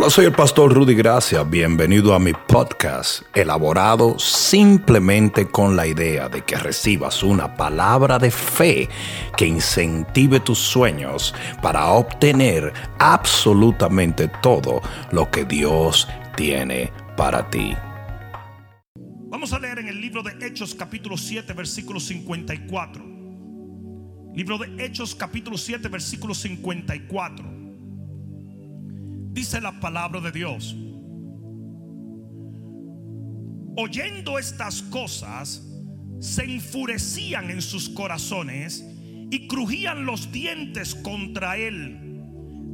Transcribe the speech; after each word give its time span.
Hola, 0.00 0.08
soy 0.08 0.24
el 0.24 0.32
pastor 0.32 0.72
Rudy 0.72 0.94
Gracia. 0.94 1.42
Bienvenido 1.42 2.14
a 2.14 2.18
mi 2.18 2.32
podcast, 2.32 3.20
elaborado 3.34 4.18
simplemente 4.18 5.46
con 5.46 5.76
la 5.76 5.86
idea 5.86 6.30
de 6.30 6.40
que 6.40 6.56
recibas 6.56 7.22
una 7.22 7.54
palabra 7.54 8.18
de 8.18 8.30
fe 8.30 8.88
que 9.36 9.46
incentive 9.46 10.40
tus 10.40 10.58
sueños 10.58 11.34
para 11.60 11.90
obtener 11.90 12.72
absolutamente 12.98 14.28
todo 14.40 14.80
lo 15.12 15.30
que 15.30 15.44
Dios 15.44 16.08
tiene 16.34 16.90
para 17.14 17.50
ti. 17.50 17.76
Vamos 19.28 19.52
a 19.52 19.58
leer 19.58 19.80
en 19.80 19.88
el 19.88 20.00
libro 20.00 20.22
de 20.22 20.32
Hechos 20.46 20.74
capítulo 20.74 21.18
7 21.18 21.52
versículo 21.52 22.00
54. 22.00 23.04
Libro 24.34 24.56
de 24.56 24.82
Hechos 24.82 25.14
capítulo 25.14 25.58
7 25.58 25.88
versículo 25.88 26.32
54. 26.32 27.59
Dice 29.32 29.60
la 29.60 29.78
palabra 29.78 30.20
de 30.20 30.32
Dios. 30.32 30.76
Oyendo 33.76 34.38
estas 34.38 34.82
cosas, 34.82 35.62
se 36.18 36.44
enfurecían 36.44 37.50
en 37.50 37.62
sus 37.62 37.88
corazones 37.88 38.84
y 39.30 39.46
crujían 39.46 40.04
los 40.04 40.32
dientes 40.32 40.96
contra 40.96 41.56
él. 41.56 42.20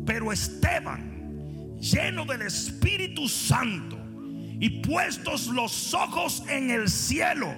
Pero 0.07 0.33
Esteban, 0.33 1.77
lleno 1.79 2.25
del 2.25 2.43
Espíritu 2.43 3.29
Santo 3.29 3.99
y 4.59 4.81
puestos 4.81 5.49
los 5.49 5.93
ojos 5.93 6.43
en 6.49 6.71
el 6.71 6.89
cielo, 6.89 7.55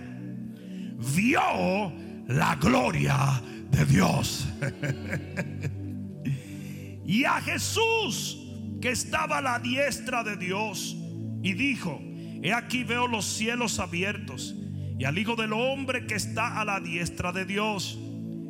vio 1.15 1.93
la 2.27 2.57
gloria 2.57 3.41
de 3.71 3.85
Dios. 3.85 4.49
y 7.07 7.25
a 7.25 7.41
Jesús 7.41 8.38
que 8.81 8.91
estaba 8.91 9.39
a 9.39 9.43
la 9.43 9.59
diestra 9.59 10.23
de 10.23 10.37
Dios 10.37 10.97
y 11.43 11.53
dijo, 11.55 12.01
he 12.43 12.53
aquí 12.53 12.85
veo 12.85 13.07
los 13.07 13.25
cielos 13.25 13.79
abiertos 13.79 14.55
y 14.99 15.05
al 15.05 15.19
Hijo 15.19 15.37
del 15.37 15.53
Hombre 15.53 16.07
que 16.07 16.15
está 16.15 16.61
a 16.61 16.65
la 16.65 16.81
diestra 16.81 17.33
de 17.33 17.45
Dios. 17.45 17.99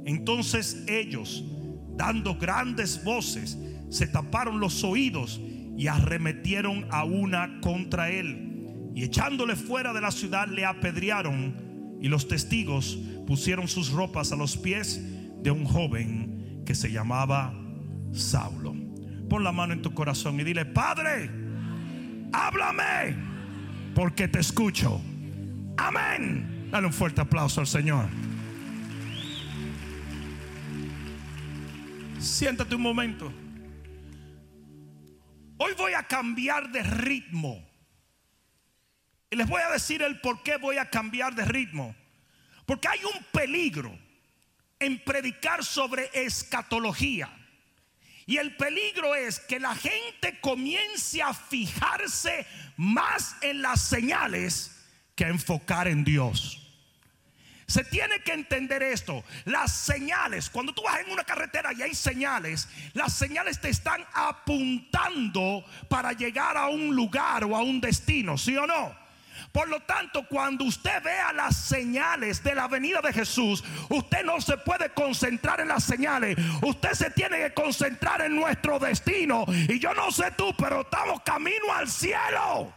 Entonces 0.06 0.84
ellos, 0.88 1.44
dando 1.96 2.36
grandes 2.36 3.04
voces, 3.04 3.58
se 3.90 4.06
taparon 4.06 4.60
los 4.60 4.82
oídos 4.84 5.40
y 5.76 5.86
arremetieron 5.86 6.86
a 6.90 7.04
una 7.04 7.60
contra 7.60 8.10
él. 8.10 8.90
Y 8.94 9.04
echándole 9.04 9.56
fuera 9.56 9.92
de 9.92 10.00
la 10.00 10.10
ciudad 10.10 10.48
le 10.48 10.64
apedrearon 10.64 11.98
y 12.00 12.08
los 12.08 12.28
testigos 12.28 12.98
pusieron 13.26 13.68
sus 13.68 13.90
ropas 13.90 14.32
a 14.32 14.36
los 14.36 14.56
pies 14.56 15.00
de 15.42 15.50
un 15.50 15.64
joven 15.64 16.62
que 16.64 16.74
se 16.74 16.90
llamaba 16.90 17.54
Saulo. 18.12 18.77
Pon 19.28 19.44
la 19.44 19.52
mano 19.52 19.74
en 19.74 19.82
tu 19.82 19.92
corazón 19.92 20.40
y 20.40 20.44
dile, 20.44 20.64
Padre, 20.64 21.30
háblame, 22.32 23.16
porque 23.94 24.28
te 24.28 24.40
escucho. 24.40 25.00
Amén. 25.76 26.68
Dale 26.70 26.86
un 26.86 26.92
fuerte 26.92 27.20
aplauso 27.20 27.60
al 27.60 27.66
Señor. 27.66 28.06
Siéntate 32.18 32.74
un 32.74 32.82
momento. 32.82 33.32
Hoy 35.58 35.72
voy 35.76 35.92
a 35.92 36.02
cambiar 36.04 36.70
de 36.70 36.82
ritmo. 36.82 37.64
Y 39.30 39.36
les 39.36 39.46
voy 39.46 39.60
a 39.60 39.70
decir 39.70 40.02
el 40.02 40.20
por 40.20 40.42
qué 40.42 40.56
voy 40.56 40.78
a 40.78 40.88
cambiar 40.88 41.34
de 41.34 41.44
ritmo. 41.44 41.94
Porque 42.64 42.88
hay 42.88 43.00
un 43.04 43.24
peligro 43.32 43.96
en 44.78 45.02
predicar 45.04 45.64
sobre 45.64 46.10
escatología. 46.12 47.37
Y 48.28 48.36
el 48.36 48.54
peligro 48.56 49.14
es 49.14 49.40
que 49.40 49.58
la 49.58 49.74
gente 49.74 50.38
comience 50.42 51.22
a 51.22 51.32
fijarse 51.32 52.46
más 52.76 53.34
en 53.40 53.62
las 53.62 53.80
señales 53.80 54.70
que 55.16 55.24
a 55.24 55.28
enfocar 55.28 55.88
en 55.88 56.04
Dios. 56.04 56.62
Se 57.66 57.84
tiene 57.84 58.22
que 58.22 58.34
entender 58.34 58.82
esto. 58.82 59.24
Las 59.46 59.74
señales, 59.74 60.50
cuando 60.50 60.74
tú 60.74 60.82
vas 60.82 61.00
en 61.00 61.10
una 61.10 61.24
carretera 61.24 61.72
y 61.72 61.80
hay 61.80 61.94
señales, 61.94 62.68
las 62.92 63.14
señales 63.14 63.62
te 63.62 63.70
están 63.70 64.04
apuntando 64.12 65.64
para 65.88 66.12
llegar 66.12 66.58
a 66.58 66.68
un 66.68 66.94
lugar 66.94 67.44
o 67.44 67.56
a 67.56 67.62
un 67.62 67.80
destino, 67.80 68.36
¿sí 68.36 68.54
o 68.58 68.66
no? 68.66 69.07
Por 69.58 69.68
lo 69.68 69.80
tanto, 69.80 70.24
cuando 70.28 70.62
usted 70.66 71.02
vea 71.02 71.32
las 71.32 71.56
señales 71.56 72.44
de 72.44 72.54
la 72.54 72.68
venida 72.68 73.00
de 73.00 73.12
Jesús, 73.12 73.64
usted 73.88 74.24
no 74.24 74.40
se 74.40 74.56
puede 74.56 74.90
concentrar 74.90 75.58
en 75.58 75.66
las 75.66 75.82
señales. 75.82 76.36
Usted 76.62 76.92
se 76.92 77.10
tiene 77.10 77.38
que 77.38 77.54
concentrar 77.54 78.20
en 78.20 78.36
nuestro 78.36 78.78
destino. 78.78 79.44
Y 79.68 79.80
yo 79.80 79.92
no 79.94 80.12
sé 80.12 80.30
tú, 80.36 80.54
pero 80.56 80.82
estamos 80.82 81.22
camino 81.22 81.72
al 81.74 81.90
cielo. 81.90 82.72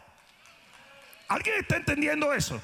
¿Alguien 1.28 1.58
está 1.60 1.76
entendiendo 1.76 2.34
eso? 2.34 2.60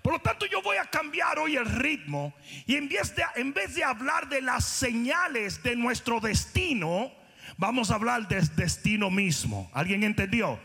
Por 0.00 0.14
lo 0.14 0.20
tanto, 0.20 0.46
yo 0.46 0.62
voy 0.62 0.78
a 0.78 0.86
cambiar 0.86 1.38
hoy 1.38 1.56
el 1.56 1.66
ritmo 1.66 2.32
y 2.64 2.76
en 2.76 2.88
vez 2.88 3.14
de, 3.14 3.24
en 3.34 3.52
vez 3.52 3.74
de 3.74 3.84
hablar 3.84 4.30
de 4.30 4.40
las 4.40 4.64
señales 4.64 5.62
de 5.62 5.76
nuestro 5.76 6.18
destino, 6.18 7.12
vamos 7.58 7.90
a 7.90 7.96
hablar 7.96 8.26
del 8.26 8.56
destino 8.56 9.10
mismo. 9.10 9.70
¿Alguien 9.74 10.02
entendió? 10.02 10.58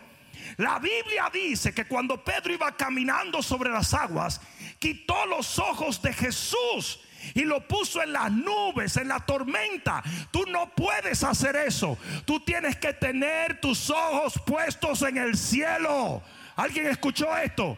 La 0.58 0.80
Biblia 0.80 1.30
dice 1.34 1.74
que 1.74 1.86
cuando 1.86 2.24
Pedro 2.24 2.54
iba 2.54 2.76
caminando 2.76 3.42
sobre 3.42 3.70
las 3.70 3.94
aguas, 3.94 4.42
quitó 4.80 5.26
los 5.26 5.60
ojos 5.60 6.02
de 6.02 6.14
Jesús 6.14 7.00
y 7.34 7.42
lo 7.42 7.68
puso 7.68 8.02
en 8.04 8.14
las 8.14 8.32
nubes, 8.32 8.98
en 8.98 9.08
la 9.08 9.20
tormenta. 9.20 10.04
Tú 10.32 10.44
no 10.48 10.70
puedes 10.76 11.24
hacer 11.24 11.56
eso. 11.56 11.98
Tú 12.26 12.40
tienes 12.40 12.76
que 12.76 12.94
tener 12.94 13.60
tus 13.60 13.90
ojos 13.90 14.40
puestos 14.46 15.02
en 15.02 15.18
el 15.18 15.38
cielo. 15.38 16.22
¿Alguien 16.56 16.88
escuchó 16.88 17.36
esto? 17.38 17.78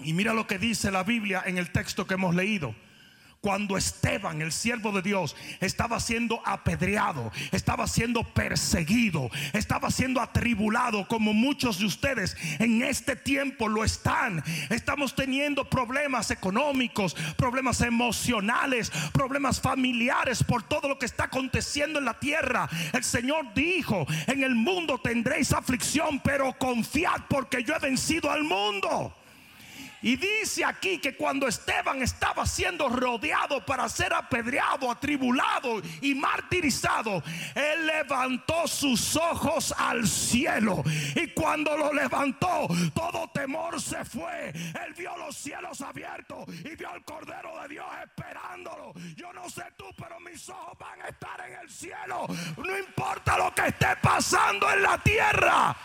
Y 0.00 0.12
mira 0.12 0.32
lo 0.32 0.46
que 0.46 0.58
dice 0.58 0.90
la 0.90 1.02
Biblia 1.02 1.42
en 1.46 1.58
el 1.58 1.72
texto 1.72 2.06
que 2.06 2.14
hemos 2.14 2.34
leído 2.34 2.74
cuando 3.40 3.76
Esteban, 3.76 4.42
el 4.42 4.52
siervo 4.52 4.92
de 4.92 5.02
Dios, 5.02 5.36
estaba 5.60 6.00
siendo 6.00 6.40
apedreado, 6.44 7.30
estaba 7.52 7.86
siendo 7.86 8.24
perseguido, 8.24 9.30
estaba 9.52 9.90
siendo 9.90 10.20
atribulado 10.20 11.06
como 11.06 11.32
muchos 11.32 11.78
de 11.78 11.86
ustedes 11.86 12.36
en 12.58 12.82
este 12.82 13.16
tiempo 13.16 13.68
lo 13.68 13.84
están. 13.84 14.42
Estamos 14.70 15.14
teniendo 15.14 15.68
problemas 15.68 16.30
económicos, 16.30 17.14
problemas 17.36 17.80
emocionales, 17.80 18.90
problemas 19.12 19.60
familiares 19.60 20.42
por 20.42 20.62
todo 20.62 20.88
lo 20.88 20.98
que 20.98 21.06
está 21.06 21.24
aconteciendo 21.24 21.98
en 21.98 22.04
la 22.04 22.18
tierra. 22.18 22.68
El 22.92 23.04
Señor 23.04 23.54
dijo, 23.54 24.06
en 24.26 24.42
el 24.42 24.54
mundo 24.54 24.98
tendréis 24.98 25.52
aflicción, 25.52 26.20
pero 26.20 26.52
confiad 26.58 27.22
porque 27.28 27.62
yo 27.62 27.74
he 27.74 27.78
vencido 27.78 28.30
al 28.30 28.44
mundo. 28.44 29.14
Y 30.02 30.16
dice 30.16 30.64
aquí 30.64 30.98
que 30.98 31.16
cuando 31.16 31.48
Esteban 31.48 32.02
estaba 32.02 32.46
siendo 32.46 32.88
rodeado 32.88 33.64
para 33.64 33.88
ser 33.88 34.14
apedreado, 34.14 34.90
atribulado 34.90 35.82
y 36.00 36.14
martirizado, 36.14 37.22
él 37.54 37.86
levantó 37.86 38.68
sus 38.68 39.16
ojos 39.16 39.74
al 39.76 40.06
cielo. 40.06 40.82
Y 41.14 41.28
cuando 41.28 41.76
lo 41.76 41.92
levantó, 41.92 42.68
todo 42.94 43.28
temor 43.28 43.80
se 43.80 44.04
fue. 44.04 44.50
Él 44.50 44.94
vio 44.96 45.16
los 45.16 45.36
cielos 45.36 45.80
abiertos 45.80 46.44
y 46.48 46.76
vio 46.76 46.90
al 46.90 47.04
Cordero 47.04 47.60
de 47.62 47.68
Dios 47.68 47.86
esperándolo. 48.02 48.92
Yo 49.16 49.32
no 49.32 49.48
sé 49.50 49.64
tú, 49.76 49.86
pero 49.96 50.20
mis 50.20 50.48
ojos 50.48 50.78
van 50.78 51.02
a 51.02 51.08
estar 51.08 51.40
en 51.48 51.58
el 51.58 51.70
cielo. 51.70 52.26
No 52.56 52.78
importa 52.78 53.36
lo 53.36 53.52
que 53.54 53.66
esté 53.66 53.96
pasando 54.00 54.70
en 54.70 54.82
la 54.82 54.98
tierra. 54.98 55.76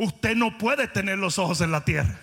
Usted 0.00 0.34
no 0.34 0.56
puede 0.56 0.88
tener 0.88 1.18
los 1.18 1.38
ojos 1.38 1.60
en 1.60 1.72
la 1.72 1.84
tierra. 1.84 2.18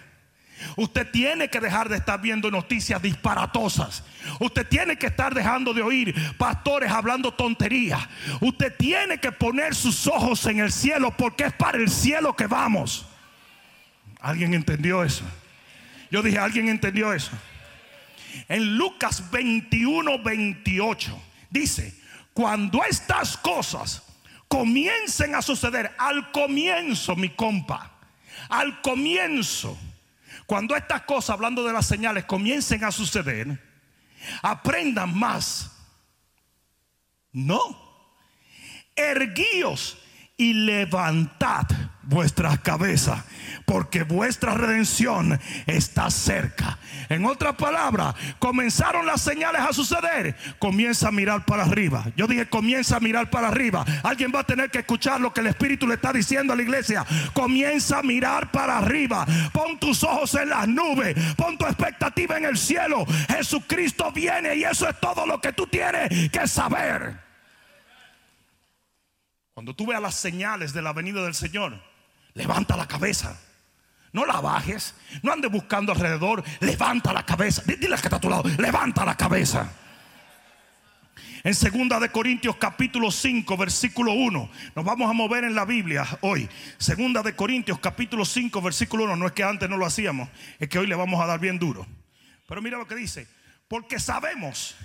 Usted 0.77 1.11
tiene 1.11 1.47
que 1.47 1.59
dejar 1.59 1.89
de 1.89 1.97
estar 1.97 2.19
viendo 2.19 2.49
noticias 2.49 2.99
disparatosas. 2.99 4.03
Usted 4.39 4.65
tiene 4.65 4.97
que 4.97 5.05
estar 5.05 5.31
dejando 5.35 5.75
de 5.75 5.83
oír 5.83 6.15
pastores 6.39 6.91
hablando 6.91 7.31
tonterías. 7.35 8.01
Usted 8.41 8.75
tiene 8.75 9.19
que 9.19 9.31
poner 9.31 9.75
sus 9.75 10.07
ojos 10.07 10.43
en 10.47 10.57
el 10.57 10.71
cielo 10.71 11.13
porque 11.15 11.43
es 11.43 11.53
para 11.53 11.77
el 11.77 11.91
cielo 11.91 12.35
que 12.35 12.47
vamos. 12.47 13.05
¿Alguien 14.21 14.55
entendió 14.55 15.03
eso? 15.03 15.23
Yo 16.09 16.23
dije, 16.23 16.39
¿alguien 16.39 16.69
entendió 16.69 17.13
eso? 17.13 17.29
En 18.49 18.75
Lucas 18.75 19.29
21, 19.29 20.23
28 20.23 21.21
dice, 21.51 21.93
cuando 22.33 22.83
estas 22.83 23.37
cosas 23.37 24.01
comiencen 24.47 25.35
a 25.35 25.41
suceder. 25.41 25.95
Al 25.97 26.31
comienzo, 26.31 27.15
mi 27.15 27.29
compa, 27.29 27.91
al 28.49 28.81
comienzo, 28.81 29.77
cuando 30.45 30.75
estas 30.75 31.01
cosas, 31.03 31.31
hablando 31.31 31.63
de 31.63 31.73
las 31.73 31.85
señales, 31.85 32.25
comiencen 32.25 32.83
a 32.83 32.91
suceder, 32.91 33.61
aprendan 34.41 35.17
más. 35.17 35.71
No, 37.31 38.15
erguíos 38.95 39.97
y 40.37 40.53
levantad 40.53 41.67
vuestra 42.03 42.57
cabeza, 42.57 43.25
porque 43.67 44.03
vuestra 44.03 44.53
redención 44.53 45.37
está 45.65 46.09
cerca. 46.09 46.79
En 47.09 47.25
otras 47.25 47.55
palabras, 47.55 48.15
comenzaron 48.39 49.05
las 49.05 49.21
señales 49.21 49.59
a 49.59 49.73
suceder. 49.73 50.37
Comienza 50.57 51.09
a 51.09 51.11
mirar 51.11 51.43
para 51.43 51.63
arriba. 51.63 52.05
Yo 52.15 52.27
dije, 52.27 52.47
comienza 52.47 52.95
a 52.95 53.01
mirar 53.01 53.29
para 53.29 53.49
arriba. 53.49 53.83
Alguien 54.03 54.31
va 54.33 54.39
a 54.39 54.43
tener 54.45 54.71
que 54.71 54.79
escuchar 54.79 55.19
lo 55.19 55.33
que 55.33 55.41
el 55.41 55.47
Espíritu 55.47 55.85
le 55.85 55.95
está 55.95 56.13
diciendo 56.13 56.53
a 56.53 56.55
la 56.55 56.61
iglesia. 56.61 57.05
Comienza 57.33 57.99
a 57.99 58.03
mirar 58.03 58.51
para 58.51 58.77
arriba. 58.77 59.25
Pon 59.51 59.77
tus 59.77 60.01
ojos 60.01 60.33
en 60.35 60.47
las 60.47 60.65
nubes. 60.65 61.17
Pon 61.35 61.57
tu 61.57 61.65
expectativa 61.65 62.37
en 62.37 62.45
el 62.45 62.57
cielo. 62.57 63.05
Jesucristo 63.27 64.13
viene 64.13 64.55
y 64.55 64.63
eso 64.63 64.87
es 64.87 64.97
todo 65.01 65.25
lo 65.25 65.41
que 65.41 65.51
tú 65.51 65.67
tienes 65.67 66.31
que 66.31 66.47
saber. 66.47 67.19
Cuando 69.53 69.75
tú 69.75 69.85
veas 69.87 70.01
las 70.01 70.15
señales 70.15 70.71
de 70.71 70.81
la 70.81 70.93
venida 70.93 71.21
del 71.21 71.35
Señor, 71.35 71.77
levanta 72.33 72.77
la 72.77 72.87
cabeza. 72.87 73.37
No 74.13 74.25
la 74.25 74.39
bajes, 74.41 74.95
no 75.21 75.31
andes 75.31 75.51
buscando 75.51 75.91
alrededor, 75.91 76.43
levanta 76.59 77.13
la 77.13 77.25
cabeza. 77.25 77.61
Dile 77.65 77.95
que 77.95 77.95
está 77.95 78.15
a 78.15 78.21
tu 78.21 78.29
lado, 78.29 78.43
levanta 78.57 79.05
la 79.05 79.15
cabeza. 79.15 79.71
En 81.43 81.53
segunda 81.53 81.99
de 81.99 82.09
Corintios 82.09 82.57
capítulo 82.57 83.11
5 83.11 83.55
versículo 83.57 84.13
1. 84.13 84.49
Nos 84.75 84.85
vamos 84.85 85.09
a 85.09 85.13
mover 85.13 85.43
en 85.43 85.55
la 85.55 85.65
Biblia 85.65 86.05
hoy. 86.21 86.49
Segunda 86.77 87.21
de 87.23 87.35
Corintios 87.35 87.79
capítulo 87.79 88.25
5 88.25 88.61
versículo 88.61 89.05
1. 89.05 89.15
No 89.15 89.27
es 89.27 89.31
que 89.33 89.43
antes 89.43 89.69
no 89.69 89.77
lo 89.77 89.85
hacíamos, 89.85 90.29
es 90.59 90.67
que 90.67 90.79
hoy 90.79 90.87
le 90.87 90.95
vamos 90.95 91.21
a 91.21 91.25
dar 91.25 91.39
bien 91.39 91.59
duro. 91.59 91.85
Pero 92.47 92.61
mira 92.61 92.77
lo 92.77 92.87
que 92.87 92.95
dice. 92.95 93.27
Porque 93.67 93.99
sabemos 93.99 94.75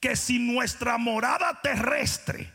que 0.00 0.16
si 0.16 0.38
nuestra 0.38 0.98
morada 0.98 1.60
terrestre 1.62 2.50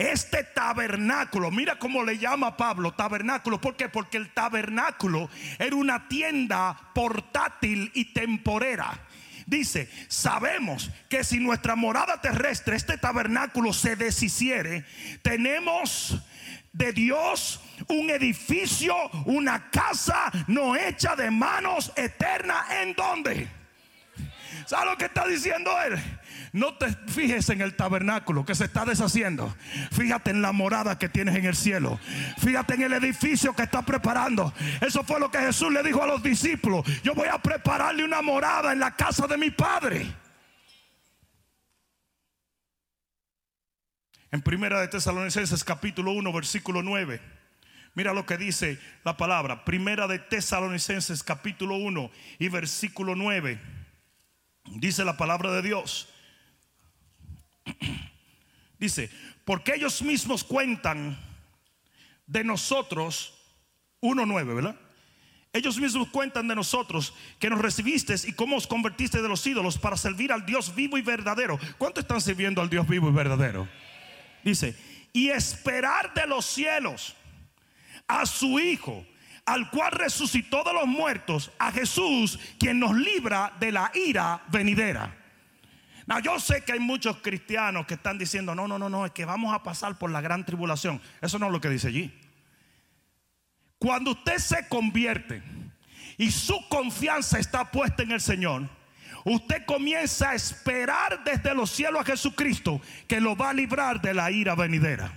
este 0.00 0.44
tabernáculo, 0.44 1.50
mira 1.50 1.78
cómo 1.78 2.02
le 2.02 2.16
llama 2.16 2.56
Pablo 2.56 2.92
tabernáculo. 2.92 3.60
¿Por 3.60 3.76
qué? 3.76 3.88
Porque 3.88 4.16
el 4.16 4.30
tabernáculo 4.30 5.28
era 5.58 5.76
una 5.76 6.08
tienda 6.08 6.76
portátil 6.94 7.90
y 7.94 8.06
temporera. 8.06 9.06
Dice, 9.46 9.90
sabemos 10.08 10.90
que 11.08 11.22
si 11.22 11.38
nuestra 11.38 11.76
morada 11.76 12.20
terrestre, 12.20 12.76
este 12.76 12.96
tabernáculo 12.96 13.72
se 13.72 13.96
deshiciere, 13.96 14.86
tenemos 15.22 16.18
de 16.72 16.92
Dios 16.92 17.60
un 17.88 18.10
edificio, 18.10 18.94
una 19.26 19.70
casa 19.70 20.30
no 20.46 20.76
hecha 20.76 21.16
de 21.16 21.30
manos 21.30 21.92
eterna. 21.96 22.64
¿En 22.82 22.94
dónde? 22.94 23.59
¿Sabe 24.66 24.90
lo 24.90 24.96
que 24.96 25.06
está 25.06 25.26
diciendo 25.26 25.70
él? 25.82 25.98
No 26.52 26.74
te 26.74 26.88
fijes 27.08 27.48
en 27.50 27.60
el 27.60 27.76
tabernáculo 27.76 28.44
que 28.44 28.54
se 28.54 28.64
está 28.64 28.84
deshaciendo. 28.84 29.54
Fíjate 29.92 30.30
en 30.30 30.42
la 30.42 30.52
morada 30.52 30.98
que 30.98 31.08
tienes 31.08 31.36
en 31.36 31.44
el 31.44 31.54
cielo. 31.54 31.98
Fíjate 32.38 32.74
en 32.74 32.82
el 32.82 32.92
edificio 32.94 33.54
que 33.54 33.62
está 33.62 33.82
preparando. 33.82 34.52
Eso 34.80 35.04
fue 35.04 35.20
lo 35.20 35.30
que 35.30 35.38
Jesús 35.38 35.72
le 35.72 35.82
dijo 35.82 36.02
a 36.02 36.06
los 36.06 36.22
discípulos. 36.22 36.84
Yo 37.02 37.14
voy 37.14 37.28
a 37.28 37.38
prepararle 37.38 38.04
una 38.04 38.22
morada 38.22 38.72
en 38.72 38.80
la 38.80 38.96
casa 38.96 39.26
de 39.26 39.36
mi 39.36 39.50
Padre. 39.50 40.06
En 44.32 44.42
Primera 44.42 44.80
de 44.80 44.88
Tesalonicenses 44.88 45.64
capítulo 45.64 46.12
1 46.12 46.32
versículo 46.32 46.82
9. 46.82 47.20
Mira 47.94 48.12
lo 48.12 48.26
que 48.26 48.36
dice 48.36 48.78
la 49.04 49.16
palabra. 49.16 49.64
Primera 49.64 50.06
de 50.06 50.18
Tesalonicenses 50.18 51.22
capítulo 51.22 51.76
1 51.76 52.10
y 52.38 52.48
versículo 52.48 53.16
9. 53.16 53.79
Dice 54.70 55.04
la 55.04 55.16
palabra 55.16 55.52
de 55.52 55.62
Dios. 55.62 56.08
Dice, 58.78 59.10
porque 59.44 59.74
ellos 59.74 60.00
mismos 60.02 60.44
cuentan 60.44 61.18
de 62.26 62.44
nosotros, 62.44 63.34
1.9, 64.00 64.54
¿verdad? 64.54 64.76
Ellos 65.52 65.78
mismos 65.78 66.08
cuentan 66.08 66.46
de 66.46 66.54
nosotros 66.54 67.12
que 67.40 67.50
nos 67.50 67.60
recibiste 67.60 68.14
y 68.24 68.32
cómo 68.32 68.56
os 68.56 68.68
convertiste 68.68 69.20
de 69.20 69.28
los 69.28 69.44
ídolos 69.46 69.78
para 69.78 69.96
servir 69.96 70.32
al 70.32 70.46
Dios 70.46 70.74
vivo 70.74 70.96
y 70.96 71.02
verdadero. 71.02 71.58
¿Cuánto 71.76 72.00
están 72.00 72.20
sirviendo 72.20 72.62
al 72.62 72.70
Dios 72.70 72.86
vivo 72.86 73.08
y 73.08 73.12
verdadero? 73.12 73.68
Dice, 74.44 74.76
y 75.12 75.28
esperar 75.28 76.14
de 76.14 76.26
los 76.26 76.46
cielos 76.46 77.16
a 78.06 78.24
su 78.26 78.60
Hijo, 78.60 79.04
al 79.52 79.70
cual 79.70 79.92
resucitó 79.92 80.62
de 80.64 80.72
los 80.72 80.86
muertos, 80.86 81.50
a 81.58 81.72
Jesús, 81.72 82.38
quien 82.58 82.78
nos 82.78 82.96
libra 82.96 83.52
de 83.58 83.72
la 83.72 83.90
ira 83.94 84.42
venidera 84.48 85.16
yo 86.18 86.40
sé 86.40 86.64
que 86.64 86.72
hay 86.72 86.80
muchos 86.80 87.18
cristianos 87.18 87.86
que 87.86 87.94
están 87.94 88.18
diciendo, 88.18 88.54
no, 88.54 88.66
no, 88.66 88.78
no, 88.78 88.88
no, 88.88 89.06
es 89.06 89.12
que 89.12 89.24
vamos 89.24 89.54
a 89.54 89.62
pasar 89.62 89.96
por 89.96 90.10
la 90.10 90.20
gran 90.20 90.44
tribulación. 90.44 91.00
Eso 91.20 91.38
no 91.38 91.46
es 91.46 91.52
lo 91.52 91.60
que 91.60 91.68
dice 91.68 91.86
allí. 91.86 92.12
Cuando 93.78 94.10
usted 94.10 94.38
se 94.38 94.68
convierte 94.68 95.42
y 96.18 96.32
su 96.32 96.68
confianza 96.68 97.38
está 97.38 97.70
puesta 97.70 98.02
en 98.02 98.10
el 98.10 98.20
Señor, 98.20 98.68
usted 99.24 99.64
comienza 99.64 100.30
a 100.30 100.34
esperar 100.34 101.22
desde 101.22 101.54
los 101.54 101.70
cielos 101.70 102.00
a 102.00 102.04
Jesucristo 102.04 102.80
que 103.06 103.20
lo 103.20 103.36
va 103.36 103.50
a 103.50 103.54
librar 103.54 104.00
de 104.00 104.12
la 104.12 104.30
ira 104.32 104.56
venidera. 104.56 105.12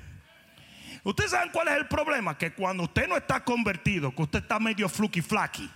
Ustedes 1.03 1.31
saben 1.31 1.49
cuál 1.51 1.67
es 1.67 1.75
el 1.75 1.87
problema, 1.87 2.37
que 2.37 2.53
cuando 2.53 2.83
usted 2.83 3.07
no 3.07 3.17
está 3.17 3.43
convertido, 3.43 4.15
que 4.15 4.21
usted 4.21 4.39
está 4.39 4.59
medio 4.59 4.87
fluky 4.87 5.21
flaky, 5.21 5.69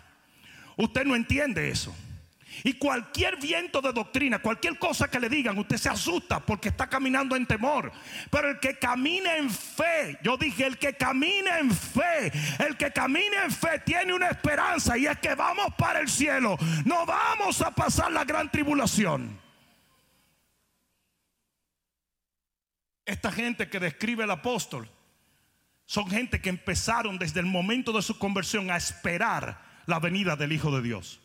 usted 0.78 1.06
no 1.06 1.16
entiende 1.16 1.70
eso. 1.70 1.94
Y 2.64 2.74
cualquier 2.74 3.38
viento 3.38 3.82
de 3.82 3.92
doctrina, 3.92 4.40
cualquier 4.40 4.80
cosa 4.80 5.10
que 5.10 5.20
le 5.20 5.30
digan, 5.30 5.58
usted 5.58 5.78
se 5.78 5.90
asusta 5.90 6.40
porque 6.40 6.70
está 6.70 6.88
caminando 6.88 7.36
en 7.36 7.46
temor. 7.46 7.92
Pero 8.32 8.50
el 8.50 8.60
que 8.60 8.80
camina 8.80 9.38
en 9.38 9.50
fe, 9.50 10.18
yo 10.24 10.38
dije, 10.38 10.66
el 10.66 10.78
que 10.78 10.94
camina 10.94 11.60
en 11.60 11.72
fe, 11.72 12.32
el 12.66 12.78
que 12.78 12.92
camina 12.92 13.44
en 13.44 13.52
fe 13.52 13.80
tiene 13.86 14.14
una 14.14 14.30
esperanza 14.30 14.98
y 14.98 15.06
es 15.06 15.20
que 15.20 15.36
vamos 15.36 15.68
para 15.78 16.00
el 16.00 16.10
cielo. 16.10 16.58
No 16.86 17.06
vamos 17.06 17.62
a 17.62 17.72
pasar 17.72 18.12
la 18.12 18.24
gran 18.24 18.50
tribulación. 18.50 19.40
Esta 23.06 23.32
gente 23.32 23.70
que 23.70 23.80
describe 23.80 24.24
el 24.24 24.32
apóstol 24.32 24.90
son 25.88 26.10
gente 26.10 26.42
que 26.42 26.50
empezaron 26.50 27.18
desde 27.18 27.40
el 27.40 27.46
momento 27.46 27.94
de 27.94 28.02
su 28.02 28.20
conversión 28.20 28.70
a 28.70 28.76
esperar 28.76 29.64
la 29.86 30.00
venida 30.00 30.36
del 30.36 30.52
Hijo 30.52 30.70
de 30.76 30.82
Dios. 30.82 31.22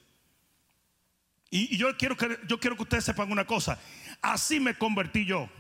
Y, 1.50 1.76
yo, 1.76 1.94
quiero 1.98 2.16
que, 2.16 2.38
yo 2.46 2.60
quiero 2.60 2.76
que 2.76 2.84
ustedes 2.84 3.04
sepan 3.04 3.30
una 3.30 3.44
cosa. 3.44 3.78
Así 4.22 4.60
me 4.60 4.74
convertí 4.78 5.26
yo. 5.26 5.50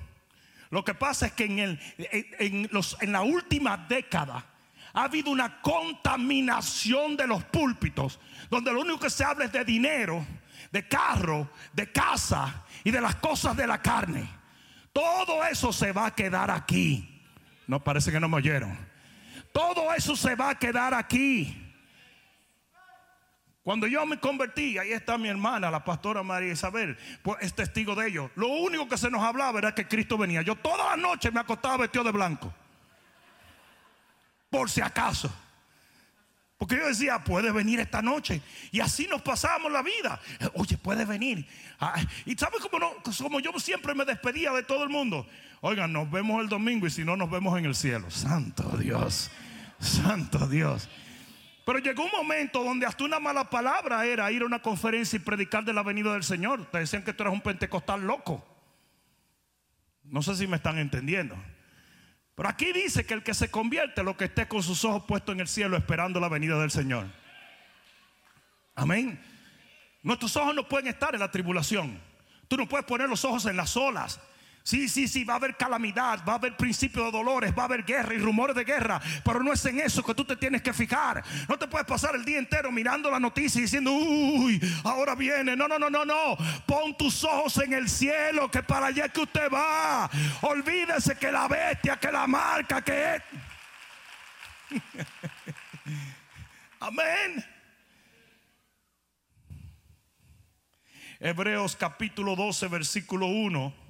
Lo 0.70 0.84
que 0.84 0.94
pasa 0.94 1.26
es 1.26 1.32
que 1.32 1.44
en, 1.44 1.58
el, 1.58 1.80
en, 2.38 2.68
los, 2.70 2.96
en 3.02 3.10
la 3.10 3.22
última 3.22 3.76
década 3.76 4.46
ha 4.94 5.02
habido 5.02 5.32
una 5.32 5.60
contaminación 5.60 7.16
de 7.16 7.26
los 7.26 7.42
púlpitos, 7.44 8.20
donde 8.50 8.72
lo 8.72 8.82
único 8.82 9.00
que 9.00 9.10
se 9.10 9.24
habla 9.24 9.46
es 9.46 9.52
de 9.52 9.64
dinero, 9.64 10.24
de 10.70 10.86
carro, 10.86 11.50
de 11.72 11.90
casa 11.90 12.64
y 12.84 12.92
de 12.92 13.00
las 13.00 13.16
cosas 13.16 13.56
de 13.56 13.66
la 13.66 13.82
carne. 13.82 14.28
Todo 14.92 15.44
eso 15.44 15.72
se 15.72 15.90
va 15.90 16.06
a 16.06 16.14
quedar 16.14 16.52
aquí. 16.52 17.20
No 17.66 17.82
parece 17.82 18.12
que 18.12 18.20
no 18.20 18.28
me 18.28 18.36
oyeron. 18.36 18.91
Todo 19.52 19.92
eso 19.94 20.16
se 20.16 20.34
va 20.34 20.50
a 20.50 20.58
quedar 20.58 20.94
aquí. 20.94 21.58
Cuando 23.62 23.86
yo 23.86 24.04
me 24.06 24.18
convertí, 24.18 24.76
ahí 24.76 24.92
está 24.92 25.16
mi 25.16 25.28
hermana, 25.28 25.70
la 25.70 25.84
pastora 25.84 26.24
María 26.24 26.52
Isabel, 26.52 26.98
pues 27.22 27.38
es 27.42 27.54
testigo 27.54 27.94
de 27.94 28.08
ello. 28.08 28.30
Lo 28.34 28.48
único 28.48 28.88
que 28.88 28.98
se 28.98 29.08
nos 29.08 29.22
hablaba 29.22 29.60
era 29.60 29.74
que 29.74 29.86
Cristo 29.86 30.18
venía. 30.18 30.42
Yo 30.42 30.56
toda 30.56 30.90
la 30.90 30.96
noche 30.96 31.30
me 31.30 31.40
acostaba 31.40 31.76
vestido 31.76 32.02
de 32.02 32.10
blanco. 32.10 32.52
Por 34.50 34.68
si 34.68 34.80
acaso. 34.80 35.32
Porque 36.58 36.76
yo 36.76 36.86
decía, 36.86 37.22
puede 37.22 37.50
venir 37.52 37.80
esta 37.80 38.02
noche. 38.02 38.40
Y 38.72 38.80
así 38.80 39.06
nos 39.06 39.22
pasábamos 39.22 39.70
la 39.70 39.82
vida. 39.82 40.20
Oye, 40.54 40.76
puede 40.76 41.04
venir. 41.04 41.46
Ah, 41.80 42.00
y 42.24 42.34
¿sabes 42.34 42.60
cómo, 42.60 42.78
no, 42.78 42.92
como 43.18 43.40
yo 43.40 43.52
siempre 43.58 43.94
me 43.94 44.04
despedía 44.04 44.52
de 44.52 44.62
todo 44.64 44.82
el 44.82 44.88
mundo? 44.88 45.26
Oigan, 45.60 45.92
nos 45.92 46.10
vemos 46.10 46.40
el 46.40 46.48
domingo 46.48 46.86
y 46.86 46.90
si 46.90 47.04
no, 47.04 47.16
nos 47.16 47.30
vemos 47.30 47.56
en 47.58 47.64
el 47.64 47.74
cielo. 47.74 48.10
Santo 48.10 48.76
Dios. 48.76 49.30
Santo 49.82 50.46
Dios. 50.48 50.88
Pero 51.64 51.78
llegó 51.78 52.04
un 52.04 52.10
momento 52.10 52.64
donde 52.64 52.86
hasta 52.86 53.04
una 53.04 53.20
mala 53.20 53.48
palabra 53.48 54.04
era 54.04 54.30
ir 54.32 54.42
a 54.42 54.46
una 54.46 54.60
conferencia 54.60 55.16
y 55.16 55.20
predicar 55.20 55.64
de 55.64 55.72
la 55.72 55.82
venida 55.82 56.12
del 56.12 56.24
Señor. 56.24 56.66
Te 56.70 56.78
decían 56.78 57.04
que 57.04 57.12
tú 57.12 57.22
eras 57.22 57.34
un 57.34 57.40
pentecostal 57.40 58.00
loco. 58.04 58.44
No 60.04 60.22
sé 60.22 60.34
si 60.34 60.46
me 60.46 60.56
están 60.56 60.78
entendiendo. 60.78 61.36
Pero 62.34 62.48
aquí 62.48 62.72
dice 62.72 63.06
que 63.06 63.14
el 63.14 63.22
que 63.22 63.34
se 63.34 63.50
convierte, 63.50 64.02
lo 64.02 64.16
que 64.16 64.24
esté 64.24 64.48
con 64.48 64.62
sus 64.62 64.84
ojos 64.84 65.04
puestos 65.06 65.34
en 65.34 65.40
el 65.40 65.48
cielo 65.48 65.76
esperando 65.76 66.18
la 66.18 66.28
venida 66.28 66.58
del 66.58 66.70
Señor. 66.70 67.06
Amén. 68.74 69.22
Nuestros 70.02 70.36
ojos 70.36 70.54
no 70.54 70.66
pueden 70.68 70.88
estar 70.88 71.14
en 71.14 71.20
la 71.20 71.30
tribulación. 71.30 72.00
Tú 72.48 72.56
no 72.56 72.68
puedes 72.68 72.86
poner 72.86 73.08
los 73.08 73.24
ojos 73.24 73.46
en 73.46 73.56
las 73.56 73.76
olas. 73.76 74.20
Sí, 74.64 74.88
sí, 74.88 75.08
sí, 75.08 75.24
va 75.24 75.34
a 75.34 75.36
haber 75.38 75.56
calamidad, 75.56 76.24
va 76.26 76.34
a 76.34 76.36
haber 76.36 76.56
principio 76.56 77.04
de 77.04 77.10
dolores, 77.10 77.52
va 77.56 77.62
a 77.62 77.64
haber 77.64 77.84
guerra 77.84 78.14
y 78.14 78.18
rumores 78.18 78.54
de 78.54 78.62
guerra, 78.62 79.00
pero 79.24 79.42
no 79.42 79.52
es 79.52 79.64
en 79.64 79.80
eso 79.80 80.04
que 80.04 80.14
tú 80.14 80.24
te 80.24 80.36
tienes 80.36 80.62
que 80.62 80.72
fijar. 80.72 81.24
No 81.48 81.58
te 81.58 81.66
puedes 81.66 81.86
pasar 81.86 82.14
el 82.14 82.24
día 82.24 82.38
entero 82.38 82.70
mirando 82.70 83.10
la 83.10 83.18
noticia 83.18 83.58
y 83.58 83.62
diciendo, 83.62 83.90
uy, 83.92 84.60
ahora 84.84 85.16
viene. 85.16 85.56
No, 85.56 85.66
no, 85.66 85.80
no, 85.80 85.90
no, 85.90 86.04
no. 86.04 86.36
Pon 86.64 86.96
tus 86.96 87.24
ojos 87.24 87.58
en 87.58 87.72
el 87.72 87.88
cielo, 87.88 88.48
que 88.50 88.62
para 88.62 88.86
allá 88.86 89.08
que 89.08 89.22
usted 89.22 89.50
va. 89.52 90.08
Olvídese 90.42 91.16
que 91.16 91.32
la 91.32 91.48
bestia, 91.48 91.96
que 91.96 92.12
la 92.12 92.28
marca, 92.28 92.82
que 92.82 93.16
es. 93.16 93.22
Amén. 96.78 97.44
Hebreos 101.18 101.74
capítulo 101.74 102.36
12, 102.36 102.68
versículo 102.68 103.26
1. 103.26 103.81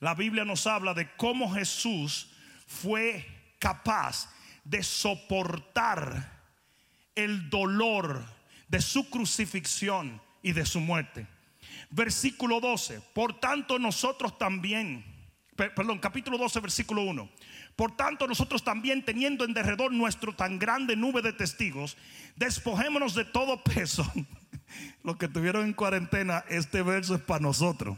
La 0.00 0.14
Biblia 0.14 0.44
nos 0.44 0.66
habla 0.66 0.94
de 0.94 1.10
cómo 1.16 1.52
Jesús 1.52 2.30
fue 2.66 3.26
capaz 3.58 4.28
de 4.64 4.82
soportar 4.82 6.38
el 7.14 7.50
dolor 7.50 8.24
de 8.68 8.80
su 8.80 9.08
crucifixión 9.10 10.20
y 10.42 10.52
de 10.52 10.64
su 10.66 10.80
muerte. 10.80 11.26
Versículo 11.90 12.60
12. 12.60 13.00
Por 13.12 13.40
tanto 13.40 13.78
nosotros 13.78 14.38
también, 14.38 15.04
perdón, 15.56 15.98
capítulo 15.98 16.38
12, 16.38 16.60
versículo 16.60 17.02
1. 17.02 17.28
Por 17.78 17.96
tanto, 17.96 18.26
nosotros 18.26 18.64
también, 18.64 19.04
teniendo 19.04 19.44
en 19.44 19.54
derredor 19.54 19.92
nuestro 19.92 20.34
tan 20.34 20.58
grande 20.58 20.96
nube 20.96 21.22
de 21.22 21.32
testigos, 21.32 21.96
despojémonos 22.34 23.14
de 23.14 23.24
todo 23.24 23.62
peso. 23.62 24.04
Los 25.04 25.16
que 25.16 25.26
estuvieron 25.26 25.64
en 25.64 25.74
cuarentena, 25.74 26.44
este 26.48 26.82
verso 26.82 27.14
es 27.14 27.20
para 27.20 27.38
nosotros. 27.38 27.96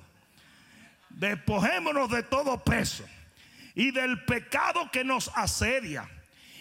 Despojémonos 1.10 2.10
de 2.10 2.22
todo 2.22 2.62
peso 2.62 3.04
y 3.74 3.90
del 3.90 4.24
pecado 4.24 4.90
que 4.90 5.04
nos 5.04 5.30
asedia 5.34 6.08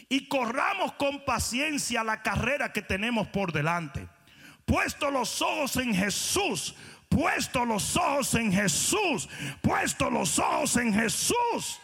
y 0.09 0.27
corramos 0.27 0.93
con 0.93 1.23
paciencia 1.23 2.03
la 2.03 2.21
carrera 2.23 2.73
que 2.73 2.81
tenemos 2.81 3.27
por 3.27 3.53
delante. 3.53 4.07
Puesto 4.65 5.11
los 5.11 5.41
ojos 5.41 5.77
en 5.77 5.93
Jesús, 5.93 6.75
puesto 7.07 7.63
los 7.63 7.95
ojos 7.95 8.33
en 8.33 8.51
Jesús, 8.51 9.29
puesto 9.61 10.09
los 10.09 10.37
ojos 10.39 10.75
en 10.77 10.93
Jesús. 10.93 11.79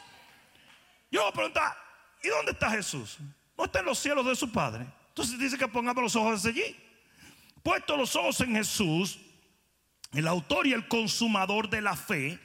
Yo 1.12 1.22
voy 1.22 1.30
a 1.30 1.34
preguntar, 1.34 1.78
¿y 2.24 2.28
dónde 2.30 2.52
está 2.52 2.70
Jesús? 2.72 3.18
No 3.58 3.66
está 3.66 3.80
en 3.80 3.86
los 3.86 4.00
cielos 4.00 4.26
de 4.26 4.36
su 4.36 4.52
Padre. 4.52 4.86
Entonces 5.10 5.40
dice 5.40 5.58
que 5.58 5.68
pongamos 5.68 6.04
los 6.04 6.16
ojos 6.16 6.46
allí. 6.46 6.76
Puesto 7.64 7.96
los 7.96 8.16
ojos 8.16 8.42
en 8.42 8.56
Jesús, 8.56 9.20
el 10.14 10.28
autor 10.28 10.68
y 10.68 10.74
el 10.74 10.88
consumador 10.88 11.70
de 11.70 11.82
la 11.82 11.96
fe, 11.96 12.40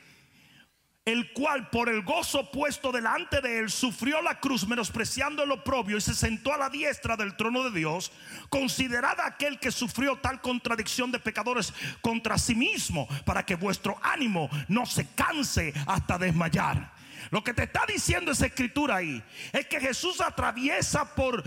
el 1.04 1.32
cual 1.32 1.70
por 1.70 1.88
el 1.88 2.02
gozo 2.02 2.50
puesto 2.50 2.92
delante 2.92 3.40
de 3.40 3.58
él 3.60 3.70
sufrió 3.70 4.20
la 4.20 4.38
cruz 4.38 4.66
menospreciando 4.66 5.42
el 5.42 5.50
oprobio 5.50 5.96
y 5.96 6.00
se 6.00 6.14
sentó 6.14 6.52
a 6.52 6.58
la 6.58 6.68
diestra 6.68 7.16
del 7.16 7.36
trono 7.36 7.64
de 7.64 7.78
Dios, 7.78 8.12
considerada 8.48 9.26
aquel 9.26 9.58
que 9.58 9.72
sufrió 9.72 10.16
tal 10.16 10.40
contradicción 10.40 11.10
de 11.10 11.18
pecadores 11.18 11.72
contra 12.02 12.38
sí 12.38 12.54
mismo, 12.54 13.08
para 13.24 13.44
que 13.44 13.56
vuestro 13.56 13.98
ánimo 14.02 14.50
no 14.68 14.84
se 14.84 15.06
canse 15.14 15.72
hasta 15.86 16.18
desmayar. 16.18 16.99
Lo 17.30 17.44
que 17.44 17.54
te 17.54 17.62
está 17.62 17.84
diciendo 17.86 18.32
esa 18.32 18.46
escritura 18.46 18.96
ahí 18.96 19.22
es 19.52 19.66
que 19.66 19.80
Jesús 19.80 20.20
atraviesa 20.20 21.14
por 21.14 21.44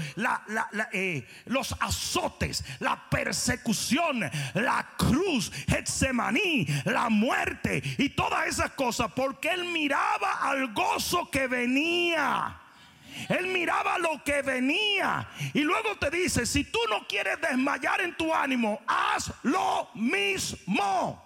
eh, 0.94 1.28
los 1.46 1.76
azotes, 1.80 2.64
la 2.80 3.10
persecución, 3.10 4.22
la 4.54 4.88
cruz, 4.98 5.52
Getsemaní, 5.68 6.66
la 6.86 7.10
muerte 7.10 7.84
y 7.98 8.10
todas 8.10 8.48
esas 8.48 8.72
cosas 8.72 9.12
porque 9.14 9.50
él 9.50 9.66
miraba 9.66 10.50
al 10.50 10.74
gozo 10.74 11.30
que 11.30 11.48
venía. 11.48 12.60
Él 13.28 13.48
miraba 13.48 13.98
lo 14.00 14.24
que 14.24 14.42
venía. 14.42 15.30
Y 15.54 15.62
luego 15.62 15.98
te 15.98 16.10
dice, 16.10 16.46
si 16.46 16.64
tú 16.64 16.80
no 16.90 17.06
quieres 17.08 17.40
desmayar 17.42 18.00
en 18.02 18.16
tu 18.16 18.34
ánimo, 18.34 18.82
haz 18.88 19.32
lo 19.44 19.90
mismo. 19.96 21.22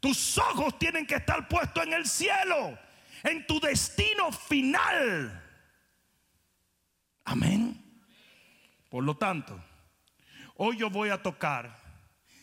Tus 0.00 0.36
ojos 0.36 0.78
tienen 0.80 1.06
que 1.06 1.14
estar 1.14 1.46
puestos 1.46 1.84
en 1.84 1.92
el 1.92 2.06
cielo 2.06 2.76
en 3.22 3.46
tu 3.46 3.60
destino 3.60 4.32
final. 4.32 5.44
Amén. 7.24 7.84
Por 8.88 9.04
lo 9.04 9.16
tanto, 9.16 9.62
hoy 10.56 10.78
yo 10.78 10.90
voy 10.90 11.10
a 11.10 11.22
tocar 11.22 11.78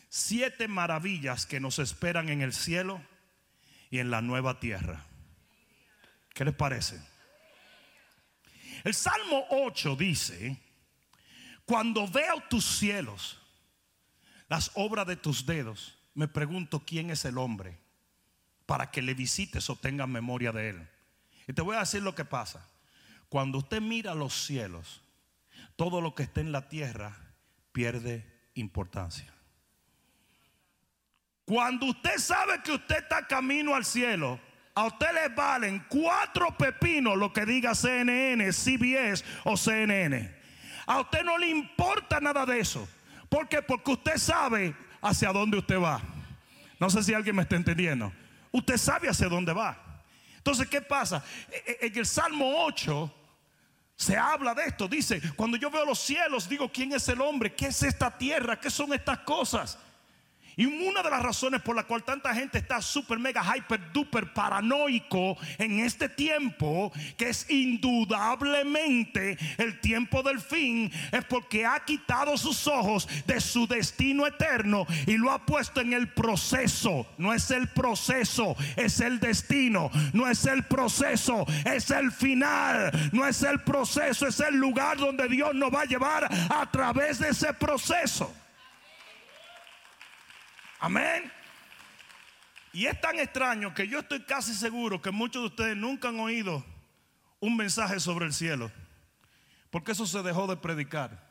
siete 0.08 0.68
maravillas 0.68 1.46
que 1.46 1.60
nos 1.60 1.78
esperan 1.78 2.28
en 2.28 2.40
el 2.40 2.52
cielo 2.52 3.02
y 3.90 3.98
en 3.98 4.10
la 4.10 4.22
nueva 4.22 4.60
tierra. 4.60 5.04
¿Qué 6.32 6.44
les 6.44 6.54
parece? 6.54 7.00
El 8.84 8.94
Salmo 8.94 9.46
8 9.50 9.96
dice, 9.96 10.56
cuando 11.64 12.06
veo 12.06 12.42
tus 12.48 12.64
cielos, 12.64 13.40
las 14.48 14.70
obras 14.74 15.06
de 15.06 15.16
tus 15.16 15.46
dedos, 15.46 15.98
me 16.14 16.28
pregunto 16.28 16.84
quién 16.86 17.10
es 17.10 17.24
el 17.24 17.38
hombre 17.38 17.85
para 18.66 18.90
que 18.90 19.00
le 19.00 19.14
visites 19.14 19.70
o 19.70 19.76
tengas 19.76 20.08
memoria 20.08 20.52
de 20.52 20.70
él. 20.70 20.88
Y 21.48 21.52
te 21.52 21.62
voy 21.62 21.76
a 21.76 21.80
decir 21.80 22.02
lo 22.02 22.14
que 22.14 22.24
pasa. 22.24 22.68
Cuando 23.28 23.58
usted 23.58 23.80
mira 23.80 24.14
los 24.14 24.34
cielos, 24.34 25.02
todo 25.76 26.00
lo 26.00 26.14
que 26.14 26.24
está 26.24 26.40
en 26.40 26.52
la 26.52 26.68
tierra 26.68 27.16
pierde 27.72 28.26
importancia. 28.54 29.32
Cuando 31.44 31.86
usted 31.86 32.18
sabe 32.18 32.60
que 32.62 32.72
usted 32.72 32.96
está 32.96 33.26
camino 33.26 33.74
al 33.74 33.84
cielo, 33.84 34.40
a 34.74 34.86
usted 34.86 35.06
le 35.14 35.28
valen 35.28 35.84
cuatro 35.88 36.56
pepinos 36.56 37.16
lo 37.16 37.32
que 37.32 37.46
diga 37.46 37.74
CNN, 37.74 38.52
CBS 38.52 39.24
o 39.44 39.56
CNN. 39.56 40.34
A 40.86 41.00
usted 41.00 41.22
no 41.22 41.38
le 41.38 41.48
importa 41.48 42.20
nada 42.20 42.44
de 42.44 42.58
eso. 42.58 42.88
¿Por 43.28 43.48
qué? 43.48 43.62
Porque 43.62 43.92
usted 43.92 44.18
sabe 44.18 44.74
hacia 45.00 45.32
dónde 45.32 45.58
usted 45.58 45.80
va. 45.80 46.00
No 46.80 46.90
sé 46.90 47.02
si 47.04 47.14
alguien 47.14 47.36
me 47.36 47.42
está 47.42 47.56
entendiendo 47.56 48.12
usted 48.56 48.76
sabe 48.76 49.08
hacia 49.08 49.28
dónde 49.28 49.52
va. 49.52 50.02
Entonces, 50.36 50.68
¿qué 50.68 50.80
pasa? 50.80 51.24
E, 51.50 51.78
e, 51.82 51.86
en 51.86 51.98
el 51.98 52.06
Salmo 52.06 52.64
8 52.64 53.12
se 53.96 54.16
habla 54.16 54.54
de 54.54 54.64
esto. 54.64 54.88
Dice, 54.88 55.20
cuando 55.34 55.56
yo 55.56 55.70
veo 55.70 55.84
los 55.84 55.98
cielos, 55.98 56.48
digo, 56.48 56.70
¿quién 56.70 56.92
es 56.92 57.08
el 57.08 57.20
hombre? 57.20 57.54
¿Qué 57.54 57.66
es 57.66 57.82
esta 57.82 58.16
tierra? 58.16 58.58
¿Qué 58.58 58.70
son 58.70 58.92
estas 58.92 59.18
cosas? 59.20 59.78
Y 60.58 60.64
una 60.64 61.02
de 61.02 61.10
las 61.10 61.22
razones 61.22 61.60
por 61.60 61.76
la 61.76 61.82
cual 61.82 62.02
tanta 62.02 62.34
gente 62.34 62.56
está 62.56 62.80
super 62.80 63.18
mega 63.18 63.42
hyper 63.42 63.92
duper 63.92 64.32
paranoico 64.32 65.36
en 65.58 65.80
este 65.80 66.08
tiempo, 66.08 66.90
que 67.18 67.28
es 67.28 67.50
indudablemente 67.50 69.36
el 69.58 69.78
tiempo 69.80 70.22
del 70.22 70.40
fin, 70.40 70.90
es 71.12 71.24
porque 71.26 71.66
ha 71.66 71.84
quitado 71.84 72.38
sus 72.38 72.66
ojos 72.66 73.06
de 73.26 73.38
su 73.38 73.66
destino 73.66 74.26
eterno 74.26 74.86
y 75.06 75.18
lo 75.18 75.30
ha 75.30 75.44
puesto 75.44 75.82
en 75.82 75.92
el 75.92 76.08
proceso. 76.08 77.06
No 77.18 77.34
es 77.34 77.50
el 77.50 77.68
proceso, 77.68 78.56
es 78.76 79.00
el 79.00 79.20
destino. 79.20 79.90
No 80.14 80.26
es 80.26 80.46
el 80.46 80.62
proceso, 80.62 81.44
es 81.66 81.90
el 81.90 82.10
final. 82.12 83.10
No 83.12 83.26
es 83.26 83.42
el 83.42 83.60
proceso, 83.60 84.26
es 84.26 84.40
el 84.40 84.56
lugar 84.56 84.96
donde 84.96 85.28
Dios 85.28 85.54
nos 85.54 85.70
va 85.70 85.82
a 85.82 85.84
llevar 85.84 86.24
a 86.24 86.70
través 86.70 87.18
de 87.18 87.28
ese 87.28 87.52
proceso. 87.52 88.32
Amén. 90.78 91.32
Y 92.72 92.86
es 92.86 93.00
tan 93.00 93.18
extraño 93.18 93.72
que 93.72 93.88
yo 93.88 94.00
estoy 94.00 94.22
casi 94.24 94.54
seguro 94.54 95.00
que 95.00 95.10
muchos 95.10 95.42
de 95.42 95.46
ustedes 95.48 95.76
nunca 95.76 96.08
han 96.08 96.20
oído 96.20 96.64
un 97.40 97.56
mensaje 97.56 98.00
sobre 98.00 98.26
el 98.26 98.32
cielo. 98.32 98.70
Porque 99.70 99.92
eso 99.92 100.06
se 100.06 100.22
dejó 100.22 100.46
de 100.46 100.56
predicar. 100.56 101.26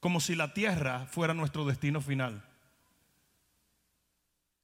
Como 0.00 0.20
si 0.20 0.34
la 0.34 0.54
tierra 0.54 1.06
fuera 1.06 1.34
nuestro 1.34 1.64
destino 1.64 2.00
final. 2.00 2.44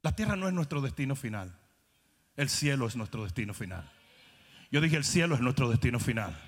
La 0.03 0.17
tierra 0.17 0.37
no 0.37 0.49
es 0.49 0.55
nuestro 0.55 0.81
destino 0.81 1.17
final. 1.17 1.59
El 2.37 2.49
cielo 2.49 2.87
es 2.87 2.97
nuestro 2.97 3.25
destino 3.25 3.53
final. 3.53 3.91
Yo 4.71 4.81
dije, 4.81 4.97
el 4.97 5.05
cielo 5.05 5.35
es 5.35 5.41
nuestro 5.41 5.69
destino 5.69 6.01
final. 6.01 6.39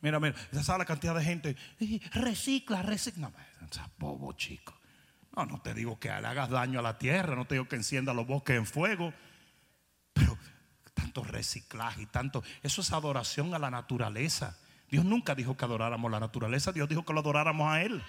Mira, 0.00 0.20
mira, 0.20 0.34
esa 0.52 0.78
la 0.78 0.84
cantidad 0.84 1.14
de 1.14 1.24
gente. 1.24 1.56
Recicla, 2.12 2.82
recicla. 2.82 3.30
No, 3.30 3.32
bobo 3.98 4.32
chico. 4.34 4.77
No, 5.46 5.60
te 5.60 5.74
digo 5.74 5.98
que 5.98 6.10
hagas 6.10 6.50
daño 6.50 6.80
a 6.80 6.82
la 6.82 6.98
tierra, 6.98 7.36
no 7.36 7.44
te 7.44 7.54
digo 7.54 7.68
que 7.68 7.76
encienda 7.76 8.12
los 8.12 8.26
bosques 8.26 8.56
en 8.56 8.66
fuego, 8.66 9.12
pero 10.12 10.36
tanto 10.94 11.22
reciclaje 11.22 12.02
y 12.02 12.06
tanto, 12.06 12.42
eso 12.62 12.80
es 12.80 12.92
adoración 12.92 13.54
a 13.54 13.58
la 13.58 13.70
naturaleza. 13.70 14.58
Dios 14.90 15.04
nunca 15.04 15.34
dijo 15.34 15.56
que 15.56 15.64
adoráramos 15.64 16.10
la 16.10 16.18
naturaleza, 16.18 16.72
Dios 16.72 16.88
dijo 16.88 17.04
que 17.04 17.12
lo 17.12 17.20
adoráramos 17.20 17.70
a 17.70 17.82
Él. 17.82 18.02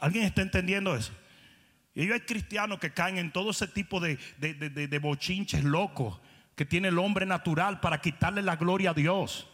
¿Alguien 0.00 0.24
está 0.24 0.42
entendiendo 0.42 0.96
eso? 0.96 1.12
Y 1.94 2.10
hay 2.10 2.20
cristianos 2.20 2.78
que 2.78 2.92
caen 2.92 3.18
en 3.18 3.32
todo 3.32 3.50
ese 3.50 3.66
tipo 3.66 4.00
de, 4.00 4.16
de 4.38 4.98
bochinches 4.98 5.64
locos 5.64 6.18
que 6.54 6.64
tiene 6.64 6.88
el 6.88 6.98
hombre 6.98 7.26
natural 7.26 7.80
para 7.80 8.00
quitarle 8.00 8.42
la 8.42 8.56
gloria 8.56 8.90
a 8.90 8.94
Dios. 8.94 9.48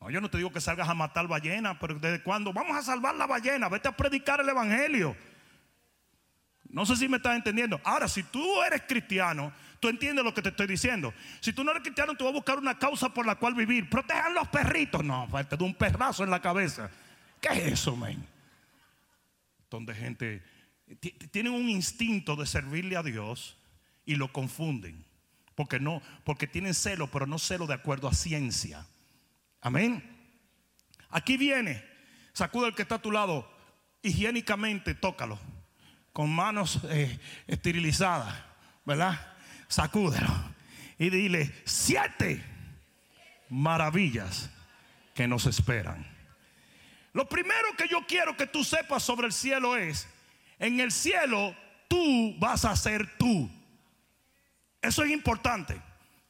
No, 0.00 0.10
yo 0.10 0.20
no 0.20 0.30
te 0.30 0.38
digo 0.38 0.52
que 0.52 0.60
salgas 0.60 0.88
a 0.88 0.94
matar 0.94 1.26
ballenas, 1.26 1.76
pero 1.80 1.94
desde 1.94 2.22
cuando 2.22 2.52
vamos 2.52 2.76
a 2.76 2.82
salvar 2.82 3.14
la 3.14 3.26
ballena, 3.26 3.68
vete 3.68 3.88
a 3.88 3.96
predicar 3.96 4.40
el 4.40 4.48
evangelio. 4.48 5.16
No 6.68 6.84
sé 6.84 6.96
si 6.96 7.08
me 7.08 7.16
estás 7.16 7.36
entendiendo. 7.36 7.80
Ahora, 7.84 8.08
si 8.08 8.22
tú 8.22 8.62
eres 8.62 8.82
cristiano, 8.86 9.52
tú 9.80 9.88
entiendes 9.88 10.24
lo 10.24 10.34
que 10.34 10.42
te 10.42 10.50
estoy 10.50 10.66
diciendo. 10.66 11.14
Si 11.40 11.52
tú 11.52 11.64
no 11.64 11.70
eres 11.70 11.82
cristiano, 11.82 12.14
tú 12.14 12.24
vas 12.24 12.32
a 12.32 12.36
buscar 12.36 12.58
una 12.58 12.78
causa 12.78 13.08
por 13.08 13.26
la 13.26 13.36
cual 13.36 13.54
vivir. 13.54 13.88
Protejan 13.88 14.34
los 14.34 14.48
perritos. 14.48 15.02
No, 15.04 15.26
falta 15.28 15.56
de 15.56 15.64
un 15.64 15.74
perrazo 15.74 16.24
en 16.24 16.30
la 16.30 16.42
cabeza. 16.42 16.90
¿Qué 17.40 17.48
es 17.48 17.72
eso, 17.72 17.96
men? 17.96 18.26
Donde 19.70 19.94
gente 19.94 20.42
tienen 21.30 21.52
un 21.52 21.68
instinto 21.68 22.36
de 22.36 22.46
servirle 22.46 22.96
a 22.96 23.02
Dios 23.02 23.56
y 24.04 24.16
lo 24.16 24.32
confunden. 24.32 25.04
Porque 25.54 25.80
no, 25.80 26.02
porque 26.24 26.46
tienen 26.46 26.74
celo, 26.74 27.10
pero 27.10 27.26
no 27.26 27.38
celo 27.38 27.66
de 27.66 27.74
acuerdo 27.74 28.08
a 28.08 28.14
ciencia. 28.14 28.86
Amén. 29.60 30.02
Aquí 31.10 31.36
viene, 31.36 31.84
sacuda 32.32 32.68
el 32.68 32.74
que 32.74 32.82
está 32.82 32.96
a 32.96 33.02
tu 33.02 33.10
lado, 33.10 33.50
higiénicamente 34.02 34.94
tócalo, 34.94 35.38
con 36.12 36.30
manos 36.34 36.80
eh, 36.90 37.18
esterilizadas, 37.46 38.34
¿verdad? 38.84 39.34
Sacúdelo 39.68 40.32
y 40.98 41.10
dile, 41.10 41.52
siete 41.64 42.42
maravillas 43.48 44.50
que 45.14 45.28
nos 45.28 45.46
esperan. 45.46 46.06
Lo 47.12 47.28
primero 47.28 47.68
que 47.78 47.88
yo 47.88 48.06
quiero 48.06 48.36
que 48.36 48.46
tú 48.46 48.62
sepas 48.62 49.02
sobre 49.02 49.26
el 49.26 49.32
cielo 49.32 49.76
es, 49.76 50.08
en 50.58 50.80
el 50.80 50.92
cielo 50.92 51.56
tú 51.88 52.36
vas 52.38 52.64
a 52.64 52.76
ser 52.76 53.16
tú. 53.16 53.50
Eso 54.82 55.02
es 55.02 55.10
importante. 55.10 55.80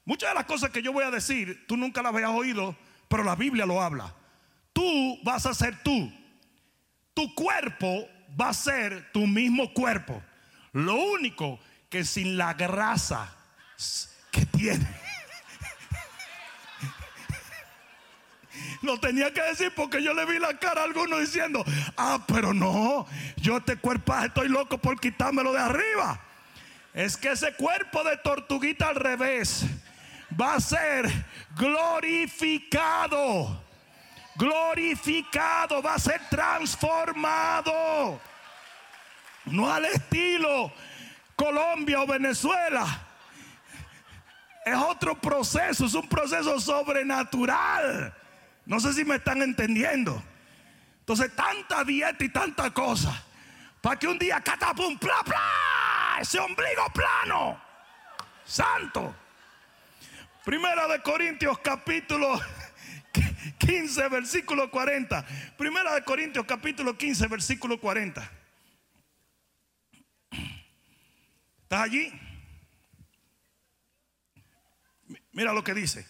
Muchas 0.04 0.30
de 0.30 0.35
las 0.37 0.45
cosas 0.45 0.71
que 0.71 0.83
yo 0.83 0.92
voy 0.92 1.04
a 1.04 1.11
decir, 1.11 1.66
tú 1.66 1.76
nunca 1.76 2.02
las 2.02 2.14
habías 2.14 2.30
oído, 2.30 2.76
pero 3.08 3.25
la 3.25 3.34
Biblia 3.34 3.66
lo 3.66 3.80
habla. 3.80 4.14
Tú 4.72 5.18
vas 5.22 5.46
a 5.46 5.54
ser 5.54 5.82
tú. 5.82 6.12
Tu 7.14 7.34
cuerpo 7.34 8.08
va 8.38 8.50
a 8.50 8.54
ser 8.54 9.10
tu 9.12 9.26
mismo 9.26 9.72
cuerpo. 9.72 10.22
Lo 10.72 10.94
único 10.94 11.58
que 11.88 12.04
sin 12.04 12.36
la 12.36 12.54
grasa 12.54 13.34
que 14.30 14.44
tiene. 14.46 14.86
Lo 18.82 19.00
tenía 19.00 19.32
que 19.32 19.42
decir 19.42 19.72
porque 19.75 20.02
yo 20.02 20.12
le 20.14 20.26
vi 20.26 20.38
la 20.38 20.58
cara 20.58 20.82
a 20.82 20.84
alguno 20.84 21.18
diciendo, 21.18 21.64
ah, 21.96 22.25
pero 22.26 22.52
no, 22.52 23.06
yo 23.36 23.56
este 23.56 23.76
cuerpo 23.76 24.14
estoy 24.18 24.48
loco 24.48 24.78
por 24.78 25.00
quitármelo 25.00 25.52
de 25.52 25.60
arriba. 25.60 26.20
Es 26.92 27.16
que 27.16 27.32
ese 27.32 27.54
cuerpo 27.54 28.04
de 28.04 28.16
tortuguita 28.18 28.88
al 28.88 28.96
revés 28.96 29.64
va 30.38 30.54
a 30.54 30.60
ser 30.60 31.10
glorificado. 31.56 33.64
Glorificado, 34.36 35.82
va 35.82 35.94
a 35.94 35.98
ser 35.98 36.20
transformado. 36.28 38.20
No 39.46 39.72
al 39.72 39.86
estilo 39.86 40.72
Colombia 41.34 42.02
o 42.02 42.06
Venezuela. 42.06 43.02
Es 44.64 44.76
otro 44.76 45.14
proceso, 45.14 45.86
es 45.86 45.94
un 45.94 46.08
proceso 46.08 46.60
sobrenatural. 46.60 48.12
No 48.64 48.80
sé 48.80 48.92
si 48.92 49.04
me 49.04 49.16
están 49.16 49.42
entendiendo. 49.42 50.22
Entonces, 51.00 51.34
tanta 51.36 51.84
dieta 51.84 52.24
y 52.24 52.28
tanta 52.30 52.72
cosa. 52.72 53.22
Para 53.80 53.96
que 53.96 54.08
un 54.08 54.18
día 54.18 54.40
catapum, 54.40 54.98
bla, 54.98 55.22
bla, 55.24 56.18
ese 56.20 56.40
ombligo 56.40 56.88
plano. 56.92 57.60
Santo. 58.44 59.14
Primera 60.46 60.86
de 60.86 61.02
Corintios 61.02 61.58
capítulo 61.58 62.40
15, 63.58 64.08
versículo 64.08 64.70
40. 64.70 65.26
Primera 65.58 65.92
de 65.92 66.04
Corintios 66.04 66.46
capítulo 66.46 66.96
15, 66.96 67.26
versículo 67.26 67.80
40. 67.80 68.30
¿Estás 71.62 71.80
allí? 71.80 72.12
Mira 75.32 75.52
lo 75.52 75.64
que 75.64 75.74
dice. 75.74 76.06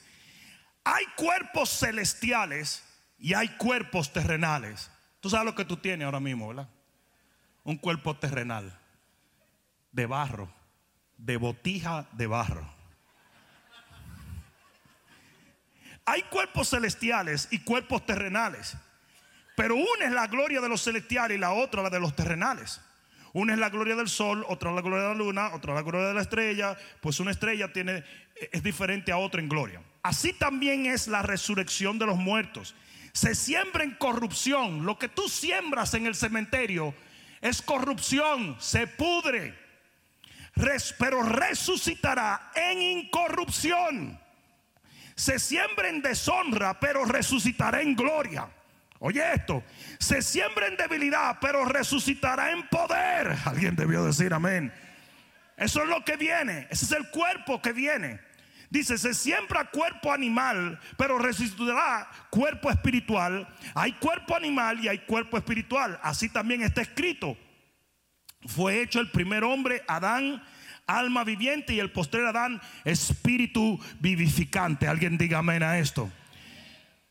Hay 0.84 1.06
cuerpos 1.16 1.70
celestiales 1.70 2.84
y 3.16 3.32
hay 3.32 3.48
cuerpos 3.56 4.12
terrenales. 4.12 4.90
Tú 5.20 5.30
sabes 5.30 5.46
lo 5.46 5.54
que 5.54 5.64
tú 5.64 5.78
tienes 5.78 6.04
ahora 6.04 6.20
mismo, 6.20 6.48
¿verdad? 6.48 6.68
Un 7.64 7.78
cuerpo 7.78 8.14
terrenal 8.18 8.78
de 9.92 10.04
barro, 10.04 10.52
de 11.16 11.38
botija 11.38 12.06
de 12.12 12.26
barro. 12.26 12.75
Hay 16.06 16.22
cuerpos 16.22 16.70
celestiales 16.70 17.48
y 17.50 17.58
cuerpos 17.58 18.06
terrenales. 18.06 18.76
Pero 19.56 19.74
una 19.74 20.04
es 20.04 20.12
la 20.12 20.28
gloria 20.28 20.60
de 20.60 20.68
los 20.68 20.84
celestiales 20.84 21.36
y 21.36 21.40
la 21.40 21.52
otra 21.52 21.82
la 21.82 21.90
de 21.90 21.98
los 21.98 22.14
terrenales. 22.14 22.80
Una 23.32 23.54
es 23.54 23.58
la 23.58 23.70
gloria 23.70 23.96
del 23.96 24.08
sol, 24.08 24.46
otra 24.48 24.70
la 24.72 24.82
gloria 24.82 25.02
de 25.02 25.08
la 25.10 25.14
luna, 25.14 25.50
otra 25.52 25.74
la 25.74 25.82
gloria 25.82 26.08
de 26.08 26.14
la 26.14 26.22
estrella. 26.22 26.76
Pues 27.00 27.18
una 27.18 27.32
estrella 27.32 27.72
tiene, 27.72 28.04
es 28.52 28.62
diferente 28.62 29.10
a 29.10 29.18
otra 29.18 29.40
en 29.40 29.48
gloria. 29.48 29.82
Así 30.02 30.32
también 30.32 30.86
es 30.86 31.08
la 31.08 31.22
resurrección 31.22 31.98
de 31.98 32.06
los 32.06 32.16
muertos. 32.16 32.74
Se 33.12 33.34
siembra 33.34 33.82
en 33.82 33.96
corrupción. 33.96 34.86
Lo 34.86 34.98
que 34.98 35.08
tú 35.08 35.28
siembras 35.28 35.92
en 35.94 36.06
el 36.06 36.14
cementerio 36.14 36.94
es 37.40 37.62
corrupción, 37.62 38.56
se 38.60 38.86
pudre. 38.86 39.58
pero 40.98 41.22
resucitará 41.22 42.52
en 42.54 42.80
incorrupción 42.80 44.25
se 45.16 45.38
siembra 45.38 45.88
en 45.88 46.02
deshonra, 46.02 46.78
pero 46.78 47.04
resucitará 47.04 47.80
en 47.80 47.96
gloria. 47.96 48.48
Oye 48.98 49.22
esto, 49.34 49.64
se 49.98 50.22
siembra 50.22 50.68
en 50.68 50.76
debilidad, 50.76 51.38
pero 51.40 51.64
resucitará 51.64 52.52
en 52.52 52.68
poder. 52.68 53.36
Alguien 53.44 53.74
debió 53.74 54.04
decir 54.04 54.32
amén. 54.32 54.72
Eso 55.56 55.82
es 55.82 55.88
lo 55.88 56.04
que 56.04 56.16
viene, 56.16 56.66
ese 56.70 56.84
es 56.84 56.92
el 56.92 57.10
cuerpo 57.10 57.60
que 57.62 57.72
viene. 57.72 58.20
Dice, 58.68 58.98
se 58.98 59.14
siembra 59.14 59.70
cuerpo 59.70 60.12
animal, 60.12 60.78
pero 60.98 61.18
resucitará 61.18 62.08
cuerpo 62.30 62.70
espiritual. 62.70 63.48
Hay 63.74 63.92
cuerpo 63.92 64.36
animal 64.36 64.80
y 64.84 64.88
hay 64.88 64.98
cuerpo 64.98 65.36
espiritual. 65.38 65.98
Así 66.02 66.28
también 66.28 66.62
está 66.62 66.82
escrito. 66.82 67.38
Fue 68.44 68.82
hecho 68.82 69.00
el 69.00 69.10
primer 69.10 69.44
hombre, 69.44 69.82
Adán, 69.86 70.42
alma 70.86 71.24
viviente 71.24 71.74
y 71.74 71.80
el 71.80 71.90
postrer 71.90 72.26
Adán, 72.26 72.60
espíritu 72.84 73.78
vivificante. 73.98 74.86
Alguien 74.86 75.18
diga 75.18 75.38
amén 75.38 75.62
a 75.62 75.78
esto. 75.78 76.10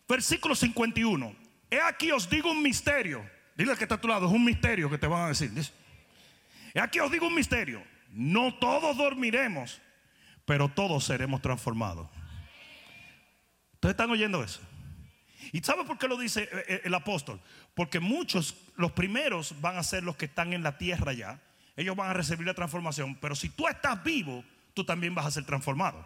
Versículo 0.07 0.55
51. 0.55 1.35
He 1.69 1.81
aquí 1.81 2.11
os 2.11 2.29
digo 2.29 2.51
un 2.51 2.61
misterio. 2.61 3.29
Dile 3.55 3.75
que 3.75 3.83
está 3.83 3.95
a 3.95 4.01
tu 4.01 4.07
lado, 4.07 4.27
es 4.27 4.33
un 4.33 4.43
misterio 4.43 4.89
que 4.89 4.97
te 4.97 5.07
van 5.07 5.23
a 5.23 5.27
decir. 5.29 5.51
He 6.73 6.79
aquí 6.79 6.99
os 6.99 7.11
digo 7.11 7.27
un 7.27 7.35
misterio. 7.35 7.83
No 8.11 8.53
todos 8.55 8.97
dormiremos, 8.97 9.81
pero 10.45 10.69
todos 10.69 11.03
seremos 11.03 11.41
transformados. 11.41 12.07
¿Ustedes 13.73 13.93
están 13.93 14.09
oyendo 14.09 14.43
eso? 14.43 14.61
¿Y 15.51 15.59
sabe 15.61 15.83
por 15.83 15.97
qué 15.97 16.07
lo 16.07 16.17
dice 16.17 16.43
eh, 16.43 16.65
eh, 16.67 16.81
el 16.85 16.93
apóstol? 16.93 17.39
Porque 17.75 17.99
muchos, 17.99 18.55
los 18.77 18.91
primeros 18.93 19.59
van 19.61 19.77
a 19.77 19.83
ser 19.83 20.03
los 20.03 20.15
que 20.15 20.25
están 20.25 20.53
en 20.53 20.63
la 20.63 20.77
tierra 20.77 21.13
ya 21.13 21.39
ellos 21.75 21.95
van 21.95 22.09
a 22.09 22.13
recibir 22.13 22.45
la 22.45 22.53
transformación. 22.53 23.15
Pero 23.15 23.35
si 23.35 23.49
tú 23.49 23.67
estás 23.67 24.03
vivo, 24.03 24.43
tú 24.73 24.85
también 24.85 25.15
vas 25.15 25.25
a 25.25 25.31
ser 25.31 25.45
transformado. 25.45 26.05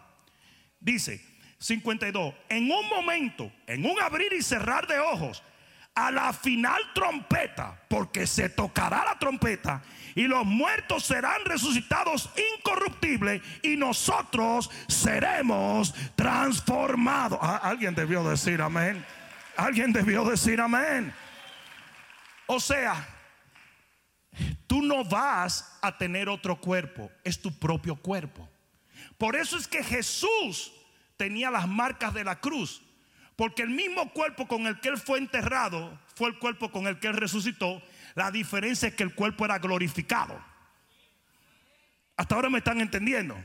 Dice 0.80 1.24
52, 1.58 2.34
en 2.48 2.70
un 2.70 2.88
momento, 2.88 3.52
en 3.66 3.84
un 3.84 4.00
abrir 4.00 4.32
y 4.32 4.42
cerrar 4.42 4.86
de 4.86 4.98
ojos, 4.98 5.42
a 5.94 6.10
la 6.10 6.32
final 6.32 6.80
trompeta, 6.94 7.78
porque 7.88 8.26
se 8.26 8.48
tocará 8.48 9.04
la 9.04 9.18
trompeta 9.18 9.82
y 10.14 10.22
los 10.22 10.44
muertos 10.46 11.04
serán 11.04 11.44
resucitados 11.44 12.30
incorruptibles 12.56 13.42
y 13.62 13.76
nosotros 13.76 14.70
seremos 14.88 15.94
transformados. 16.14 17.38
Ah, 17.42 17.60
alguien 17.62 17.94
debió 17.94 18.22
decir 18.28 18.62
amén. 18.62 19.04
Alguien 19.56 19.92
debió 19.92 20.24
decir 20.24 20.60
amén. 20.60 21.12
O 22.46 22.58
sea, 22.58 23.06
Tú 24.66 24.82
no 24.82 25.04
vas 25.04 25.78
a 25.82 25.96
tener 25.96 26.28
otro 26.28 26.60
cuerpo, 26.60 27.10
es 27.24 27.40
tu 27.40 27.52
propio 27.52 27.96
cuerpo. 27.96 28.48
Por 29.18 29.36
eso 29.36 29.56
es 29.56 29.66
que 29.66 29.82
Jesús 29.82 30.72
tenía 31.16 31.50
las 31.50 31.68
marcas 31.68 32.14
de 32.14 32.24
la 32.24 32.40
cruz, 32.40 32.82
porque 33.36 33.62
el 33.62 33.70
mismo 33.70 34.10
cuerpo 34.12 34.46
con 34.46 34.66
el 34.66 34.80
que 34.80 34.88
él 34.88 34.98
fue 34.98 35.18
enterrado 35.18 35.98
fue 36.14 36.28
el 36.28 36.38
cuerpo 36.38 36.70
con 36.70 36.86
el 36.86 36.98
que 36.98 37.08
él 37.08 37.16
resucitó. 37.16 37.82
La 38.14 38.30
diferencia 38.30 38.88
es 38.88 38.94
que 38.94 39.02
el 39.02 39.14
cuerpo 39.14 39.44
era 39.44 39.58
glorificado. 39.58 40.38
Hasta 42.16 42.34
ahora 42.34 42.50
me 42.50 42.58
están 42.58 42.80
entendiendo. 42.80 43.36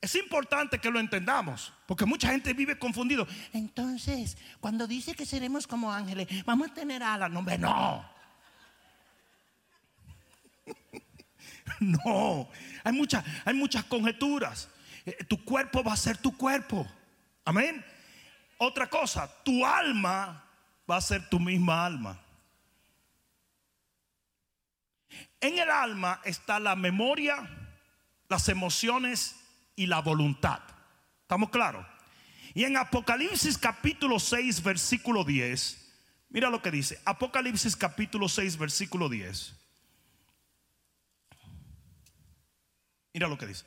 Es 0.00 0.14
importante 0.14 0.78
que 0.78 0.90
lo 0.90 0.98
entendamos, 0.98 1.72
porque 1.86 2.06
mucha 2.06 2.30
gente 2.30 2.54
vive 2.54 2.78
confundido. 2.78 3.26
Entonces, 3.52 4.38
cuando 4.58 4.86
dice 4.86 5.14
que 5.14 5.26
seremos 5.26 5.66
como 5.66 5.92
ángeles, 5.92 6.26
vamos 6.46 6.70
a 6.70 6.74
tener 6.74 7.02
alas. 7.02 7.30
No, 7.30 7.42
no. 7.42 8.09
No, 11.80 12.50
hay, 12.84 12.92
muchas, 12.92 13.24
hay 13.44 13.54
muchas 13.54 13.84
conjeturas. 13.84 14.68
Eh, 15.06 15.24
tu 15.24 15.42
cuerpo 15.44 15.82
va 15.82 15.94
a 15.94 15.96
ser 15.96 16.18
tu 16.18 16.36
cuerpo. 16.36 16.86
Amén. 17.44 17.82
Otra 18.58 18.88
cosa, 18.88 19.30
tu 19.42 19.64
alma 19.64 20.44
va 20.88 20.96
a 20.96 21.00
ser 21.00 21.28
tu 21.30 21.40
misma 21.40 21.86
alma. 21.86 22.20
En 25.40 25.58
el 25.58 25.70
alma 25.70 26.20
está 26.24 26.60
la 26.60 26.76
memoria, 26.76 27.48
las 28.28 28.48
emociones 28.50 29.36
y 29.74 29.86
la 29.86 30.00
voluntad. 30.00 30.60
¿Estamos 31.22 31.48
claros? 31.48 31.86
Y 32.52 32.64
en 32.64 32.76
Apocalipsis 32.76 33.56
capítulo 33.56 34.18
6, 34.18 34.62
versículo 34.62 35.24
10, 35.24 35.92
mira 36.28 36.50
lo 36.50 36.60
que 36.60 36.70
dice. 36.70 37.00
Apocalipsis 37.04 37.76
capítulo 37.76 38.28
6, 38.28 38.58
versículo 38.58 39.08
10. 39.08 39.59
Mira 43.12 43.28
lo 43.28 43.38
que 43.38 43.46
dice. 43.46 43.64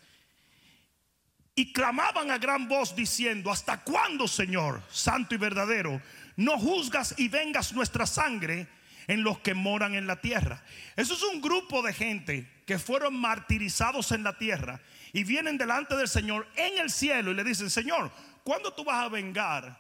Y 1.56 1.72
clamaban 1.72 2.32
a 2.32 2.38
gran 2.38 2.68
voz 2.68 2.96
diciendo, 2.96 3.52
¿hasta 3.52 3.84
cuándo, 3.84 4.28
Señor, 4.28 4.82
santo 4.90 5.36
y 5.36 5.38
verdadero, 5.38 6.02
no 6.36 6.58
juzgas 6.58 7.14
y 7.18 7.28
vengas 7.28 7.74
nuestra 7.74 8.08
sangre 8.08 8.68
en 9.08 9.24
los 9.24 9.40
que 9.40 9.54
moran 9.54 9.94
en 9.94 10.08
la 10.08 10.20
tierra? 10.20 10.64
Eso 10.96 11.14
es 11.14 11.22
un 11.24 11.42
grupo 11.42 11.84
de 11.84 11.94
gente 11.94 12.50
que 12.66 12.80
fueron 12.80 13.16
martirizados 13.16 14.12
en 14.12 14.24
la 14.24 14.38
tierra 14.38 14.82
y 15.12 15.24
vienen 15.24 15.60
delante 15.60 15.96
del 15.96 16.08
Señor 16.08 16.48
en 16.56 16.80
el 16.80 16.90
cielo 16.90 17.32
y 17.32 17.36
le 17.36 17.44
dicen, 17.44 17.70
Señor, 17.70 18.12
¿cuándo 18.44 18.74
tú 18.74 18.84
vas 18.84 19.04
a 19.04 19.10
vengar 19.10 19.80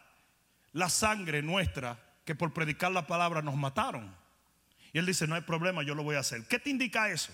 la 0.73 0.89
sangre 0.89 1.41
nuestra 1.41 1.99
que 2.23 2.35
por 2.35 2.53
predicar 2.53 2.91
la 2.91 3.07
palabra 3.07 3.41
nos 3.41 3.55
mataron? 3.55 4.15
Y 4.91 4.99
él 4.99 5.07
dice, 5.07 5.25
no 5.25 5.33
hay 5.33 5.41
problema, 5.41 5.81
yo 5.81 5.95
lo 5.95 6.03
voy 6.03 6.17
a 6.17 6.19
hacer. 6.19 6.47
¿Qué 6.47 6.59
te 6.59 6.69
indica 6.69 7.09
eso? 7.09 7.33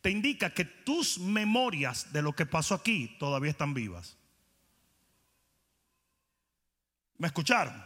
Te 0.00 0.10
indica 0.10 0.50
que 0.50 0.64
tus 0.64 1.18
memorias 1.18 2.12
de 2.12 2.22
lo 2.22 2.34
que 2.34 2.46
pasó 2.46 2.74
aquí 2.74 3.16
todavía 3.18 3.50
están 3.50 3.74
vivas. 3.74 4.16
¿Me 7.18 7.26
escucharon? 7.26 7.84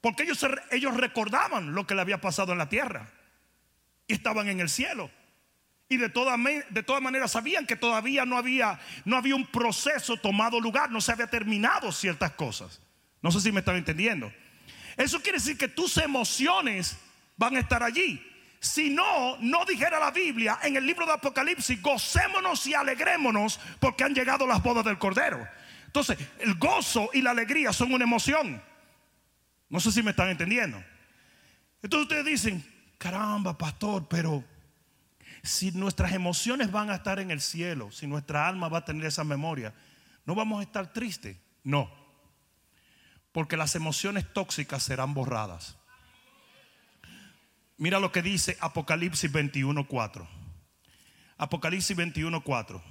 Porque 0.00 0.22
ellos, 0.22 0.46
ellos 0.70 0.96
recordaban 0.96 1.74
lo 1.74 1.86
que 1.86 1.94
le 1.94 2.00
había 2.00 2.20
pasado 2.20 2.52
en 2.52 2.58
la 2.58 2.68
tierra 2.68 3.10
y 4.06 4.14
estaban 4.14 4.48
en 4.48 4.60
el 4.60 4.68
cielo. 4.68 5.10
Y 5.88 5.96
de 5.96 6.08
todas 6.08 6.38
de 6.70 6.82
toda 6.82 7.00
maneras 7.00 7.32
sabían 7.32 7.66
que 7.66 7.74
todavía 7.74 8.24
no 8.24 8.36
había, 8.36 8.78
no 9.04 9.16
había 9.16 9.34
un 9.34 9.46
proceso 9.46 10.18
tomado 10.18 10.60
lugar, 10.60 10.90
no 10.90 11.00
se 11.00 11.12
había 11.12 11.28
terminado 11.28 11.90
ciertas 11.92 12.32
cosas. 12.32 12.80
No 13.22 13.32
sé 13.32 13.40
si 13.40 13.50
me 13.50 13.60
están 13.60 13.76
entendiendo. 13.76 14.32
Eso 14.96 15.20
quiere 15.20 15.38
decir 15.38 15.56
que 15.56 15.68
tus 15.68 15.96
emociones 15.96 16.96
van 17.36 17.56
a 17.56 17.60
estar 17.60 17.82
allí. 17.82 18.24
Si 18.60 18.90
no, 18.90 19.36
no 19.38 19.64
dijera 19.64 20.00
la 20.00 20.10
Biblia 20.10 20.58
en 20.62 20.76
el 20.76 20.86
libro 20.86 21.06
de 21.06 21.12
Apocalipsis, 21.12 21.80
gocémonos 21.80 22.66
y 22.66 22.74
alegrémonos 22.74 23.60
porque 23.78 24.04
han 24.04 24.14
llegado 24.14 24.46
las 24.46 24.62
bodas 24.62 24.84
del 24.84 24.98
Cordero. 24.98 25.46
Entonces, 25.86 26.18
el 26.40 26.54
gozo 26.56 27.08
y 27.14 27.22
la 27.22 27.30
alegría 27.30 27.72
son 27.72 27.92
una 27.92 28.04
emoción. 28.04 28.60
No 29.70 29.80
sé 29.80 29.92
si 29.92 30.02
me 30.02 30.10
están 30.10 30.28
entendiendo. 30.28 30.82
Entonces 31.82 32.02
ustedes 32.02 32.24
dicen, 32.24 32.64
caramba, 32.98 33.56
pastor, 33.56 34.06
pero 34.08 34.44
si 35.42 35.70
nuestras 35.70 36.12
emociones 36.12 36.70
van 36.70 36.90
a 36.90 36.96
estar 36.96 37.20
en 37.20 37.30
el 37.30 37.40
cielo, 37.40 37.90
si 37.90 38.06
nuestra 38.06 38.46
alma 38.46 38.68
va 38.68 38.78
a 38.78 38.84
tener 38.84 39.06
esa 39.06 39.24
memoria, 39.24 39.72
¿no 40.26 40.34
vamos 40.34 40.60
a 40.60 40.62
estar 40.62 40.92
tristes? 40.92 41.36
No. 41.62 41.90
Porque 43.32 43.56
las 43.56 43.74
emociones 43.76 44.30
tóxicas 44.32 44.82
serán 44.82 45.14
borradas. 45.14 45.77
Mira 47.78 48.00
lo 48.00 48.10
que 48.10 48.22
dice 48.22 48.56
Apocalipsis 48.60 49.30
21:4. 49.32 50.26
Apocalipsis 51.38 51.96
21:4. 51.96 52.82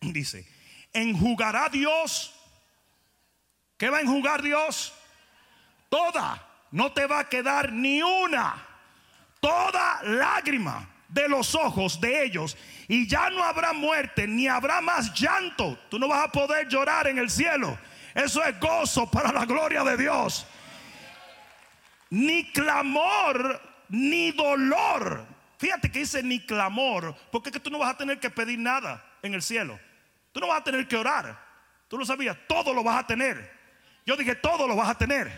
Dice, 0.00 0.48
enjugará 0.92 1.68
Dios. 1.68 2.34
¿Qué 3.76 3.90
va 3.90 3.98
a 3.98 4.00
enjugar 4.00 4.42
Dios? 4.42 4.94
Toda. 5.90 6.46
No 6.70 6.92
te 6.92 7.06
va 7.06 7.20
a 7.20 7.28
quedar 7.28 7.72
ni 7.72 8.02
una. 8.02 8.66
Toda 9.40 10.02
lágrima 10.02 10.88
de 11.08 11.28
los 11.28 11.54
ojos 11.54 12.00
de 12.00 12.24
ellos. 12.24 12.56
Y 12.88 13.06
ya 13.06 13.28
no 13.28 13.44
habrá 13.44 13.74
muerte, 13.74 14.26
ni 14.26 14.48
habrá 14.48 14.80
más 14.80 15.12
llanto. 15.12 15.78
Tú 15.90 15.98
no 15.98 16.08
vas 16.08 16.24
a 16.24 16.32
poder 16.32 16.68
llorar 16.68 17.06
en 17.08 17.18
el 17.18 17.28
cielo. 17.28 17.78
Eso 18.14 18.42
es 18.44 18.58
gozo 18.58 19.10
para 19.10 19.30
la 19.32 19.44
gloria 19.44 19.84
de 19.84 19.96
Dios. 19.96 20.46
Ni 22.10 22.50
clamor 22.52 23.69
ni 23.90 24.32
dolor. 24.32 25.26
Fíjate 25.58 25.90
que 25.90 25.98
dice 25.98 26.22
ni 26.22 26.40
clamor, 26.40 27.14
porque 27.30 27.50
es 27.50 27.52
que 27.52 27.60
tú 27.60 27.70
no 27.70 27.78
vas 27.78 27.94
a 27.94 27.96
tener 27.98 28.18
que 28.18 28.30
pedir 28.30 28.58
nada 28.58 29.04
en 29.22 29.34
el 29.34 29.42
cielo. 29.42 29.78
Tú 30.32 30.40
no 30.40 30.46
vas 30.46 30.60
a 30.60 30.64
tener 30.64 30.88
que 30.88 30.96
orar. 30.96 31.38
Tú 31.88 31.98
lo 31.98 32.04
sabías, 32.06 32.36
todo 32.48 32.72
lo 32.72 32.82
vas 32.82 33.00
a 33.00 33.06
tener. 33.06 33.52
Yo 34.06 34.16
dije, 34.16 34.36
todo 34.36 34.66
lo 34.66 34.76
vas 34.76 34.88
a 34.88 34.94
tener. 34.96 35.30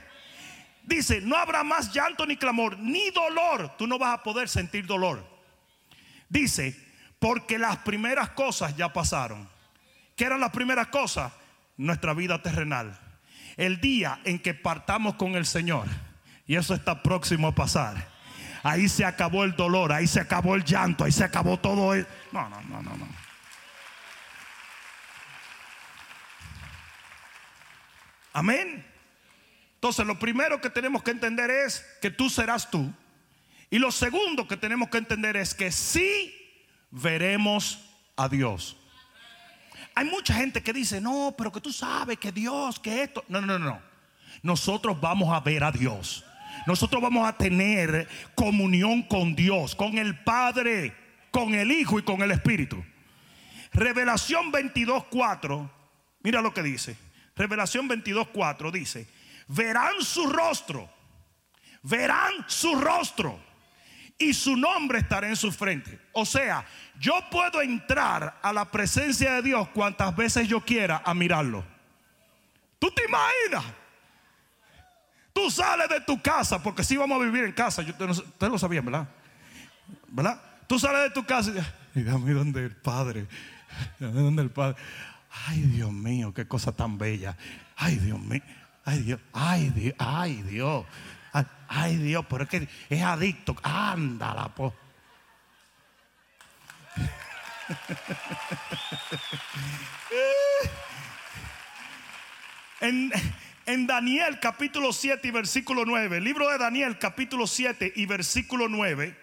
Dice, 0.85 1.21
no 1.21 1.37
habrá 1.37 1.65
más 1.65 1.93
llanto 1.93 2.27
ni 2.27 2.37
clamor, 2.37 2.79
ni 2.79 3.11
dolor. 3.11 3.77
Tú 3.77 3.87
no 3.87 3.99
vas 3.99 4.15
a 4.15 4.23
poder 4.23 4.49
sentir 4.49 4.87
dolor. 4.87 5.27
Dice, 6.29 6.77
porque 7.19 7.59
las 7.59 7.79
primeras 7.79 8.31
cosas 8.31 8.77
ya 8.77 8.93
pasaron. 8.93 9.49
¿Qué 10.15 10.25
eran 10.25 10.41
las 10.41 10.51
primeras 10.51 10.89
cosas? 10.89 11.33
Nuestra 11.77 12.13
vida 12.15 12.43
terrenal. 12.43 12.99
El 13.57 13.81
día 13.81 14.21
en 14.25 14.39
que 14.39 14.55
partamos 14.55 15.15
con 15.15 15.35
el 15.37 15.47
Señor. 15.47 15.87
Y 16.47 16.57
eso 16.57 16.75
está 16.75 17.03
próximo 17.03 17.49
a 17.49 17.55
pasar 17.55 18.12
ahí 18.63 18.89
se 18.89 19.05
acabó 19.05 19.45
el 19.45 19.57
dolor, 19.57 19.93
ahí 19.93 20.07
se 20.07 20.21
acabó 20.21 20.55
el 20.55 20.65
llanto, 20.65 21.05
ahí 21.05 21.13
se 21.13 21.25
acabó 21.25 21.59
todo. 21.59 21.95
El... 21.95 22.07
No, 22.31 22.49
no, 22.49 22.61
no, 22.63 22.83
no, 22.83 22.97
no. 22.97 23.09
Amén. 28.33 28.87
Entonces 29.75 30.07
lo 30.07 30.19
primero 30.19 30.61
que 30.61 30.71
tenemos 30.71 31.03
que 31.03 31.11
entender 31.11 31.51
es 31.51 31.85
que 32.01 32.11
tú 32.11 32.31
serás 32.31 32.71
tú. 32.71 32.93
Y 33.69 33.79
lo 33.79 33.91
segundo 33.91 34.47
que 34.47 34.57
tenemos 34.57 34.89
que 34.91 34.99
entender 34.99 35.37
es 35.37 35.55
que 35.55 35.73
sí 35.73 36.35
veremos 36.91 37.81
a 38.17 38.29
Dios. 38.29 38.77
Hay 39.95 40.07
mucha 40.07 40.35
gente 40.35 40.63
que 40.63 40.73
dice, 40.73 41.01
no, 41.01 41.35
pero 41.37 41.53
que 41.53 41.61
tú 41.61 41.73
sabes 41.73 42.19
que 42.19 42.33
Dios, 42.33 42.79
que 42.79 43.03
esto. 43.03 43.25
No, 43.29 43.41
no, 43.41 43.59
no, 43.59 43.67
no. 43.67 43.83
Nosotros 44.43 45.01
vamos 45.01 45.35
a 45.35 45.41
ver 45.41 45.65
a 45.65 45.73
Dios 45.73 46.25
nosotros 46.67 47.03
vamos 47.03 47.29
a 47.29 47.37
tener 47.37 48.09
comunión 48.35 49.03
con 49.03 49.35
Dios, 49.35 49.75
con 49.75 49.99
el 49.99 50.19
Padre, 50.23 50.95
con 51.31 51.55
el 51.55 51.71
Hijo 51.73 51.99
y 51.99 52.03
con 52.03 52.23
el 52.23 52.31
Espíritu. 52.31 52.83
Revelación 53.73 54.53
22.4, 54.53 55.71
mira 56.23 56.41
lo 56.41 56.53
que 56.53 56.63
dice. 56.63 56.97
Revelación 57.35 57.89
22.4 57.89 58.71
dice, 58.71 59.07
verán 59.49 60.03
su 60.03 60.27
rostro, 60.29 60.91
verán 61.83 62.33
su 62.47 62.75
rostro 62.79 63.41
y 64.19 64.35
su 64.35 64.57
nombre 64.57 64.99
estará 64.99 65.29
en 65.29 65.37
su 65.37 65.51
frente. 65.51 65.99
O 66.13 66.25
sea, 66.27 66.65
yo 67.01 67.15
puedo 67.31 67.63
entrar 67.63 68.39
a 68.43 68.53
la 68.53 68.71
presencia 68.71 69.35
de 69.35 69.43
Dios 69.43 69.69
cuantas 69.71 70.15
veces 70.15 70.47
yo 70.47 70.61
quiera 70.61 71.03
a 71.05 71.15
mirarlo. 71.15 71.65
¿Tú 72.79 72.91
te 72.91 73.05
imaginas? 73.05 73.82
Tú 75.33 75.51
sales 75.51 75.89
de 75.89 76.01
tu 76.01 76.21
casa, 76.21 76.63
porque 76.63 76.85
si 76.85 76.97
vamos 76.97 77.21
a 77.21 77.25
vivir 77.25 77.45
en 77.45 77.53
casa, 77.53 77.83
ustedes 77.83 78.53
lo 78.53 78.59
sabían, 78.59 78.85
¿verdad? 78.85 79.09
¿Verdad? 80.09 80.41
Tú 80.67 80.79
sales 80.79 81.03
de 81.03 81.11
tu 81.11 81.25
casa 81.25 81.53
y, 81.95 82.01
y 82.01 82.03
dame 82.03 82.33
donde 82.33 82.65
el 82.65 82.77
Padre, 82.77 83.27
dame 83.99 84.21
donde 84.21 84.43
el 84.43 84.51
Padre. 84.51 84.77
Ay, 85.47 85.63
Dios 85.63 85.93
mío, 85.93 86.35
qué 86.35 86.47
cosa 86.47 86.73
tan 86.73 86.99
bella. 86.99 87.37
Ay, 87.77 87.97
Dios 87.97 88.21
mío, 88.21 88.43
ay, 88.85 89.01
Dios, 89.01 89.21
ay, 89.33 89.71
Dios, 89.71 89.95
ay, 89.99 90.43
Dios. 90.43 90.85
Ay, 91.69 91.97
Dios, 91.97 92.27
pero 92.29 92.45
es 92.45 92.51
que 92.51 92.69
es 92.91 93.03
adicto. 93.03 93.57
Ándala, 93.63 94.55
po. 94.55 94.75
en, 102.81 103.11
en 103.67 103.87
Daniel 103.87 104.39
capítulo 104.41 104.93
7 104.93 105.27
y 105.29 105.31
versículo 105.31 105.85
9, 105.85 106.21
libro 106.21 106.49
de 106.49 106.59
Daniel 106.59 106.99
capítulo 106.99 107.47
7 107.47 107.93
y 107.97 108.07
versículo 108.07 108.69
9, 108.69 109.17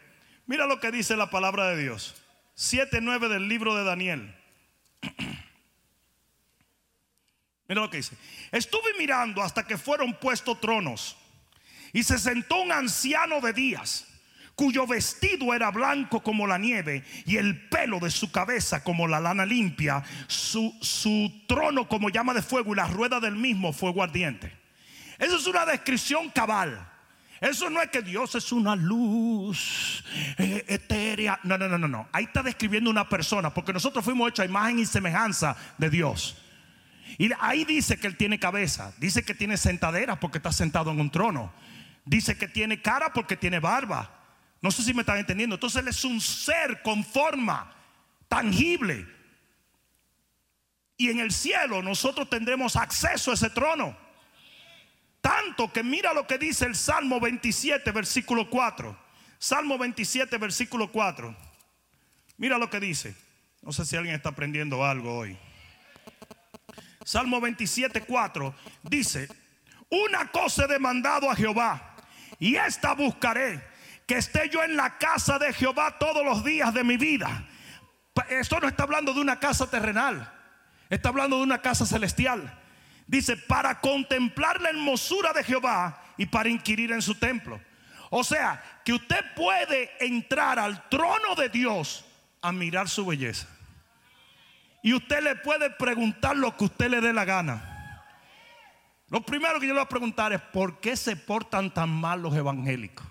mira 0.45 0.65
lo 0.65 0.79
que 0.79 0.91
dice 0.91 1.15
la 1.15 1.29
palabra 1.29 1.69
de 1.69 1.81
Dios. 1.81 2.15
7, 2.55 2.99
9 3.01 3.29
del 3.29 3.47
libro 3.47 3.75
de 3.75 3.83
Daniel. 3.85 4.35
Mira 7.69 7.81
lo 7.81 7.89
que 7.89 7.97
dice. 7.97 8.17
Estuve 8.51 8.95
mirando 8.97 9.43
hasta 9.43 9.65
que 9.65 9.77
fueron 9.77 10.15
puestos 10.15 10.59
tronos 10.59 11.15
y 11.93 12.03
se 12.03 12.17
sentó 12.17 12.61
un 12.61 12.71
anciano 12.71 13.39
de 13.41 13.53
días 13.53 14.08
cuyo 14.59 14.85
vestido 14.85 15.53
era 15.53 15.71
blanco 15.71 16.21
como 16.21 16.45
la 16.45 16.57
nieve 16.57 17.05
y 17.25 17.37
el 17.37 17.69
pelo 17.69 17.97
de 17.97 18.11
su 18.11 18.29
cabeza 18.29 18.83
como 18.83 19.07
la 19.07 19.21
lana 19.21 19.45
limpia, 19.45 20.03
su, 20.27 20.75
su 20.81 21.31
trono 21.47 21.87
como 21.87 22.09
llama 22.09 22.33
de 22.33 22.41
fuego 22.41 22.73
y 22.73 22.75
la 22.75 22.85
rueda 22.85 23.21
del 23.21 23.37
mismo 23.37 23.71
fuego 23.71 24.03
ardiente. 24.03 24.51
Eso 25.17 25.37
es 25.37 25.47
una 25.47 25.65
descripción 25.65 26.29
cabal. 26.31 26.77
Eso 27.39 27.69
no 27.69 27.81
es 27.81 27.89
que 27.89 28.01
Dios 28.01 28.35
es 28.35 28.51
una 28.51 28.75
luz 28.75 30.03
eh, 30.37 30.65
etérea. 30.67 31.39
No, 31.43 31.57
no, 31.57 31.69
no, 31.69 31.77
no, 31.77 31.87
no. 31.87 32.09
Ahí 32.11 32.25
está 32.25 32.43
describiendo 32.43 32.89
una 32.89 33.07
persona, 33.07 33.53
porque 33.53 33.71
nosotros 33.71 34.03
fuimos 34.03 34.27
hechos 34.27 34.43
a 34.43 34.49
imagen 34.49 34.79
y 34.79 34.85
semejanza 34.85 35.55
de 35.77 35.89
Dios. 35.89 36.35
Y 37.17 37.29
ahí 37.39 37.63
dice 37.63 37.97
que 37.97 38.07
Él 38.07 38.17
tiene 38.17 38.39
cabeza, 38.39 38.93
dice 38.97 39.23
que 39.23 39.33
tiene 39.33 39.55
sentadera 39.55 40.19
porque 40.19 40.39
está 40.39 40.51
sentado 40.51 40.91
en 40.91 40.99
un 40.99 41.11
trono, 41.11 41.53
dice 42.03 42.37
que 42.37 42.49
tiene 42.49 42.81
cara 42.81 43.13
porque 43.13 43.37
tiene 43.37 43.59
barba, 43.59 44.18
no 44.61 44.71
sé 44.71 44.83
si 44.83 44.93
me 44.93 45.01
están 45.01 45.17
entendiendo. 45.17 45.55
Entonces 45.55 45.81
Él 45.81 45.87
es 45.87 46.03
un 46.03 46.19
ser 46.19 46.81
con 46.81 47.03
forma 47.03 47.73
tangible. 48.27 49.07
Y 50.97 51.09
en 51.09 51.19
el 51.19 51.31
cielo 51.31 51.81
nosotros 51.81 52.29
tendremos 52.29 52.75
acceso 52.75 53.31
a 53.31 53.35
ese 53.35 53.49
trono. 53.49 53.97
Tanto 55.21 55.71
que 55.71 55.83
mira 55.83 56.13
lo 56.13 56.27
que 56.27 56.37
dice 56.37 56.65
el 56.65 56.75
Salmo 56.75 57.19
27, 57.19 57.91
versículo 57.91 58.49
4. 58.49 58.97
Salmo 59.37 59.77
27, 59.77 60.37
versículo 60.37 60.91
4. 60.91 61.35
Mira 62.37 62.57
lo 62.57 62.69
que 62.69 62.79
dice. 62.79 63.15
No 63.61 63.71
sé 63.71 63.85
si 63.85 63.95
alguien 63.95 64.15
está 64.15 64.29
aprendiendo 64.29 64.85
algo 64.85 65.17
hoy. 65.17 65.37
Salmo 67.09 67.41
27, 67.41 68.01
4, 68.01 68.53
dice, 68.83 69.27
una 69.89 70.29
cosa 70.31 70.65
he 70.65 70.67
demandado 70.67 71.29
a 71.29 71.35
Jehová 71.35 71.95
y 72.37 72.55
esta 72.55 72.93
buscaré, 72.93 73.63
que 74.09 74.17
esté 74.17 74.49
yo 74.49 74.63
en 74.63 74.75
la 74.75 74.97
casa 74.97 75.37
de 75.37 75.53
Jehová 75.53 75.99
todos 75.99 76.25
los 76.25 76.43
días 76.43 76.73
de 76.73 76.83
mi 76.83 76.97
vida. 76.97 77.45
Esto 78.27 78.59
no 78.59 78.67
está 78.67 78.81
hablando 78.81 79.13
de 79.13 79.21
una 79.21 79.39
casa 79.39 79.69
terrenal, 79.69 80.33
está 80.89 81.09
hablando 81.09 81.37
de 81.37 81.43
una 81.43 81.61
casa 81.61 81.85
celestial. 81.85 82.59
Dice, 83.05 83.37
para 83.37 83.79
contemplar 83.79 84.61
la 84.61 84.69
hermosura 84.69 85.31
de 85.31 85.43
Jehová 85.43 86.01
y 86.17 86.25
para 86.25 86.49
inquirir 86.49 86.91
en 86.91 87.03
su 87.03 87.19
templo. 87.19 87.61
O 88.09 88.23
sea, 88.23 88.63
que 88.83 88.93
usted 88.93 89.23
puede 89.35 89.91
entrar 90.03 90.57
al 90.57 90.89
trono 90.89 91.35
de 91.37 91.49
Dios 91.49 92.03
a 92.41 92.51
mirar 92.51 92.89
su 92.89 93.05
belleza. 93.05 93.47
Y 94.81 94.95
usted 94.95 95.21
le 95.21 95.35
puede 95.35 95.69
preguntar 95.69 96.35
lo 96.35 96.57
que 96.57 96.63
usted 96.63 96.89
le 96.89 96.99
dé 96.99 97.13
la 97.13 97.25
gana. 97.25 98.01
Lo 99.09 99.21
primero 99.21 99.59
que 99.59 99.67
yo 99.67 99.73
le 99.73 99.81
voy 99.81 99.85
a 99.85 99.89
preguntar 99.89 100.33
es, 100.33 100.41
¿por 100.41 100.79
qué 100.79 100.97
se 100.97 101.15
portan 101.15 101.71
tan 101.71 101.91
mal 101.91 102.23
los 102.23 102.33
evangélicos? 102.33 103.05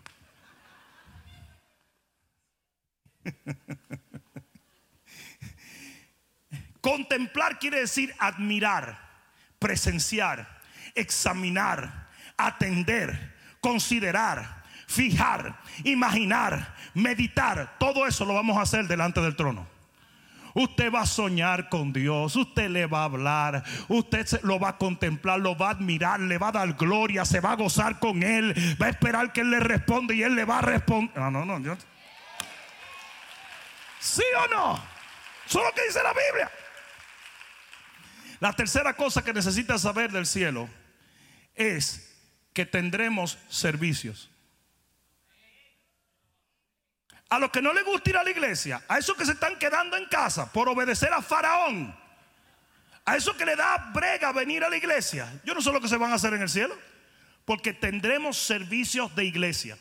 Contemplar 6.81 7.59
quiere 7.59 7.81
decir 7.81 8.15
admirar, 8.19 8.99
presenciar, 9.59 10.61
examinar, 10.95 12.09
atender, 12.37 13.35
considerar, 13.61 14.65
fijar, 14.87 15.61
imaginar, 15.85 16.75
meditar. 16.95 17.77
Todo 17.79 18.07
eso 18.07 18.25
lo 18.25 18.35
vamos 18.35 18.57
a 18.57 18.63
hacer 18.63 18.87
delante 18.87 19.21
del 19.21 19.37
trono. 19.37 19.67
Usted 20.55 20.93
va 20.93 21.03
a 21.03 21.07
soñar 21.07 21.69
con 21.69 21.93
Dios, 21.93 22.35
usted 22.35 22.71
le 22.71 22.87
va 22.87 23.03
a 23.03 23.05
hablar, 23.05 23.63
usted 23.89 24.27
lo 24.43 24.59
va 24.59 24.71
a 24.71 24.79
contemplar, 24.79 25.39
lo 25.39 25.57
va 25.57 25.69
a 25.69 25.73
admirar, 25.73 26.21
le 26.21 26.39
va 26.39 26.49
a 26.49 26.53
dar 26.53 26.73
gloria, 26.75 27.25
se 27.25 27.41
va 27.41 27.53
a 27.53 27.57
gozar 27.57 28.01
con 28.01 28.23
Él, 28.23 28.55
va 28.81 28.87
a 28.87 28.89
esperar 28.89 29.33
que 29.33 29.43
Él 29.43 29.51
le 29.51 29.61
responda 29.61 30.15
y 30.15 30.23
Él 30.23 30.35
le 30.35 30.45
va 30.45 30.59
a 30.59 30.63
responder. 30.63 31.17
No, 31.17 31.31
no, 31.31 31.45
no. 31.45 31.77
¿Sí 33.99 34.23
o 34.45 34.49
no? 34.49 34.75
Eso 35.47 35.61
es 35.61 35.65
lo 35.65 35.73
que 35.75 35.87
dice 35.87 36.03
la 36.03 36.13
Biblia. 36.13 36.51
La 38.41 38.53
tercera 38.53 38.95
cosa 38.95 39.25
que 39.25 39.33
necesita 39.33 39.79
saber 39.79 40.13
del 40.13 40.27
cielo 40.27 40.69
es 41.55 42.17
que 42.53 42.67
tendremos 42.67 43.39
servicios. 43.49 44.31
A 47.31 47.39
los 47.39 47.51
que 47.51 47.61
no 47.61 47.73
les 47.73 47.85
gusta 47.85 48.11
ir 48.11 48.17
a 48.17 48.25
la 48.25 48.31
iglesia, 48.31 48.83
a 48.89 48.99
esos 48.99 49.17
que 49.17 49.27
se 49.27 49.33
están 49.33 49.59
quedando 49.59 49.97
en 49.97 50.07
casa 50.07 50.51
por 50.53 50.69
obedecer 50.69 51.13
a 51.13 51.21
Faraón, 51.21 51.95
a 53.05 53.17
esos 53.17 53.37
que 53.37 53.45
le 53.45 53.57
da 53.57 53.91
brega 53.93 54.33
venir 54.33 54.65
a 54.65 54.69
la 54.71 54.77
iglesia, 54.77 55.41
yo 55.45 55.55
no 55.55 55.61
sé 55.61 55.73
lo 55.73 55.81
que 55.81 55.89
se 55.89 55.97
van 55.97 56.13
a 56.13 56.15
hacer 56.15 56.33
en 56.33 56.43
el 56.43 56.49
cielo, 56.49 56.77
porque 57.45 57.73
tendremos 57.73 58.39
servicios 58.39 59.15
de 59.15 59.25
iglesia. 59.25 59.77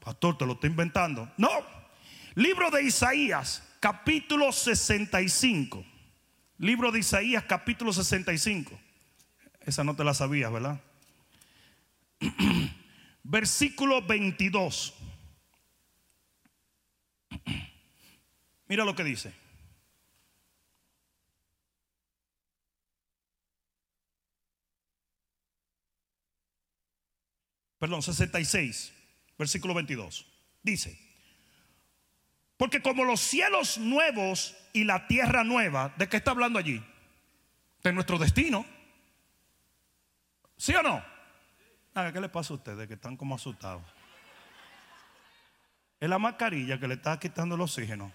Pastor, 0.00 0.38
te 0.38 0.46
lo 0.46 0.52
estoy 0.52 0.70
inventando. 0.70 1.30
No, 1.36 1.50
libro 2.34 2.70
de 2.70 2.82
Isaías, 2.82 3.62
capítulo 3.80 4.52
65. 4.52 5.84
Libro 6.58 6.92
de 6.92 7.00
Isaías, 7.00 7.44
capítulo 7.44 7.92
65. 7.92 8.78
Esa 9.60 9.84
no 9.84 9.96
te 9.96 10.04
la 10.04 10.14
sabías, 10.14 10.52
¿verdad? 10.52 10.80
Versículo 13.22 14.02
22. 14.02 14.94
Mira 18.68 18.84
lo 18.84 18.94
que 18.94 19.04
dice. 19.04 19.32
Perdón, 27.84 28.02
66, 28.02 28.94
versículo 29.36 29.74
22. 29.74 30.24
Dice, 30.62 31.03
porque 32.56 32.82
como 32.82 33.04
los 33.04 33.20
cielos 33.20 33.78
nuevos 33.78 34.56
y 34.72 34.84
la 34.84 35.06
tierra 35.06 35.44
nueva, 35.44 35.92
¿de 35.96 36.08
qué 36.08 36.16
está 36.16 36.30
hablando 36.30 36.58
allí? 36.58 36.82
De 37.82 37.92
nuestro 37.92 38.18
destino. 38.18 38.64
¿Sí 40.56 40.74
o 40.74 40.82
no? 40.82 41.04
¿Qué 42.12 42.20
le 42.20 42.28
pasa 42.28 42.54
a 42.54 42.56
ustedes 42.56 42.88
que 42.88 42.94
están 42.94 43.16
como 43.16 43.34
asustados? 43.34 43.82
Es 46.00 46.08
la 46.08 46.18
mascarilla 46.18 46.78
que 46.78 46.88
le 46.88 46.94
está 46.94 47.18
quitando 47.18 47.54
el 47.54 47.60
oxígeno. 47.60 48.12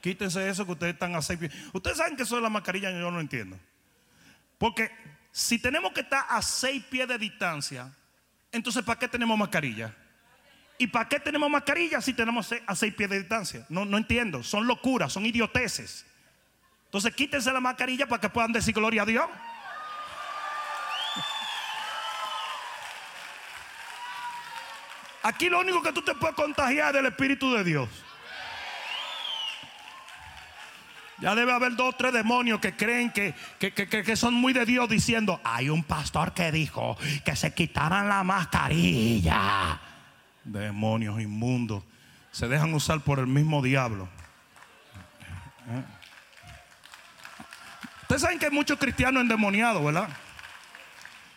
Quítense 0.00 0.48
eso 0.48 0.64
que 0.64 0.72
ustedes 0.72 0.94
están 0.94 1.14
a 1.14 1.20
pies. 1.20 1.52
Ustedes 1.72 1.96
saben 1.96 2.16
que 2.16 2.22
eso 2.22 2.36
de 2.36 2.42
la 2.42 2.48
mascarilla 2.48 2.90
yo 2.90 3.10
no 3.10 3.20
entiendo. 3.20 3.58
Porque 4.58 4.90
si 5.32 5.58
tenemos 5.58 5.92
que 5.92 6.00
estar 6.00 6.24
a 6.28 6.40
seis 6.42 6.84
pies 6.84 7.08
de 7.08 7.18
distancia, 7.18 7.92
entonces 8.52 8.84
¿para 8.84 8.98
qué 8.98 9.08
tenemos 9.08 9.36
mascarilla? 9.38 9.94
¿Y 10.78 10.86
para 10.88 11.08
qué 11.08 11.18
tenemos 11.18 11.48
mascarilla 11.50 12.00
si 12.00 12.12
tenemos 12.12 12.52
a 12.66 12.74
seis 12.74 12.94
pies 12.94 13.08
de 13.08 13.18
distancia? 13.20 13.64
No, 13.68 13.84
no 13.84 13.96
entiendo. 13.96 14.42
Son 14.42 14.66
locuras, 14.66 15.12
son 15.12 15.24
idioteces. 15.24 16.04
Entonces 16.84 17.14
quítense 17.14 17.52
la 17.52 17.60
mascarilla 17.60 18.06
para 18.06 18.20
que 18.20 18.28
puedan 18.28 18.52
decir 18.52 18.74
gloria 18.74 19.02
a 19.02 19.06
Dios. 19.06 19.26
Aquí 25.22 25.48
lo 25.48 25.58
único 25.58 25.82
que 25.82 25.92
tú 25.92 26.02
te 26.02 26.14
puedes 26.14 26.36
contagiar 26.36 26.88
es 26.88 26.94
del 26.94 27.06
Espíritu 27.06 27.52
de 27.52 27.64
Dios. 27.64 27.88
Ya 31.18 31.34
debe 31.34 31.52
haber 31.52 31.74
dos 31.74 31.94
o 31.94 31.96
tres 31.96 32.12
demonios 32.12 32.60
que 32.60 32.76
creen 32.76 33.10
que, 33.10 33.34
que, 33.58 34.16
son 34.16 34.34
muy 34.34 34.52
de 34.52 34.66
Dios 34.66 34.88
diciendo, 34.88 35.40
hay 35.42 35.70
un 35.70 35.82
pastor 35.82 36.32
que 36.32 36.52
dijo 36.52 36.96
que 37.24 37.34
se 37.34 37.54
quitaran 37.54 38.08
la 38.08 38.22
mascarilla. 38.22 39.80
Demonios 40.46 41.20
inmundos. 41.20 41.82
Se 42.30 42.48
dejan 42.48 42.72
usar 42.72 43.00
por 43.00 43.18
el 43.18 43.26
mismo 43.26 43.62
diablo. 43.62 44.08
Ustedes 48.02 48.22
saben 48.22 48.38
que 48.38 48.46
hay 48.46 48.52
muchos 48.52 48.78
cristianos 48.78 49.20
endemoniados, 49.22 49.84
¿verdad? 49.84 50.08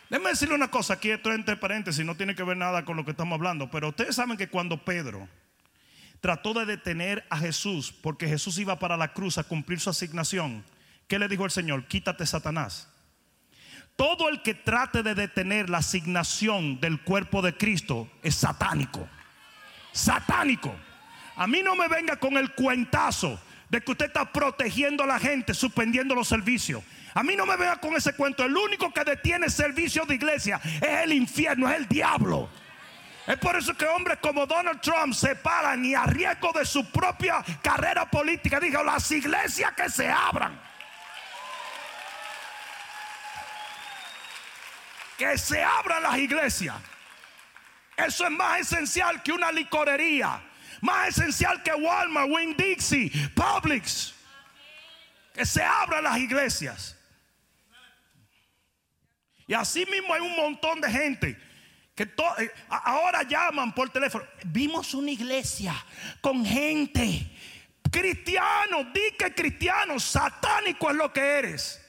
Déjenme 0.08 0.30
decirle 0.30 0.54
una 0.54 0.68
cosa, 0.68 0.94
aquí 0.94 1.10
esto 1.10 1.32
entre 1.32 1.56
paréntesis, 1.56 2.04
no 2.04 2.16
tiene 2.16 2.34
que 2.34 2.44
ver 2.44 2.56
nada 2.56 2.84
con 2.84 2.96
lo 2.96 3.04
que 3.04 3.10
estamos 3.10 3.36
hablando, 3.36 3.70
pero 3.70 3.88
ustedes 3.88 4.14
saben 4.16 4.36
que 4.36 4.48
cuando 4.48 4.84
Pedro 4.84 5.28
trató 6.20 6.54
de 6.54 6.66
detener 6.66 7.26
a 7.30 7.38
Jesús, 7.38 7.92
porque 7.92 8.28
Jesús 8.28 8.58
iba 8.58 8.78
para 8.78 8.96
la 8.96 9.12
cruz 9.12 9.38
a 9.38 9.44
cumplir 9.44 9.80
su 9.80 9.90
asignación, 9.90 10.64
¿qué 11.08 11.18
le 11.18 11.28
dijo 11.28 11.44
el 11.44 11.50
Señor? 11.50 11.86
Quítate 11.86 12.26
Satanás. 12.26 12.88
Todo 14.00 14.30
el 14.30 14.40
que 14.40 14.54
trate 14.54 15.02
de 15.02 15.14
detener 15.14 15.68
la 15.68 15.76
asignación 15.76 16.80
del 16.80 17.02
cuerpo 17.02 17.42
de 17.42 17.54
Cristo 17.54 18.08
es 18.22 18.34
satánico. 18.34 19.06
Satánico. 19.92 20.74
A 21.36 21.46
mí 21.46 21.60
no 21.62 21.76
me 21.76 21.86
venga 21.86 22.16
con 22.16 22.38
el 22.38 22.54
cuentazo 22.54 23.38
de 23.68 23.82
que 23.82 23.90
usted 23.90 24.06
está 24.06 24.32
protegiendo 24.32 25.04
a 25.04 25.06
la 25.06 25.18
gente, 25.18 25.52
suspendiendo 25.52 26.14
los 26.14 26.28
servicios. 26.28 26.82
A 27.12 27.22
mí 27.22 27.36
no 27.36 27.44
me 27.44 27.58
vea 27.58 27.76
con 27.76 27.94
ese 27.94 28.14
cuento. 28.14 28.42
El 28.42 28.56
único 28.56 28.90
que 28.90 29.04
detiene 29.04 29.50
servicio 29.50 30.06
de 30.06 30.14
iglesia 30.14 30.58
es 30.64 31.04
el 31.04 31.12
infierno, 31.12 31.68
es 31.68 31.76
el 31.76 31.86
diablo. 31.86 32.48
Es 33.26 33.36
por 33.36 33.54
eso 33.54 33.76
que 33.76 33.84
hombres 33.84 34.16
como 34.22 34.46
Donald 34.46 34.80
Trump 34.80 35.12
se 35.12 35.36
paran 35.36 35.84
y 35.84 35.94
a 35.94 36.04
riesgo 36.04 36.52
de 36.54 36.64
su 36.64 36.90
propia 36.90 37.44
carrera 37.60 38.10
política 38.10 38.60
dijo 38.60 38.82
las 38.82 39.10
iglesias 39.12 39.72
que 39.76 39.90
se 39.90 40.08
abran. 40.08 40.69
Que 45.20 45.36
se 45.36 45.62
abran 45.62 46.02
las 46.02 46.16
iglesias. 46.16 46.76
Eso 47.94 48.24
es 48.24 48.30
más 48.30 48.60
esencial 48.60 49.22
que 49.22 49.32
una 49.32 49.52
licorería. 49.52 50.42
Más 50.80 51.08
esencial 51.08 51.62
que 51.62 51.74
Walmart, 51.74 52.30
Winn 52.30 52.56
Dixie, 52.56 53.10
Publix. 53.34 54.14
Que 55.34 55.44
se 55.44 55.62
abran 55.62 56.04
las 56.04 56.16
iglesias. 56.16 56.96
Y 59.46 59.52
así 59.52 59.84
mismo 59.84 60.14
hay 60.14 60.22
un 60.22 60.34
montón 60.36 60.80
de 60.80 60.90
gente 60.90 61.38
que 61.94 62.04
eh, 62.04 62.50
ahora 62.70 63.22
llaman 63.22 63.74
por 63.74 63.90
teléfono. 63.90 64.24
Vimos 64.46 64.94
una 64.94 65.10
iglesia 65.10 65.74
con 66.22 66.46
gente 66.46 67.30
cristiano, 67.90 68.84
di 68.84 69.16
que 69.18 69.34
cristiano, 69.34 70.00
satánico 70.00 70.88
es 70.88 70.96
lo 70.96 71.12
que 71.12 71.20
eres. 71.20 71.79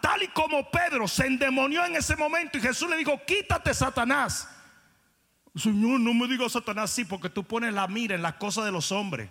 Tal 0.00 0.22
y 0.22 0.28
como 0.28 0.70
Pedro 0.70 1.08
se 1.08 1.26
endemonió 1.26 1.84
en 1.84 1.96
ese 1.96 2.16
momento 2.16 2.58
y 2.58 2.60
Jesús 2.60 2.88
le 2.90 2.96
dijo, 2.96 3.20
quítate 3.26 3.72
Satanás. 3.72 4.48
Señor, 5.54 6.00
no 6.00 6.14
me 6.14 6.26
digas 6.28 6.52
Satanás, 6.52 6.90
sí, 6.90 7.04
porque 7.04 7.28
tú 7.28 7.44
pones 7.44 7.72
la 7.74 7.86
mira 7.86 8.14
en 8.14 8.22
las 8.22 8.34
cosas 8.34 8.64
de 8.64 8.72
los 8.72 8.90
hombres 8.92 9.28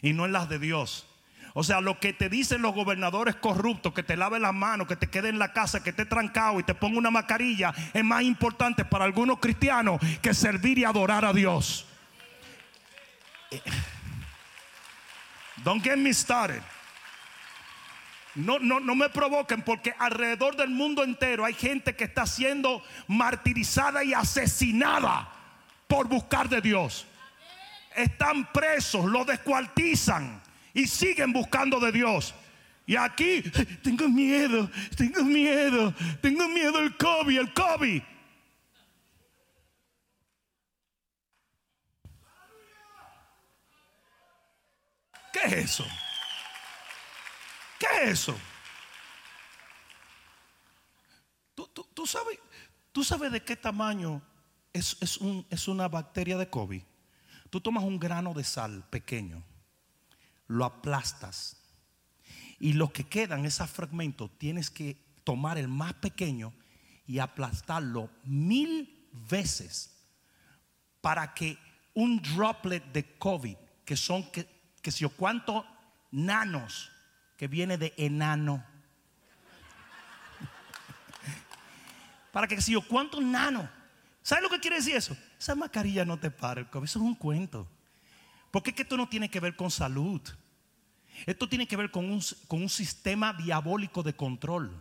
y 0.00 0.12
no 0.12 0.24
en 0.24 0.32
las 0.32 0.48
de 0.48 0.58
Dios. 0.58 1.06
O 1.54 1.62
sea, 1.62 1.82
lo 1.82 2.00
que 2.00 2.14
te 2.14 2.30
dicen 2.30 2.62
los 2.62 2.74
gobernadores 2.74 3.36
corruptos, 3.36 3.92
que 3.92 4.02
te 4.02 4.16
lave 4.16 4.38
las 4.38 4.54
manos, 4.54 4.86
que 4.86 4.96
te 4.96 5.10
quede 5.10 5.28
en 5.28 5.38
la 5.38 5.52
casa, 5.52 5.82
que 5.82 5.92
te 5.92 6.06
trancado 6.06 6.58
y 6.60 6.62
te 6.62 6.74
ponga 6.74 6.98
una 6.98 7.10
mascarilla, 7.10 7.74
es 7.92 8.02
más 8.02 8.22
importante 8.22 8.86
para 8.86 9.04
algunos 9.04 9.38
cristianos 9.38 10.00
que 10.22 10.32
servir 10.32 10.78
y 10.78 10.84
adorar 10.84 11.26
a 11.26 11.32
Dios. 11.34 11.86
Don't 15.62 15.84
get 15.84 15.96
me 15.96 16.14
started. 16.14 16.62
No, 18.34 18.58
no, 18.58 18.80
no 18.80 18.94
me 18.94 19.10
provoquen 19.10 19.62
porque 19.62 19.94
alrededor 19.98 20.56
del 20.56 20.70
mundo 20.70 21.04
entero 21.04 21.44
hay 21.44 21.52
gente 21.52 21.94
que 21.94 22.04
está 22.04 22.26
siendo 22.26 22.82
martirizada 23.06 24.02
y 24.04 24.14
asesinada 24.14 25.30
por 25.86 26.08
buscar 26.08 26.48
de 26.48 26.62
Dios. 26.62 27.06
Están 27.94 28.50
presos, 28.50 29.04
lo 29.04 29.26
descuartizan 29.26 30.42
y 30.72 30.86
siguen 30.86 31.32
buscando 31.32 31.78
de 31.78 31.92
Dios. 31.92 32.34
Y 32.86 32.96
aquí 32.96 33.42
tengo 33.82 34.08
miedo, 34.08 34.70
tengo 34.96 35.22
miedo, 35.24 35.94
tengo 36.22 36.48
miedo 36.48 36.78
el 36.78 36.96
COVID, 36.96 37.38
el 37.38 37.52
COVID. 37.52 38.02
¿Qué 45.32 45.40
es 45.46 45.52
eso? 45.52 45.86
¿Qué 47.82 48.04
es 48.04 48.20
eso? 48.20 48.38
¿Tú, 51.94 52.06
sabes, 52.06 52.38
¿Tú 52.92 53.02
sabes 53.02 53.32
de 53.32 53.42
qué 53.42 53.56
tamaño 53.56 54.22
es, 54.72 55.66
una 55.66 55.88
bacteria 55.88 56.36
de 56.38 56.48
COVID? 56.48 56.80
Tú 57.50 57.60
tomas 57.60 57.82
un 57.82 57.98
grano 57.98 58.34
de 58.34 58.44
sal 58.44 58.84
pequeño, 58.88 59.42
lo 60.46 60.64
aplastas 60.64 61.56
y 62.60 62.74
lo 62.74 62.92
que 62.92 63.02
quedan, 63.02 63.46
esos 63.46 63.68
fragmentos, 63.68 64.30
tienes 64.38 64.70
que 64.70 64.96
tomar 65.24 65.58
el 65.58 65.66
más 65.66 65.94
pequeño 65.94 66.54
y 67.04 67.18
aplastarlo 67.18 68.10
mil 68.22 69.08
veces 69.28 70.06
para 71.00 71.34
que 71.34 71.58
un 71.94 72.22
droplet 72.22 72.84
de 72.92 73.18
COVID, 73.18 73.56
que 73.84 73.96
son 73.96 74.30
que, 74.30 74.46
nanos, 76.12 76.91
que 77.42 77.48
viene 77.48 77.76
de 77.76 77.92
enano. 77.96 78.64
para 82.32 82.46
que 82.46 82.60
si 82.60 82.70
yo 82.70 82.86
cuánto 82.86 83.20
nano. 83.20 83.68
¿Sabes 84.22 84.44
lo 84.44 84.48
que 84.48 84.60
quiere 84.60 84.76
decir 84.76 84.94
eso? 84.94 85.16
Esa 85.40 85.56
mascarilla 85.56 86.04
no 86.04 86.20
te 86.20 86.30
para 86.30 86.60
el 86.60 86.70
COVID, 86.70 86.84
eso 86.84 87.00
es 87.00 87.04
un 87.04 87.16
cuento. 87.16 87.66
Porque 88.52 88.70
es 88.70 88.76
que 88.76 88.82
esto 88.82 88.96
no 88.96 89.08
tiene 89.08 89.28
que 89.28 89.40
ver 89.40 89.56
con 89.56 89.72
salud. 89.72 90.20
Esto 91.26 91.48
tiene 91.48 91.66
que 91.66 91.76
ver 91.76 91.90
con 91.90 92.04
un, 92.12 92.22
con 92.46 92.62
un 92.62 92.68
sistema 92.68 93.32
diabólico 93.32 94.04
de 94.04 94.14
control. 94.14 94.80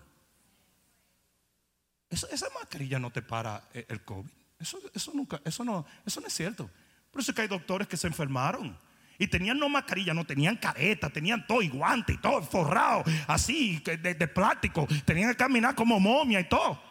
esa 2.11 2.47
mascarilla 2.53 2.99
no 2.99 3.09
te 3.09 3.23
para 3.23 3.67
eh, 3.73 3.87
el 3.89 4.03
COVID. 4.03 4.29
Eso, 4.59 4.77
eso, 4.93 5.11
nunca, 5.15 5.41
eso, 5.43 5.65
no, 5.65 5.83
eso 6.05 6.21
no 6.21 6.27
es 6.27 6.33
cierto. 6.33 6.69
Por 7.09 7.21
eso 7.21 7.31
es 7.31 7.35
que 7.35 7.41
hay 7.41 7.47
doctores 7.47 7.87
que 7.87 7.97
se 7.97 8.05
enfermaron. 8.05 8.77
Y 9.21 9.27
tenían 9.27 9.59
no 9.59 9.69
mascarilla, 9.69 10.15
no 10.15 10.25
tenían 10.25 10.55
careta, 10.55 11.07
tenían 11.07 11.45
todo 11.45 11.61
y 11.61 11.69
guante 11.69 12.13
y 12.13 12.17
todo 12.17 12.41
forrado, 12.41 13.03
así, 13.27 13.79
de, 13.85 14.15
de 14.15 14.27
plástico. 14.27 14.87
Tenían 15.05 15.29
que 15.29 15.37
caminar 15.37 15.75
como 15.75 15.99
momia 15.99 16.39
y 16.39 16.45
todo. 16.45 16.81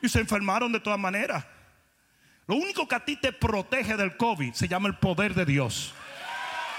Y 0.00 0.08
se 0.08 0.20
enfermaron 0.20 0.70
de 0.70 0.78
todas 0.78 1.00
maneras. 1.00 1.44
Lo 2.46 2.54
único 2.54 2.86
que 2.86 2.94
a 2.94 3.04
ti 3.04 3.16
te 3.16 3.32
protege 3.32 3.96
del 3.96 4.16
COVID 4.16 4.52
se 4.52 4.68
llama 4.68 4.86
el 4.86 4.98
poder 4.98 5.34
de 5.34 5.44
Dios. 5.44 5.92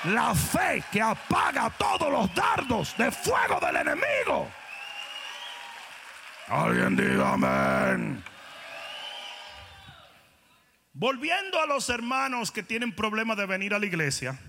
La 0.06 0.34
fe 0.34 0.82
que 0.94 1.02
apaga 1.02 1.70
todos 1.72 2.10
los 2.10 2.34
dardos 2.34 2.96
de 2.96 3.12
fuego 3.12 3.60
del 3.60 3.76
enemigo. 3.76 4.50
Alguien 6.48 6.96
diga 6.96 7.34
amén. 7.34 8.24
Volviendo 11.00 11.62
a 11.62 11.68
los 11.68 11.90
hermanos 11.90 12.52
que 12.52 12.64
tienen 12.64 12.92
problemas 12.92 13.38
de 13.38 13.46
venir 13.46 13.76
a 13.76 13.80
la 13.80 13.86
iglesia. 13.86 14.40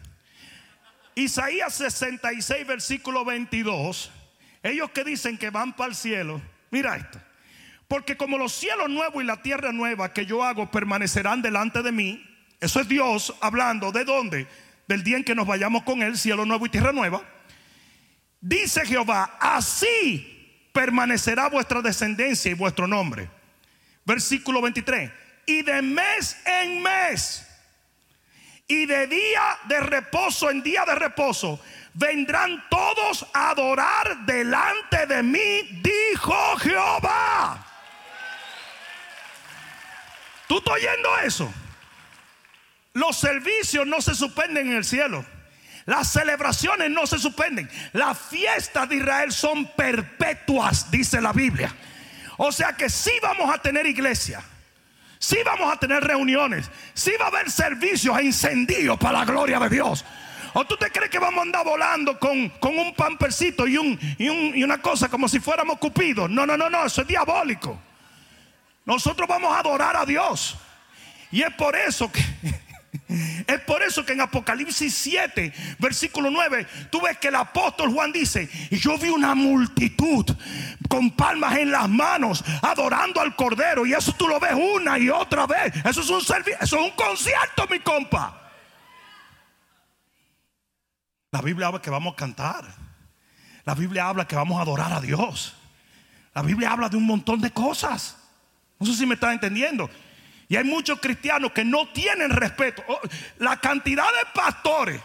Isaías 1.15 1.75
66, 1.75 2.67
versículo 2.67 3.23
22. 3.23 4.11
Ellos 4.63 4.91
que 4.93 5.05
dicen 5.05 5.37
que 5.37 5.51
van 5.51 5.77
para 5.77 5.91
el 5.91 5.95
cielo. 5.95 6.41
Mira 6.71 6.97
esto. 6.97 7.21
Porque 7.87 8.17
como 8.17 8.39
los 8.39 8.53
cielos 8.55 8.89
nuevos 8.89 9.23
y 9.23 9.27
la 9.27 9.43
tierra 9.43 9.73
nueva 9.73 10.15
que 10.15 10.25
yo 10.25 10.43
hago 10.43 10.71
permanecerán 10.71 11.43
delante 11.43 11.83
de 11.83 11.93
mí. 11.93 12.25
Eso 12.61 12.81
es 12.81 12.89
Dios 12.89 13.35
hablando. 13.43 13.93
¿De 13.93 14.07
dónde? 14.07 14.47
del 14.89 15.05
día 15.05 15.19
en 15.19 15.25
que 15.25 15.35
nos 15.35 15.47
vayamos 15.47 15.83
con 15.83 16.03
Él, 16.03 16.17
cielo 16.17 16.47
nuevo 16.47 16.65
y 16.65 16.71
tierra 16.71 16.93
nueva. 16.93 17.23
Dice 18.41 18.87
Jehová, 18.87 19.37
así 19.39 20.71
permanecerá 20.73 21.51
vuestra 21.51 21.83
descendencia 21.83 22.51
y 22.51 22.55
vuestro 22.55 22.87
nombre. 22.87 23.29
Versículo 24.07 24.63
23. 24.63 25.28
Y 25.49 25.63
de 25.63 25.81
mes 25.81 26.37
en 26.45 26.83
mes 26.83 27.43
y 28.67 28.85
de 28.85 29.07
día 29.07 29.59
de 29.65 29.81
reposo 29.81 30.51
en 30.51 30.63
día 30.63 30.85
de 30.85 30.95
reposo 30.95 31.59
vendrán 31.95 32.69
todos 32.69 33.27
a 33.33 33.49
adorar 33.49 34.27
delante 34.27 35.07
de 35.07 35.23
mí, 35.23 35.81
dijo 35.83 36.57
Jehová. 36.59 37.67
¿Tú 40.49 40.59
estás 40.59 40.75
oyendo 40.75 41.19
eso? 41.21 41.51
Los 42.93 43.17
servicios 43.17 43.87
no 43.87 44.03
se 44.03 44.15
suspenden 44.15 44.69
en 44.69 44.77
el 44.77 44.85
cielo. 44.85 45.25
Las 45.87 46.13
celebraciones 46.13 46.91
no 46.91 47.07
se 47.07 47.19
suspenden. 47.19 47.71
Las 47.95 48.19
fiestas 48.19 48.87
de 48.87 48.97
Israel 48.97 49.33
son 49.33 49.65
perpetuas, 49.75 50.91
dice 50.91 51.23
la 51.23 51.33
Biblia. 51.33 51.75
O 52.37 52.53
sea 52.53 52.75
que 52.75 52.91
sí 52.91 53.13
vamos 53.23 53.51
a 53.51 53.63
tener 53.63 53.87
iglesia. 53.87 54.43
Sí 55.19 55.39
vamos 55.45 55.73
a 55.73 55.77
tener 55.77 56.03
reuniones. 56.03 56.71
Sí 56.95 57.13
va 57.21 57.27
a 57.27 57.29
haber 57.29 57.51
servicios 57.51 58.17
e 58.19 58.25
incendios 58.25 58.99
para 58.99 59.21
la 59.21 59.25
gloria 59.25 59.59
de 59.59 59.69
Dios. 59.69 60.05
¿O 60.55 60.65
tú 60.65 60.77
te 60.77 60.91
crees 60.91 61.11
que 61.11 61.19
vamos 61.19 61.41
a 61.41 61.43
andar 61.43 61.65
volando 61.65 62.19
con, 62.19 62.39
un 62.39 62.95
pampercito 62.97 63.67
y, 63.67 63.77
un, 63.77 63.99
y, 64.19 64.27
y 64.27 64.65
una 64.65 64.79
cosa 64.79 65.09
como 65.09 65.29
si 65.29 65.41
fuéramos 65.41 65.79
cupidos? 65.79 66.31
No, 66.31 66.47
no, 66.47 66.57
no, 66.57 66.71
no, 66.71 66.87
eso 66.87 67.03
es 67.03 67.09
diabólico. 67.09 67.79
Nosotros 68.85 69.29
vamos 69.29 69.55
a 69.55 69.61
adorar 69.61 69.97
a 69.97 70.07
Dios. 70.07 70.57
Y 71.31 71.43
es 71.43 71.53
por 71.55 71.77
eso 71.77 72.11
que 72.11 72.23
es 73.09 73.61
por 73.61 73.83
eso 73.83 74.05
que 74.05 74.13
en 74.13 74.21
Apocalipsis 74.21 74.95
7, 74.95 75.53
versículo 75.79 76.31
9, 76.31 76.67
tú 76.91 77.01
ves 77.01 77.19
que 77.19 77.29
el 77.29 77.35
apóstol 77.35 77.93
Juan 77.93 78.13
dice, 78.13 78.49
yo 78.71 78.99
vi 78.99 79.09
una 79.09 79.35
multitud 79.35 80.25
con 80.89 81.11
palmas 81.11 81.57
en 81.59 81.71
las 81.71 81.89
manos 81.89 82.45
adorando 82.63 83.21
al 83.21 83.37
Cordero. 83.37 83.87
Y 83.87 83.93
eso 83.93 84.13
tú 84.13 84.27
lo 84.29 84.41
ves 84.41 84.55
una 84.55 84.99
y 84.99 85.11
otra 85.11 85.47
vez. 85.47 85.75
Eso 85.85 86.01
es 86.01 86.11
un 86.11 86.21
eso 86.21 86.57
es 86.61 86.73
un 86.73 86.91
concierto, 86.91 87.67
mi 87.71 87.81
compa. 87.81 88.53
La 91.31 91.43
Biblia 91.43 91.67
habla 91.67 91.83
que 91.83 91.91
vamos 91.91 92.15
a 92.15 92.17
cantar. 92.17 92.65
La 93.65 93.75
Biblia 93.75 94.09
habla 94.09 94.27
que 94.27 94.37
vamos 94.37 94.59
a 94.59 94.63
adorar 94.63 94.93
a 94.93 95.01
Dios. 95.01 95.55
La 96.35 96.43
Biblia 96.43 96.73
habla 96.73 96.89
de 96.89 96.97
un 96.97 97.07
montón 97.07 97.41
de 97.41 97.51
cosas. 97.51 98.17
No 98.79 98.87
sé 98.87 98.95
si 98.95 99.05
me 99.05 99.15
está 99.15 99.33
entendiendo. 99.33 99.91
Y 100.49 100.57
hay 100.57 100.65
muchos 100.65 100.99
cristianos 101.01 101.53
que 101.53 101.65
no 101.65 101.89
tienen 101.89 102.31
respeto. 102.31 102.83
Oh, 102.89 103.01
la 103.39 103.59
cantidad 103.59 104.07
de 104.07 104.31
pastores. 104.35 105.01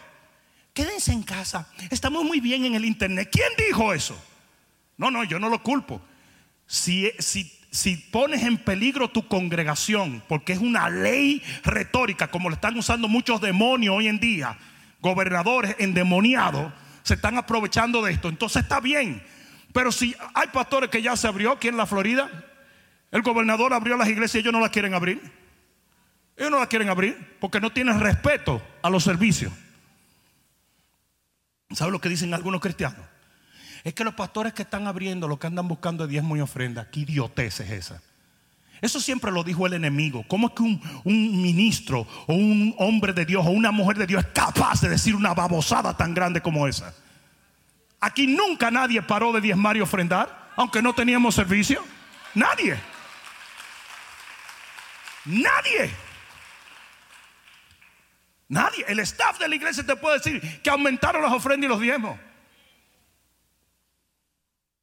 Quédense 0.73 1.12
en 1.12 1.23
casa. 1.23 1.67
Estamos 1.89 2.23
muy 2.23 2.39
bien 2.39 2.65
en 2.65 2.75
el 2.75 2.86
internet. 2.86 3.29
¿Quién 3.32 3.49
dijo 3.58 3.93
eso? 3.93 4.17
No, 4.97 5.12
no, 5.12 5.23
yo 5.23 5.39
no 5.39 5.49
lo 5.49 5.62
culpo. 5.62 6.01
Si, 6.65 7.12
si, 7.19 7.51
si 7.71 7.97
pones 7.97 8.43
en 8.43 8.58
peligro 8.58 9.10
tu 9.10 9.27
congregación, 9.27 10.23
porque 10.29 10.53
es 10.53 10.60
una 10.60 10.89
ley 10.89 11.43
retórica, 11.63 12.32
como 12.32 12.49
lo 12.49 12.56
están 12.56 12.77
usando 12.77 13.08
muchos 13.10 13.41
demonios 13.41 13.97
hoy 13.97 14.08
en 14.08 14.19
día, 14.19 14.58
gobernadores 15.01 15.75
endemoniados, 15.77 16.71
se 17.03 17.15
están 17.15 17.38
aprovechando 17.38 18.01
de 18.01 18.13
esto. 18.13 18.29
Entonces 18.29 18.63
está 18.63 18.79
bien. 18.79 19.21
Pero 19.73 19.91
si 19.91 20.15
hay 20.34 20.47
pastores 20.47 20.89
que 20.89 21.01
ya 21.01 21.17
se 21.17 21.27
abrió 21.27 21.51
aquí 21.51 21.67
en 21.67 21.77
la 21.77 21.86
Florida, 21.86 22.29
el 23.13 23.21
gobernador 23.21 23.73
abrió 23.73 23.95
las 23.95 24.10
iglesias 24.10 24.36
y 24.36 24.39
ellos 24.39 24.52
no 24.52 24.60
las 24.60 24.71
quieren 24.71 24.95
abrir. 24.95 25.21
Ellos 26.36 26.49
no 26.49 26.58
las 26.58 26.67
quieren 26.67 26.89
abrir 26.89 27.38
porque 27.39 27.62
no 27.62 27.71
tienen 27.71 27.99
respeto 27.99 28.60
a 28.82 28.89
los 28.89 29.04
servicios. 29.04 29.54
¿Sabe 31.69 31.91
lo 31.91 32.02
que 32.02 32.10
dicen 32.10 32.34
algunos 32.34 32.60
cristianos? 32.60 33.06
Es 33.84 33.93
que 33.93 34.04
los 34.04 34.15
pastores 34.15 34.54
que 34.54 34.63
están 34.63 34.88
abriendo 34.88 35.28
lo 35.28 35.38
que 35.38 35.45
andan 35.45 35.67
buscando 35.67 36.06
es 36.06 36.10
diezmo 36.10 36.36
y 36.36 36.41
ofrenda. 36.41 36.89
¿Qué 36.89 37.02
idiotez 37.02 37.60
es 37.60 37.69
esa? 37.69 38.02
Eso 38.82 38.99
siempre 38.99 39.32
lo 39.32 39.43
dijo 39.43 39.67
el 39.67 39.73
enemigo. 39.73 40.26
¿Cómo 40.28 40.47
es 40.47 40.54
que 40.54 40.63
un, 40.63 40.82
un, 41.04 41.39
ministro 41.39 42.08
o 42.26 42.34
un 42.34 42.73
hombre 42.80 43.13
de 43.13 43.26
Dios 43.26 43.45
o 43.45 43.52
una 43.52 43.69
mujer 43.69 43.97
de 43.99 44.08
Dios 44.08 44.23
es 44.23 44.32
capaz 44.32 44.82
de 44.82 44.89
decir 44.89 45.13
una 45.13 45.35
babosada 45.35 45.96
tan 45.96 46.15
grande 46.15 46.42
como 46.42 46.67
esa? 46.67 46.96
Aquí 48.00 48.25
nunca 48.25 48.71
nadie 48.71 49.04
paró 49.04 49.31
de 49.33 49.40
diezmar 49.40 49.77
y 49.77 49.81
ofrendar, 49.81 50.50
aunque 50.56 50.81
no 50.81 50.94
teníamos 50.94 51.35
servicio. 51.35 51.83
Nadie. 52.33 52.92
Nadie. 55.26 55.92
Nadie. 58.48 58.86
El 58.88 59.00
staff 59.00 59.40
de 59.40 59.48
la 59.48 59.56
iglesia 59.56 59.86
te 59.86 59.96
puede 59.96 60.17
decir 60.17 60.62
que 60.62 60.69
aumentaron 60.69 61.21
las 61.21 61.32
ofrendas 61.32 61.65
y 61.65 61.69
los 61.69 61.80
diezmos. 61.80 62.19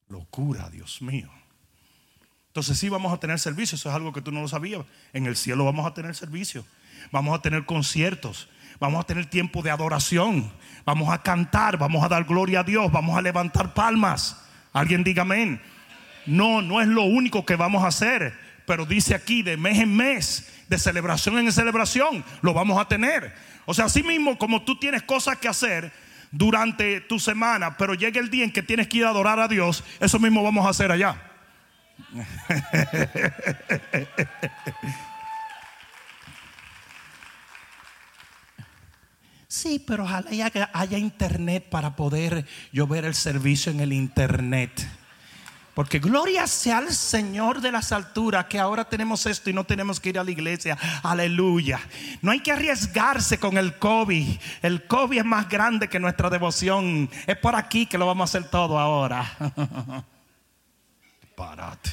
Locura, 0.09 0.69
Dios 0.71 1.03
mío. 1.03 1.31
Entonces 2.49 2.79
sí 2.79 2.89
vamos 2.89 3.13
a 3.13 3.21
tener 3.21 3.39
servicio, 3.39 3.77
eso 3.77 3.89
es 3.89 3.95
algo 3.95 4.13
que 4.13 4.23
tú 4.23 4.33
no 4.33 4.41
lo 4.41 4.49
sabías. 4.49 4.85
En 5.13 5.27
el 5.27 5.37
cielo 5.37 5.65
vamos 5.65 5.87
a 5.87 5.95
tener 5.95 6.17
servicio, 6.17 6.65
vamos 7.13 7.39
a 7.39 7.43
tener 7.43 7.65
conciertos, 7.65 8.49
Vamos 8.81 9.05
a 9.05 9.07
tener 9.07 9.27
tiempo 9.27 9.63
de 9.63 9.71
adoración. 9.71 10.51
Vamos 10.87 11.13
a 11.13 11.23
cantar, 11.23 11.77
vamos 11.77 12.03
a 12.03 12.09
dar 12.09 12.25
gloria 12.25 12.61
a 12.61 12.65
Dios, 12.65 12.91
vamos 12.91 13.17
a 13.17 13.23
levantar 13.23 13.75
palmas. 13.75 14.43
Alguien 14.73 15.05
diga 15.05 15.23
amén. 15.23 15.61
No, 16.25 16.63
no 16.63 16.81
es 16.81 16.89
lo 16.89 17.03
único 17.03 17.45
que 17.45 17.57
vamos 17.57 17.85
a 17.85 17.89
hacer, 17.89 18.39
pero 18.67 18.87
dice 18.87 19.15
aquí 19.15 19.43
de 19.43 19.57
mes 19.57 19.79
en 19.79 19.97
mes, 19.97 20.49
de 20.69 20.79
celebración 20.79 21.39
en 21.39 21.53
celebración, 21.53 22.25
lo 22.43 22.55
vamos 22.55 22.81
a 22.81 22.87
tener. 22.87 23.35
O 23.67 23.75
sea, 23.75 23.87
así 23.87 24.03
mismo 24.03 24.39
como 24.39 24.63
tú 24.63 24.79
tienes 24.79 25.03
cosas 25.03 25.39
que 25.39 25.49
hacer 25.49 25.93
durante 26.31 27.01
tu 27.01 27.19
semana, 27.19 27.77
pero 27.77 27.95
llega 27.95 28.21
el 28.21 28.31
día 28.31 28.45
en 28.45 28.53
que 28.53 28.63
tienes 28.63 28.89
que 28.89 28.99
ir 28.99 29.05
a 29.05 29.11
adorar 29.11 29.41
a 29.41 29.49
Dios, 29.49 29.85
eso 29.99 30.19
mismo 30.19 30.43
vamos 30.43 30.67
a 30.67 30.71
hacer 30.71 30.93
allá. 30.93 31.21
Sí, 39.51 39.83
pero 39.85 40.05
ojalá 40.05 40.31
haya, 40.73 40.97
internet 40.97 41.69
para 41.69 41.97
poder 41.97 42.47
yo 42.73 42.87
ver 42.87 43.05
el 43.05 43.17
servicio 43.17 43.73
en 43.73 43.81
el 43.81 43.93
internet. 43.93 44.89
Porque 45.75 45.99
gloria 45.99 46.47
sea 46.47 46.79
al 46.79 46.93
Señor 46.93 47.61
de 47.61 47.71
las 47.71 47.93
alturas 47.93 48.47
que 48.47 48.59
ahora 48.59 48.89
tenemos 48.89 49.25
esto 49.27 49.51
y 49.51 49.53
no 49.53 49.65
tenemos 49.65 50.01
que 50.01 50.09
ir 50.09 50.19
a 50.19 50.25
la 50.25 50.31
iglesia. 50.31 50.77
Aleluya. 51.03 51.81
No 52.23 52.33
hay 52.33 52.41
que 52.41 52.53
arriesgarse 52.53 53.39
con 53.39 53.57
el 53.57 53.79
COVID. 53.79 54.39
El 54.63 54.87
COVID 54.87 55.19
es 55.19 55.25
más 55.25 55.49
grande 55.49 55.89
que 55.89 56.01
nuestra 56.01 56.29
devoción. 56.29 57.09
Es 57.27 57.37
por 57.37 57.55
aquí 57.55 57.87
que 57.87 57.99
lo 57.99 58.07
vamos 58.07 58.29
a 58.29 58.39
hacer 58.39 58.51
todo 58.51 58.79
ahora. 58.79 59.25
Parate. 61.37 61.91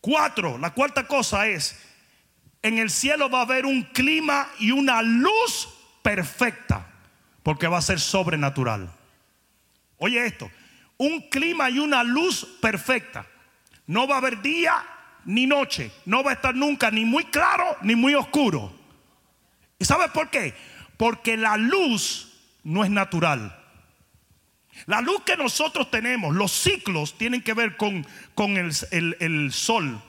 Cuatro. 0.00 0.58
La 0.58 0.72
cuarta 0.72 1.06
cosa 1.06 1.46
es 1.48 1.76
en 2.64 2.78
el 2.78 2.88
cielo 2.88 3.28
va 3.28 3.40
a 3.40 3.42
haber 3.42 3.66
un 3.66 3.82
clima 3.82 4.48
y 4.58 4.70
una 4.70 5.02
luz 5.02 5.68
perfecta, 6.02 6.86
porque 7.42 7.68
va 7.68 7.76
a 7.76 7.82
ser 7.82 8.00
sobrenatural. 8.00 8.90
Oye 9.98 10.24
esto, 10.26 10.50
un 10.96 11.28
clima 11.28 11.70
y 11.70 11.78
una 11.78 12.02
luz 12.02 12.46
perfecta. 12.60 13.26
No 13.86 14.06
va 14.06 14.16
a 14.16 14.18
haber 14.18 14.40
día 14.42 14.84
ni 15.24 15.46
noche, 15.46 15.90
no 16.06 16.22
va 16.22 16.32
a 16.32 16.34
estar 16.34 16.54
nunca 16.54 16.90
ni 16.90 17.04
muy 17.04 17.24
claro 17.24 17.76
ni 17.82 17.94
muy 17.94 18.14
oscuro. 18.14 18.72
¿Y 19.78 19.84
sabes 19.84 20.10
por 20.10 20.30
qué? 20.30 20.54
Porque 20.96 21.36
la 21.36 21.56
luz 21.56 22.32
no 22.62 22.84
es 22.84 22.90
natural. 22.90 23.60
La 24.86 25.00
luz 25.00 25.22
que 25.24 25.36
nosotros 25.36 25.90
tenemos, 25.90 26.34
los 26.34 26.52
ciclos 26.52 27.16
tienen 27.16 27.42
que 27.42 27.54
ver 27.54 27.76
con, 27.76 28.06
con 28.34 28.56
el, 28.56 28.72
el 28.90 29.52
sol, 29.52 30.02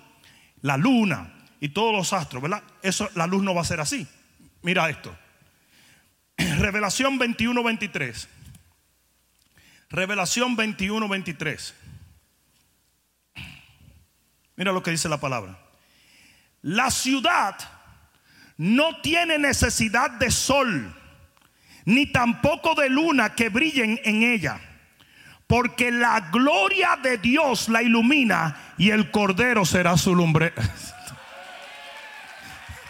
la 0.61 0.77
luna, 0.77 1.35
y 1.59 1.69
todos 1.69 1.93
los 1.93 2.13
astros, 2.13 2.41
¿verdad? 2.41 2.63
Eso, 2.81 3.09
la 3.15 3.27
luz 3.27 3.43
no 3.43 3.55
va 3.55 3.61
a 3.61 3.65
ser 3.65 3.79
así. 3.79 4.07
Mira 4.61 4.89
esto. 4.89 5.15
Revelación 6.37 7.17
21, 7.17 7.63
23. 7.63 8.29
Revelación 9.95 10.57
21, 10.57 11.07
23. 11.07 11.73
Mira 14.57 14.73
lo 14.73 14.83
que 14.83 14.91
dice 14.91 15.07
la 15.07 15.21
palabra. 15.21 15.57
La 16.61 16.91
ciudad 16.91 17.55
no 18.57 18.99
tiene 19.01 19.37
necesidad 19.37 20.11
de 20.11 20.31
sol, 20.31 20.93
ni 21.85 22.11
tampoco 22.11 22.75
de 22.75 22.89
luna 22.89 23.35
que 23.35 23.47
brillen 23.47 24.01
en 24.03 24.23
ella, 24.23 24.59
porque 25.47 25.91
la 25.91 26.19
gloria 26.29 26.97
de 27.01 27.17
Dios 27.17 27.69
la 27.69 27.81
ilumina 27.81 28.73
y 28.77 28.89
el 28.89 29.11
cordero 29.11 29.63
será 29.63 29.97
su 29.97 30.13
lumbre. 30.13 30.53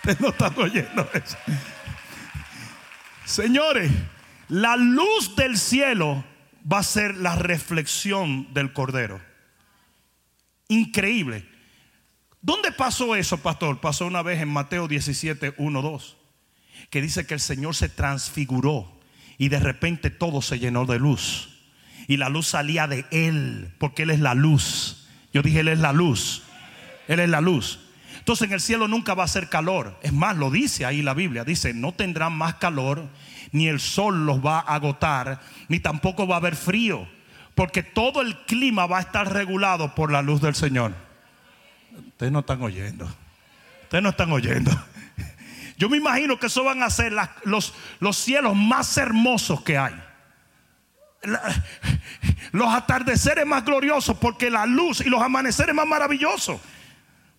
no 0.19 0.29
están 0.29 0.53
oyendo 0.57 1.07
eso. 1.13 1.37
Señores, 3.25 3.91
la 4.49 4.75
luz 4.75 5.35
del 5.35 5.57
cielo 5.57 6.23
va 6.71 6.79
a 6.79 6.83
ser 6.83 7.15
la 7.17 7.35
reflexión 7.35 8.53
del 8.53 8.73
Cordero. 8.73 9.21
Increíble. 10.67 11.45
¿Dónde 12.41 12.71
pasó 12.71 13.15
eso, 13.15 13.37
pastor? 13.37 13.79
Pasó 13.81 14.05
una 14.05 14.21
vez 14.21 14.41
en 14.41 14.49
Mateo 14.49 14.87
17, 14.87 15.55
1, 15.57 15.81
2, 15.81 16.17
que 16.89 17.01
dice 17.01 17.25
que 17.25 17.33
el 17.33 17.39
Señor 17.39 17.75
se 17.75 17.89
transfiguró 17.89 18.99
y 19.37 19.49
de 19.49 19.59
repente 19.59 20.09
todo 20.09 20.41
se 20.41 20.59
llenó 20.59 20.85
de 20.85 20.99
luz. 20.99 21.49
Y 22.07 22.17
la 22.17 22.29
luz 22.29 22.47
salía 22.47 22.87
de 22.87 23.05
Él, 23.11 23.73
porque 23.79 24.03
Él 24.03 24.11
es 24.11 24.19
la 24.19 24.35
luz. 24.35 25.07
Yo 25.33 25.41
dije, 25.41 25.61
Él 25.61 25.69
es 25.69 25.79
la 25.79 25.91
luz. 25.91 26.43
Él 27.07 27.19
es 27.19 27.29
la 27.29 27.41
luz. 27.41 27.79
Entonces 28.19 28.47
en 28.47 28.53
el 28.53 28.61
cielo 28.61 28.87
nunca 28.87 29.13
va 29.13 29.23
a 29.23 29.27
ser 29.27 29.49
calor. 29.49 29.99
Es 30.01 30.13
más, 30.13 30.35
lo 30.37 30.49
dice 30.49 30.85
ahí 30.85 31.01
la 31.01 31.13
Biblia. 31.13 31.43
Dice, 31.43 31.73
no 31.73 31.93
tendrán 31.93 32.33
más 32.33 32.55
calor, 32.55 33.07
ni 33.55 33.69
el 33.69 33.79
sol 33.79 34.25
los 34.25 34.45
va 34.45 34.59
a 34.59 34.75
agotar, 34.75 35.39
ni 35.69 35.79
tampoco 35.79 36.27
va 36.27 36.35
a 36.35 36.39
haber 36.39 36.57
frío. 36.57 37.07
Porque 37.55 37.83
todo 37.83 38.21
el 38.21 38.35
clima 38.45 38.85
va 38.85 38.97
a 38.97 39.01
estar 39.01 39.31
regulado 39.31 39.95
por 39.95 40.11
la 40.11 40.21
luz 40.21 40.41
del 40.41 40.55
Señor. 40.55 40.93
Ustedes 42.09 42.33
no 42.33 42.39
están 42.39 42.61
oyendo. 42.61 43.05
Ustedes 43.83 44.03
no 44.03 44.09
están 44.09 44.29
oyendo. 44.33 44.71
Yo 45.77 45.87
me 45.87 45.95
imagino 45.95 46.37
que 46.37 46.47
eso 46.47 46.65
van 46.65 46.83
a 46.83 46.89
ser 46.89 47.13
los, 47.45 47.73
los 48.01 48.17
cielos 48.17 48.57
más 48.57 48.97
hermosos 48.97 49.61
que 49.61 49.77
hay. 49.77 49.95
los 52.51 52.73
atardeceres 52.73 53.45
más 53.45 53.63
gloriosos 53.63 54.17
porque 54.17 54.49
la 54.49 54.65
luz 54.65 54.99
y 54.99 55.05
los 55.05 55.21
amaneceres 55.21 55.73
más 55.73 55.87
maravillosos. 55.87 56.59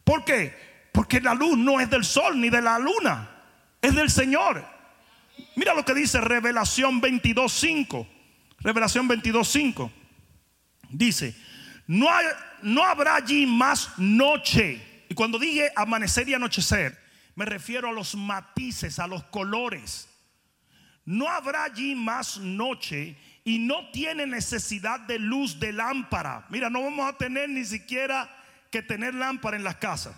¿Por 0.03 0.25
qué? 0.25 0.89
Porque 0.93 1.21
la 1.21 1.35
luz 1.35 1.59
no 1.59 1.79
es 1.79 1.91
del 1.91 2.05
sol 2.05 2.41
ni 2.41 2.49
de 2.49 2.63
la 2.63 2.79
luna, 2.79 3.29
es 3.83 3.95
del 3.95 4.09
Señor. 4.09 4.76
Mira 5.55 5.75
lo 5.75 5.85
que 5.85 5.95
dice 5.95 6.21
Revelación 6.21 7.01
22.5. 7.01 8.07
Revelación 8.61 9.09
22.5. 9.09 9.91
Dice, 10.91 11.35
no, 11.87 12.09
no 12.63 12.85
habrá 12.85 13.17
allí 13.17 13.47
más 13.47 13.99
noche. 13.99 15.05
Y 15.09 15.15
cuando 15.15 15.39
dije 15.39 15.71
amanecer 15.77 16.29
y 16.29 16.35
anochecer, 16.35 16.99
me 17.35 17.45
refiero 17.45 17.89
a 17.89 17.93
los 17.93 18.15
matices, 18.15 18.99
a 18.99 19.07
los 19.07 19.25
colores. 19.25 20.09
No 21.05 21.29
habrá 21.29 21.65
allí 21.65 21.95
más 21.95 22.39
noche 22.39 23.17
y 23.45 23.59
no 23.59 23.91
tiene 23.91 24.27
necesidad 24.27 25.01
de 25.01 25.19
luz 25.19 25.61
de 25.61 25.73
lámpara. 25.73 26.47
Mira, 26.51 26.69
no 26.69 26.83
vamos 26.83 27.09
a 27.09 27.17
tener 27.17 27.49
ni 27.49 27.65
siquiera 27.65 28.29
que 28.71 28.83
tener 28.83 29.15
lámpara 29.15 29.57
en 29.57 29.65
las 29.65 29.77
casas 29.77 30.15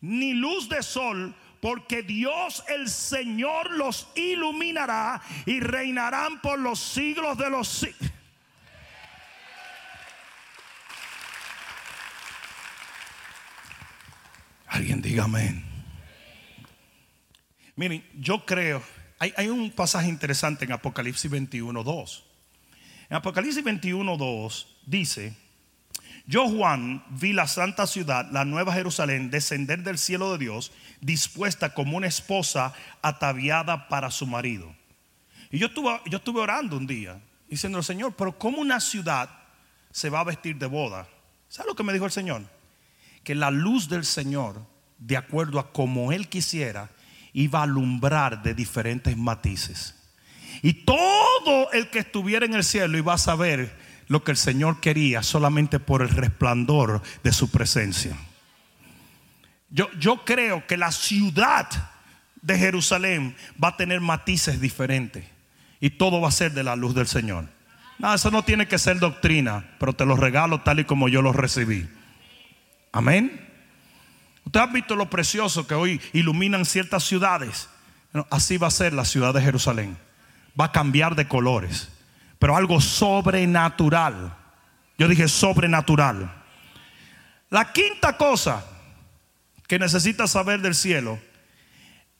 ni 0.00 0.32
luz 0.32 0.68
de 0.68 0.82
sol, 0.82 1.34
porque 1.60 2.02
Dios 2.02 2.64
el 2.68 2.88
Señor 2.88 3.70
los 3.72 4.08
iluminará 4.14 5.20
y 5.46 5.60
reinarán 5.60 6.40
por 6.40 6.58
los 6.58 6.78
siglos 6.78 7.36
de 7.38 7.50
los 7.50 7.68
siglos. 7.68 8.12
Alguien 14.68 15.02
diga 15.02 15.24
amén. 15.24 15.64
Miren, 17.74 18.04
yo 18.14 18.44
creo, 18.44 18.82
hay, 19.18 19.48
un 19.48 19.70
pasaje 19.70 20.08
interesante 20.08 20.64
en 20.64 20.72
Apocalipsis 20.72 21.30
21, 21.30 21.82
2. 21.82 22.24
En 23.10 23.16
Apocalipsis 23.16 23.64
21, 23.64 24.16
2 24.16 24.76
dice, 24.86 25.36
yo, 26.28 26.46
Juan, 26.46 27.02
vi 27.08 27.32
la 27.32 27.46
santa 27.46 27.86
ciudad, 27.86 28.30
la 28.30 28.44
nueva 28.44 28.74
Jerusalén, 28.74 29.30
descender 29.30 29.82
del 29.82 29.96
cielo 29.96 30.30
de 30.32 30.44
Dios, 30.44 30.72
dispuesta 31.00 31.72
como 31.72 31.96
una 31.96 32.06
esposa 32.06 32.74
ataviada 33.00 33.88
para 33.88 34.10
su 34.10 34.26
marido. 34.26 34.76
Y 35.50 35.58
yo 35.58 35.68
estuve, 35.68 35.98
yo 36.04 36.18
estuve 36.18 36.42
orando 36.42 36.76
un 36.76 36.86
día, 36.86 37.18
diciendo, 37.48 37.82
Señor, 37.82 38.12
pero 38.14 38.38
¿cómo 38.38 38.58
una 38.58 38.78
ciudad 38.78 39.30
se 39.90 40.10
va 40.10 40.20
a 40.20 40.24
vestir 40.24 40.58
de 40.58 40.66
boda? 40.66 41.08
¿Sabe 41.48 41.70
lo 41.70 41.74
que 41.74 41.82
me 41.82 41.94
dijo 41.94 42.04
el 42.04 42.12
Señor? 42.12 42.42
Que 43.24 43.34
la 43.34 43.50
luz 43.50 43.88
del 43.88 44.04
Señor, 44.04 44.66
de 44.98 45.16
acuerdo 45.16 45.58
a 45.58 45.72
como 45.72 46.12
Él 46.12 46.28
quisiera, 46.28 46.90
iba 47.32 47.60
a 47.60 47.62
alumbrar 47.62 48.42
de 48.42 48.52
diferentes 48.52 49.16
matices. 49.16 49.94
Y 50.60 50.84
todo 50.84 51.72
el 51.72 51.88
que 51.88 52.00
estuviera 52.00 52.44
en 52.44 52.52
el 52.52 52.64
cielo 52.64 52.98
iba 52.98 53.14
a 53.14 53.18
saber 53.18 53.77
lo 54.08 54.24
que 54.24 54.32
el 54.32 54.36
Señor 54.36 54.80
quería 54.80 55.22
solamente 55.22 55.78
por 55.78 56.02
el 56.02 56.08
resplandor 56.08 57.02
de 57.22 57.32
su 57.32 57.50
presencia. 57.50 58.16
Yo, 59.70 59.90
yo 59.98 60.24
creo 60.24 60.66
que 60.66 60.78
la 60.78 60.90
ciudad 60.90 61.68
de 62.40 62.58
Jerusalén 62.58 63.36
va 63.62 63.68
a 63.68 63.76
tener 63.76 64.00
matices 64.00 64.60
diferentes 64.60 65.24
y 65.80 65.90
todo 65.90 66.20
va 66.20 66.28
a 66.28 66.32
ser 66.32 66.52
de 66.52 66.64
la 66.64 66.74
luz 66.74 66.94
del 66.94 67.06
Señor. 67.06 67.46
No, 67.98 68.14
eso 68.14 68.30
no 68.30 68.44
tiene 68.44 68.66
que 68.66 68.78
ser 68.78 68.98
doctrina, 68.98 69.76
pero 69.78 69.92
te 69.92 70.06
lo 70.06 70.16
regalo 70.16 70.62
tal 70.62 70.80
y 70.80 70.84
como 70.84 71.08
yo 71.08 71.20
lo 71.20 71.32
recibí. 71.32 71.88
Amén. 72.92 73.46
Usted 74.44 74.60
ha 74.60 74.66
visto 74.66 74.96
lo 74.96 75.10
precioso 75.10 75.66
que 75.66 75.74
hoy 75.74 76.00
iluminan 76.14 76.64
ciertas 76.64 77.04
ciudades. 77.04 77.68
así 78.30 78.56
va 78.56 78.68
a 78.68 78.70
ser 78.70 78.94
la 78.94 79.04
ciudad 79.04 79.34
de 79.34 79.42
Jerusalén. 79.42 79.98
Va 80.58 80.66
a 80.66 80.72
cambiar 80.72 81.14
de 81.14 81.28
colores 81.28 81.90
pero 82.38 82.56
algo 82.56 82.80
sobrenatural. 82.80 84.36
Yo 84.96 85.08
dije 85.08 85.28
sobrenatural. 85.28 86.32
La 87.50 87.72
quinta 87.72 88.16
cosa 88.16 88.64
que 89.66 89.78
necesitas 89.78 90.30
saber 90.30 90.60
del 90.60 90.74
cielo 90.74 91.18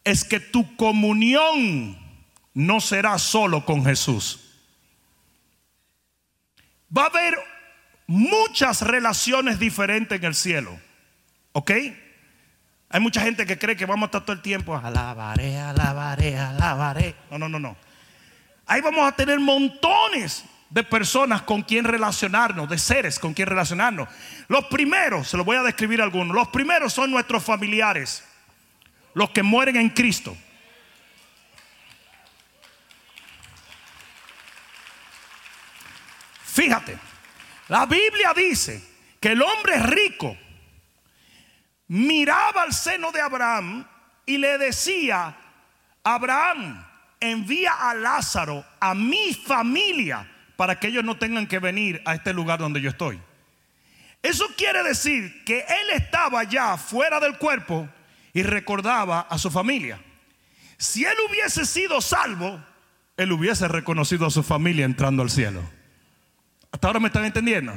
es 0.05 0.25
que 0.25 0.41
tu 0.41 0.77
comunión 0.77 1.99
no 2.55 2.81
será 2.81 3.19
solo 3.19 3.65
con 3.65 3.85
Jesús. 3.85 4.41
Va 6.97 7.05
a 7.05 7.07
haber 7.07 7.39
muchas 8.07 8.83
relaciones 8.83 9.59
diferentes 9.59 10.19
en 10.19 10.25
el 10.25 10.35
cielo. 10.35 10.81
¿Ok? 11.53 11.73
Hay 12.91 13.01
mucha 13.01 13.21
gente 13.21 13.45
que 13.45 13.59
cree 13.59 13.77
que 13.77 13.85
vamos 13.85 14.05
a 14.05 14.07
estar 14.07 14.23
todo 14.23 14.33
el 14.33 14.43
tiempo, 14.43 14.75
alabaré, 14.75 15.59
alabaré, 15.59 16.39
alabaré. 16.39 17.15
No, 17.31 17.39
no, 17.39 17.49
no, 17.49 17.59
no. 17.59 17.77
Ahí 18.69 18.83
vamos 18.83 19.09
a 19.09 19.13
tener 19.13 19.41
montones 19.41 20.45
de 20.69 20.85
personas 20.85 21.41
con 21.43 21.63
quien 21.63 21.85
relacionarnos, 21.85 22.69
de 22.69 22.79
seres 22.79 23.19
con 23.19 23.33
quien 23.33 23.49
relacionarnos. 23.49 24.09
Los 24.49 24.67
primeros, 24.67 25.29
se 25.29 25.39
los 25.39 25.47
voy 25.47 25.57
a 25.57 25.63
describir 25.63 26.03
algunos, 26.03 26.35
los 26.35 26.49
primeros 26.49 26.93
son 26.93 27.11
nuestros 27.11 27.43
familiares, 27.43 28.23
los 29.15 29.31
que 29.31 29.43
mueren 29.43 29.77
en 29.77 29.89
Cristo. 29.89 30.37
Fíjate, 36.45 36.99
la 37.69 37.87
Biblia 37.87 38.35
dice 38.37 38.83
que 39.19 39.33
el 39.33 39.41
hombre 39.41 39.79
rico 39.79 40.37
miraba 41.87 42.63
al 42.63 42.75
seno 42.75 43.13
de 43.13 43.21
Abraham 43.23 43.87
y 44.27 44.37
le 44.37 44.59
decía, 44.59 45.35
Abraham, 46.05 46.85
envía 47.21 47.73
a 47.73 47.95
Lázaro 47.95 48.65
a 48.81 48.95
mi 48.95 49.35
familia 49.35 50.29
para 50.57 50.79
que 50.79 50.89
ellos 50.89 51.05
no 51.05 51.17
tengan 51.17 51.47
que 51.47 51.59
venir 51.59 52.03
a 52.05 52.15
este 52.15 52.33
lugar 52.33 52.59
donde 52.59 52.81
yo 52.81 52.91
estoy. 52.91 53.21
Eso 54.23 54.47
quiere 54.57 54.83
decir 54.83 55.45
que 55.45 55.61
él 55.61 55.91
estaba 55.95 56.43
ya 56.45 56.77
fuera 56.77 57.21
del 57.21 57.39
cuerpo 57.39 57.89
y 58.33 58.43
recordaba 58.43 59.21
a 59.21 59.39
su 59.39 59.51
familia. 59.51 60.01
Si 60.77 61.05
él 61.05 61.15
hubiese 61.29 61.65
sido 61.65 62.01
salvo, 62.01 62.63
él 63.17 63.33
hubiese 63.33 63.69
reconocido 63.69 64.27
a 64.27 64.31
su 64.31 64.43
familia 64.43 64.85
entrando 64.85 65.23
al 65.23 65.31
cielo. 65.31 65.63
Hasta 66.71 66.89
ahora 66.89 67.01
me 67.01 67.09
están 67.09 67.25
entendiendo. 67.25 67.73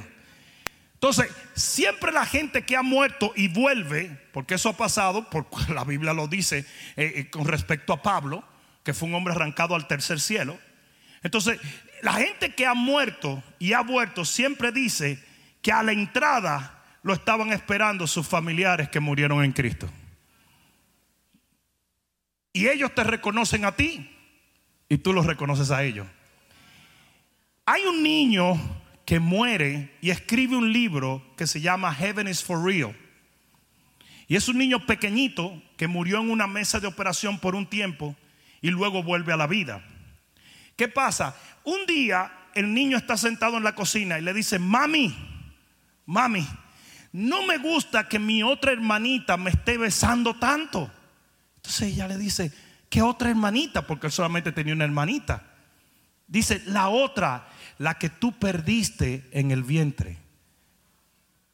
Entonces, 0.93 1.31
siempre 1.55 2.11
la 2.11 2.25
gente 2.27 2.63
que 2.63 2.75
ha 2.75 2.83
muerto 2.83 3.33
y 3.35 3.47
vuelve, 3.47 4.19
porque 4.33 4.55
eso 4.55 4.69
ha 4.69 4.77
pasado, 4.77 5.29
porque 5.31 5.73
la 5.73 5.83
Biblia 5.83 6.13
lo 6.13 6.27
dice 6.27 6.59
eh, 6.95 7.13
eh, 7.15 7.29
con 7.31 7.45
respecto 7.45 7.91
a 7.93 8.03
Pablo, 8.03 8.43
que 8.83 8.93
fue 8.93 9.07
un 9.07 9.15
hombre 9.15 9.33
arrancado 9.33 9.75
al 9.75 9.87
tercer 9.87 10.19
cielo. 10.19 10.57
Entonces, 11.23 11.59
la 12.01 12.13
gente 12.13 12.55
que 12.55 12.65
ha 12.65 12.73
muerto 12.73 13.43
y 13.59 13.73
ha 13.73 13.81
vuelto 13.81 14.25
siempre 14.25 14.71
dice 14.71 15.23
que 15.61 15.71
a 15.71 15.83
la 15.83 15.91
entrada 15.91 16.83
lo 17.03 17.13
estaban 17.13 17.51
esperando 17.51 18.07
sus 18.07 18.27
familiares 18.27 18.89
que 18.89 18.99
murieron 18.99 19.43
en 19.43 19.51
Cristo. 19.51 19.89
Y 22.53 22.67
ellos 22.67 22.93
te 22.93 23.03
reconocen 23.03 23.65
a 23.65 23.75
ti 23.75 24.09
y 24.89 24.97
tú 24.97 25.13
los 25.13 25.25
reconoces 25.25 25.71
a 25.71 25.83
ellos. 25.83 26.07
Hay 27.65 27.83
un 27.83 28.03
niño 28.03 28.59
que 29.05 29.19
muere 29.19 29.95
y 30.01 30.09
escribe 30.09 30.55
un 30.55 30.73
libro 30.73 31.23
que 31.37 31.47
se 31.47 31.61
llama 31.61 31.93
Heaven 31.93 32.27
is 32.27 32.43
for 32.43 32.63
Real. 32.63 32.95
Y 34.27 34.35
es 34.35 34.47
un 34.47 34.57
niño 34.57 34.85
pequeñito 34.85 35.61
que 35.77 35.87
murió 35.87 36.19
en 36.19 36.29
una 36.29 36.47
mesa 36.47 36.79
de 36.79 36.87
operación 36.87 37.39
por 37.39 37.55
un 37.55 37.67
tiempo 37.67 38.15
y 38.61 38.69
luego 38.69 39.03
vuelve 39.03 39.33
a 39.33 39.37
la 39.37 39.47
vida. 39.47 39.83
¿Qué 40.75 40.87
pasa? 40.87 41.35
Un 41.63 41.85
día 41.85 42.31
el 42.53 42.73
niño 42.73 42.97
está 42.97 43.17
sentado 43.17 43.57
en 43.57 43.63
la 43.63 43.75
cocina 43.75 44.19
y 44.19 44.21
le 44.21 44.33
dice, 44.33 44.59
mami, 44.59 45.15
mami, 46.05 46.47
no 47.13 47.45
me 47.45 47.57
gusta 47.57 48.07
que 48.07 48.19
mi 48.19 48.43
otra 48.43 48.71
hermanita 48.71 49.37
me 49.37 49.49
esté 49.49 49.77
besando 49.77 50.35
tanto. 50.35 50.91
Entonces 51.57 51.93
ella 51.93 52.07
le 52.07 52.17
dice, 52.17 52.51
¿qué 52.89 53.01
otra 53.01 53.29
hermanita? 53.29 53.85
Porque 53.85 54.07
él 54.07 54.13
solamente 54.13 54.51
tenía 54.51 54.73
una 54.73 54.85
hermanita. 54.85 55.43
Dice, 56.27 56.61
la 56.65 56.87
otra, 56.87 57.47
la 57.77 57.95
que 57.95 58.09
tú 58.09 58.31
perdiste 58.33 59.27
en 59.31 59.51
el 59.51 59.63
vientre. 59.63 60.17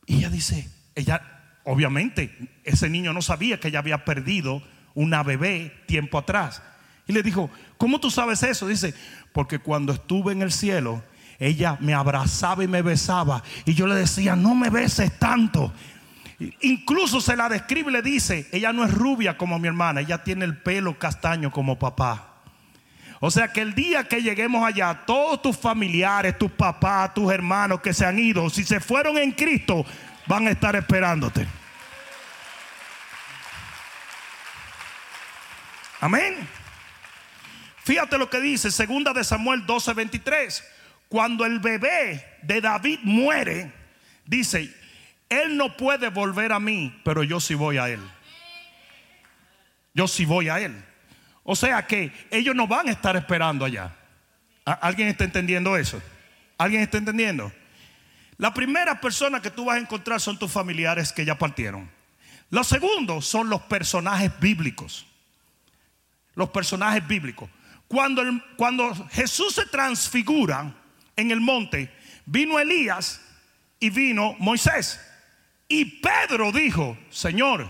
Y 0.05 0.17
ella 0.17 0.29
dice, 0.29 0.69
ella, 0.95 1.21
obviamente, 1.63 2.59
ese 2.63 2.89
niño 2.89 3.11
no 3.11 3.21
sabía 3.21 3.59
que 3.59 3.69
ella 3.69 3.79
había 3.79 4.05
perdido 4.05 4.61
una 4.93 5.23
bebé 5.23 5.83
tiempo 5.87 6.17
atrás. 6.17 6.61
Y 7.07 7.13
le 7.13 7.23
dijo, 7.23 7.49
¿cómo 7.77 7.99
tú 7.99 8.11
sabes 8.11 8.43
eso? 8.43 8.67
Dice, 8.67 8.93
porque 9.31 9.59
cuando 9.59 9.93
estuve 9.93 10.33
en 10.33 10.41
el 10.41 10.51
cielo, 10.51 11.01
ella 11.39 11.77
me 11.79 11.93
abrazaba 11.93 12.63
y 12.63 12.67
me 12.67 12.81
besaba. 12.81 13.43
Y 13.65 13.73
yo 13.73 13.87
le 13.87 13.95
decía, 13.95 14.35
no 14.35 14.55
me 14.55 14.69
beses 14.69 15.17
tanto. 15.17 15.73
Incluso 16.61 17.21
se 17.21 17.35
la 17.35 17.49
describe 17.49 17.89
y 17.89 17.93
le 17.93 18.01
dice, 18.01 18.47
ella 18.51 18.73
no 18.73 18.83
es 18.83 18.93
rubia 18.93 19.37
como 19.37 19.57
mi 19.57 19.67
hermana, 19.67 20.01
ella 20.01 20.23
tiene 20.23 20.45
el 20.45 20.57
pelo 20.57 20.99
castaño 20.99 21.51
como 21.51 21.79
papá. 21.79 22.33
O 23.19 23.31
sea 23.31 23.51
que 23.51 23.61
el 23.61 23.73
día 23.73 24.03
que 24.03 24.21
lleguemos 24.21 24.63
allá, 24.63 25.03
todos 25.05 25.41
tus 25.41 25.57
familiares, 25.57 26.37
tus 26.37 26.51
papás, 26.51 27.13
tus 27.15 27.31
hermanos 27.31 27.81
que 27.81 27.93
se 27.93 28.05
han 28.05 28.19
ido, 28.19 28.49
si 28.49 28.63
se 28.63 28.79
fueron 28.79 29.17
en 29.17 29.31
Cristo, 29.31 29.83
van 30.27 30.45
a 30.45 30.51
estar 30.51 30.75
esperándote. 30.75 31.47
Amén. 35.99 36.35
Fíjate 37.87 38.17
lo 38.17 38.29
que 38.29 38.41
dice 38.41 38.69
segunda 38.69 39.13
de 39.13 39.23
Samuel 39.23 39.65
12:23. 39.65 40.61
Cuando 41.07 41.45
el 41.45 41.59
bebé 41.59 42.37
de 42.41 42.59
David 42.59 42.99
muere, 43.03 43.71
dice, 44.25 44.75
él 45.29 45.55
no 45.55 45.77
puede 45.77 46.09
volver 46.09 46.51
a 46.51 46.59
mí, 46.59 46.93
pero 47.05 47.23
yo 47.23 47.39
sí 47.39 47.53
voy 47.53 47.77
a 47.77 47.87
él. 47.87 48.01
Yo 49.93 50.05
sí 50.05 50.25
voy 50.25 50.49
a 50.49 50.59
él. 50.59 50.83
O 51.43 51.55
sea 51.55 51.87
que 51.87 52.11
ellos 52.29 52.53
no 52.53 52.67
van 52.67 52.89
a 52.89 52.91
estar 52.91 53.15
esperando 53.15 53.63
allá. 53.63 53.95
¿Alguien 54.65 55.07
está 55.07 55.23
entendiendo 55.23 55.77
eso? 55.77 56.01
¿Alguien 56.57 56.81
está 56.81 56.97
entendiendo? 56.97 57.53
La 58.37 58.53
primera 58.53 58.99
persona 58.99 59.41
que 59.41 59.49
tú 59.49 59.63
vas 59.63 59.77
a 59.77 59.79
encontrar 59.79 60.19
son 60.19 60.37
tus 60.37 60.51
familiares 60.51 61.13
que 61.13 61.23
ya 61.23 61.37
partieron. 61.37 61.89
Lo 62.49 62.65
segundo 62.65 63.21
son 63.21 63.49
los 63.49 63.61
personajes 63.61 64.37
bíblicos. 64.41 65.07
Los 66.35 66.49
personajes 66.49 67.07
bíblicos. 67.07 67.49
Cuando, 67.87 68.93
Jesús 69.11 69.55
se 69.55 69.65
transfigura 69.65 70.73
en 71.15 71.31
el 71.31 71.39
monte, 71.39 71.91
vino 72.25 72.59
Elías 72.59 73.21
y 73.79 73.89
vino 73.89 74.35
Moisés. 74.39 74.99
Y 75.69 76.01
Pedro 76.01 76.51
dijo, 76.51 76.97
Señor, 77.09 77.69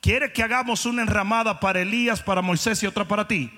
¿quieres 0.00 0.32
que 0.32 0.42
hagamos 0.42 0.86
una 0.86 1.02
enramada 1.02 1.60
para 1.60 1.80
Elías, 1.80 2.22
para 2.22 2.42
Moisés 2.42 2.82
y 2.82 2.86
otra 2.86 3.06
para 3.06 3.28
ti? 3.28 3.50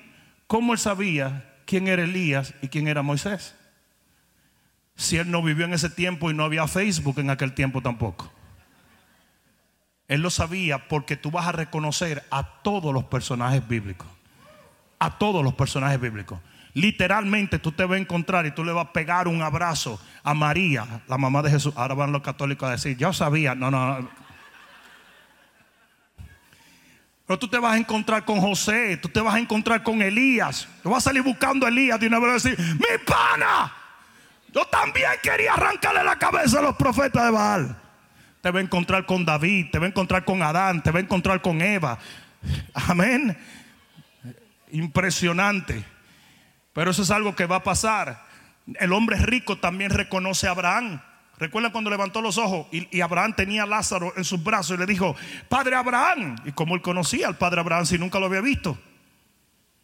¿Cómo 0.46 0.72
él 0.72 0.78
sabía 0.78 1.54
quién 1.64 1.86
era 1.86 2.02
Elías 2.02 2.54
y 2.60 2.68
quién 2.68 2.88
era 2.88 3.02
Moisés? 3.02 3.54
Si 4.96 5.16
él 5.16 5.30
no 5.30 5.42
vivió 5.42 5.64
en 5.64 5.74
ese 5.74 5.90
tiempo 5.90 6.30
y 6.30 6.34
no 6.34 6.44
había 6.44 6.66
Facebook 6.66 7.20
en 7.20 7.30
aquel 7.30 7.54
tiempo 7.54 7.80
tampoco. 7.80 8.32
Él 10.08 10.22
lo 10.22 10.30
sabía 10.30 10.88
porque 10.88 11.16
tú 11.16 11.30
vas 11.30 11.46
a 11.46 11.52
reconocer 11.52 12.26
a 12.32 12.62
todos 12.62 12.92
los 12.92 13.04
personajes 13.04 13.66
bíblicos 13.66 14.08
a 15.00 15.18
todos 15.18 15.42
los 15.42 15.54
personajes 15.54 16.00
bíblicos. 16.00 16.38
Literalmente 16.74 17.58
tú 17.58 17.72
te 17.72 17.84
vas 17.84 17.96
a 17.96 18.00
encontrar 18.00 18.46
y 18.46 18.52
tú 18.52 18.62
le 18.62 18.70
vas 18.70 18.86
a 18.86 18.92
pegar 18.92 19.26
un 19.26 19.42
abrazo 19.42 20.00
a 20.22 20.34
María, 20.34 21.02
la 21.08 21.18
mamá 21.18 21.42
de 21.42 21.50
Jesús. 21.50 21.74
Ahora 21.76 21.94
van 21.94 22.12
los 22.12 22.22
católicos 22.22 22.68
a 22.68 22.72
decir, 22.72 22.96
yo 22.96 23.12
sabía, 23.12 23.56
no, 23.56 23.70
no. 23.70 24.08
Pero 27.26 27.38
tú 27.38 27.48
te 27.48 27.58
vas 27.58 27.74
a 27.74 27.78
encontrar 27.78 28.24
con 28.24 28.40
José, 28.40 28.98
tú 28.98 29.08
te 29.08 29.20
vas 29.20 29.34
a 29.34 29.38
encontrar 29.38 29.82
con 29.82 30.00
Elías. 30.02 30.68
Tú 30.82 30.90
vas 30.90 30.98
a 30.98 31.10
salir 31.10 31.22
buscando 31.22 31.66
a 31.66 31.70
Elías 31.70 31.98
de 31.98 32.06
una 32.06 32.18
vez 32.18 32.44
y 32.44 32.50
decir, 32.50 32.74
mi 32.74 33.04
pana, 33.04 33.72
yo 34.52 34.64
también 34.66 35.10
quería 35.22 35.54
arrancarle 35.54 36.04
la 36.04 36.18
cabeza 36.18 36.58
a 36.58 36.62
los 36.62 36.76
profetas 36.76 37.24
de 37.24 37.30
Baal. 37.30 37.76
Te 38.42 38.50
va 38.50 38.60
a 38.60 38.62
encontrar 38.62 39.06
con 39.06 39.24
David, 39.24 39.70
te 39.72 39.78
va 39.78 39.86
a 39.86 39.88
encontrar 39.88 40.24
con 40.24 40.42
Adán, 40.42 40.82
te 40.82 40.90
va 40.90 40.98
a 40.98 41.02
encontrar 41.02 41.40
con 41.40 41.60
Eva. 41.62 41.98
Amén 42.74 43.36
impresionante. 44.72 45.84
Pero 46.72 46.90
eso 46.90 47.02
es 47.02 47.10
algo 47.10 47.34
que 47.34 47.46
va 47.46 47.56
a 47.56 47.62
pasar. 47.62 48.26
El 48.78 48.92
hombre 48.92 49.16
rico 49.16 49.58
también 49.58 49.90
reconoce 49.90 50.46
a 50.46 50.52
Abraham. 50.52 51.00
Recuerda 51.38 51.72
cuando 51.72 51.88
levantó 51.88 52.20
los 52.20 52.36
ojos 52.36 52.66
y, 52.70 53.00
Abraham 53.00 53.34
tenía 53.34 53.62
a 53.62 53.66
Lázaro 53.66 54.12
en 54.16 54.24
sus 54.24 54.42
brazos 54.42 54.76
y 54.76 54.80
le 54.80 54.86
dijo, 54.86 55.16
Padre 55.48 55.74
Abraham. 55.74 56.36
Y 56.44 56.52
como 56.52 56.74
él 56.74 56.82
conocía 56.82 57.28
al 57.28 57.38
Padre 57.38 57.60
Abraham 57.60 57.86
si 57.86 57.98
nunca 57.98 58.20
lo 58.20 58.26
había 58.26 58.42
visto. 58.42 58.78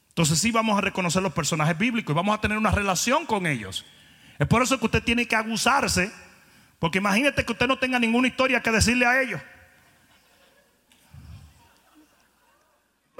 Entonces 0.08 0.38
sí 0.38 0.50
vamos 0.50 0.76
a 0.78 0.80
reconocer 0.82 1.22
los 1.22 1.32
personajes 1.32 1.76
bíblicos 1.76 2.12
y 2.12 2.16
vamos 2.16 2.36
a 2.36 2.40
tener 2.40 2.58
una 2.58 2.70
relación 2.70 3.26
con 3.26 3.46
ellos. 3.46 3.86
Es 4.38 4.46
por 4.46 4.62
eso 4.62 4.78
que 4.78 4.86
usted 4.86 5.02
tiene 5.02 5.26
que 5.26 5.34
abusarse. 5.34 6.12
Porque 6.78 6.98
imagínate 6.98 7.44
que 7.44 7.52
usted 7.52 7.66
no 7.66 7.78
tenga 7.78 7.98
ninguna 7.98 8.28
historia 8.28 8.60
que 8.60 8.70
decirle 8.70 9.06
a 9.06 9.20
ellos. 9.22 9.40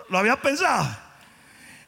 ¿Lo 0.09 0.19
había 0.19 0.41
pensado? 0.41 1.06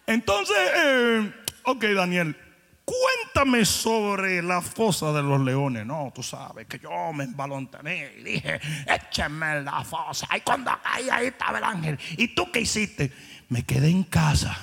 Entonces, 0.08 0.56
eh, 0.74 1.32
ok 1.64 1.84
Daniel, 1.94 2.34
cuéntame 2.82 3.66
sobre 3.66 4.42
la 4.42 4.62
fosa 4.62 5.12
de 5.12 5.22
los 5.22 5.38
leones. 5.38 5.84
No, 5.84 6.10
tú 6.14 6.22
sabes 6.22 6.66
que 6.66 6.78
yo 6.78 7.12
me 7.12 7.24
embalontané 7.24 8.14
y 8.18 8.22
dije, 8.22 8.58
écheme 8.86 9.60
la 9.60 9.84
fosa. 9.84 10.26
Y 10.34 10.40
cuando 10.40 10.70
ahí, 10.82 11.10
ahí 11.10 11.26
estaba 11.26 11.58
el 11.58 11.64
ángel. 11.64 11.98
¿Y 12.16 12.28
tú 12.28 12.50
qué 12.50 12.60
hiciste? 12.60 13.12
Me 13.50 13.64
quedé 13.64 13.90
en 13.90 14.02
casa. 14.02 14.56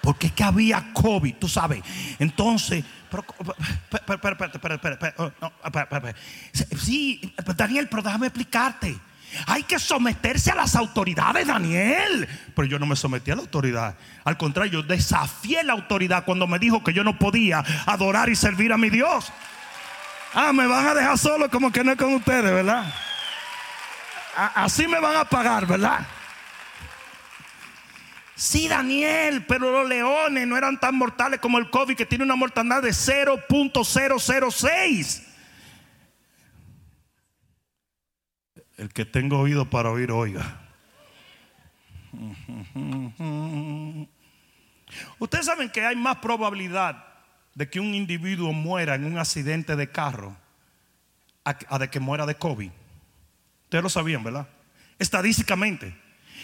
Porque 0.00 0.28
es 0.28 0.32
que 0.32 0.44
había 0.44 0.92
COVID, 0.92 1.34
tú 1.34 1.48
sabes. 1.48 1.82
Entonces, 2.20 2.84
sí, 6.78 7.34
Daniel, 7.56 7.88
pero 7.90 8.02
déjame 8.02 8.28
explicarte. 8.28 8.96
Hay 9.46 9.62
que 9.62 9.78
someterse 9.78 10.50
a 10.50 10.54
las 10.54 10.76
autoridades, 10.76 11.46
Daniel. 11.46 12.28
Pero 12.54 12.66
yo 12.66 12.78
no 12.78 12.86
me 12.86 12.96
sometí 12.96 13.30
a 13.30 13.36
la 13.36 13.42
autoridad. 13.42 13.94
Al 14.24 14.36
contrario, 14.36 14.80
yo 14.80 14.82
desafié 14.82 15.62
la 15.64 15.72
autoridad 15.72 16.24
cuando 16.24 16.46
me 16.46 16.58
dijo 16.58 16.84
que 16.84 16.92
yo 16.92 17.04
no 17.04 17.18
podía 17.18 17.64
adorar 17.86 18.28
y 18.28 18.36
servir 18.36 18.72
a 18.72 18.78
mi 18.78 18.90
Dios. 18.90 19.32
Ah, 20.34 20.52
me 20.52 20.66
van 20.66 20.86
a 20.86 20.94
dejar 20.94 21.18
solo 21.18 21.50
como 21.50 21.70
que 21.70 21.84
no 21.84 21.92
es 21.92 21.98
con 21.98 22.14
ustedes, 22.14 22.50
¿verdad? 22.50 22.92
Así 24.34 24.86
me 24.86 24.98
van 24.98 25.16
a 25.16 25.24
pagar, 25.24 25.66
¿verdad? 25.66 26.06
Sí, 28.34 28.66
Daniel, 28.66 29.44
pero 29.46 29.70
los 29.70 29.86
leones 29.88 30.46
no 30.46 30.56
eran 30.56 30.80
tan 30.80 30.96
mortales 30.96 31.38
como 31.38 31.58
el 31.58 31.68
COVID, 31.70 31.96
que 31.96 32.06
tiene 32.06 32.24
una 32.24 32.34
mortandad 32.34 32.82
de 32.82 32.90
0.006. 32.90 35.31
El 38.82 38.92
que 38.92 39.04
tenga 39.04 39.36
oído 39.36 39.70
para 39.70 39.92
oír, 39.92 40.10
oiga. 40.10 40.60
Ustedes 45.20 45.46
saben 45.46 45.70
que 45.70 45.86
hay 45.86 45.94
más 45.94 46.16
probabilidad 46.16 47.04
de 47.54 47.70
que 47.70 47.78
un 47.78 47.94
individuo 47.94 48.52
muera 48.52 48.96
en 48.96 49.04
un 49.04 49.18
accidente 49.18 49.76
de 49.76 49.88
carro 49.92 50.36
a, 51.44 51.78
de 51.78 51.90
que 51.90 52.00
muera 52.00 52.26
de 52.26 52.34
COVID. 52.34 52.72
Ustedes 53.62 53.84
lo 53.84 53.88
sabían, 53.88 54.24
¿verdad? 54.24 54.48
Estadísticamente. 54.98 55.96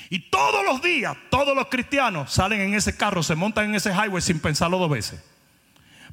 Y 0.08 0.30
todos 0.30 0.64
los 0.64 0.80
días, 0.80 1.16
todos 1.30 1.56
los 1.56 1.66
cristianos 1.66 2.32
salen 2.32 2.60
en 2.60 2.74
ese 2.74 2.96
carro, 2.96 3.24
se 3.24 3.34
montan 3.34 3.64
en 3.64 3.74
ese 3.74 3.90
highway 3.90 4.22
sin 4.22 4.38
pensarlo 4.38 4.78
dos 4.78 4.90
veces. 4.90 5.20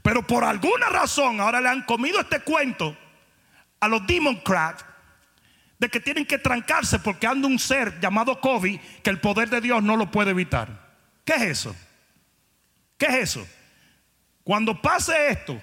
Pero 0.01 0.25
por 0.25 0.43
alguna 0.43 0.89
razón 0.89 1.39
ahora 1.39 1.61
le 1.61 1.69
han 1.69 1.83
comido 1.83 2.19
este 2.19 2.39
cuento 2.39 2.97
a 3.79 3.87
los 3.87 4.07
Democrats 4.07 4.83
de 5.79 5.89
que 5.89 5.99
tienen 5.99 6.25
que 6.25 6.37
trancarse 6.37 6.99
porque 6.99 7.27
anda 7.27 7.47
un 7.47 7.59
ser 7.59 7.99
llamado 7.99 8.39
COVID 8.39 8.79
que 9.03 9.09
el 9.09 9.19
poder 9.19 9.49
de 9.49 9.61
Dios 9.61 9.83
no 9.83 9.97
lo 9.97 10.09
puede 10.11 10.31
evitar. 10.31 10.67
¿Qué 11.23 11.33
es 11.33 11.41
eso? 11.41 11.75
¿Qué 12.97 13.07
es 13.07 13.15
eso? 13.15 13.47
Cuando 14.43 14.81
pase 14.81 15.29
esto, 15.29 15.61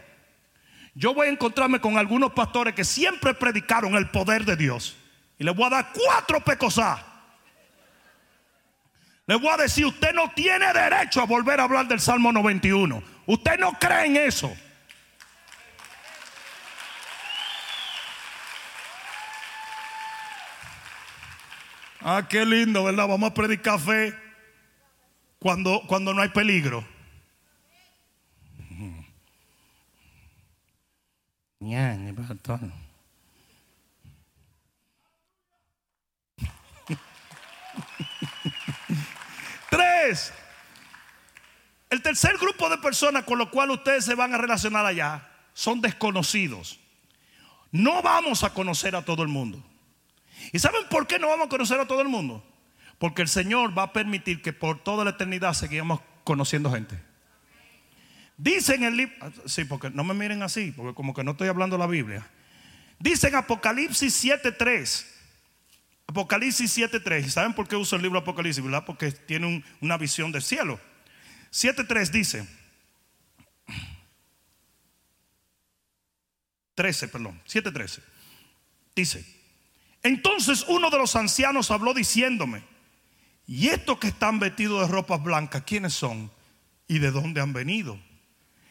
yo 0.95 1.15
voy 1.15 1.29
a 1.29 1.31
encontrarme 1.31 1.81
con 1.81 1.97
algunos 1.97 2.33
pastores 2.33 2.75
que 2.75 2.85
siempre 2.85 3.33
predicaron 3.33 3.95
el 3.95 4.11
poder 4.11 4.45
de 4.45 4.57
Dios. 4.57 4.97
Y 5.39 5.45
les 5.45 5.55
voy 5.55 5.67
a 5.67 5.71
dar 5.71 5.93
cuatro 5.93 6.41
pecosas. 6.41 7.01
Les 9.27 9.41
voy 9.41 9.51
a 9.51 9.57
decir, 9.57 9.87
usted 9.87 10.13
no 10.13 10.31
tiene 10.33 10.73
derecho 10.73 11.23
a 11.23 11.27
volver 11.27 11.61
a 11.61 11.65
hablar 11.65 11.87
del 11.87 12.01
Salmo 12.01 12.33
91. 12.33 13.03
Usted 13.27 13.59
no 13.59 13.73
cree 13.79 14.07
en 14.07 14.17
eso. 14.17 14.55
Ah, 22.05 22.27
qué 22.29 22.45
lindo, 22.45 22.83
¿verdad? 22.83 23.07
Vamos 23.07 23.31
a 23.31 23.35
predicar 23.35 23.79
fe 23.79 24.13
cuando, 25.39 25.83
cuando 25.87 26.13
no 26.13 26.21
hay 26.21 26.31
peligro. 26.31 26.85
Tres. 39.71 40.33
El 41.89 42.03
tercer 42.03 42.37
grupo 42.39 42.69
de 42.69 42.79
personas 42.79 43.23
con 43.23 43.39
los 43.39 43.51
cuales 43.51 43.77
ustedes 43.77 44.05
se 44.05 44.17
van 44.17 44.35
a 44.35 44.39
relacionar 44.39 44.85
allá 44.85 45.31
son 45.55 45.81
desconocidos. 45.81 46.81
No 47.71 48.03
vamos 48.03 48.43
a 48.43 48.53
conocer 48.53 48.97
a 48.97 49.03
todo 49.03 49.23
el 49.23 49.29
mundo. 49.29 49.63
¿Y 50.53 50.59
saben 50.59 50.83
por 50.91 51.07
qué 51.07 51.19
no 51.19 51.29
vamos 51.29 51.47
a 51.47 51.49
conocer 51.49 51.79
a 51.79 51.87
todo 51.87 52.01
el 52.01 52.09
mundo? 52.09 52.45
Porque 52.99 53.23
el 53.23 53.29
Señor 53.29 53.77
va 53.77 53.85
a 53.85 53.93
permitir 53.93 54.43
que 54.43 54.53
por 54.53 54.83
toda 54.83 55.05
la 55.05 55.11
eternidad 55.11 55.55
sigamos 55.55 56.01
conociendo 56.25 56.73
gente. 56.73 57.01
Dice 58.37 58.75
en 58.75 58.85
el 58.85 58.97
libro, 58.97 59.33
sí, 59.47 59.65
porque 59.65 59.91
no 59.91 60.05
me 60.05 60.15
miren 60.15 60.43
así, 60.43 60.73
porque 60.73 60.95
como 60.95 61.15
que 61.15 61.23
no 61.23 61.33
estoy 61.33 61.49
hablando 61.49 61.79
la 61.79 61.87
Biblia. 61.87 62.27
Dice 62.99 63.29
en 63.29 63.37
Apocalipsis 63.37 64.25
7.3. 64.25 65.07
Apocalipsis 66.07 66.77
7.3. 66.79 67.29
¿Saben 67.29 67.55
por 67.55 67.69
qué 67.69 67.77
uso 67.77 67.97
el 67.97 68.03
libro 68.03 68.19
Apocalipsis? 68.19 68.63
¿Verdad? 68.63 68.85
Porque 68.85 69.13
tiene 69.13 69.65
una 69.81 69.97
visión 69.97 70.31
del 70.33 70.43
cielo. 70.43 70.81
7.3 71.53 72.11
dice. 72.11 72.49
13, 76.75 77.09
perdón. 77.09 77.41
7.13. 77.47 78.01
Dice. 78.95 79.32
Entonces 80.03 80.65
uno 80.69 80.91
de 80.91 80.99
los 80.99 81.15
ancianos 81.17 81.71
habló 81.71 81.95
diciéndome, 81.95 82.63
¿y 83.47 83.69
estos 83.69 83.99
que 83.99 84.09
están 84.09 84.39
vestidos 84.39 84.81
de 84.81 84.93
ropas 84.93 85.23
blancas, 85.23 85.63
quiénes 85.65 85.95
son? 85.95 86.31
¿Y 86.89 86.99
de 86.99 87.11
dónde 87.11 87.41
han 87.41 87.53
venido? 87.53 87.99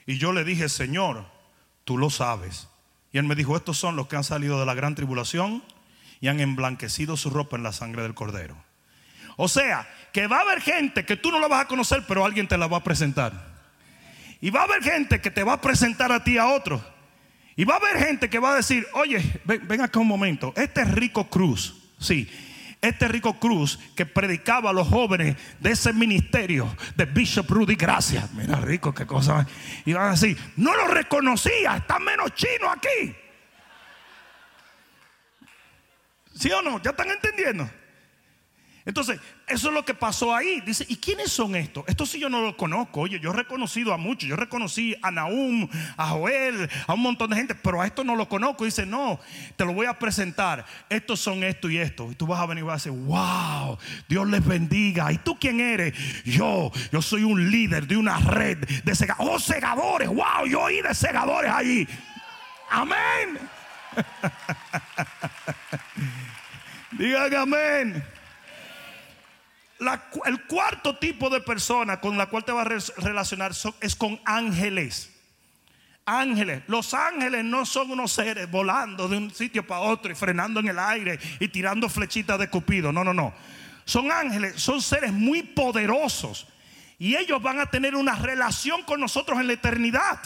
Y 0.06 0.18
yo 0.18 0.34
le 0.34 0.44
dije, 0.44 0.68
Señor, 0.68 1.26
tú 1.86 1.98
lo 1.98 2.10
sabes. 2.10 2.68
Y 3.12 3.18
él 3.18 3.24
me 3.24 3.36
dijo, 3.36 3.56
estos 3.56 3.78
son 3.78 3.96
los 3.96 4.08
que 4.08 4.16
han 4.16 4.24
salido 4.24 4.60
de 4.60 4.66
la 4.66 4.74
gran 4.74 4.96
tribulación 4.96 5.64
y 6.20 6.28
han 6.28 6.40
emblanquecido 6.40 7.18
su 7.18 7.30
ropa 7.30 7.58
en 7.58 7.64
la 7.64 7.74
sangre 7.74 8.04
del 8.04 8.14
cordero. 8.14 8.56
O 9.38 9.48
sea, 9.48 9.90
que 10.14 10.28
va 10.28 10.38
a 10.38 10.42
haber 10.42 10.62
gente 10.62 11.06
que 11.06 11.16
tú 11.16 11.32
no 11.32 11.40
la 11.40 11.48
vas 11.48 11.64
a 11.64 11.68
conocer, 11.68 12.04
pero 12.08 12.26
alguien 12.26 12.48
te 12.48 12.58
la 12.58 12.68
va 12.68 12.78
a 12.78 12.84
presentar. 12.84 13.52
Y 14.40 14.50
va 14.50 14.62
a 14.62 14.64
haber 14.66 14.84
gente 14.84 15.22
que 15.22 15.32
te 15.32 15.44
va 15.44 15.54
a 15.54 15.62
presentar 15.62 16.12
a 16.12 16.24
ti 16.24 16.38
a 16.38 16.48
otro. 16.48 16.84
Y 17.62 17.64
va 17.64 17.76
a 17.76 17.78
haber 17.78 18.04
gente 18.04 18.28
que 18.28 18.40
va 18.40 18.54
a 18.54 18.56
decir, 18.56 18.88
oye, 18.94 19.40
ven, 19.46 19.82
acá 19.82 20.00
un 20.00 20.08
momento, 20.08 20.52
este 20.56 20.82
es 20.82 20.90
Rico 20.90 21.30
Cruz, 21.30 21.76
sí, 22.00 22.28
este 22.82 23.08
Rico 23.08 23.40
Cruz 23.40 23.78
que 23.96 24.08
predicaba 24.08 24.72
a 24.72 24.74
los 24.74 24.88
jóvenes 24.88 25.38
de 25.60 25.70
ese 25.70 25.94
ministerio 25.94 26.76
de 26.96 27.06
Bishop 27.06 27.48
Rudy 27.48 27.76
Gracias. 27.76 28.34
Mira, 28.34 28.56
Rico, 28.56 28.96
qué 28.96 29.06
cosa. 29.06 29.46
Y 29.86 29.94
van 29.94 30.08
a 30.08 30.12
decir, 30.14 30.36
no 30.58 30.76
lo 30.76 30.88
reconocía, 30.88 31.78
está 31.78 32.00
menos 32.00 32.34
chino 32.34 32.68
aquí. 32.72 33.16
¿Sí 36.34 36.52
o 36.52 36.64
no? 36.64 36.82
¿Ya 36.82 36.90
están 36.90 37.12
entendiendo? 37.12 37.70
Entonces, 38.86 39.20
eso 39.48 39.68
es 39.68 39.74
lo 39.74 39.86
que 39.86 39.94
pasó 39.94 40.36
ahí. 40.36 40.62
Dice, 40.62 40.86
¿y 40.90 40.96
quiénes 40.96 41.32
son 41.32 41.56
estos? 41.56 41.84
Estos 41.88 42.10
sí 42.10 42.20
yo 42.20 42.30
no 42.30 42.42
los 42.42 42.56
conozco. 42.56 43.02
Oye, 43.02 43.20
yo 43.20 43.32
he 43.32 43.36
reconocido 43.36 43.94
a 43.94 43.98
muchos. 43.98 44.28
Yo 44.28 44.36
reconocí 44.36 44.96
a 45.04 45.12
Naum, 45.12 45.70
a 45.98 46.08
Joel, 46.08 46.68
a 46.88 46.94
un 46.94 47.02
montón 47.02 47.30
de 47.30 47.36
gente, 47.36 47.54
pero 47.54 47.82
a 47.82 47.86
estos 47.86 48.06
no 48.06 48.16
los 48.16 48.28
conozco. 48.28 48.66
Dice, 48.66 48.86
no, 48.86 49.20
te 49.56 49.66
lo 49.66 49.74
voy 49.74 49.86
a 49.86 50.00
presentar. 50.00 50.66
Estos 50.90 51.20
son 51.20 51.44
esto 51.44 51.70
y 51.70 51.78
esto. 51.78 52.12
Y 52.12 52.16
tú 52.16 52.26
vas 52.26 52.40
a 52.40 52.48
venir 52.48 52.64
y 52.64 52.68
vas 52.68 52.88
a 52.88 52.90
decir, 52.90 53.06
wow, 53.06 53.78
Dios 54.08 54.28
les 54.28 54.46
bendiga. 54.46 55.12
¿Y 55.12 55.20
tú 55.20 55.38
quién 55.40 55.60
eres? 55.60 55.94
Yo, 56.24 56.72
yo 56.92 57.02
soy 57.04 57.24
un 57.24 57.52
líder 57.52 57.86
de 57.86 57.98
una 57.98 58.18
red 58.18 58.58
de 58.58 58.96
segadores. 58.96 59.32
Oh, 59.32 59.40
segadores. 59.40 60.08
Wow, 60.08 60.48
yo 60.50 60.62
oí 60.62 60.82
de 60.82 60.96
segadores 60.96 61.52
allí. 61.52 61.88
Amén. 62.72 63.38
Digan 66.92 67.36
amén 67.36 68.04
el 70.26 70.44
cuarto 70.46 70.96
tipo 70.98 71.30
de 71.30 71.42
persona 71.42 72.00
con 72.00 72.18
la 72.18 72.28
cual 72.28 72.46
te 72.46 72.52
vas 72.52 72.92
a 72.98 73.02
relacionar 73.02 73.52
es 73.82 73.96
con 73.96 74.20
ángeles. 74.26 75.10
Ángeles. 76.06 76.64
Los 76.68 76.94
ángeles 76.94 77.44
no 77.44 77.66
son 77.66 77.92
unos 77.92 78.12
seres 78.12 78.50
volando 78.50 79.08
de 79.08 79.18
un 79.18 79.32
sitio 79.32 79.66
para 79.66 79.82
otro 79.82 80.12
y 80.12 80.16
frenando 80.16 80.60
en 80.60 80.68
el 80.68 80.80
aire 80.80 81.20
y 81.40 81.48
tirando 81.48 81.90
flechitas 81.90 82.40
de 82.40 82.50
cupido. 82.50 82.92
No, 82.92 83.04
no, 83.04 83.14
no. 83.14 83.34
Son 83.86 84.12
ángeles, 84.12 84.62
son 84.62 84.82
seres 84.82 85.12
muy 85.12 85.42
poderosos. 85.44 86.48
Y 87.00 87.16
ellos 87.16 87.42
van 87.42 87.60
a 87.60 87.66
tener 87.66 87.96
una 87.96 88.16
relación 88.16 88.84
con 88.84 89.00
nosotros 89.00 89.40
en 89.40 89.48
la 89.48 89.54
eternidad. 89.54 90.20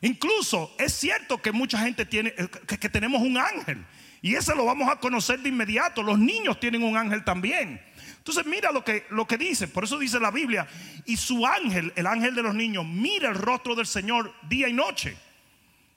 Incluso 0.00 0.74
es 0.78 0.92
cierto 0.92 1.40
que 1.40 1.52
mucha 1.52 1.78
gente 1.78 2.06
tiene, 2.06 2.34
que, 2.34 2.78
que 2.78 2.88
tenemos 2.88 3.22
un 3.22 3.38
ángel. 3.38 3.84
Y 4.22 4.34
ese 4.34 4.54
lo 4.54 4.64
vamos 4.64 4.88
a 4.88 4.96
conocer 4.96 5.40
de 5.40 5.48
inmediato. 5.48 6.02
Los 6.02 6.18
niños 6.18 6.58
tienen 6.58 6.82
un 6.82 6.96
ángel 6.96 7.24
también. 7.24 7.80
Entonces 8.20 8.44
mira 8.44 8.70
lo 8.70 8.84
que, 8.84 9.06
lo 9.08 9.26
que 9.26 9.38
dice, 9.38 9.66
por 9.66 9.84
eso 9.84 9.98
dice 9.98 10.20
la 10.20 10.30
Biblia, 10.30 10.68
y 11.06 11.16
su 11.16 11.46
ángel, 11.46 11.90
el 11.96 12.06
ángel 12.06 12.34
de 12.34 12.42
los 12.42 12.54
niños, 12.54 12.84
mira 12.84 13.30
el 13.30 13.34
rostro 13.34 13.74
del 13.74 13.86
Señor 13.86 14.34
día 14.42 14.68
y 14.68 14.74
noche. 14.74 15.16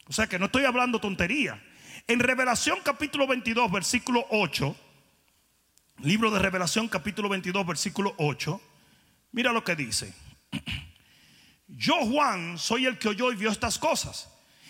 O 0.07 0.13
sea 0.13 0.25
que 0.27 0.39
no 0.39 0.45
estoy 0.45 0.63
hablando 0.63 1.01
tontería. 1.01 1.61
En 2.07 2.19
Revelación 2.19 2.79
capítulo 2.81 3.27
22, 3.27 3.69
versículo 3.69 4.25
8, 4.29 4.73
libro 5.99 6.31
de 6.31 6.39
Revelación 6.39 6.87
capítulo 6.87 7.27
22, 7.27 7.67
versículo 7.67 8.15
8, 8.17 8.61
mira 9.33 9.51
lo 9.51 9.65
que 9.65 9.75
dice. 9.75 10.13
yo 11.67 12.05
Juan 12.05 12.57
soy 12.57 12.85
el 12.85 12.97
que 12.97 13.09
oyó 13.09 13.33
y 13.33 13.35
vio 13.35 13.51
estas 13.51 13.77
cosas. 13.77 14.29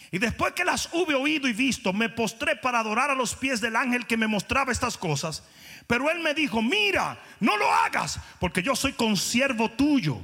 Y 0.09 0.17
después 0.17 0.53
que 0.53 0.65
las 0.65 0.89
hube 0.91 1.13
oído 1.13 1.47
y 1.47 1.53
visto, 1.53 1.93
me 1.93 2.09
postré 2.09 2.55
para 2.55 2.79
adorar 2.79 3.11
a 3.11 3.15
los 3.15 3.35
pies 3.35 3.61
del 3.61 3.75
ángel 3.75 4.07
que 4.07 4.17
me 4.17 4.27
mostraba 4.27 4.71
estas 4.71 4.97
cosas. 4.97 5.43
Pero 5.87 6.09
él 6.09 6.19
me 6.19 6.33
dijo, 6.33 6.61
mira, 6.61 7.17
no 7.39 7.57
lo 7.57 7.71
hagas, 7.71 8.19
porque 8.39 8.63
yo 8.63 8.75
soy 8.75 8.93
consiervo 8.93 9.69
tuyo 9.69 10.17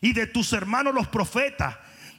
y 0.00 0.12
de 0.12 0.26
tus 0.26 0.52
hermanos 0.52 0.94
los 0.94 1.08
profetas 1.08 1.76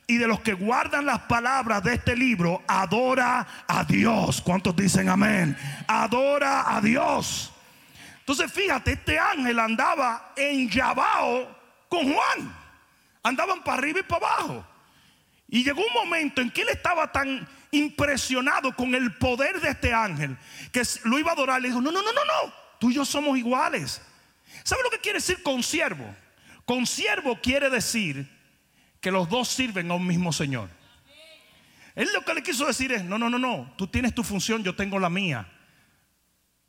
y 0.08 0.18
de 0.18 0.28
los 0.28 0.40
que 0.42 0.54
guardan 0.54 1.06
las 1.06 1.20
palabras 1.22 1.84
de 1.84 1.96
este 1.96 2.16
libro, 2.16 2.64
adora 2.68 3.66
a 3.68 3.84
Dios. 3.84 4.42
¿Cuántos 4.42 4.76
dicen 4.76 5.10
amén? 5.10 5.58
Adora 5.88 6.76
a 6.76 6.82
Dios. 6.82 7.52
Entonces 8.20 8.52
fíjate, 8.52 8.94
este 8.94 9.20
ángel 9.20 9.60
andaba 9.60 10.34
en 10.36 10.70
Yabao 10.70 11.56
con 11.90 12.14
Juan. 12.14 12.56
Andaban 13.24 13.64
para 13.64 13.80
arriba 13.80 14.00
y 14.00 14.04
para 14.04 14.28
abajo. 14.28 14.66
Y 15.48 15.64
llegó 15.64 15.82
un 15.82 15.94
momento 15.94 16.42
en 16.42 16.52
que 16.52 16.62
él 16.62 16.70
estaba 16.70 17.12
tan 17.12 17.48
impresionado 17.72 18.76
con 18.76 18.96
el 18.96 19.16
poder 19.18 19.60
de 19.60 19.70
este 19.70 19.94
ángel 19.94 20.38
que 20.72 20.84
lo 21.04 21.20
iba 21.20 21.32
a 21.32 21.34
adorar. 21.34 21.62
Le 21.62 21.70
dijo, 21.70 21.82
no, 21.82 21.92
no, 21.92 22.02
no, 22.02 22.14
no, 22.14 22.26
no, 22.26 22.54
tú 22.80 22.92
y 22.92 22.96
yo 22.96 23.06
somos 23.06 23.38
iguales. 23.38 24.02
¿Sabe 24.64 24.84
lo 24.84 24.90
que 24.90 25.00
quiere 25.00 25.20
decir 25.20 25.42
consiervo? 25.44 26.06
Consiervo 26.66 27.40
quiere 27.42 27.70
decir 27.70 28.30
que 29.00 29.12
los 29.12 29.30
dos 29.30 29.50
sirven 29.50 29.92
a 29.92 29.96
un 29.96 30.08
mismo 30.08 30.34
Señor. 30.34 30.70
Él 31.96 32.10
lo 32.14 32.26
que 32.26 32.34
le 32.34 32.44
quiso 32.44 32.66
decir 32.66 32.92
es, 32.92 33.04
no, 33.04 33.18
no, 33.18 33.30
no, 33.30 33.40
no, 33.40 33.74
tú 33.78 33.88
tienes 33.88 34.14
tu 34.14 34.24
función, 34.24 34.64
yo 34.64 34.76
tengo 34.76 35.00
la 35.00 35.10
mía. 35.10 35.48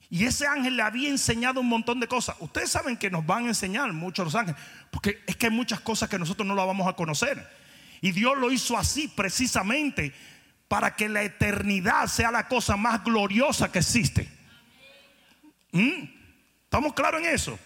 Y 0.09 0.25
ese 0.25 0.47
ángel 0.47 0.77
le 0.77 0.83
había 0.83 1.09
enseñado 1.09 1.61
un 1.61 1.69
montón 1.69 1.99
de 1.99 2.07
cosas. 2.07 2.37
Ustedes 2.39 2.71
saben 2.71 2.97
que 2.97 3.11
nos 3.11 3.27
van 3.27 3.47
a 3.47 3.49
enseñar 3.49 3.93
muchos 3.93 4.25
los 4.25 4.35
ángeles, 4.37 4.61
porque 4.93 5.23
es 5.27 5.37
que 5.37 5.47
hay 5.47 5.53
muchas 5.53 5.81
cosas 5.81 6.09
que 6.09 6.19
nosotros 6.19 6.47
no 6.47 6.55
las 6.55 6.67
vamos 6.67 6.87
a 6.87 6.93
conocer. 6.93 7.51
Y 8.01 8.13
Dios 8.13 8.39
lo 8.39 8.53
hizo 8.53 8.79
así 8.79 9.09
precisamente 9.09 10.15
para 10.69 10.95
que 10.95 11.09
la 11.09 11.23
eternidad 11.23 12.07
sea 12.07 12.31
la 12.31 12.47
cosa 12.47 12.77
más 12.77 13.03
gloriosa 13.03 13.73
que 13.73 13.81
existe. 13.81 14.36
¿Mm? 15.77 16.09
¿Estamos 16.65 16.95
claros 16.95 17.21
en 17.21 17.29
eso? 17.29 17.59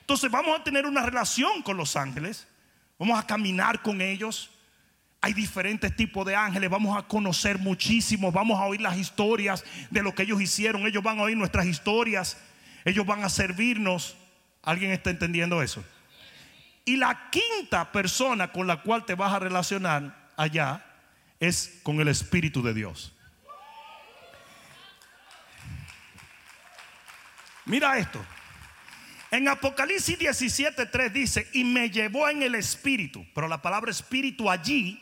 Entonces 0.00 0.30
vamos 0.30 0.58
a 0.58 0.64
tener 0.64 0.86
una 0.86 1.04
relación 1.04 1.62
con 1.62 1.76
los 1.76 1.94
ángeles, 1.94 2.48
vamos 2.98 3.18
a 3.18 3.26
caminar 3.26 3.82
con 3.82 4.00
ellos, 4.00 4.50
hay 5.20 5.34
diferentes 5.34 5.94
tipos 5.94 6.26
de 6.26 6.34
ángeles, 6.34 6.70
vamos 6.70 6.96
a 6.96 7.06
conocer 7.06 7.58
muchísimo, 7.58 8.32
vamos 8.32 8.58
a 8.58 8.64
oír 8.64 8.80
las 8.80 8.96
historias 8.96 9.64
de 9.90 10.02
lo 10.02 10.14
que 10.14 10.22
ellos 10.22 10.40
hicieron, 10.40 10.86
ellos 10.86 11.02
van 11.02 11.18
a 11.18 11.22
oír 11.22 11.36
nuestras 11.36 11.66
historias, 11.66 12.38
ellos 12.84 13.04
van 13.04 13.22
a 13.22 13.28
servirnos. 13.28 14.16
¿Alguien 14.62 14.90
está 14.90 15.10
entendiendo 15.10 15.62
eso? 15.62 15.84
Y 16.84 16.96
la 16.96 17.30
quinta 17.30 17.92
persona 17.92 18.52
con 18.52 18.66
la 18.66 18.82
cual 18.82 19.04
te 19.04 19.14
vas 19.14 19.32
a 19.32 19.38
relacionar 19.38 20.30
allá 20.36 20.84
es 21.38 21.80
con 21.82 22.00
el 22.00 22.08
Espíritu 22.08 22.62
de 22.62 22.74
Dios. 22.74 23.12
Mira 27.70 27.96
esto. 27.98 28.20
En 29.30 29.46
Apocalipsis 29.46 30.18
17:3 30.18 31.12
dice, 31.12 31.48
y 31.52 31.62
me 31.62 31.88
llevó 31.88 32.28
en 32.28 32.42
el 32.42 32.56
Espíritu, 32.56 33.24
pero 33.32 33.46
la 33.46 33.62
palabra 33.62 33.92
Espíritu 33.92 34.50
allí 34.50 35.00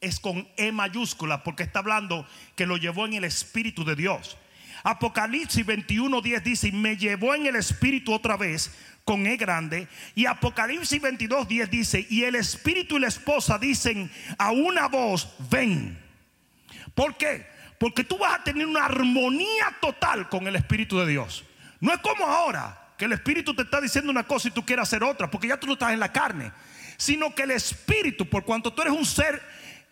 es 0.00 0.20
con 0.20 0.46
E 0.56 0.70
mayúscula 0.70 1.42
porque 1.42 1.64
está 1.64 1.80
hablando 1.80 2.24
que 2.54 2.66
lo 2.66 2.76
llevó 2.76 3.06
en 3.06 3.14
el 3.14 3.24
Espíritu 3.24 3.84
de 3.84 3.96
Dios. 3.96 4.36
Apocalipsis 4.84 5.66
21:10 5.66 6.42
dice, 6.44 6.70
me 6.70 6.96
llevó 6.96 7.34
en 7.34 7.46
el 7.46 7.56
Espíritu 7.56 8.12
otra 8.12 8.36
vez 8.36 8.70
con 9.04 9.26
E 9.26 9.36
grande. 9.36 9.88
Y 10.14 10.26
Apocalipsis 10.26 11.02
22:10 11.02 11.68
dice, 11.68 12.06
y 12.08 12.22
el 12.22 12.36
Espíritu 12.36 12.96
y 12.96 13.00
la 13.00 13.08
esposa 13.08 13.58
dicen 13.58 14.08
a 14.38 14.52
una 14.52 14.86
voz, 14.86 15.34
ven. 15.50 15.98
¿Por 16.94 17.16
qué? 17.16 17.44
Porque 17.80 18.04
tú 18.04 18.18
vas 18.18 18.38
a 18.38 18.44
tener 18.44 18.68
una 18.68 18.84
armonía 18.84 19.76
total 19.80 20.28
con 20.28 20.46
el 20.46 20.54
Espíritu 20.54 21.00
de 21.00 21.08
Dios. 21.08 21.44
No 21.80 21.92
es 21.92 21.98
como 21.98 22.26
ahora, 22.26 22.92
que 22.96 23.04
el 23.06 23.12
Espíritu 23.12 23.54
te 23.54 23.62
está 23.62 23.80
diciendo 23.80 24.10
una 24.10 24.24
cosa 24.24 24.48
y 24.48 24.52
tú 24.52 24.64
quieres 24.64 24.84
hacer 24.84 25.02
otra, 25.02 25.30
porque 25.30 25.48
ya 25.48 25.58
tú 25.58 25.66
no 25.66 25.74
estás 25.74 25.92
en 25.92 26.00
la 26.00 26.12
carne. 26.12 26.52
Sino 26.96 27.34
que 27.34 27.42
el 27.42 27.50
Espíritu, 27.50 28.28
por 28.28 28.44
cuanto 28.44 28.72
tú 28.72 28.82
eres 28.82 28.94
un 28.94 29.04
ser 29.04 29.42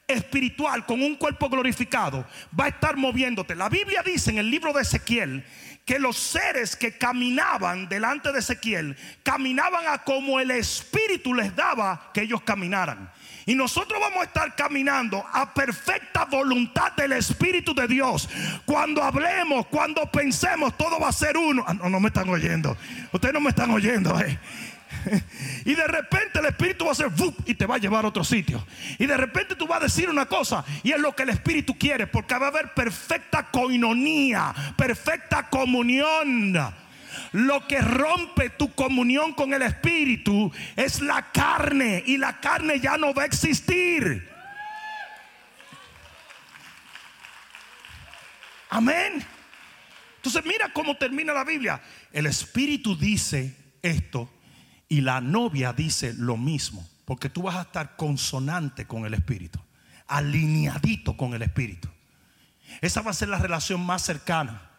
espiritual 0.06 0.84
con 0.84 1.02
un 1.02 1.16
cuerpo 1.16 1.48
glorificado 1.48 2.26
va 2.58 2.66
a 2.66 2.68
estar 2.68 2.96
moviéndote. 2.96 3.54
La 3.54 3.68
Biblia 3.68 4.02
dice 4.02 4.30
en 4.30 4.38
el 4.38 4.50
libro 4.50 4.72
de 4.72 4.82
Ezequiel 4.82 5.44
que 5.84 5.98
los 5.98 6.16
seres 6.16 6.76
que 6.76 6.96
caminaban 6.96 7.88
delante 7.88 8.32
de 8.32 8.38
Ezequiel 8.38 8.96
caminaban 9.22 9.84
a 9.88 10.04
como 10.04 10.38
el 10.38 10.50
Espíritu 10.50 11.34
les 11.34 11.54
daba 11.56 12.10
que 12.12 12.22
ellos 12.22 12.42
caminaran. 12.42 13.10
Y 13.46 13.54
nosotros 13.54 14.00
vamos 14.00 14.20
a 14.20 14.24
estar 14.24 14.54
caminando 14.54 15.24
a 15.32 15.52
perfecta 15.52 16.24
voluntad 16.26 16.92
del 16.92 17.12
Espíritu 17.12 17.74
de 17.74 17.88
Dios. 17.88 18.28
Cuando 18.64 19.02
hablemos, 19.02 19.66
cuando 19.66 20.06
pensemos, 20.10 20.76
todo 20.76 20.98
va 21.00 21.08
a 21.08 21.12
ser 21.12 21.36
uno. 21.36 21.64
Ah, 21.66 21.74
no, 21.74 21.88
no 21.88 22.00
me 22.00 22.08
están 22.08 22.28
oyendo. 22.28 22.76
Ustedes 23.12 23.34
no 23.34 23.40
me 23.40 23.50
están 23.50 23.70
oyendo. 23.70 24.18
Eh. 24.20 24.38
Y 25.64 25.74
de 25.74 25.86
repente 25.86 26.38
el 26.38 26.46
Espíritu 26.46 26.84
va 26.84 26.90
a 26.90 26.92
hacer 26.92 27.10
y 27.46 27.54
te 27.54 27.66
va 27.66 27.76
a 27.76 27.78
llevar 27.78 28.04
a 28.04 28.08
otro 28.08 28.24
sitio. 28.24 28.64
Y 28.98 29.06
de 29.06 29.16
repente 29.16 29.54
tú 29.54 29.66
vas 29.66 29.80
a 29.80 29.84
decir 29.84 30.08
una 30.08 30.26
cosa 30.26 30.64
y 30.82 30.92
es 30.92 30.98
lo 30.98 31.14
que 31.14 31.22
el 31.22 31.30
Espíritu 31.30 31.76
quiere, 31.78 32.06
porque 32.06 32.36
va 32.36 32.46
a 32.46 32.48
haber 32.50 32.74
perfecta 32.74 33.48
coinonía, 33.50 34.54
perfecta 34.76 35.48
comunión. 35.48 36.56
Lo 37.32 37.66
que 37.66 37.80
rompe 37.80 38.50
tu 38.50 38.74
comunión 38.74 39.32
con 39.32 39.54
el 39.54 39.62
Espíritu 39.62 40.52
es 40.76 41.00
la 41.00 41.32
carne 41.32 42.02
y 42.06 42.18
la 42.18 42.40
carne 42.40 42.78
ya 42.78 42.98
no 42.98 43.14
va 43.14 43.22
a 43.22 43.26
existir. 43.26 44.30
Amén. 48.68 49.24
Entonces 50.16 50.44
mira 50.44 50.72
cómo 50.72 50.96
termina 50.96 51.32
la 51.32 51.44
Biblia. 51.44 51.82
El 52.12 52.26
Espíritu 52.26 52.96
dice 52.96 53.56
esto 53.82 54.30
y 54.88 55.00
la 55.00 55.20
novia 55.20 55.72
dice 55.72 56.14
lo 56.14 56.36
mismo, 56.36 56.86
porque 57.04 57.28
tú 57.28 57.42
vas 57.42 57.56
a 57.56 57.62
estar 57.62 57.96
consonante 57.96 58.86
con 58.86 59.06
el 59.06 59.14
Espíritu, 59.14 59.58
alineadito 60.06 61.16
con 61.16 61.34
el 61.34 61.42
Espíritu. 61.42 61.88
Esa 62.80 63.02
va 63.02 63.10
a 63.10 63.14
ser 63.14 63.28
la 63.28 63.38
relación 63.38 63.84
más 63.84 64.02
cercana. 64.02 64.71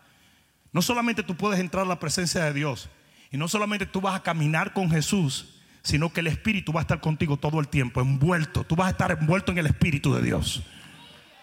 No 0.73 0.81
solamente 0.81 1.23
tú 1.23 1.37
puedes 1.37 1.59
entrar 1.59 1.85
a 1.85 1.87
la 1.87 1.99
presencia 1.99 2.43
de 2.43 2.53
Dios, 2.53 2.89
y 3.31 3.37
no 3.37 3.47
solamente 3.47 3.85
tú 3.85 4.01
vas 4.01 4.15
a 4.15 4.23
caminar 4.23 4.73
con 4.73 4.91
Jesús, 4.91 5.61
sino 5.83 6.11
que 6.11 6.21
el 6.21 6.27
Espíritu 6.27 6.73
va 6.73 6.81
a 6.81 6.83
estar 6.83 6.99
contigo 6.99 7.37
todo 7.37 7.59
el 7.59 7.67
tiempo, 7.67 8.01
envuelto. 8.01 8.63
Tú 8.63 8.75
vas 8.75 8.87
a 8.87 8.91
estar 8.91 9.11
envuelto 9.11 9.51
en 9.51 9.59
el 9.59 9.67
Espíritu 9.67 10.13
de 10.13 10.21
Dios. 10.21 10.63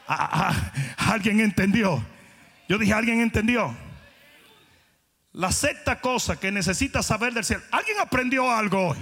Ah, 0.07 0.29
ah, 0.33 1.13
¿Alguien 1.13 1.41
entendió? 1.41 2.05
Yo 2.69 2.79
dije, 2.79 2.93
¿alguien 2.93 3.21
entendió? 3.21 3.77
La 5.33 5.53
sexta 5.53 6.01
cosa 6.01 6.39
que 6.39 6.51
necesitas 6.51 7.07
saber 7.07 7.33
del 7.33 7.45
cielo. 7.45 7.63
¿Alguien 7.71 7.99
aprendió 8.01 8.51
algo 8.51 8.89
hoy? 8.89 8.99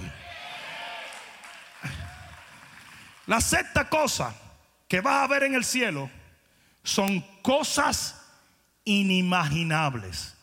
La 3.25 3.41
sexta 3.41 3.89
cosa 3.89 4.35
que 4.87 5.01
vas 5.01 5.23
a 5.23 5.27
ver 5.27 5.43
en 5.43 5.55
el 5.55 5.63
cielo 5.63 6.09
son 6.83 7.21
cosas 7.41 8.18
inimaginables. 8.89 10.35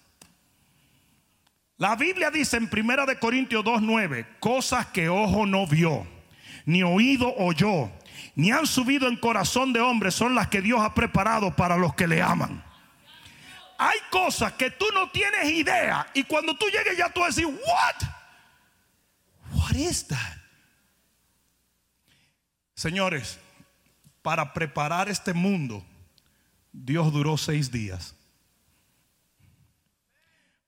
La 1.79 1.95
Biblia 1.97 2.31
dice 2.31 2.57
en 2.57 2.69
Primera 2.69 3.05
de 3.05 3.19
Corintios 3.19 3.65
2:9, 3.65 4.27
cosas 4.41 4.87
que 4.87 5.09
ojo 5.09 5.47
no 5.47 5.67
vio, 5.67 6.07
ni 6.65 6.83
oído 6.83 7.35
oyó, 7.37 7.91
ni 8.35 8.51
han 8.51 8.67
subido 8.67 9.09
en 9.09 9.17
corazón 9.17 9.73
de 9.73 9.81
hombre, 9.81 10.11
son 10.11 10.35
las 10.35 10.49
que 10.49 10.63
Dios 10.63 10.81
ha 10.81 10.95
preparado 10.95 11.55
para 11.55 11.77
los 11.77 11.95
que 11.95 12.07
le 12.07 12.23
aman 12.23 12.65
hay 13.79 13.99
cosas 14.11 14.53
que 14.55 14.71
tú 14.71 14.87
no 14.95 15.11
tienes 15.11 15.51
idea 15.51 16.07
y 16.15 16.25
cuando 16.25 16.57
tú 16.57 16.67
llegues 16.67 16.97
ya 16.97 17.11
tú 17.11 17.21
vas 17.21 17.37
a 17.37 17.41
decir, 17.41 17.47
what? 17.47 18.09
What 19.55 19.73
is 19.73 20.07
that? 20.09 20.37
Señores, 22.75 23.39
para 24.23 24.53
preparar 24.53 25.09
este 25.09 25.33
mundo, 25.33 25.85
Dios 26.73 27.13
duró 27.13 27.37
seis 27.37 27.71
días. 27.71 28.15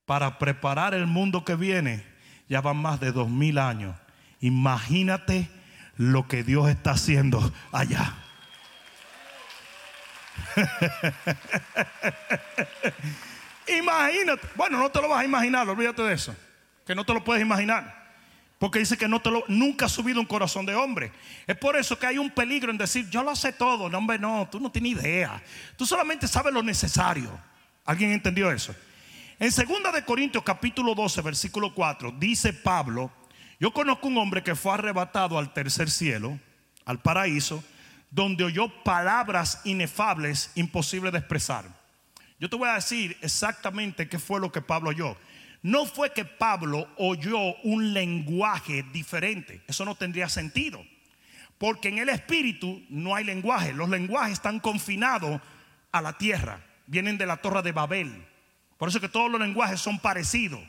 Para 0.09 0.39
preparar 0.39 0.95
el 0.95 1.07
mundo 1.07 1.45
que 1.45 1.55
viene, 1.55 2.03
ya 2.49 2.63
van 2.63 2.79
más 2.79 2.99
de 2.99 3.13
dos 3.13 3.29
mil 3.29 3.59
años. 3.59 3.95
Imagínate 4.41 5.51
lo 5.99 6.27
que 6.27 6.43
Dios 6.43 6.71
está 6.71 6.93
haciendo 6.93 7.53
allá. 7.73 8.15
Imagínate. 13.79 14.49
Bueno, 14.57 14.79
no 14.79 14.89
te 14.91 15.03
lo 15.03 15.11
vas 15.11 15.21
a 15.21 15.27
imaginar, 15.27 15.69
olvídate 15.69 16.01
de 16.01 16.15
eso. 16.15 16.35
Que 16.87 16.95
no 16.95 17.05
te 17.05 17.13
lo 17.13 17.23
puedes 17.23 17.43
imaginar. 17.43 17.99
Porque 18.59 18.79
dice 18.79 18.97
que 18.97 19.09
no 19.09 19.21
te 19.21 19.31
lo, 19.31 19.45
nunca 19.49 19.85
ha 19.85 19.91
subido 19.91 20.21
un 20.21 20.27
corazón 20.27 20.65
de 20.65 20.75
hombre. 20.75 21.13
Es 21.47 21.59
por 21.59 21.77
eso 21.77 21.99
que 21.99 22.07
hay 22.07 22.17
un 22.17 22.31
peligro 22.31 22.71
en 22.71 22.79
decir, 22.79 23.11
yo 23.11 23.23
lo 23.23 23.37
sé 23.37 23.53
todo. 23.53 23.91
No, 23.91 23.99
hombre, 23.99 24.19
no, 24.19 24.49
tú 24.51 24.59
no 24.59 24.73
tienes 24.73 24.93
idea. 24.93 25.43
Tú 25.77 25.85
solamente 25.85 26.27
sabes 26.27 26.55
lo 26.55 26.63
necesario. 26.63 27.39
¿Alguien 27.85 28.13
entendió 28.13 28.51
eso? 28.51 28.75
En 29.41 29.51
2 29.51 29.93
de 29.95 30.05
Corintios 30.05 30.43
capítulo 30.43 30.97
12, 30.97 31.23
versículo 31.23 31.73
4, 31.73 32.11
dice 32.19 32.53
Pablo, 32.53 33.13
yo 33.61 33.71
conozco 33.73 34.09
un 34.09 34.19
hombre 34.19 34.43
que 34.43 34.57
fue 34.57 34.73
arrebatado 34.73 35.39
al 35.39 35.53
tercer 35.53 35.91
cielo. 35.91 36.41
al 36.85 37.01
paraíso, 37.03 37.63
donde 38.11 38.43
oyó 38.43 38.69
palabras 38.83 39.61
inefables, 39.65 40.51
imposibles 40.55 41.13
de 41.13 41.19
expresar. 41.19 41.67
Yo 42.41 42.49
te 42.49 42.57
voy 42.57 42.69
a 42.69 42.75
decir 42.75 43.17
exactamente 43.21 44.09
qué 44.09 44.19
fue 44.19 44.41
lo 44.41 44.51
que 44.51 44.63
Pablo 44.63 44.89
oyó. 44.91 45.17
No 45.63 45.85
fue 45.85 46.13
que 46.13 46.25
Pablo 46.25 46.89
oyó 46.97 47.55
un 47.63 47.93
lenguaje 47.93 48.85
diferente, 48.93 49.63
eso 49.69 49.85
no 49.85 49.95
tendría 49.95 50.29
sentido, 50.29 50.85
porque 51.59 51.91
en 51.91 51.99
el 51.99 52.09
espíritu 52.09 52.83
no 52.89 53.15
hay 53.15 53.23
lenguaje, 53.23 53.73
los 53.73 53.89
lenguajes 53.89 54.33
están 54.33 54.59
confinados 54.59 55.41
a 55.93 56.03
la 56.03 56.19
tierra, 56.19 56.65
vienen 56.87 57.19
de 57.19 57.27
la 57.27 57.37
torre 57.37 57.63
de 57.63 57.73
Babel. 57.73 58.28
Por 58.79 58.89
eso 58.89 59.01
que 59.01 59.09
todos 59.09 59.31
los 59.31 59.41
lenguajes 59.41 59.81
son 59.81 59.99
parecidos. 59.99 60.61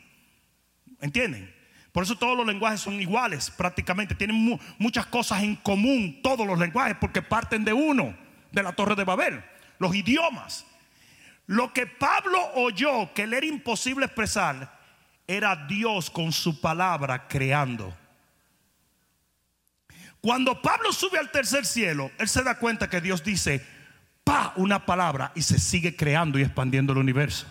¿Entienden? 0.99 1.55
Por 1.91 2.03
eso 2.03 2.18
todos 2.18 2.36
los 2.36 2.45
lenguajes 2.45 2.82
son 2.82 2.99
iguales 2.99 3.49
prácticamente. 3.51 4.16
Tienen 4.16 4.60
muchas 4.78 5.05
cosas 5.05 5.43
en 5.43 5.55
común 5.55 6.20
todos 6.22 6.45
los 6.45 6.60
lenguajes 6.60 6.97
porque 6.99 7.22
parten 7.22 7.64
de 7.64 7.72
uno, 7.72 8.16
de 8.51 8.64
la 8.64 8.74
torre 8.74 8.95
de 8.95 9.03
Babel. 9.03 9.43
Los 9.78 9.95
idiomas. 9.95 10.66
Lo 11.45 11.72
que 11.74 11.88
Pablo 11.88 12.39
oyó 12.55 13.14
que 13.14 13.26
le 13.26 13.38
era 13.38 13.45
imposible 13.45 14.05
expresar 14.05 14.78
era 15.26 15.55
Dios 15.68 16.10
con 16.10 16.32
su 16.32 16.60
palabra 16.60 17.28
creando. 17.28 17.95
Cuando 20.22 20.62
Pablo 20.62 20.91
sube 20.91 21.18
al 21.18 21.32
tercer 21.32 21.66
cielo, 21.66 22.12
él 22.18 22.28
se 22.28 22.43
da 22.43 22.60
cuenta 22.60 22.89
que 22.89 22.99
Dios 22.99 23.24
dice, 23.24 23.66
pa, 24.24 24.53
una 24.57 24.86
palabra 24.86 25.32
y 25.36 25.41
se 25.41 25.60
sigue 25.60 25.95
creando 25.95 26.38
y 26.38 26.41
expandiendo 26.41 26.93
el 26.93 26.99
universo. 26.99 27.47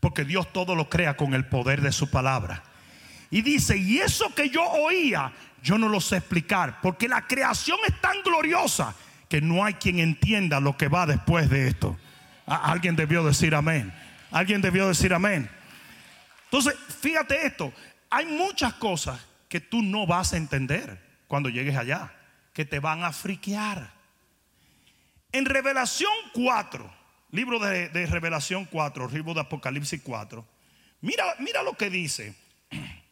Porque 0.00 0.24
Dios 0.24 0.52
todo 0.52 0.74
lo 0.74 0.88
crea 0.88 1.16
con 1.16 1.34
el 1.34 1.46
poder 1.46 1.80
de 1.80 1.92
su 1.92 2.10
palabra. 2.10 2.62
Y 3.30 3.42
dice, 3.42 3.76
y 3.76 3.98
eso 3.98 4.34
que 4.34 4.50
yo 4.50 4.62
oía, 4.62 5.32
yo 5.62 5.78
no 5.78 5.88
lo 5.88 6.00
sé 6.00 6.18
explicar, 6.18 6.80
porque 6.80 7.08
la 7.08 7.26
creación 7.26 7.78
es 7.86 8.00
tan 8.00 8.22
gloriosa 8.22 8.94
que 9.28 9.40
no 9.40 9.64
hay 9.64 9.74
quien 9.74 9.98
entienda 9.98 10.60
lo 10.60 10.76
que 10.76 10.88
va 10.88 11.06
después 11.06 11.50
de 11.50 11.68
esto. 11.68 11.98
Alguien 12.46 12.94
debió 12.94 13.24
decir 13.24 13.54
amén. 13.54 13.92
Alguien 14.30 14.60
debió 14.60 14.86
decir 14.86 15.12
amén. 15.12 15.50
Entonces, 16.44 16.74
fíjate 17.00 17.46
esto, 17.46 17.72
hay 18.10 18.26
muchas 18.26 18.74
cosas 18.74 19.20
que 19.48 19.60
tú 19.60 19.82
no 19.82 20.06
vas 20.06 20.32
a 20.32 20.36
entender 20.36 21.00
cuando 21.26 21.48
llegues 21.48 21.76
allá, 21.76 22.12
que 22.52 22.64
te 22.64 22.78
van 22.78 23.02
a 23.02 23.12
friquear. 23.12 23.90
En 25.32 25.44
Revelación 25.44 26.12
4, 26.32 26.90
libro 27.30 27.58
de, 27.58 28.06
Revelación 28.06 28.64
4, 28.66 29.08
libro 29.08 29.34
de 29.34 29.40
Apocalipsis 29.40 30.00
4, 30.02 30.46
mira, 31.00 31.24
mira 31.38 31.62
lo 31.62 31.74
que 31.74 31.90
dice. 31.90 32.34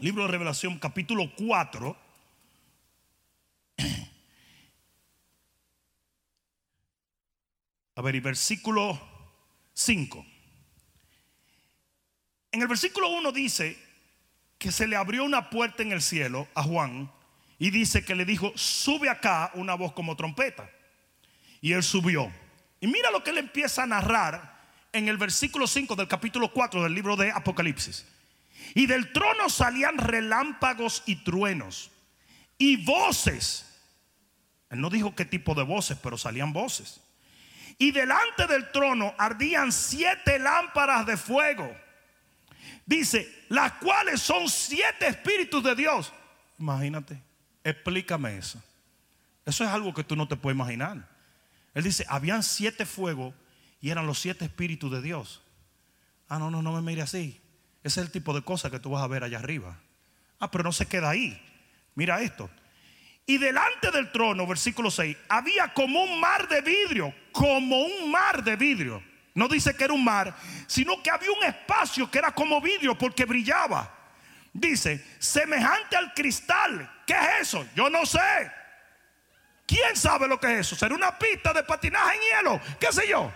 Libro 0.00 0.24
de 0.24 0.28
Revelación, 0.32 0.78
capítulo 0.80 1.30
4. 1.36 1.96
A 7.94 8.02
ver, 8.02 8.16
y 8.16 8.20
versículo 8.20 9.00
5. 9.72 10.26
En 12.50 12.62
el 12.62 12.66
versículo 12.68 13.08
1 13.10 13.30
dice 13.30 13.78
que 14.58 14.72
se 14.72 14.88
le 14.88 14.96
abrió 14.96 15.24
una 15.24 15.50
puerta 15.50 15.82
en 15.82 15.92
el 15.92 16.02
cielo 16.02 16.48
a 16.54 16.62
Juan 16.62 17.10
y 17.58 17.70
dice 17.70 18.04
que 18.04 18.14
le 18.14 18.24
dijo, 18.24 18.52
sube 18.56 19.08
acá 19.08 19.52
una 19.54 19.74
voz 19.74 19.92
como 19.92 20.16
trompeta. 20.16 20.68
Y 21.60 21.72
él 21.72 21.82
subió. 21.82 22.32
Y 22.84 22.86
mira 22.86 23.10
lo 23.10 23.24
que 23.24 23.30
él 23.30 23.38
empieza 23.38 23.84
a 23.84 23.86
narrar 23.86 24.60
en 24.92 25.08
el 25.08 25.16
versículo 25.16 25.66
5 25.66 25.96
del 25.96 26.06
capítulo 26.06 26.52
4 26.52 26.82
del 26.82 26.92
libro 26.92 27.16
de 27.16 27.32
Apocalipsis. 27.32 28.04
Y 28.74 28.84
del 28.84 29.10
trono 29.10 29.48
salían 29.48 29.96
relámpagos 29.96 31.02
y 31.06 31.16
truenos 31.24 31.90
y 32.58 32.84
voces. 32.84 33.80
Él 34.68 34.82
no 34.82 34.90
dijo 34.90 35.14
qué 35.14 35.24
tipo 35.24 35.54
de 35.54 35.62
voces, 35.62 35.96
pero 36.02 36.18
salían 36.18 36.52
voces. 36.52 37.00
Y 37.78 37.90
delante 37.90 38.46
del 38.46 38.70
trono 38.70 39.14
ardían 39.16 39.72
siete 39.72 40.38
lámparas 40.38 41.06
de 41.06 41.16
fuego. 41.16 41.74
Dice, 42.84 43.46
las 43.48 43.72
cuales 43.72 44.20
son 44.20 44.46
siete 44.46 45.06
espíritus 45.06 45.64
de 45.64 45.74
Dios. 45.74 46.12
Imagínate, 46.58 47.18
explícame 47.64 48.36
eso. 48.36 48.62
Eso 49.46 49.64
es 49.64 49.70
algo 49.70 49.94
que 49.94 50.04
tú 50.04 50.16
no 50.16 50.28
te 50.28 50.36
puedes 50.36 50.54
imaginar. 50.54 51.13
Él 51.74 51.84
dice, 51.84 52.06
habían 52.08 52.42
siete 52.42 52.86
fuegos 52.86 53.34
y 53.80 53.90
eran 53.90 54.06
los 54.06 54.18
siete 54.18 54.44
espíritus 54.44 54.90
de 54.90 55.02
Dios. 55.02 55.42
Ah, 56.28 56.38
no, 56.38 56.50
no, 56.50 56.62
no 56.62 56.72
me 56.72 56.80
mire 56.80 57.02
así. 57.02 57.40
Ese 57.82 58.00
es 58.00 58.06
el 58.06 58.12
tipo 58.12 58.32
de 58.32 58.42
cosa 58.42 58.70
que 58.70 58.80
tú 58.80 58.90
vas 58.90 59.02
a 59.02 59.08
ver 59.08 59.24
allá 59.24 59.38
arriba. 59.38 59.78
Ah, 60.38 60.50
pero 60.50 60.64
no 60.64 60.72
se 60.72 60.86
queda 60.86 61.10
ahí. 61.10 61.40
Mira 61.94 62.22
esto. 62.22 62.48
Y 63.26 63.38
delante 63.38 63.90
del 63.90 64.12
trono, 64.12 64.46
versículo 64.46 64.90
6, 64.90 65.16
había 65.28 65.72
como 65.72 66.02
un 66.02 66.20
mar 66.20 66.48
de 66.48 66.60
vidrio, 66.60 67.14
como 67.32 67.82
un 67.82 68.10
mar 68.10 68.42
de 68.44 68.56
vidrio. 68.56 69.02
No 69.34 69.48
dice 69.48 69.74
que 69.74 69.84
era 69.84 69.92
un 69.92 70.04
mar, 70.04 70.34
sino 70.66 71.02
que 71.02 71.10
había 71.10 71.30
un 71.32 71.44
espacio 71.44 72.10
que 72.10 72.18
era 72.18 72.32
como 72.32 72.60
vidrio 72.60 72.96
porque 72.96 73.24
brillaba. 73.24 73.92
Dice, 74.52 75.04
semejante 75.18 75.96
al 75.96 76.14
cristal. 76.14 77.02
¿Qué 77.06 77.14
es 77.14 77.48
eso? 77.48 77.66
Yo 77.74 77.90
no 77.90 78.06
sé. 78.06 78.20
¿Quién 79.74 79.96
sabe 79.96 80.28
lo 80.28 80.38
que 80.38 80.46
es 80.54 80.60
eso? 80.60 80.76
¿Será 80.76 80.94
una 80.94 81.18
pista 81.18 81.52
de 81.52 81.64
patinaje 81.64 82.14
en 82.14 82.20
hielo? 82.22 82.60
¿Qué 82.78 82.92
sé 82.92 83.08
yo? 83.08 83.32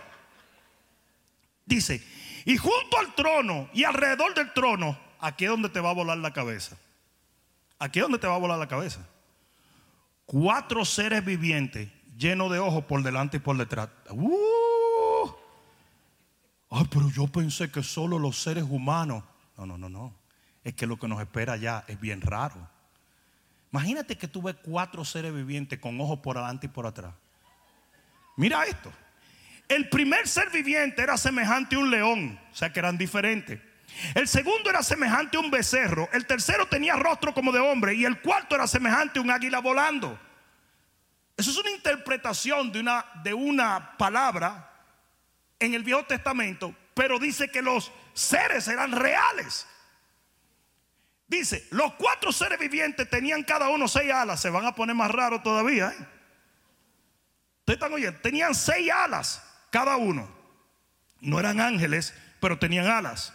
Dice, 1.67 2.01
y 2.45 2.57
junto 2.57 2.97
al 2.97 3.13
trono 3.17 3.69
y 3.73 3.83
alrededor 3.83 4.35
del 4.35 4.53
trono, 4.53 4.97
aquí 5.19 5.47
es 5.47 5.51
donde 5.51 5.69
te 5.69 5.81
va 5.81 5.91
a 5.91 5.95
volar 5.95 6.17
la 6.19 6.33
cabeza. 6.33 6.79
Aquí 7.81 7.99
es 7.99 8.05
donde 8.05 8.21
te 8.21 8.29
va 8.29 8.37
a 8.37 8.39
volar 8.39 8.57
la 8.57 8.69
cabeza. 8.69 9.01
Cuatro 10.27 10.85
seres 10.85 11.25
vivientes 11.25 11.91
llenos 12.17 12.53
de 12.53 12.61
ojos 12.61 12.85
por 12.85 13.03
delante 13.03 13.39
y 13.39 13.41
por 13.41 13.57
detrás. 13.57 13.89
Uh. 14.11 15.33
Ay, 16.71 16.87
pero 16.89 17.11
yo 17.11 17.27
pensé 17.27 17.73
que 17.73 17.83
solo 17.83 18.17
los 18.17 18.41
seres 18.41 18.63
humanos. 18.63 19.25
No, 19.57 19.67
no, 19.67 19.77
no, 19.77 19.89
no. 19.89 20.15
Es 20.63 20.75
que 20.75 20.87
lo 20.87 21.01
que 21.01 21.09
nos 21.09 21.21
espera 21.21 21.55
allá 21.55 21.83
es 21.89 21.99
bien 21.99 22.21
raro. 22.21 22.78
Imagínate 23.73 24.17
que 24.17 24.29
tú 24.29 24.43
ves 24.43 24.57
cuatro 24.63 25.05
seres 25.05 25.35
vivientes 25.35 25.79
con 25.79 26.01
ojos 26.01 26.21
por 26.21 26.37
delante 26.37 26.67
y 26.67 26.71
por 26.71 26.87
atrás. 26.87 27.15
Mira 28.37 28.65
esto. 28.65 28.93
El 29.69 29.89
primer 29.91 30.27
ser 30.27 30.49
viviente 30.51 31.03
era 31.03 31.19
semejante 31.19 31.77
a 31.77 31.79
un 31.79 31.91
león, 31.91 32.41
o 32.51 32.55
sea 32.55 32.73
que 32.73 32.79
eran 32.79 32.97
diferentes. 32.97 33.61
El 34.15 34.29
segundo 34.29 34.71
era 34.71 34.83
semejante 34.83 35.37
a 35.37 35.41
un 35.41 35.51
becerro. 35.51 36.09
El 36.13 36.27
tercero 36.27 36.67
tenía 36.67 36.97
rostro 36.97 37.35
como 37.35 37.53
de 37.53 37.61
hombre. 37.61 37.95
Y 37.95 38.05
el 38.05 38.21
cuarto 38.21 38.55
era 38.55 38.67
semejante 38.67 39.19
a 39.19 39.23
un 39.23 39.31
águila 39.31 39.61
volando. 39.61 40.19
Eso 41.37 41.51
es 41.51 41.57
una 41.57 41.71
interpretación 41.71 42.73
de 42.73 42.81
una, 42.81 43.05
de 43.23 43.35
una 43.35 43.97
palabra 43.97 44.73
en 45.59 45.75
el 45.75 45.83
Viejo 45.83 46.05
Testamento, 46.05 46.75
pero 46.95 47.19
dice 47.19 47.51
que 47.51 47.63
los 47.63 47.93
seres 48.13 48.69
eran 48.69 48.93
reales. 48.93 49.67
Dice, 51.29 51.67
los 51.71 51.93
cuatro 51.95 52.33
seres 52.33 52.59
vivientes 52.59 53.09
tenían 53.09 53.45
cada 53.45 53.69
uno 53.69 53.87
seis 53.87 54.11
alas. 54.11 54.41
Se 54.41 54.49
van 54.49 54.65
a 54.65 54.75
poner 54.75 54.97
más 54.97 55.11
raros 55.11 55.43
todavía. 55.43 55.89
¿eh? 55.89 56.07
¿Ustedes 57.61 57.77
están 57.77 57.93
oyendo? 57.93 58.19
Tenían 58.21 58.55
seis 58.55 58.91
alas 58.91 59.43
cada 59.71 59.99
uno. 59.99 60.27
No 61.21 61.39
eran 61.39 61.61
ángeles, 61.61 62.15
pero 62.41 62.59
tenían 62.59 62.87
alas. 62.87 63.35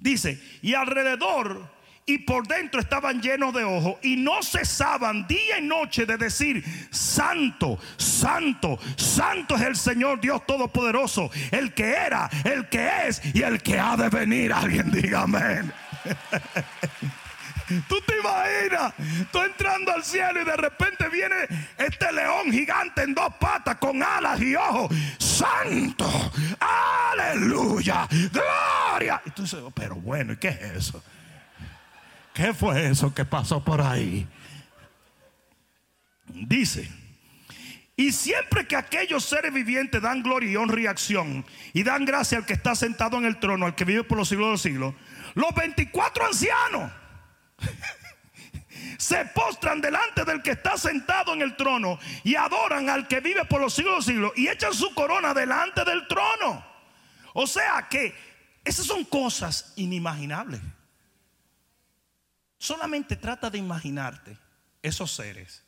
Dice, 0.00 0.42
y 0.60 0.74
alrededor 0.74 1.72
y 2.06 2.18
por 2.18 2.46
dentro 2.46 2.80
estaban 2.80 3.22
llenos 3.22 3.54
de 3.54 3.64
ojos 3.64 3.96
y 4.02 4.16
no 4.16 4.42
cesaban 4.42 5.26
día 5.26 5.58
y 5.58 5.62
noche 5.62 6.04
de 6.06 6.16
decir, 6.16 6.64
santo, 6.90 7.78
santo, 7.96 8.78
santo 8.96 9.54
es 9.54 9.62
el 9.62 9.76
Señor 9.76 10.20
Dios 10.20 10.44
Todopoderoso, 10.46 11.30
el 11.50 11.72
que 11.72 11.92
era, 11.92 12.28
el 12.44 12.68
que 12.68 13.06
es 13.06 13.22
y 13.34 13.42
el 13.42 13.62
que 13.62 13.78
ha 13.78 13.96
de 13.96 14.08
venir. 14.08 14.52
Alguien 14.52 14.90
diga 14.90 15.22
amén. 15.22 15.72
Tú 17.88 17.98
te 18.06 18.18
imaginas, 18.18 18.92
tú 19.32 19.40
entrando 19.40 19.92
al 19.92 20.04
cielo 20.04 20.42
y 20.42 20.44
de 20.44 20.56
repente 20.56 21.08
viene 21.08 21.34
este 21.78 22.12
león 22.12 22.52
gigante 22.52 23.02
en 23.02 23.14
dos 23.14 23.32
patas 23.40 23.76
con 23.76 24.02
alas 24.02 24.40
y 24.40 24.54
ojos. 24.54 24.94
Santo, 25.18 26.06
aleluya, 26.60 28.06
gloria. 28.30 29.22
Y 29.24 29.30
tú 29.30 29.42
dices, 29.42 29.60
oh, 29.62 29.70
pero 29.70 29.94
bueno, 29.94 30.34
¿y 30.34 30.36
qué 30.36 30.48
es 30.48 30.62
eso? 30.62 31.02
¿Qué 32.34 32.52
fue 32.52 32.90
eso 32.90 33.14
que 33.14 33.24
pasó 33.24 33.64
por 33.64 33.80
ahí? 33.80 34.26
Dice, 36.26 36.90
y 37.96 38.12
siempre 38.12 38.66
que 38.66 38.76
aquellos 38.76 39.24
seres 39.24 39.54
vivientes 39.54 40.02
dan 40.02 40.22
gloria 40.22 40.50
y 40.50 40.56
honra 40.56 40.80
y 40.80 40.86
acción 40.86 41.46
y 41.72 41.82
dan 41.84 42.04
gracia 42.04 42.38
al 42.38 42.44
que 42.44 42.52
está 42.52 42.74
sentado 42.74 43.16
en 43.16 43.24
el 43.24 43.38
trono, 43.38 43.66
al 43.66 43.74
que 43.74 43.84
vive 43.84 44.04
por 44.04 44.18
los 44.18 44.28
siglos 44.28 44.48
de 44.48 44.52
los 44.52 44.62
siglos, 44.62 44.94
los 45.34 45.54
24 45.54 46.26
ancianos 46.26 46.92
se 48.98 49.24
postran 49.26 49.80
delante 49.80 50.24
del 50.24 50.42
que 50.42 50.52
está 50.52 50.76
sentado 50.76 51.32
en 51.34 51.42
el 51.42 51.56
trono 51.56 51.98
y 52.22 52.36
adoran 52.36 52.88
al 52.88 53.08
que 53.08 53.20
vive 53.20 53.44
por 53.44 53.60
los 53.60 53.74
siglos 53.74 54.06
de 54.06 54.14
los 54.14 54.32
siglos 54.32 54.32
y 54.36 54.48
echan 54.48 54.74
su 54.74 54.94
corona 54.94 55.34
delante 55.34 55.84
del 55.84 56.06
trono. 56.08 56.64
O 57.34 57.46
sea 57.46 57.88
que 57.90 58.14
esas 58.64 58.86
son 58.86 59.04
cosas 59.04 59.72
inimaginables. 59.76 60.60
Solamente 62.58 63.16
trata 63.16 63.50
de 63.50 63.58
imaginarte 63.58 64.38
esos 64.82 65.12
seres 65.12 65.62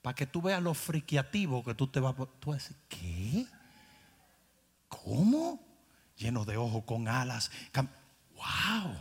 para 0.00 0.14
que 0.14 0.26
tú 0.26 0.42
veas 0.42 0.62
lo 0.62 0.74
friquiativo 0.74 1.64
que 1.64 1.74
tú 1.74 1.86
te 1.86 2.00
vas 2.00 2.14
a... 2.14 2.26
Tú 2.40 2.50
vas 2.50 2.62
decir, 2.62 2.76
¿qué? 2.88 3.46
¿Cómo? 4.88 5.60
Lleno 6.16 6.44
de 6.44 6.56
ojos, 6.56 6.84
con 6.84 7.08
alas. 7.08 7.50
¡Wow! 8.42 8.96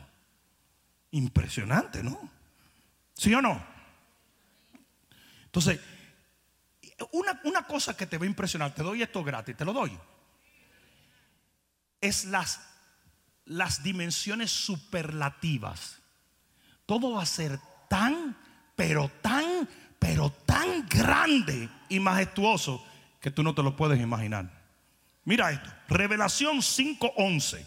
Impresionante, 1.12 2.04
¿no? 2.04 2.30
¿Sí 3.14 3.34
o 3.34 3.42
no? 3.42 3.62
Entonces, 5.46 5.80
una, 7.12 7.42
una, 7.44 7.64
cosa 7.64 7.98
que 7.98 8.06
te 8.06 8.18
va 8.18 8.26
a 8.26 8.28
impresionar, 8.28 8.74
te 8.74 8.84
doy 8.84 9.02
esto 9.02 9.24
gratis, 9.24 9.58
te 9.58 9.66
lo 9.66 9.74
doy. 9.74 9.98
Es 12.00 12.26
las, 12.26 12.62
las 13.46 13.84
dimensiones 13.84 14.52
superlativas. 14.52 16.00
Todo 16.86 17.14
va 17.14 17.24
a 17.24 17.26
ser 17.26 17.60
tan, 17.90 18.38
pero 18.76 19.10
tan, 19.22 19.68
pero 20.00 20.32
tan 20.46 20.88
grande 20.88 21.70
y 21.90 22.00
majestuoso 22.00 22.86
que 23.20 23.32
tú 23.32 23.44
no 23.44 23.54
te 23.54 23.64
lo 23.64 23.76
puedes 23.76 24.00
imaginar. 24.00 24.50
Mira 25.26 25.52
esto, 25.52 25.70
Revelación 25.90 26.58
5.11. 26.58 27.66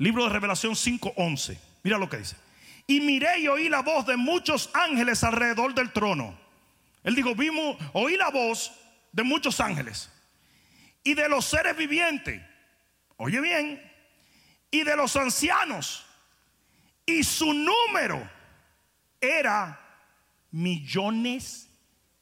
Libro 0.00 0.24
de 0.24 0.30
Revelación 0.30 0.72
5.11. 0.72 1.58
Mira 1.82 1.98
lo 1.98 2.08
que 2.08 2.16
dice. 2.16 2.34
Y 2.86 3.00
miré 3.00 3.40
y 3.40 3.48
oí 3.48 3.68
la 3.68 3.82
voz 3.82 4.06
de 4.06 4.16
muchos 4.16 4.70
ángeles 4.72 5.22
alrededor 5.22 5.74
del 5.74 5.92
trono. 5.92 6.38
Él 7.04 7.14
dijo, 7.14 7.34
vimos, 7.34 7.76
oí 7.92 8.16
la 8.16 8.30
voz 8.30 8.72
de 9.12 9.22
muchos 9.22 9.60
ángeles 9.60 10.10
y 11.04 11.12
de 11.12 11.28
los 11.28 11.44
seres 11.44 11.76
vivientes. 11.76 12.42
Oye 13.18 13.42
bien, 13.42 13.92
y 14.70 14.84
de 14.84 14.96
los 14.96 15.14
ancianos. 15.16 16.06
Y 17.04 17.22
su 17.22 17.52
número 17.52 18.26
era 19.20 19.78
millones 20.50 21.68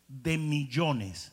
de 0.08 0.36
millones. 0.36 1.30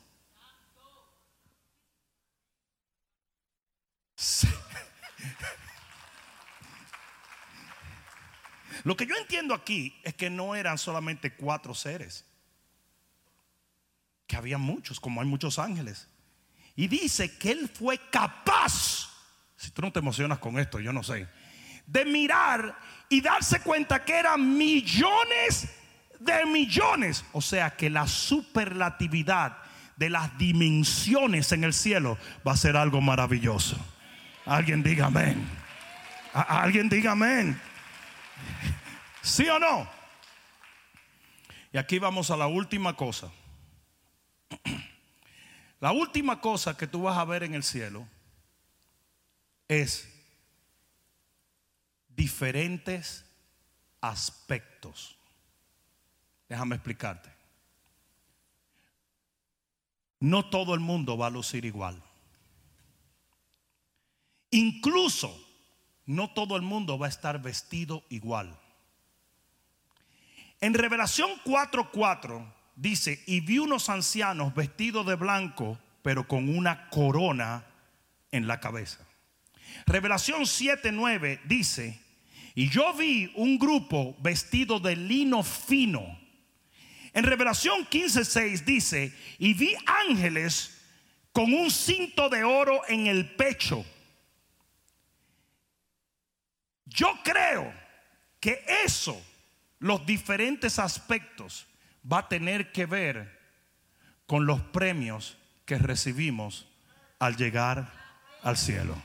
Lo 8.86 8.96
que 8.96 9.08
yo 9.08 9.16
entiendo 9.16 9.56
aquí 9.56 10.00
es 10.04 10.14
que 10.14 10.30
no 10.30 10.54
eran 10.54 10.78
solamente 10.78 11.34
cuatro 11.34 11.74
seres, 11.74 12.24
que 14.28 14.36
había 14.36 14.60
muchos, 14.60 15.00
como 15.00 15.22
hay 15.22 15.28
muchos 15.28 15.58
ángeles. 15.58 16.08
Y 16.76 16.88
dice 16.88 17.36
que 17.36 17.52
él 17.52 17.68
fue 17.68 18.00
capaz, 18.12 19.10
si 19.58 19.72
tú 19.72 19.82
no 19.82 19.92
te 19.92 19.98
emocionas 19.98 20.38
con 20.38 20.60
esto, 20.60 20.80
yo 20.80 20.94
no 20.94 21.02
sé, 21.02 21.28
de 21.88 22.06
mirar 22.06 22.78
y 23.10 23.22
darse 23.22 23.60
cuenta 23.62 24.06
que 24.06 24.14
eran 24.14 24.56
millones 24.56 25.68
de 26.20 26.46
millones. 26.46 27.26
O 27.32 27.42
sea 27.42 27.76
que 27.76 27.90
la 27.90 28.06
superlatividad 28.08 29.58
de 29.96 30.12
las 30.12 30.38
dimensiones 30.38 31.52
en 31.54 31.64
el 31.64 31.74
cielo 31.74 32.20
va 32.48 32.52
a 32.52 32.58
ser 32.58 32.78
algo 32.78 33.02
maravilloso. 33.02 33.84
Alguien 34.46 34.84
diga 34.84 35.08
amén. 35.08 35.44
Alguien 36.34 36.88
diga 36.88 37.14
amén. 37.14 37.60
¿Sí 39.26 39.50
o 39.50 39.58
no? 39.58 39.90
Y 41.74 41.80
aquí 41.80 41.98
vamos 41.98 42.30
a 42.30 42.38
la 42.38 42.46
última 42.46 42.96
cosa. 42.96 43.32
La 45.82 45.92
última 45.92 46.40
cosa 46.40 46.78
que 46.78 46.88
tú 46.88 47.02
vas 47.04 47.18
a 47.18 47.26
ver 47.26 47.44
en 47.44 47.54
el 47.54 47.62
cielo 47.62 48.08
es 49.68 50.08
diferentes 52.08 53.26
aspectos. 54.00 55.18
Déjame 56.48 56.76
explicarte. 56.76 57.30
No 60.20 60.50
todo 60.50 60.74
el 60.74 60.80
mundo 60.80 61.18
va 61.18 61.28
a 61.28 61.32
lucir 61.32 61.66
igual. 61.66 62.02
Incluso 64.50 65.38
no 66.06 66.32
todo 66.32 66.56
el 66.56 66.62
mundo 66.62 66.98
va 66.98 67.08
a 67.08 67.10
estar 67.10 67.42
vestido 67.42 68.04
igual. 68.10 68.58
En 70.62 70.74
Revelación 70.74 71.30
4:4 71.44 72.54
dice, 72.76 73.24
y 73.28 73.42
vi 73.42 73.60
unos 73.60 73.90
ancianos 73.90 74.54
vestidos 74.56 75.06
de 75.06 75.16
blanco, 75.16 75.80
pero 76.02 76.28
con 76.28 76.56
una 76.56 76.90
corona 76.90 77.66
en 78.32 78.48
la 78.48 78.60
cabeza. 78.60 79.06
Revelación 79.86 80.44
7:9 80.44 81.42
dice, 81.46 82.00
y 82.54 82.70
yo 82.70 82.94
vi 82.94 83.32
un 83.36 83.60
grupo 83.60 84.16
vestido 84.20 84.80
de 84.80 84.96
lino 84.96 85.44
fino. 85.44 86.20
En 87.14 87.24
Revelación 87.24 87.86
15:6 87.90 88.64
dice, 88.66 89.14
y 89.40 89.54
vi 89.54 89.76
ángeles 89.86 90.72
con 91.32 91.54
un 91.54 91.70
cinto 91.70 92.30
de 92.30 92.44
oro 92.44 92.82
en 92.88 93.08
el 93.08 93.36
pecho. 93.36 93.86
Yo 96.86 97.20
creo 97.24 97.74
que 98.40 98.64
eso, 98.86 99.22
los 99.80 100.06
diferentes 100.06 100.80
aspectos, 100.80 101.68
va 102.12 102.20
a 102.20 102.28
tener 102.28 102.72
que 102.72 102.86
ver 102.86 103.40
con 104.26 104.46
los 104.46 104.62
premios 104.62 105.38
que 105.66 105.78
recibimos 105.78 106.68
al 107.20 107.36
llegar 107.36 107.92
al 108.44 108.58
cielo. 108.58 108.96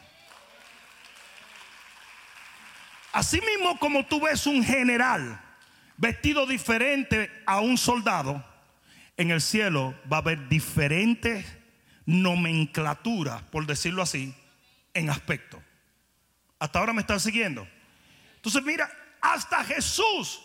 Así 3.12 3.40
mismo 3.40 3.78
como 3.78 4.06
tú 4.06 4.20
ves 4.20 4.46
un 4.46 4.62
general 4.62 5.40
vestido 5.96 6.46
diferente 6.46 7.30
a 7.44 7.60
un 7.60 7.76
soldado, 7.76 8.44
en 9.16 9.30
el 9.30 9.40
cielo 9.40 9.94
va 10.10 10.18
a 10.18 10.20
haber 10.20 10.48
diferentes 10.48 11.44
nomenclaturas, 12.06 13.42
por 13.42 13.66
decirlo 13.66 14.02
así, 14.02 14.34
en 14.94 15.10
aspecto. 15.10 15.62
Hasta 16.58 16.78
ahora 16.78 16.92
me 16.92 17.02
están 17.02 17.20
siguiendo. 17.20 17.68
Entonces 18.36 18.62
mira, 18.62 18.90
hasta 19.20 19.62
Jesús 19.64 20.40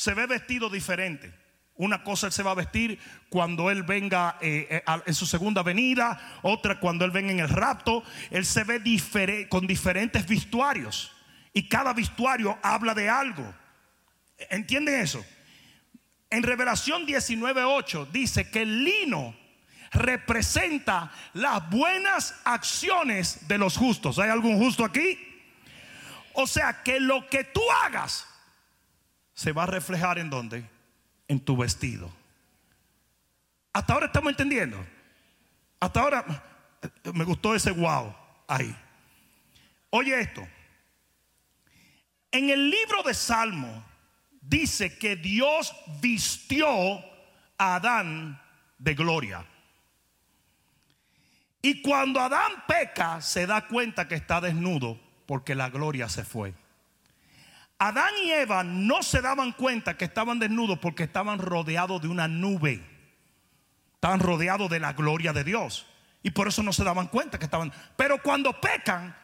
se 0.00 0.14
ve 0.14 0.24
vestido 0.24 0.70
diferente. 0.70 1.30
Una 1.74 2.02
cosa 2.02 2.28
él 2.28 2.32
se 2.32 2.42
va 2.42 2.52
a 2.52 2.54
vestir 2.54 2.98
cuando 3.28 3.70
él 3.70 3.82
venga 3.82 4.38
eh, 4.40 4.66
eh, 4.70 4.82
en 5.04 5.14
su 5.14 5.26
segunda 5.26 5.62
venida, 5.62 6.38
otra 6.40 6.80
cuando 6.80 7.04
él 7.04 7.10
venga 7.10 7.30
en 7.32 7.40
el 7.40 7.50
rapto. 7.50 8.02
Él 8.30 8.46
se 8.46 8.64
ve 8.64 9.46
con 9.50 9.66
diferentes 9.66 10.26
vestuarios 10.26 11.12
y 11.52 11.68
cada 11.68 11.92
vestuario 11.92 12.58
habla 12.62 12.94
de 12.94 13.10
algo. 13.10 13.54
¿Entienden 14.48 15.02
eso? 15.02 15.22
En 16.30 16.44
Revelación 16.44 17.06
19:8 17.06 18.10
dice 18.10 18.50
que 18.50 18.62
el 18.62 18.82
lino 18.82 19.36
representa 19.92 21.12
las 21.34 21.68
buenas 21.68 22.40
acciones 22.44 23.46
de 23.48 23.58
los 23.58 23.76
justos. 23.76 24.18
¿Hay 24.18 24.30
algún 24.30 24.56
justo 24.56 24.82
aquí? 24.82 25.18
O 26.32 26.46
sea 26.46 26.82
que 26.82 27.00
lo 27.00 27.28
que 27.28 27.44
tú 27.44 27.60
hagas 27.84 28.29
se 29.40 29.52
va 29.52 29.62
a 29.62 29.66
reflejar 29.66 30.18
en 30.18 30.28
dónde? 30.28 30.68
En 31.26 31.40
tu 31.40 31.56
vestido. 31.56 32.12
Hasta 33.72 33.94
ahora 33.94 34.04
estamos 34.04 34.32
entendiendo. 34.32 34.76
Hasta 35.80 35.98
ahora 35.98 36.44
me 37.14 37.24
gustó 37.24 37.54
ese 37.54 37.70
wow 37.70 38.14
ahí. 38.46 38.76
Oye 39.88 40.20
esto. 40.20 40.46
En 42.30 42.50
el 42.50 42.68
libro 42.68 43.02
de 43.02 43.14
Salmo 43.14 43.82
dice 44.42 44.98
que 44.98 45.16
Dios 45.16 45.74
vistió 46.02 46.68
a 47.56 47.76
Adán 47.76 48.38
de 48.76 48.94
gloria. 48.94 49.46
Y 51.62 51.80
cuando 51.80 52.20
Adán 52.20 52.64
peca, 52.68 53.22
se 53.22 53.46
da 53.46 53.66
cuenta 53.66 54.06
que 54.06 54.16
está 54.16 54.42
desnudo 54.42 55.00
porque 55.24 55.54
la 55.54 55.70
gloria 55.70 56.10
se 56.10 56.24
fue. 56.24 56.52
Adán 57.80 58.12
y 58.22 58.30
Eva 58.30 58.62
no 58.62 59.02
se 59.02 59.22
daban 59.22 59.52
cuenta 59.52 59.96
que 59.96 60.04
estaban 60.04 60.38
desnudos 60.38 60.78
porque 60.80 61.04
estaban 61.04 61.38
rodeados 61.38 62.02
de 62.02 62.08
una 62.08 62.28
nube. 62.28 62.84
Estaban 63.94 64.20
rodeados 64.20 64.70
de 64.70 64.80
la 64.80 64.92
gloria 64.92 65.32
de 65.32 65.44
Dios. 65.44 65.86
Y 66.22 66.30
por 66.30 66.46
eso 66.46 66.62
no 66.62 66.74
se 66.74 66.84
daban 66.84 67.06
cuenta 67.06 67.38
que 67.38 67.46
estaban. 67.46 67.72
Pero 67.96 68.22
cuando 68.22 68.60
pecan, 68.60 69.16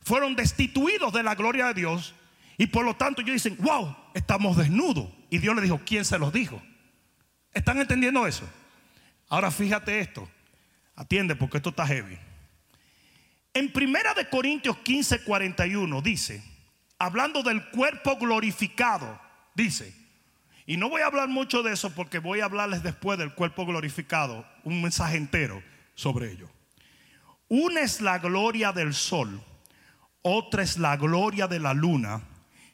fueron 0.00 0.34
destituidos 0.34 1.12
de 1.12 1.22
la 1.22 1.36
gloria 1.36 1.66
de 1.66 1.74
Dios 1.74 2.16
y 2.58 2.66
por 2.66 2.84
lo 2.84 2.96
tanto 2.96 3.22
ellos 3.22 3.34
dicen, 3.34 3.56
wow, 3.60 3.96
estamos 4.14 4.56
desnudos. 4.56 5.08
Y 5.30 5.38
Dios 5.38 5.54
le 5.54 5.62
dijo, 5.62 5.80
¿quién 5.86 6.04
se 6.04 6.18
los 6.18 6.32
dijo? 6.32 6.60
¿Están 7.54 7.78
entendiendo 7.78 8.26
eso? 8.26 8.48
Ahora 9.28 9.52
fíjate 9.52 10.00
esto. 10.00 10.28
Atiende 10.96 11.36
porque 11.36 11.58
esto 11.58 11.70
está 11.70 11.86
heavy. 11.86 12.18
En 13.54 13.72
Primera 13.72 14.12
de 14.12 14.28
Corintios 14.28 14.78
15, 14.78 15.22
41 15.22 16.02
dice, 16.02 16.51
hablando 17.02 17.42
del 17.42 17.68
cuerpo 17.70 18.16
glorificado, 18.16 19.20
dice, 19.56 19.92
y 20.66 20.76
no 20.76 20.88
voy 20.88 21.02
a 21.02 21.06
hablar 21.06 21.28
mucho 21.28 21.64
de 21.64 21.72
eso 21.72 21.90
porque 21.90 22.20
voy 22.20 22.38
a 22.38 22.44
hablarles 22.44 22.84
después 22.84 23.18
del 23.18 23.34
cuerpo 23.34 23.66
glorificado, 23.66 24.46
un 24.62 24.80
mensaje 24.80 25.16
entero 25.16 25.60
sobre 25.96 26.30
ello. 26.30 26.48
Una 27.48 27.80
es 27.80 28.00
la 28.00 28.20
gloria 28.20 28.70
del 28.70 28.94
sol, 28.94 29.42
otra 30.22 30.62
es 30.62 30.78
la 30.78 30.96
gloria 30.96 31.48
de 31.48 31.58
la 31.58 31.74
luna 31.74 32.22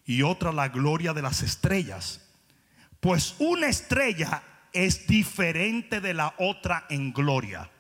y 0.04 0.20
otra 0.20 0.52
la 0.52 0.68
gloria 0.68 1.14
de 1.14 1.22
las 1.22 1.40
estrellas. 1.42 2.28
Pues 3.00 3.34
una 3.38 3.68
estrella 3.68 4.42
es 4.74 5.06
diferente 5.06 6.02
de 6.02 6.12
la 6.12 6.34
otra 6.36 6.84
en 6.90 7.14
gloria. 7.14 7.70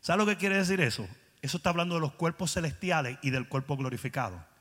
¿Sabes 0.00 0.18
lo 0.18 0.26
que 0.26 0.36
quiere 0.36 0.56
decir 0.56 0.80
eso? 0.80 1.08
Eso 1.42 1.58
está 1.58 1.70
hablando 1.70 1.94
de 1.94 2.00
los 2.00 2.14
cuerpos 2.14 2.52
celestiales 2.54 3.18
y 3.22 3.30
del 3.30 3.46
cuerpo 3.46 3.76
glorificado. 3.76 4.52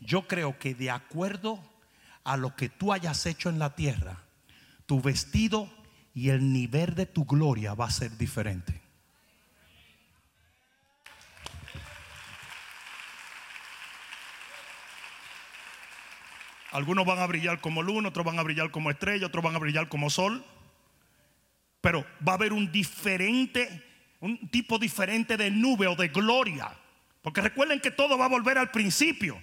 Yo 0.00 0.26
creo 0.26 0.58
que 0.58 0.74
de 0.74 0.90
acuerdo 0.90 1.62
a 2.24 2.36
lo 2.36 2.56
que 2.56 2.68
tú 2.68 2.92
hayas 2.92 3.26
hecho 3.26 3.48
en 3.48 3.58
la 3.58 3.74
tierra, 3.74 4.22
tu 4.86 5.00
vestido 5.00 5.68
y 6.14 6.30
el 6.30 6.52
nivel 6.52 6.94
de 6.94 7.06
tu 7.06 7.24
gloria 7.24 7.74
va 7.74 7.86
a 7.86 7.90
ser 7.90 8.16
diferente. 8.16 8.80
Algunos 16.74 17.06
van 17.06 17.20
a 17.20 17.26
brillar 17.26 17.60
como 17.60 17.82
luna, 17.82 18.08
otros 18.08 18.26
van 18.26 18.38
a 18.38 18.42
brillar 18.42 18.72
como 18.72 18.90
estrella, 18.90 19.28
otros 19.28 19.44
van 19.44 19.54
a 19.54 19.60
brillar 19.60 19.88
como 19.88 20.10
sol. 20.10 20.44
Pero 21.80 22.04
va 22.26 22.32
a 22.32 22.34
haber 22.34 22.52
un 22.52 22.72
diferente, 22.72 23.84
un 24.18 24.48
tipo 24.48 24.78
diferente 24.78 25.36
de 25.36 25.52
nube 25.52 25.86
o 25.86 25.94
de 25.94 26.08
gloria. 26.08 26.76
Porque 27.22 27.40
recuerden 27.42 27.80
que 27.80 27.92
todo 27.92 28.18
va 28.18 28.24
a 28.24 28.28
volver 28.28 28.58
al 28.58 28.72
principio. 28.72 29.40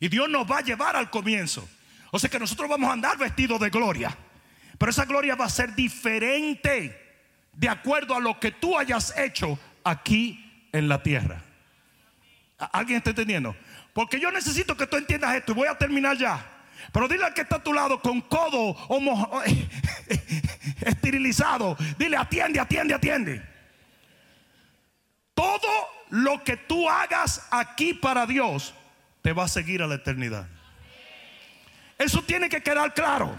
Y 0.00 0.08
Dios 0.08 0.28
nos 0.30 0.50
va 0.50 0.58
a 0.58 0.62
llevar 0.62 0.96
al 0.96 1.10
comienzo. 1.10 1.68
O 2.10 2.18
sea 2.18 2.30
que 2.30 2.38
nosotros 2.38 2.68
vamos 2.68 2.88
a 2.88 2.94
andar 2.94 3.18
vestidos 3.18 3.60
de 3.60 3.68
gloria. 3.68 4.16
Pero 4.78 4.90
esa 4.90 5.04
gloria 5.04 5.34
va 5.34 5.44
a 5.44 5.50
ser 5.50 5.74
diferente 5.74 6.98
de 7.52 7.68
acuerdo 7.68 8.16
a 8.16 8.20
lo 8.20 8.40
que 8.40 8.50
tú 8.50 8.78
hayas 8.78 9.16
hecho 9.18 9.58
aquí 9.84 10.68
en 10.72 10.88
la 10.88 11.02
tierra. 11.02 11.42
¿Alguien 12.72 12.98
está 12.98 13.10
entendiendo? 13.10 13.54
Porque 13.92 14.18
yo 14.18 14.30
necesito 14.30 14.74
que 14.76 14.86
tú 14.86 14.96
entiendas 14.96 15.34
esto 15.34 15.52
y 15.52 15.54
voy 15.54 15.68
a 15.68 15.76
terminar 15.76 16.16
ya. 16.16 16.46
Pero 16.92 17.06
dile 17.06 17.24
al 17.24 17.34
que 17.34 17.42
está 17.42 17.56
a 17.56 17.62
tu 17.62 17.74
lado 17.74 18.00
con 18.00 18.22
codo 18.22 18.74
esterilizado. 20.80 21.76
Dile, 21.98 22.16
atiende, 22.16 22.58
atiende, 22.58 22.94
atiende. 22.94 23.42
Todo 25.34 25.68
lo 26.08 26.42
que 26.42 26.56
tú 26.56 26.88
hagas 26.88 27.46
aquí 27.50 27.92
para 27.92 28.24
Dios 28.24 28.74
te 29.22 29.32
va 29.32 29.44
a 29.44 29.48
seguir 29.48 29.82
a 29.82 29.86
la 29.86 29.96
eternidad. 29.96 30.48
Eso 31.98 32.22
tiene 32.22 32.48
que 32.48 32.62
quedar 32.62 32.94
claro. 32.94 33.36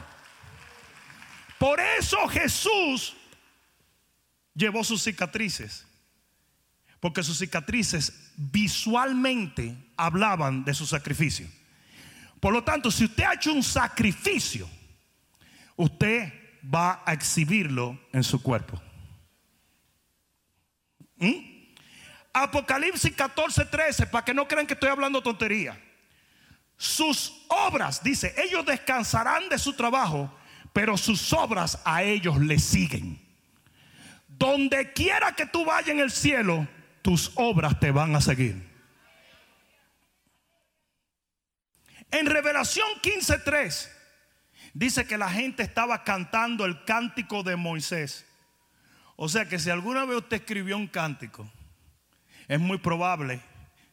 Por 1.57 1.79
eso 1.79 2.27
Jesús 2.27 3.15
llevó 4.53 4.83
sus 4.83 5.03
cicatrices. 5.03 5.85
Porque 6.99 7.23
sus 7.23 7.39
cicatrices 7.39 8.31
visualmente 8.35 9.75
hablaban 9.97 10.63
de 10.63 10.73
su 10.73 10.85
sacrificio. 10.85 11.47
Por 12.39 12.53
lo 12.53 12.63
tanto, 12.63 12.91
si 12.91 13.05
usted 13.05 13.23
ha 13.23 13.33
hecho 13.33 13.51
un 13.51 13.63
sacrificio, 13.63 14.69
usted 15.75 16.31
va 16.63 17.01
a 17.05 17.13
exhibirlo 17.13 17.99
en 18.13 18.23
su 18.23 18.41
cuerpo. 18.41 18.81
¿Mm? 21.17 21.50
Apocalipsis 22.33 23.13
14, 23.15 23.65
13, 23.65 24.07
para 24.07 24.23
que 24.23 24.33
no 24.33 24.47
crean 24.47 24.65
que 24.65 24.73
estoy 24.73 24.89
hablando 24.89 25.21
tontería. 25.21 25.79
Sus 26.77 27.45
obras, 27.49 28.01
dice, 28.03 28.33
ellos 28.37 28.65
descansarán 28.65 29.49
de 29.49 29.59
su 29.59 29.73
trabajo, 29.73 30.33
pero 30.73 30.97
sus 30.97 31.31
obras 31.33 31.79
a 31.83 32.03
ellos 32.03 32.39
le 32.39 32.57
siguen. 32.57 33.19
Donde 34.27 34.93
quiera 34.93 35.33
que 35.33 35.45
tú 35.45 35.65
vayas 35.65 35.89
en 35.89 35.99
el 35.99 36.09
cielo, 36.09 36.67
tus 37.01 37.31
obras 37.35 37.79
te 37.79 37.91
van 37.91 38.15
a 38.15 38.21
seguir. 38.21 38.71
En 42.09 42.25
Revelación 42.25 42.87
15:3 43.01 43.89
dice 44.73 45.05
que 45.05 45.17
la 45.17 45.29
gente 45.29 45.63
estaba 45.63 46.03
cantando 46.03 46.65
el 46.65 46.83
cántico 46.85 47.43
de 47.43 47.55
Moisés. 47.55 48.25
O 49.15 49.29
sea 49.29 49.47
que 49.47 49.59
si 49.59 49.69
alguna 49.69 50.05
vez 50.05 50.17
usted 50.17 50.37
escribió 50.37 50.77
un 50.77 50.87
cántico, 50.87 51.49
es 52.51 52.59
muy 52.59 52.79
probable 52.79 53.41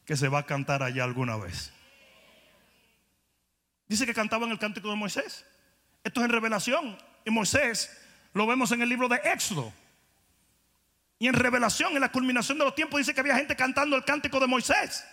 que 0.04 0.16
se 0.16 0.26
va 0.26 0.40
a 0.40 0.42
cantar 0.46 0.82
allá 0.82 1.04
alguna 1.04 1.36
vez. 1.36 1.72
Dice 3.86 4.04
que 4.04 4.12
cantaban 4.12 4.50
el 4.50 4.58
cántico 4.58 4.90
de 4.90 4.96
Moisés. 4.96 5.46
Esto 6.02 6.18
es 6.18 6.24
en 6.24 6.32
Revelación. 6.32 6.98
Y 7.24 7.30
Moisés 7.30 7.88
lo 8.32 8.48
vemos 8.48 8.72
en 8.72 8.82
el 8.82 8.88
libro 8.88 9.06
de 9.06 9.14
Éxodo. 9.22 9.72
Y 11.20 11.28
en 11.28 11.34
Revelación, 11.34 11.94
en 11.94 12.00
la 12.00 12.10
culminación 12.10 12.58
de 12.58 12.64
los 12.64 12.74
tiempos, 12.74 12.98
dice 12.98 13.14
que 13.14 13.20
había 13.20 13.36
gente 13.36 13.54
cantando 13.54 13.94
el 13.94 14.04
cántico 14.04 14.40
de 14.40 14.48
Moisés. 14.48 15.06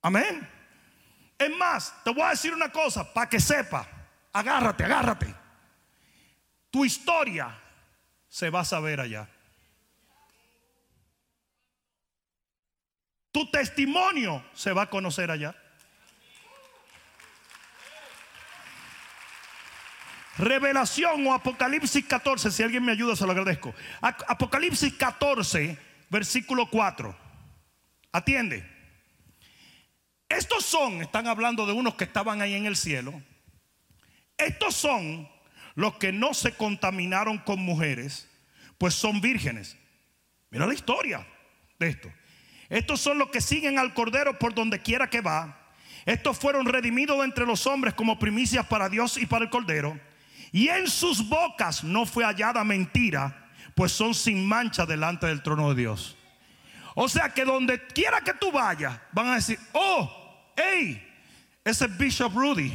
Amén. 0.00 0.48
Es 1.38 1.50
más, 1.56 2.02
te 2.02 2.10
voy 2.10 2.22
a 2.22 2.30
decir 2.30 2.52
una 2.52 2.72
cosa 2.72 3.14
para 3.14 3.28
que 3.28 3.38
sepa. 3.38 3.86
Agárrate, 4.32 4.82
agárrate. 4.82 5.32
Tu 6.68 6.84
historia 6.84 7.56
se 8.28 8.50
va 8.50 8.62
a 8.62 8.64
saber 8.64 8.98
allá. 8.98 9.28
Tu 13.32 13.50
testimonio 13.50 14.44
se 14.54 14.72
va 14.72 14.82
a 14.82 14.90
conocer 14.90 15.30
allá. 15.30 15.56
Revelación 20.38 21.26
o 21.26 21.34
Apocalipsis 21.34 22.04
14, 22.06 22.50
si 22.50 22.62
alguien 22.62 22.84
me 22.84 22.92
ayuda 22.92 23.16
se 23.16 23.24
lo 23.26 23.32
agradezco. 23.32 23.74
Apocalipsis 24.00 24.94
14, 24.94 25.78
versículo 26.10 26.68
4. 26.70 27.16
Atiende. 28.12 28.70
Estos 30.28 30.64
son, 30.64 31.02
están 31.02 31.26
hablando 31.26 31.66
de 31.66 31.72
unos 31.72 31.94
que 31.94 32.04
estaban 32.04 32.40
ahí 32.40 32.54
en 32.54 32.66
el 32.66 32.76
cielo. 32.76 33.22
Estos 34.38 34.74
son 34.74 35.28
los 35.74 35.96
que 35.96 36.12
no 36.12 36.34
se 36.34 36.52
contaminaron 36.52 37.38
con 37.38 37.60
mujeres, 37.60 38.28
pues 38.78 38.94
son 38.94 39.20
vírgenes. 39.20 39.76
Mira 40.50 40.66
la 40.66 40.74
historia 40.74 41.26
de 41.78 41.88
esto. 41.88 42.12
Estos 42.72 43.02
son 43.02 43.18
los 43.18 43.28
que 43.28 43.42
siguen 43.42 43.78
al 43.78 43.92
Cordero 43.92 44.38
por 44.38 44.54
donde 44.54 44.80
quiera 44.80 45.10
que 45.10 45.20
va. 45.20 45.58
Estos 46.06 46.38
fueron 46.38 46.64
redimidos 46.64 47.22
entre 47.22 47.44
los 47.44 47.66
hombres 47.66 47.92
como 47.92 48.18
primicias 48.18 48.66
para 48.66 48.88
Dios 48.88 49.18
y 49.18 49.26
para 49.26 49.44
el 49.44 49.50
Cordero. 49.50 50.00
Y 50.52 50.68
en 50.68 50.88
sus 50.88 51.28
bocas 51.28 51.84
no 51.84 52.06
fue 52.06 52.24
hallada 52.24 52.64
mentira, 52.64 53.50
pues 53.74 53.92
son 53.92 54.14
sin 54.14 54.48
mancha 54.48 54.86
delante 54.86 55.26
del 55.26 55.42
trono 55.42 55.68
de 55.68 55.82
Dios. 55.82 56.16
O 56.94 57.10
sea 57.10 57.28
que 57.28 57.44
donde 57.44 57.86
quiera 57.88 58.22
que 58.22 58.32
tú 58.32 58.50
vayas, 58.50 58.98
van 59.12 59.26
a 59.26 59.34
decir, 59.34 59.58
oh, 59.72 60.50
hey, 60.56 61.06
ese 61.62 61.86
Bishop 61.88 62.32
Rudy. 62.34 62.72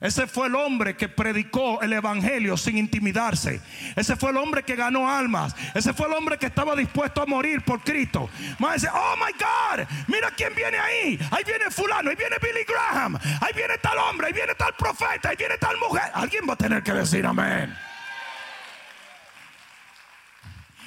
Ese 0.00 0.26
fue 0.26 0.48
el 0.48 0.54
hombre 0.54 0.94
que 0.94 1.08
predicó 1.08 1.80
el 1.80 1.92
evangelio 1.92 2.56
sin 2.56 2.76
intimidarse. 2.76 3.60
Ese 3.96 4.14
fue 4.16 4.30
el 4.30 4.36
hombre 4.36 4.62
que 4.62 4.76
ganó 4.76 5.10
almas. 5.10 5.56
Ese 5.74 5.94
fue 5.94 6.06
el 6.06 6.12
hombre 6.12 6.36
que 6.36 6.46
estaba 6.46 6.76
dispuesto 6.76 7.22
a 7.22 7.26
morir 7.26 7.62
por 7.62 7.80
Cristo. 7.80 8.28
Más 8.58 8.74
dice, 8.74 8.88
oh 8.92 9.14
my 9.16 9.32
God, 9.32 9.86
mira 10.08 10.30
quién 10.36 10.54
viene 10.54 10.78
ahí. 10.78 11.18
Ahí 11.30 11.44
viene 11.44 11.70
fulano, 11.70 12.10
ahí 12.10 12.16
viene 12.16 12.36
Billy 12.38 12.64
Graham. 12.64 13.18
Ahí 13.40 13.52
viene 13.54 13.78
tal 13.78 13.96
hombre, 13.98 14.26
ahí 14.26 14.32
viene 14.34 14.54
tal 14.54 14.74
profeta, 14.74 15.30
ahí 15.30 15.36
viene 15.36 15.56
tal 15.56 15.78
mujer. 15.78 16.10
Alguien 16.12 16.44
va 16.46 16.52
a 16.52 16.56
tener 16.56 16.82
que 16.82 16.92
decir 16.92 17.24
amén. 17.24 17.74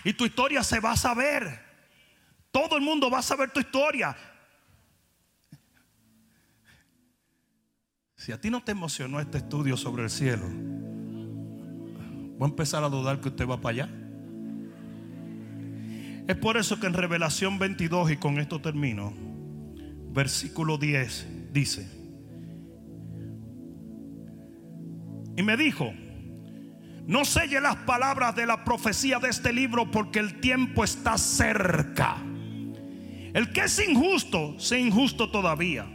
Y 0.04 0.14
tu 0.14 0.26
historia 0.26 0.64
se 0.64 0.80
va 0.80 0.92
a 0.92 0.98
saber. 0.98 1.68
Todo 2.52 2.78
el 2.78 2.82
mundo 2.82 3.10
va 3.10 3.20
a 3.20 3.24
saber 3.24 3.50
tu 3.52 3.60
historia. 3.60 4.16
Si 8.20 8.34
a 8.34 8.42
ti 8.42 8.50
no 8.50 8.62
te 8.62 8.74
emocionó 8.74 9.22
este 9.22 9.38
estudio 9.38 9.78
sobre 9.78 10.04
el 10.04 10.10
cielo, 10.10 10.44
voy 12.38 12.46
a 12.46 12.50
empezar 12.50 12.84
a 12.84 12.90
dudar 12.90 13.22
que 13.22 13.30
usted 13.30 13.48
va 13.48 13.62
para 13.62 13.86
allá. 13.86 13.90
Es 16.28 16.36
por 16.36 16.58
eso 16.58 16.82
que 16.82 16.88
en 16.88 16.96
Revelación 16.96 17.58
22, 17.58 18.12
y 18.12 18.18
con 18.18 18.38
esto 18.38 18.60
termino, 18.60 19.14
versículo 20.12 20.78
10 20.78 21.54
dice, 21.54 21.90
y 25.38 25.42
me 25.42 25.56
dijo, 25.56 25.94
no 27.08 27.24
selle 27.24 27.62
las 27.62 27.78
palabras 27.78 28.36
de 28.36 28.46
la 28.46 28.66
profecía 28.66 29.20
de 29.20 29.30
este 29.30 29.54
libro 29.54 29.92
porque 29.92 30.20
el 30.20 30.42
tiempo 30.42 30.84
está 30.84 31.18
cerca. 31.18 32.18
El 33.34 33.54
que 33.54 33.62
es 33.62 33.80
injusto, 33.88 34.60
sea 34.60 34.78
injusto 34.78 35.32
todavía. 35.32 35.88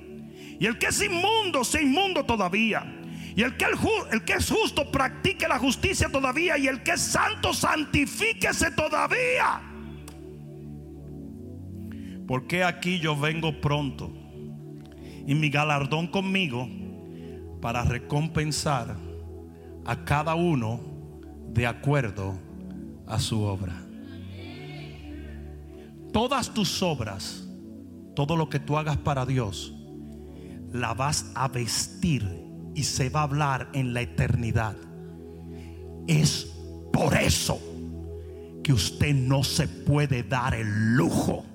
Y 0.58 0.66
el 0.66 0.78
que 0.78 0.86
es 0.86 1.02
inmundo, 1.02 1.64
sea 1.64 1.82
inmundo 1.82 2.24
todavía. 2.24 3.00
Y 3.36 3.42
el 3.42 3.56
que, 3.56 3.66
el, 4.12 4.24
que 4.24 4.34
es 4.34 4.50
justo, 4.50 4.90
practique 4.90 5.48
la 5.48 5.58
justicia 5.58 6.08
todavía. 6.08 6.56
Y 6.56 6.68
el 6.68 6.82
que 6.82 6.92
es 6.92 7.00
santo, 7.00 7.52
santifíquese 7.52 8.70
todavía. 8.70 9.60
Porque 12.26 12.62
aquí 12.62 13.00
yo 13.00 13.16
vengo 13.16 13.60
pronto. 13.60 14.12
Y 15.26 15.34
mi 15.34 15.50
galardón 15.50 16.06
conmigo 16.06 16.68
para 17.60 17.82
recompensar 17.82 18.96
a 19.84 20.04
cada 20.04 20.34
uno 20.34 20.80
de 21.48 21.66
acuerdo 21.66 22.38
a 23.06 23.18
su 23.18 23.42
obra. 23.42 23.84
Todas 26.12 26.54
tus 26.54 26.82
obras, 26.82 27.48
todo 28.14 28.36
lo 28.36 28.48
que 28.48 28.60
tú 28.60 28.78
hagas 28.78 28.96
para 28.96 29.26
Dios, 29.26 29.73
la 30.74 30.92
vas 30.92 31.30
a 31.36 31.46
vestir 31.46 32.28
y 32.74 32.82
se 32.82 33.08
va 33.08 33.20
a 33.20 33.22
hablar 33.22 33.68
en 33.74 33.94
la 33.94 34.00
eternidad. 34.00 34.74
Es 36.08 36.48
por 36.92 37.14
eso 37.14 37.60
que 38.64 38.72
usted 38.72 39.14
no 39.14 39.44
se 39.44 39.68
puede 39.68 40.24
dar 40.24 40.52
el 40.52 40.96
lujo 40.96 41.46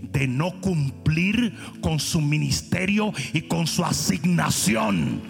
de 0.00 0.28
no 0.28 0.60
cumplir 0.60 1.52
con 1.80 1.98
su 1.98 2.20
ministerio 2.20 3.12
y 3.32 3.42
con 3.42 3.66
su 3.66 3.84
asignación. 3.84 5.20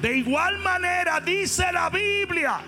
De 0.00 0.16
igual 0.16 0.58
manera 0.60 1.20
dice 1.20 1.64
la 1.72 1.90
Biblia 1.90 2.58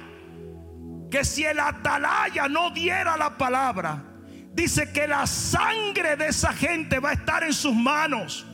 que 1.11 1.25
si 1.25 1.45
el 1.45 1.59
atalaya 1.61 2.47
no 2.47 2.71
diera 2.73 3.17
la 3.17 3.39
palabra, 3.39 4.16
dice 4.57 4.91
que 4.91 5.07
la 5.07 5.27
sangre 5.27 6.17
de 6.17 6.29
esa 6.29 6.53
gente 6.53 6.99
va 6.99 7.11
a 7.11 7.13
estar 7.13 7.45
en 7.45 7.53
sus 7.53 7.75
manos. 7.75 8.47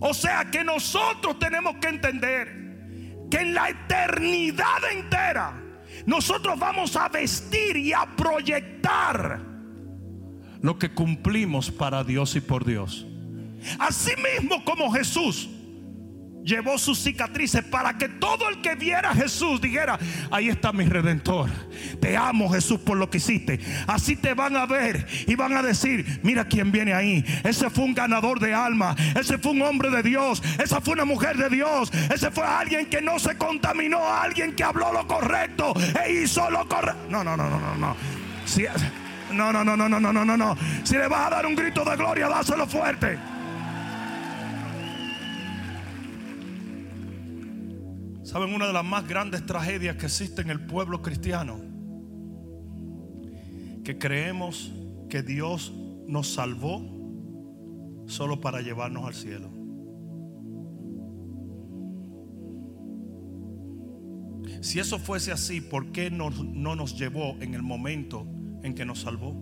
O 0.00 0.14
sea 0.14 0.50
que 0.50 0.64
nosotros 0.64 1.38
tenemos 1.38 1.76
que 1.76 1.88
entender 1.88 3.26
que 3.30 3.38
en 3.38 3.54
la 3.54 3.68
eternidad 3.68 4.90
entera 4.90 5.52
nosotros 6.06 6.58
vamos 6.58 6.96
a 6.96 7.08
vestir 7.08 7.76
y 7.76 7.92
a 7.92 8.06
proyectar 8.16 9.40
lo 10.62 10.78
que 10.78 10.92
cumplimos 10.92 11.70
para 11.70 12.02
Dios 12.02 12.34
y 12.34 12.40
por 12.40 12.64
Dios. 12.64 13.06
Así 13.78 14.12
mismo 14.16 14.64
como 14.64 14.90
Jesús 14.90 15.50
llevó 16.44 16.78
sus 16.78 16.98
cicatrices 16.98 17.64
para 17.64 17.96
que 17.98 18.08
todo 18.08 18.48
el 18.48 18.60
que 18.60 18.74
viera 18.74 19.10
a 19.10 19.14
Jesús 19.14 19.60
dijera, 19.60 19.98
ahí 20.30 20.48
está 20.48 20.72
mi 20.72 20.84
redentor. 20.84 21.50
Te 22.00 22.16
amo 22.16 22.50
Jesús 22.50 22.80
por 22.80 22.96
lo 22.96 23.10
que 23.10 23.18
hiciste. 23.18 23.60
Así 23.86 24.16
te 24.16 24.34
van 24.34 24.56
a 24.56 24.66
ver 24.66 25.06
y 25.26 25.34
van 25.34 25.56
a 25.56 25.62
decir, 25.62 26.20
mira 26.22 26.44
quién 26.46 26.72
viene 26.72 26.94
ahí. 26.94 27.24
Ese 27.44 27.70
fue 27.70 27.84
un 27.84 27.94
ganador 27.94 28.40
de 28.40 28.54
alma. 28.54 28.96
Ese 29.18 29.38
fue 29.38 29.52
un 29.52 29.62
hombre 29.62 29.90
de 29.90 30.02
Dios. 30.02 30.42
Esa 30.62 30.80
fue 30.80 30.94
una 30.94 31.04
mujer 31.04 31.36
de 31.36 31.48
Dios. 31.48 31.92
Ese 32.12 32.30
fue 32.30 32.44
alguien 32.44 32.86
que 32.86 33.00
no 33.00 33.18
se 33.18 33.36
contaminó. 33.36 34.00
Alguien 34.06 34.54
que 34.54 34.64
habló 34.64 34.92
lo 34.92 35.06
correcto 35.06 35.74
e 36.04 36.12
hizo 36.22 36.50
lo 36.50 36.66
correcto. 36.68 37.00
No, 37.08 37.24
no, 37.24 37.36
no, 37.36 37.48
no, 37.48 37.60
no, 37.60 37.76
no. 37.76 37.96
no, 39.32 39.52
no, 39.52 39.64
no, 39.64 39.76
no, 39.76 39.88
no, 39.88 40.12
no, 40.12 40.24
no, 40.24 40.36
no. 40.36 40.56
Si 40.84 40.94
le 40.96 41.08
vas 41.08 41.26
a 41.26 41.30
dar 41.30 41.46
un 41.46 41.54
grito 41.54 41.84
de 41.84 41.96
gloria, 41.96 42.28
dáselo 42.28 42.66
fuerte. 42.66 43.18
¿Saben 48.30 48.54
una 48.54 48.68
de 48.68 48.72
las 48.72 48.84
más 48.84 49.08
grandes 49.08 49.44
tragedias 49.44 49.96
que 49.96 50.06
existe 50.06 50.40
en 50.40 50.50
el 50.50 50.60
pueblo 50.60 51.02
cristiano? 51.02 51.58
Que 53.82 53.98
creemos 53.98 54.72
que 55.08 55.24
Dios 55.24 55.72
nos 56.06 56.28
salvó 56.28 56.80
solo 58.06 58.40
para 58.40 58.60
llevarnos 58.60 59.04
al 59.04 59.14
cielo. 59.14 59.50
Si 64.60 64.78
eso 64.78 65.00
fuese 65.00 65.32
así, 65.32 65.60
¿por 65.60 65.90
qué 65.90 66.08
no, 66.08 66.30
no 66.30 66.76
nos 66.76 66.96
llevó 66.96 67.34
en 67.40 67.54
el 67.54 67.62
momento 67.62 68.28
en 68.62 68.76
que 68.76 68.84
nos 68.84 69.00
salvó? 69.00 69.34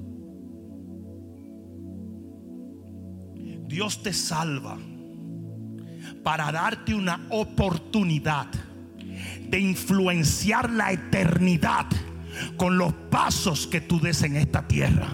Dios 3.66 4.02
te 4.02 4.14
salva 4.14 4.78
para 6.22 6.50
darte 6.50 6.94
una 6.94 7.26
oportunidad 7.28 8.48
de 9.48 9.58
influenciar 9.58 10.70
la 10.70 10.92
eternidad 10.92 11.86
con 12.56 12.78
los 12.78 12.92
pasos 13.10 13.66
que 13.66 13.80
tú 13.80 14.00
des 14.00 14.22
en 14.22 14.36
esta 14.36 14.66
tierra. 14.66 15.08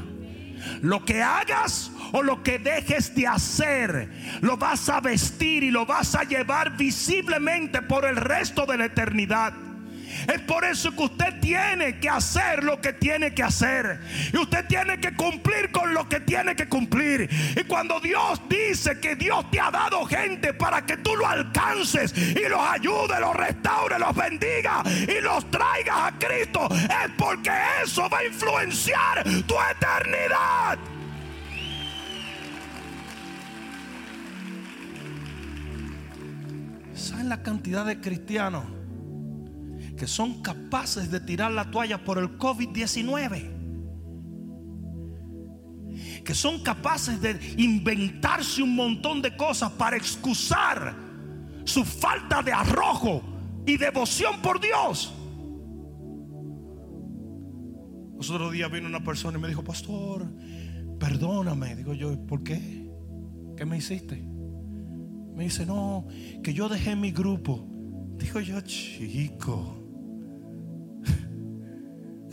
Lo 0.82 1.04
que 1.04 1.22
hagas 1.22 1.92
o 2.12 2.22
lo 2.22 2.42
que 2.42 2.58
dejes 2.58 3.14
de 3.14 3.26
hacer, 3.26 4.10
lo 4.40 4.56
vas 4.56 4.88
a 4.88 5.00
vestir 5.00 5.62
y 5.64 5.70
lo 5.70 5.86
vas 5.86 6.14
a 6.14 6.24
llevar 6.24 6.76
visiblemente 6.76 7.82
por 7.82 8.04
el 8.04 8.16
resto 8.16 8.66
de 8.66 8.78
la 8.78 8.84
eternidad. 8.86 9.52
Es 10.32 10.40
por 10.42 10.64
eso 10.64 10.90
que 10.94 11.02
usted 11.02 11.40
tiene 11.40 11.98
que 11.98 12.08
hacer 12.08 12.64
lo 12.64 12.80
que 12.80 12.92
tiene 12.92 13.34
que 13.34 13.42
hacer. 13.42 14.00
Y 14.32 14.36
usted 14.36 14.66
tiene 14.66 14.98
que 15.00 15.14
cumplir 15.14 15.70
con 15.72 15.94
lo 15.94 16.08
que 16.08 16.20
tiene 16.20 16.54
que 16.56 16.68
cumplir. 16.68 17.28
Y 17.56 17.64
cuando 17.64 18.00
Dios 18.00 18.40
dice 18.48 18.98
que 19.00 19.16
Dios 19.16 19.50
te 19.50 19.60
ha 19.60 19.70
dado 19.70 20.04
gente 20.06 20.54
para 20.54 20.84
que 20.84 20.96
tú 20.98 21.16
lo 21.16 21.26
alcances 21.26 22.16
y 22.16 22.48
los 22.48 22.60
ayude, 22.60 23.20
los 23.20 23.34
restaure, 23.34 23.98
los 23.98 24.14
bendiga 24.14 24.82
y 24.86 25.20
los 25.20 25.50
traigas 25.50 25.96
a 25.96 26.18
Cristo, 26.18 26.68
es 26.72 27.10
porque 27.16 27.50
eso 27.82 28.08
va 28.08 28.18
a 28.18 28.24
influenciar 28.26 29.24
tu 29.46 29.54
eternidad. 29.70 30.78
¿Saben 36.94 37.28
la 37.28 37.42
cantidad 37.42 37.84
de 37.84 38.00
cristianos? 38.00 38.64
Que 39.96 40.06
son 40.06 40.42
capaces 40.42 41.10
de 41.10 41.20
tirar 41.20 41.50
la 41.52 41.70
toalla 41.70 42.02
por 42.02 42.18
el 42.18 42.38
COVID-19. 42.38 43.52
Que 46.24 46.34
son 46.34 46.62
capaces 46.62 47.20
de 47.20 47.38
inventarse 47.58 48.62
un 48.62 48.74
montón 48.74 49.22
de 49.22 49.36
cosas 49.36 49.70
para 49.72 49.96
excusar 49.96 50.96
su 51.64 51.84
falta 51.84 52.42
de 52.42 52.52
arrojo 52.52 53.22
y 53.66 53.76
devoción 53.76 54.40
por 54.42 54.60
Dios. 54.60 55.14
Los 58.16 58.30
otros 58.30 58.52
días 58.52 58.70
vino 58.70 58.86
una 58.86 59.02
persona 59.02 59.38
y 59.38 59.40
me 59.40 59.48
dijo, 59.48 59.62
pastor, 59.62 60.32
perdóname. 60.98 61.76
Digo 61.76 61.94
yo, 61.94 62.18
¿por 62.26 62.42
qué? 62.42 62.90
¿Qué 63.56 63.64
me 63.64 63.76
hiciste? 63.76 64.16
Me 65.34 65.44
dice, 65.44 65.66
no, 65.66 66.06
que 66.42 66.54
yo 66.54 66.68
dejé 66.68 66.96
mi 66.96 67.12
grupo. 67.12 67.66
Digo 68.16 68.40
yo, 68.40 68.60
chico, 68.60 69.83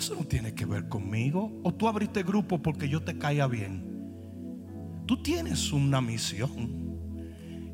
eso 0.02 0.16
no 0.16 0.26
tiene 0.26 0.54
que 0.54 0.66
ver 0.66 0.90
conmigo. 0.90 1.62
O 1.64 1.74
tú 1.74 1.88
abriste 1.88 2.24
grupo 2.24 2.62
porque 2.62 2.90
yo 2.90 3.02
te 3.02 3.18
caía 3.18 3.48
bien. 3.48 3.86
Tú 5.06 5.22
tienes 5.22 5.72
una 5.72 6.02
misión. 6.02 6.82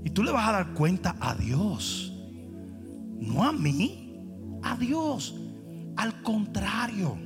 Y 0.04 0.10
tú 0.10 0.24
le 0.24 0.32
vas 0.32 0.48
a 0.48 0.52
dar 0.52 0.74
cuenta 0.74 1.16
a 1.20 1.34
Dios. 1.36 2.14
No 3.20 3.44
a 3.44 3.52
mí, 3.52 4.20
a 4.62 4.76
Dios. 4.76 5.36
Al 5.96 6.22
contrario, 6.22 7.18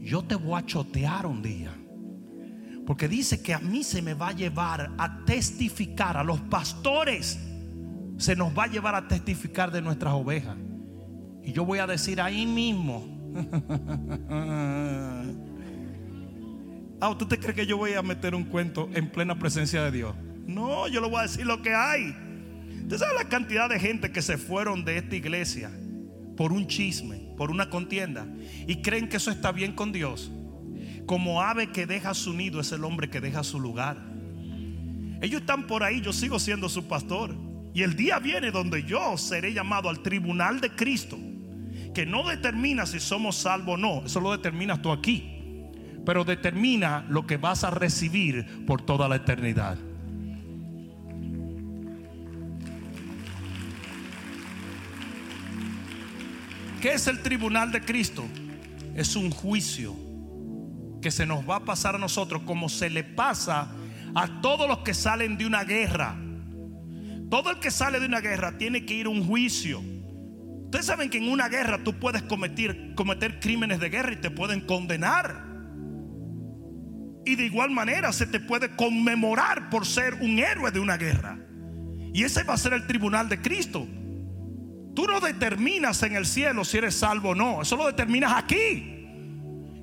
yo 0.00 0.22
te 0.22 0.36
voy 0.36 0.58
a 0.58 0.64
chotear 0.64 1.26
un 1.26 1.42
día. 1.42 1.74
Porque 2.86 3.08
dice 3.08 3.42
que 3.42 3.52
a 3.52 3.58
mí 3.58 3.82
se 3.82 4.00
me 4.00 4.14
va 4.14 4.28
a 4.28 4.32
llevar 4.32 4.92
a 4.96 5.24
testificar, 5.24 6.16
a 6.16 6.24
los 6.24 6.40
pastores 6.40 7.38
se 8.16 8.36
nos 8.36 8.56
va 8.56 8.64
a 8.64 8.68
llevar 8.68 8.94
a 8.94 9.08
testificar 9.08 9.72
de 9.72 9.82
nuestras 9.82 10.14
ovejas. 10.14 10.56
Y 11.42 11.52
yo 11.52 11.64
voy 11.64 11.78
a 11.78 11.86
decir 11.86 12.20
ahí 12.20 12.46
mismo, 12.46 13.13
ah, 17.00 17.14
¿tú 17.18 17.26
te 17.26 17.38
crees 17.38 17.54
que 17.54 17.66
yo 17.66 17.76
voy 17.76 17.94
a 17.94 18.02
meter 18.02 18.34
un 18.34 18.44
cuento 18.44 18.88
en 18.94 19.10
plena 19.10 19.38
presencia 19.38 19.82
de 19.84 19.90
Dios? 19.90 20.14
No, 20.46 20.88
yo 20.88 21.00
le 21.00 21.08
voy 21.08 21.18
a 21.18 21.22
decir 21.22 21.46
lo 21.46 21.62
que 21.62 21.74
hay. 21.74 22.14
¿Usted 22.82 22.98
sabe 22.98 23.14
la 23.14 23.28
cantidad 23.28 23.68
de 23.68 23.80
gente 23.80 24.12
que 24.12 24.22
se 24.22 24.38
fueron 24.38 24.84
de 24.84 24.98
esta 24.98 25.16
iglesia 25.16 25.70
por 26.36 26.52
un 26.52 26.66
chisme, 26.66 27.32
por 27.36 27.50
una 27.50 27.70
contienda 27.70 28.26
y 28.66 28.82
creen 28.82 29.08
que 29.08 29.16
eso 29.16 29.30
está 29.30 29.52
bien 29.52 29.72
con 29.72 29.90
Dios? 29.90 30.30
Como 31.06 31.42
ave 31.42 31.72
que 31.72 31.86
deja 31.86 32.14
su 32.14 32.32
nido 32.34 32.60
es 32.60 32.70
el 32.72 32.84
hombre 32.84 33.10
que 33.10 33.20
deja 33.20 33.42
su 33.42 33.58
lugar. 33.58 33.96
Ellos 35.20 35.40
están 35.40 35.66
por 35.66 35.82
ahí, 35.82 36.00
yo 36.00 36.12
sigo 36.12 36.38
siendo 36.38 36.68
su 36.68 36.86
pastor. 36.86 37.34
Y 37.72 37.82
el 37.82 37.96
día 37.96 38.20
viene 38.20 38.52
donde 38.52 38.84
yo 38.84 39.16
seré 39.18 39.52
llamado 39.52 39.88
al 39.88 40.00
tribunal 40.00 40.60
de 40.60 40.70
Cristo 40.70 41.18
que 41.94 42.04
no 42.04 42.28
determina 42.28 42.84
si 42.84 43.00
somos 43.00 43.36
salvos 43.36 43.74
o 43.74 43.78
no, 43.78 44.02
eso 44.04 44.20
lo 44.20 44.32
determinas 44.32 44.82
tú 44.82 44.92
aquí, 44.92 45.30
pero 46.04 46.24
determina 46.24 47.06
lo 47.08 47.26
que 47.26 47.36
vas 47.36 47.64
a 47.64 47.70
recibir 47.70 48.66
por 48.66 48.82
toda 48.82 49.08
la 49.08 49.16
eternidad. 49.16 49.78
¿Qué 56.82 56.92
es 56.92 57.06
el 57.06 57.22
tribunal 57.22 57.72
de 57.72 57.80
Cristo? 57.80 58.24
Es 58.94 59.16
un 59.16 59.30
juicio 59.30 59.96
que 61.00 61.10
se 61.10 61.24
nos 61.24 61.48
va 61.48 61.56
a 61.56 61.64
pasar 61.64 61.94
a 61.94 61.98
nosotros 61.98 62.42
como 62.42 62.68
se 62.68 62.90
le 62.90 63.04
pasa 63.04 63.72
a 64.14 64.40
todos 64.42 64.68
los 64.68 64.78
que 64.80 64.92
salen 64.92 65.38
de 65.38 65.46
una 65.46 65.64
guerra. 65.64 66.14
Todo 67.30 67.50
el 67.50 67.58
que 67.58 67.70
sale 67.70 68.00
de 68.00 68.06
una 68.06 68.20
guerra 68.20 68.58
tiene 68.58 68.84
que 68.84 68.94
ir 68.94 69.06
a 69.06 69.08
un 69.08 69.26
juicio. 69.26 69.93
Ustedes 70.74 70.86
saben 70.86 71.08
que 71.08 71.18
en 71.18 71.28
una 71.28 71.48
guerra 71.48 71.78
tú 71.84 72.00
puedes 72.00 72.22
cometer, 72.22 72.96
cometer 72.96 73.38
crímenes 73.38 73.78
de 73.78 73.90
guerra 73.90 74.12
y 74.12 74.16
te 74.16 74.28
pueden 74.28 74.60
condenar. 74.60 75.44
Y 77.24 77.36
de 77.36 77.46
igual 77.46 77.70
manera 77.70 78.12
se 78.12 78.26
te 78.26 78.40
puede 78.40 78.74
conmemorar 78.74 79.70
por 79.70 79.86
ser 79.86 80.14
un 80.14 80.36
héroe 80.40 80.72
de 80.72 80.80
una 80.80 80.96
guerra. 80.96 81.38
Y 82.12 82.24
ese 82.24 82.42
va 82.42 82.54
a 82.54 82.56
ser 82.56 82.72
el 82.72 82.88
tribunal 82.88 83.28
de 83.28 83.40
Cristo. 83.40 83.86
Tú 84.96 85.06
no 85.06 85.20
determinas 85.20 86.02
en 86.02 86.16
el 86.16 86.26
cielo 86.26 86.64
si 86.64 86.78
eres 86.78 86.96
salvo 86.96 87.28
o 87.28 87.34
no. 87.36 87.62
Eso 87.62 87.76
lo 87.76 87.86
determinas 87.86 88.32
aquí. 88.32 89.06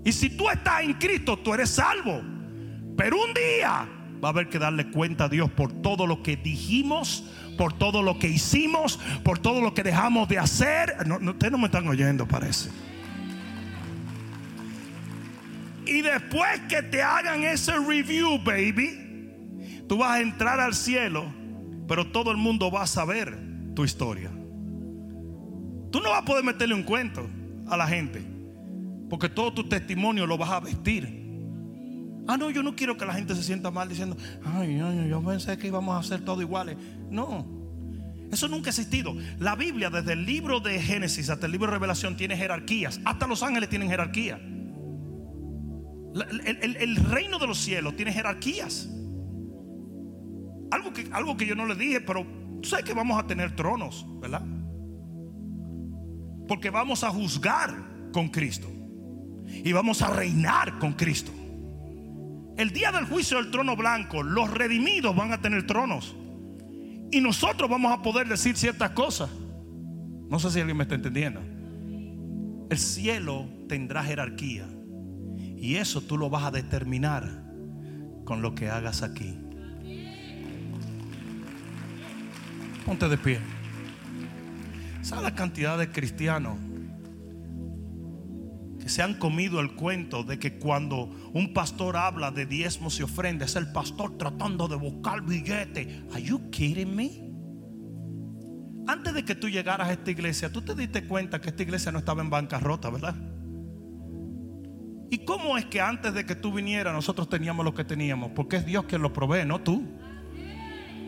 Y 0.04 0.12
si 0.12 0.32
tú 0.32 0.50
estás 0.50 0.82
en 0.82 0.96
Cristo, 0.96 1.38
tú 1.38 1.54
eres 1.54 1.70
salvo. 1.70 2.22
Pero 2.98 3.16
un 3.16 3.34
día 3.34 3.88
va 4.22 4.28
a 4.28 4.32
haber 4.32 4.50
que 4.50 4.60
darle 4.60 4.92
cuenta 4.92 5.24
a 5.24 5.30
Dios 5.30 5.50
por 5.52 5.72
todo 5.82 6.06
lo 6.06 6.22
que 6.22 6.36
dijimos, 6.36 7.32
por 7.62 7.74
todo 7.74 8.02
lo 8.02 8.18
que 8.18 8.28
hicimos, 8.28 8.98
por 9.24 9.38
todo 9.38 9.62
lo 9.62 9.76
que 9.76 9.84
dejamos 9.84 10.28
de 10.28 10.40
hacer. 10.40 11.06
No, 11.06 11.18
ustedes 11.18 11.52
no 11.52 11.60
me 11.60 11.66
están 11.66 11.88
oyendo, 11.88 12.28
parece. 12.28 12.72
Y 15.86 16.02
después 16.02 16.60
que 16.68 16.82
te 16.82 17.04
hagan 17.04 17.44
ese 17.44 17.74
review, 17.74 18.40
baby, 18.44 19.84
tú 19.88 20.00
vas 20.00 20.14
a 20.14 20.22
entrar 20.22 20.60
al 20.60 20.74
cielo, 20.74 21.32
pero 21.88 22.08
todo 22.08 22.32
el 22.32 22.38
mundo 22.38 22.72
va 22.72 22.82
a 22.82 22.88
saber 22.88 23.38
tu 23.76 23.84
historia. 23.84 24.32
Tú 25.92 26.00
no 26.02 26.10
vas 26.10 26.24
a 26.24 26.26
poder 26.26 26.44
meterle 26.44 26.74
un 26.74 26.82
cuento 26.82 27.30
a 27.68 27.78
la 27.78 27.86
gente, 27.86 28.24
porque 29.08 29.30
todo 29.30 29.54
tu 29.54 29.70
testimonio 29.70 30.26
lo 30.26 30.36
vas 30.36 30.50
a 30.50 30.62
vestir. 30.62 31.22
Ah, 32.28 32.38
no, 32.38 32.50
yo 32.50 32.64
no 32.64 32.76
quiero 32.76 32.98
que 32.98 33.06
la 33.06 33.14
gente 33.14 33.36
se 33.36 33.44
sienta 33.44 33.70
mal 33.70 33.88
diciendo, 33.88 34.18
ay, 34.44 34.80
ay, 34.80 35.10
yo 35.10 35.22
pensé 35.22 35.60
que 35.60 35.68
íbamos 35.68 35.96
a 35.96 36.00
hacer 36.00 36.26
todo 36.26 36.42
iguales. 36.42 36.76
No, 37.12 37.62
eso 38.32 38.48
nunca 38.48 38.70
ha 38.70 38.72
existido. 38.72 39.14
La 39.40 39.56
Biblia, 39.56 39.90
desde 39.90 40.14
el 40.14 40.26
libro 40.26 40.62
de 40.62 40.80
Génesis 40.82 41.30
hasta 41.30 41.46
el 41.46 41.52
libro 41.52 41.68
de 41.68 41.74
Revelación, 41.74 42.16
tiene 42.16 42.38
jerarquías. 42.38 43.02
Hasta 43.04 43.28
los 43.28 43.44
ángeles 43.44 43.70
tienen 43.70 43.90
jerarquía. 43.90 44.40
El, 46.14 46.96
reino 46.96 47.40
de 47.40 47.48
los 47.48 47.58
cielos 47.58 47.96
tiene 47.98 48.14
jerarquías. 48.14 48.90
Algo 50.72 50.94
que, 50.94 51.10
algo 51.12 51.36
que 51.36 51.46
yo 51.46 51.56
no 51.56 51.66
le 51.66 51.76
dije, 51.76 52.00
pero 52.00 52.26
tú 52.62 52.70
sabes 52.70 52.86
que 52.86 52.94
vamos 52.94 53.22
a 53.22 53.28
tener 53.28 53.54
tronos, 53.56 54.06
¿verdad? 54.22 54.46
Porque 56.48 56.70
vamos 56.70 57.04
a 57.04 57.10
juzgar 57.10 58.10
con 58.14 58.30
Cristo. 58.30 58.70
Y 59.48 59.74
vamos 59.74 60.02
a 60.02 60.10
reinar 60.10 60.80
con 60.80 60.94
Cristo. 60.94 61.34
El 62.58 62.72
día 62.72 62.94
del 62.94 63.06
juicio 63.06 63.38
del 63.38 63.52
trono 63.52 63.76
blanco, 63.76 64.24
los 64.24 64.50
redimidos 64.50 65.14
van 65.14 65.34
a 65.34 65.42
tener 65.42 65.68
tronos. 65.68 66.16
Y 67.12 67.20
nosotros 67.20 67.70
vamos 67.70 67.92
a 67.92 68.02
poder 68.02 68.28
decir 68.28 68.56
ciertas 68.56 68.92
cosas. 68.92 69.30
No 70.30 70.40
sé 70.40 70.50
si 70.50 70.60
alguien 70.60 70.78
me 70.78 70.84
está 70.84 70.96
entendiendo. 70.96 71.42
El 72.70 72.78
cielo 72.78 73.50
tendrá 73.68 74.04
jerarquía. 74.04 74.66
Y 75.58 75.76
eso 75.76 76.02
tú 76.02 76.18
lo 76.18 76.30
vas 76.30 76.46
a 76.46 76.52
determinar 76.52 77.30
con 78.24 78.42
lo 78.42 78.56
que 78.56 78.70
hagas 78.70 79.04
aquí. 79.04 79.38
Ponte 82.86 83.10
de 83.10 83.18
pie. 83.18 83.40
¿Sabes 85.02 85.24
la 85.24 85.36
cantidad 85.36 85.78
de 85.78 85.92
cristianos 85.92 86.58
que 88.82 88.90
se 88.90 89.02
han 89.02 89.14
comido 89.14 89.60
el 89.60 89.76
cuento 89.76 90.24
de 90.24 90.40
que 90.40 90.58
cuando 90.58 91.10
un 91.34 91.54
pastor 91.54 91.96
habla 91.96 92.32
de 92.32 92.46
diezmos 92.46 93.00
y 93.00 93.04
ofrendas, 93.04 93.52
es 93.52 93.56
el 93.58 93.72
pastor 93.72 94.18
tratando 94.18 94.68
de 94.68 94.76
buscar 94.76 95.22
billete? 95.22 96.04
Are 96.12 96.22
you 96.22 96.50
kidding 96.50 96.96
me? 96.96 97.32
Antes 98.88 99.14
de 99.14 99.24
que 99.24 99.36
tú 99.36 99.48
llegaras 99.48 99.88
a 99.88 99.94
esta 99.94 100.12
iglesia, 100.12 100.52
tú 100.52 100.62
te 100.62 100.76
diste 100.76 101.08
cuenta 101.08 101.40
que 101.40 101.50
esta 101.50 101.64
iglesia 101.64 101.92
no 101.92 102.00
estaba 102.00 102.22
en 102.22 102.30
bancarrota, 102.30 102.90
¿verdad? 102.90 103.16
¿Y 105.12 105.20
cómo 105.20 105.58
es 105.58 105.66
que 105.66 105.82
antes 105.82 106.14
de 106.14 106.26
que 106.26 106.36
tú 106.36 106.54
vinieras 106.54 106.94
nosotros 106.94 107.30
teníamos 107.30 107.66
lo 107.66 107.74
que 107.74 107.84
teníamos? 107.84 108.32
Porque 108.34 108.56
es 108.56 108.66
Dios 108.66 108.86
quien 108.86 109.02
lo 109.02 109.14
provee, 109.14 109.46
no 109.46 109.62
tú. 109.62 109.86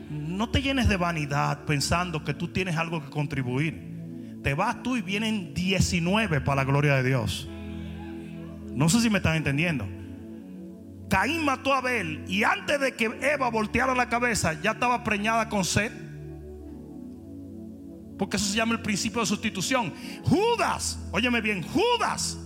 No 0.10 0.50
te 0.50 0.62
llenes 0.62 0.88
de 0.90 0.98
vanidad 0.98 1.66
pensando 1.66 2.24
que 2.24 2.34
tú 2.34 2.50
tienes 2.50 2.78
algo 2.78 3.04
que 3.04 3.10
contribuir. 3.10 4.40
Te 4.44 4.54
vas 4.54 4.84
tú 4.84 4.98
y 4.98 5.02
vienen 5.02 5.54
19 5.54 6.42
para 6.42 6.58
la 6.58 6.64
gloria 6.66 6.96
de 6.96 7.04
Dios. 7.04 7.50
No 8.76 8.90
sé 8.90 9.02
si 9.02 9.10
me 9.10 9.18
están 9.18 9.36
entendiendo. 9.36 9.88
Caín 11.10 11.46
mató 11.46 11.74
a 11.74 11.78
Abel 11.78 12.26
y 12.28 12.44
antes 12.44 12.80
de 12.80 12.96
que 12.96 13.06
Eva 13.22 13.50
volteara 13.50 13.94
la 13.94 14.10
cabeza 14.10 14.60
ya 14.62 14.72
estaba 14.72 15.04
preñada 15.04 15.48
con 15.48 15.64
sed. 15.64 15.92
Porque 18.18 18.38
eso 18.38 18.48
se 18.48 18.58
llama 18.58 18.74
el 18.74 18.82
principio 18.82 19.22
de 19.22 19.28
sustitución. 19.28 19.94
Judas, 20.24 21.00
óyeme 21.12 21.42
bien, 21.42 21.62
Judas 21.62 22.40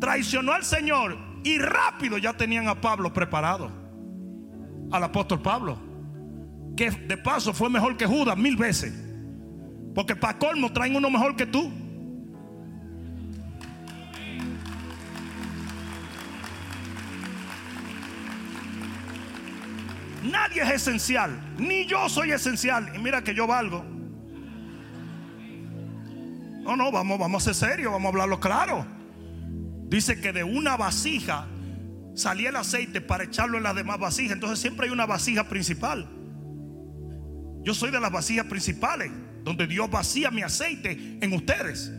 traicionó 0.00 0.52
al 0.52 0.64
Señor 0.64 1.18
y 1.44 1.58
rápido 1.58 2.18
ya 2.18 2.32
tenían 2.32 2.68
a 2.68 2.80
Pablo 2.80 3.12
preparado. 3.12 3.70
Al 4.90 5.04
apóstol 5.04 5.40
Pablo. 5.40 5.78
Que 6.76 6.90
de 6.90 7.16
paso 7.16 7.52
fue 7.52 7.68
mejor 7.68 7.96
que 7.96 8.06
Judas 8.06 8.36
mil 8.36 8.56
veces. 8.56 8.92
Porque 9.94 10.16
para 10.16 10.38
colmo 10.38 10.72
traen 10.72 10.96
uno 10.96 11.10
mejor 11.10 11.36
que 11.36 11.46
tú. 11.46 11.70
Nadie 20.30 20.62
es 20.62 20.70
esencial, 20.70 21.38
ni 21.58 21.86
yo 21.86 22.08
soy 22.08 22.32
esencial. 22.32 22.92
Y 22.94 22.98
mira 22.98 23.22
que 23.22 23.34
yo 23.34 23.46
valgo. 23.46 23.84
No, 26.62 26.76
no, 26.76 26.92
vamos, 26.92 27.18
vamos 27.18 27.42
a 27.42 27.52
ser 27.52 27.70
serios, 27.70 27.92
vamos 27.92 28.06
a 28.06 28.08
hablarlo 28.10 28.40
claro. 28.40 28.86
Dice 29.88 30.20
que 30.20 30.32
de 30.32 30.44
una 30.44 30.76
vasija 30.76 31.46
salía 32.14 32.50
el 32.50 32.56
aceite 32.56 33.00
para 33.00 33.24
echarlo 33.24 33.56
en 33.56 33.62
las 33.62 33.74
demás 33.74 33.98
vasijas. 33.98 34.32
Entonces 34.34 34.58
siempre 34.58 34.86
hay 34.86 34.92
una 34.92 35.06
vasija 35.06 35.48
principal. 35.48 36.06
Yo 37.62 37.72
soy 37.72 37.90
de 37.90 38.00
las 38.00 38.12
vasijas 38.12 38.46
principales, 38.46 39.10
donde 39.44 39.66
Dios 39.66 39.90
vacía 39.90 40.30
mi 40.30 40.42
aceite 40.42 41.18
en 41.20 41.32
ustedes. 41.32 41.90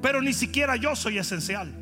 Pero 0.00 0.20
ni 0.20 0.32
siquiera 0.32 0.74
yo 0.74 0.96
soy 0.96 1.18
esencial. 1.18 1.72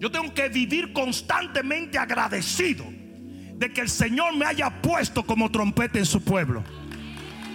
Yo 0.00 0.10
tengo 0.10 0.32
que 0.32 0.48
vivir 0.48 0.92
constantemente 0.92 1.98
agradecido 1.98 2.93
de 3.58 3.72
que 3.72 3.82
el 3.82 3.88
Señor 3.88 4.36
me 4.36 4.46
haya 4.46 4.82
puesto 4.82 5.24
como 5.24 5.50
trompeta 5.50 5.98
en 5.98 6.06
su 6.06 6.22
pueblo. 6.22 6.62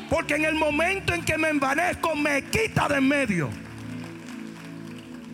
Porque 0.09 0.35
en 0.35 0.45
el 0.45 0.55
momento 0.55 1.13
en 1.13 1.23
que 1.23 1.37
me 1.37 1.49
envanezco, 1.49 2.15
me 2.15 2.43
quita 2.45 2.87
de 2.87 2.97
en 2.97 3.07
medio. 3.07 3.49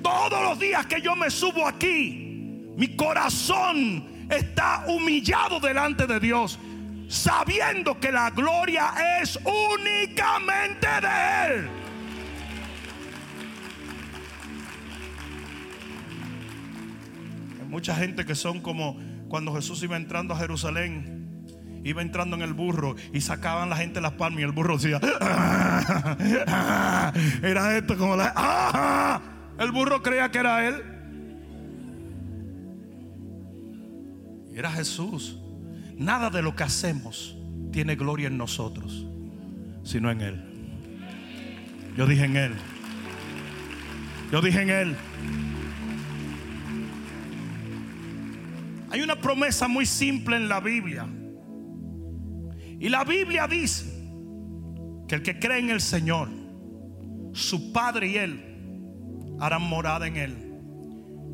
Todos 0.02 0.44
los 0.44 0.60
días 0.60 0.86
que 0.86 1.02
yo 1.02 1.16
me 1.16 1.30
subo 1.30 1.66
aquí, 1.68 2.72
mi 2.76 2.96
corazón 2.96 4.28
está 4.30 4.86
humillado 4.88 5.60
delante 5.60 6.06
de 6.06 6.20
Dios, 6.20 6.60
sabiendo 7.08 8.00
que 8.00 8.12
la 8.12 8.30
gloria 8.32 8.94
es 9.22 9.40
únicamente 9.46 10.88
de 11.02 11.56
Él. 11.56 11.70
Hay 17.62 17.68
mucha 17.68 17.96
gente 17.96 18.26
que 18.26 18.36
son 18.36 18.60
como 18.60 19.00
cuando 19.36 19.54
Jesús 19.54 19.84
iba 19.84 19.98
entrando 19.98 20.34
a 20.34 20.38
Jerusalén, 20.38 21.44
iba 21.84 22.02
entrando 22.02 22.38
en 22.38 22.42
el 22.42 22.54
burro 22.54 22.96
y 23.12 23.20
sacaban 23.20 23.70
la 23.70 23.76
gente 23.76 24.00
las 24.00 24.14
palmas 24.14 24.40
y 24.40 24.44
el 24.44 24.54
burro 24.54 24.78
decía, 24.78 24.98
era 27.44 27.78
esto 27.78 27.98
como 27.98 28.16
la... 28.16 29.22
El 29.60 29.74
burro 29.74 30.02
creía 30.02 30.32
que 30.32 30.38
era 30.38 30.66
él. 30.66 30.82
Era 34.56 34.72
Jesús. 34.72 35.38
Nada 35.98 36.30
de 36.30 36.42
lo 36.42 36.56
que 36.56 36.64
hacemos 36.64 37.36
tiene 37.74 37.98
gloria 37.98 38.28
en 38.28 38.38
nosotros, 38.38 39.06
sino 39.84 40.10
en 40.12 40.22
Él. 40.22 40.46
Yo 41.98 42.06
dije 42.06 42.24
en 42.24 42.38
Él. 42.38 42.54
Yo 44.32 44.42
dije 44.42 44.62
en 44.62 44.70
Él. 44.70 44.96
Hay 48.96 49.02
una 49.02 49.20
promesa 49.20 49.68
muy 49.68 49.86
simple 49.86 50.38
en 50.38 50.48
la 50.48 50.62
Biblia. 50.62 51.06
Y 52.80 52.88
la 52.88 53.04
Biblia 53.04 53.46
dice 53.46 53.92
que 55.06 55.16
el 55.16 55.22
que 55.22 55.38
cree 55.38 55.60
en 55.60 55.70
el 55.70 55.82
Señor, 55.82 56.30
su 57.34 57.74
Padre 57.74 58.08
y 58.08 58.16
Él 58.16 59.36
harán 59.42 59.64
morada 59.64 60.08
en 60.08 60.16
Él. 60.16 60.38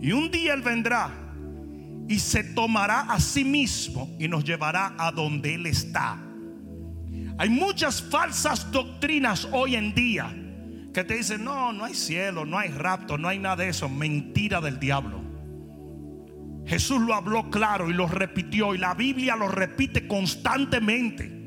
Y 0.01 0.11
un 0.11 0.31
día 0.31 0.55
Él 0.55 0.63
vendrá 0.63 1.11
y 2.07 2.17
se 2.17 2.43
tomará 2.43 3.01
a 3.01 3.19
sí 3.19 3.45
mismo 3.45 4.09
y 4.17 4.27
nos 4.27 4.43
llevará 4.43 4.95
a 4.97 5.11
donde 5.11 5.53
Él 5.53 5.67
está. 5.67 6.17
Hay 7.37 7.49
muchas 7.49 8.01
falsas 8.01 8.71
doctrinas 8.71 9.47
hoy 9.51 9.75
en 9.75 9.93
día 9.93 10.35
que 10.95 11.03
te 11.03 11.13
dicen, 11.13 11.43
no, 11.43 11.71
no 11.73 11.85
hay 11.85 11.93
cielo, 11.93 12.43
no 12.43 12.57
hay 12.57 12.69
rapto, 12.69 13.19
no 13.19 13.27
hay 13.27 13.37
nada 13.37 13.57
de 13.57 13.69
eso. 13.69 13.87
Mentira 13.87 14.61
del 14.61 14.79
diablo. 14.79 15.30
Jesús 16.65 17.01
lo 17.01 17.13
habló 17.13 17.49
claro 17.49 17.89
y 17.89 17.93
lo 17.93 18.07
repitió 18.07 18.75
y 18.75 18.77
la 18.77 18.93
Biblia 18.93 19.35
lo 19.35 19.47
repite 19.47 20.07
constantemente. 20.07 21.41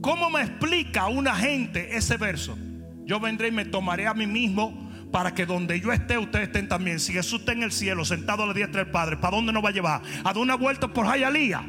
¿Cómo 0.00 0.30
me 0.30 0.42
explica 0.42 1.06
una 1.06 1.34
gente 1.34 1.96
ese 1.96 2.16
verso? 2.16 2.56
Yo 3.04 3.20
vendré 3.20 3.48
y 3.48 3.52
me 3.52 3.64
tomaré 3.64 4.06
a 4.06 4.14
mí 4.14 4.26
mismo 4.26 4.90
para 5.12 5.34
que 5.34 5.46
donde 5.46 5.80
yo 5.80 5.92
esté 5.92 6.18
ustedes 6.18 6.48
estén 6.48 6.68
también. 6.68 6.98
Si 7.00 7.12
Jesús 7.12 7.40
está 7.40 7.52
en 7.52 7.62
el 7.62 7.72
cielo 7.72 8.04
sentado 8.04 8.42
a 8.42 8.46
la 8.46 8.52
diestra 8.52 8.82
del 8.82 8.90
Padre, 8.90 9.16
¿para 9.16 9.36
dónde 9.36 9.52
nos 9.52 9.64
va 9.64 9.68
a 9.68 9.72
llevar? 9.72 10.02
A 10.20 10.24
dar 10.24 10.38
una 10.38 10.56
vuelta 10.56 10.88
por 10.88 11.06
Jayalía. 11.06 11.64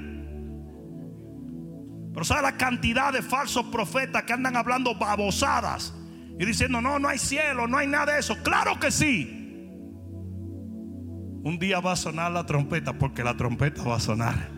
Pero 2.13 2.25
¿sabe 2.25 2.41
la 2.41 2.57
cantidad 2.57 3.13
de 3.13 3.21
falsos 3.21 3.65
profetas 3.67 4.23
que 4.23 4.33
andan 4.33 4.55
hablando 4.55 4.95
babosadas 4.95 5.93
y 6.39 6.45
diciendo, 6.45 6.81
no, 6.81 6.97
no 6.97 7.07
hay 7.07 7.19
cielo, 7.19 7.67
no 7.67 7.77
hay 7.77 7.85
nada 7.85 8.13
de 8.13 8.19
eso? 8.19 8.35
Claro 8.41 8.79
que 8.79 8.89
sí. 8.89 9.36
Un 11.47 11.59
día 11.59 11.79
va 11.79 11.93
a 11.93 11.95
sonar 11.95 12.29
la 12.33 12.45
trompeta 12.45 12.91
porque 12.91 13.23
la 13.23 13.37
trompeta 13.37 13.81
va 13.81 13.95
a 13.95 13.99
sonar. 14.01 14.49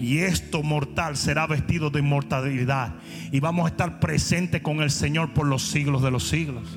Y 0.00 0.18
esto 0.18 0.64
mortal 0.64 1.16
será 1.16 1.46
vestido 1.46 1.90
de 1.90 2.00
inmortalidad. 2.00 2.96
Y 3.30 3.38
vamos 3.38 3.66
a 3.66 3.68
estar 3.68 4.00
presentes 4.00 4.60
con 4.60 4.82
el 4.82 4.90
Señor 4.90 5.32
por 5.32 5.46
los 5.46 5.62
siglos 5.62 6.02
de 6.02 6.10
los 6.10 6.26
siglos. 6.28 6.76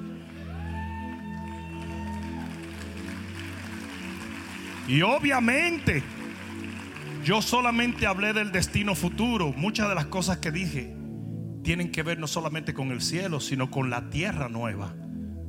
Y 4.87 5.01
obviamente, 5.01 6.03
yo 7.25 7.41
solamente 7.41 8.05
hablé 8.05 8.33
del 8.33 8.51
destino 8.51 8.93
futuro. 8.93 9.55
Muchas 9.57 9.89
de 9.89 9.95
las 9.95 10.05
cosas 10.05 10.37
que 10.37 10.51
dije 10.51 10.95
tienen 11.63 11.91
que 11.91 12.03
ver 12.03 12.19
no 12.19 12.27
solamente 12.27 12.75
con 12.75 12.91
el 12.91 13.01
cielo, 13.01 13.39
sino 13.39 13.71
con 13.71 13.89
la 13.89 14.11
tierra 14.11 14.49
nueva. 14.49 14.93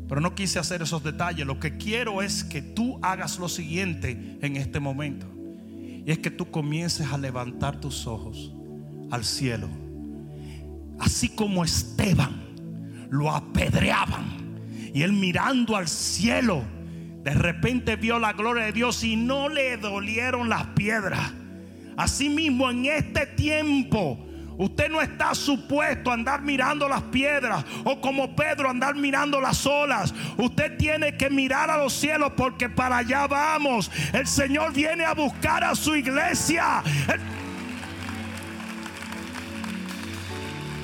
Pero 0.08 0.20
no 0.20 0.34
quise 0.34 0.58
hacer 0.58 0.82
esos 0.82 1.02
detalles. 1.02 1.46
Lo 1.46 1.58
que 1.58 1.76
quiero 1.76 2.22
es 2.22 2.44
que 2.44 2.62
tú 2.62 2.98
hagas 3.02 3.38
lo 3.38 3.48
siguiente 3.48 4.38
en 4.40 4.56
este 4.56 4.80
momento. 4.80 5.26
Y 6.04 6.10
es 6.10 6.18
que 6.18 6.30
tú 6.30 6.50
comiences 6.50 7.12
a 7.12 7.18
levantar 7.18 7.80
tus 7.80 8.06
ojos 8.06 8.52
al 9.10 9.24
cielo. 9.24 9.68
Así 10.98 11.28
como 11.28 11.64
Esteban 11.64 12.42
lo 13.10 13.30
apedreaban. 13.30 14.60
Y 14.94 15.02
él 15.02 15.12
mirando 15.12 15.76
al 15.76 15.88
cielo, 15.88 16.62
de 17.22 17.34
repente 17.34 17.96
vio 17.96 18.18
la 18.18 18.32
gloria 18.32 18.64
de 18.64 18.72
Dios 18.72 19.02
y 19.04 19.16
no 19.16 19.48
le 19.48 19.76
dolieron 19.76 20.48
las 20.48 20.66
piedras. 20.68 21.32
Asimismo, 21.96 22.70
en 22.70 22.86
este 22.86 23.26
tiempo, 23.26 24.18
usted 24.62 24.90
no 24.90 25.00
está 25.02 25.34
supuesto 25.34 26.10
a 26.10 26.14
andar 26.14 26.42
mirando 26.42 26.88
las 26.88 27.02
piedras 27.02 27.64
o 27.84 28.00
como 28.00 28.34
Pedro 28.36 28.70
andar 28.70 28.94
mirando 28.94 29.40
las 29.40 29.66
olas. 29.66 30.14
Usted 30.36 30.76
tiene 30.76 31.16
que 31.16 31.30
mirar 31.30 31.70
a 31.70 31.78
los 31.78 31.92
cielos 31.92 32.32
porque 32.36 32.68
para 32.68 32.98
allá 32.98 33.26
vamos. 33.26 33.90
El 34.12 34.26
Señor 34.26 34.72
viene 34.72 35.04
a 35.04 35.14
buscar 35.14 35.64
a 35.64 35.74
su 35.74 35.96
iglesia. 35.96 36.82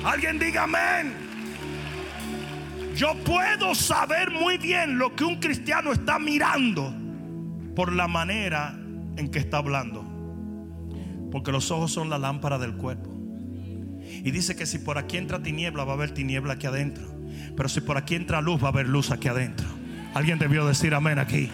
Alguien 0.03 0.39
diga 0.39 0.63
amén. 0.63 1.15
Yo 2.95 3.15
puedo 3.23 3.75
saber 3.75 4.31
muy 4.31 4.57
bien 4.57 4.97
lo 4.97 5.15
que 5.15 5.23
un 5.23 5.39
cristiano 5.39 5.93
está 5.93 6.19
mirando 6.19 6.93
por 7.75 7.93
la 7.93 8.07
manera 8.07 8.75
en 9.15 9.29
que 9.29 9.39
está 9.39 9.57
hablando. 9.57 10.03
Porque 11.31 11.51
los 11.51 11.71
ojos 11.71 11.91
son 11.91 12.09
la 12.09 12.17
lámpara 12.17 12.57
del 12.57 12.75
cuerpo. 12.75 13.18
Y 14.23 14.31
dice 14.31 14.55
que 14.55 14.65
si 14.65 14.79
por 14.79 14.97
aquí 14.97 15.17
entra 15.17 15.41
tiniebla, 15.41 15.83
va 15.83 15.93
a 15.93 15.95
haber 15.95 16.11
tiniebla 16.11 16.53
aquí 16.53 16.67
adentro. 16.67 17.03
Pero 17.55 17.69
si 17.69 17.81
por 17.81 17.97
aquí 17.97 18.15
entra 18.15 18.41
luz, 18.41 18.61
va 18.61 18.67
a 18.67 18.71
haber 18.71 18.87
luz 18.87 19.11
aquí 19.11 19.27
adentro. 19.27 19.67
Alguien 20.13 20.39
debió 20.39 20.65
decir 20.65 20.93
amén 20.93 21.19
aquí. 21.19 21.49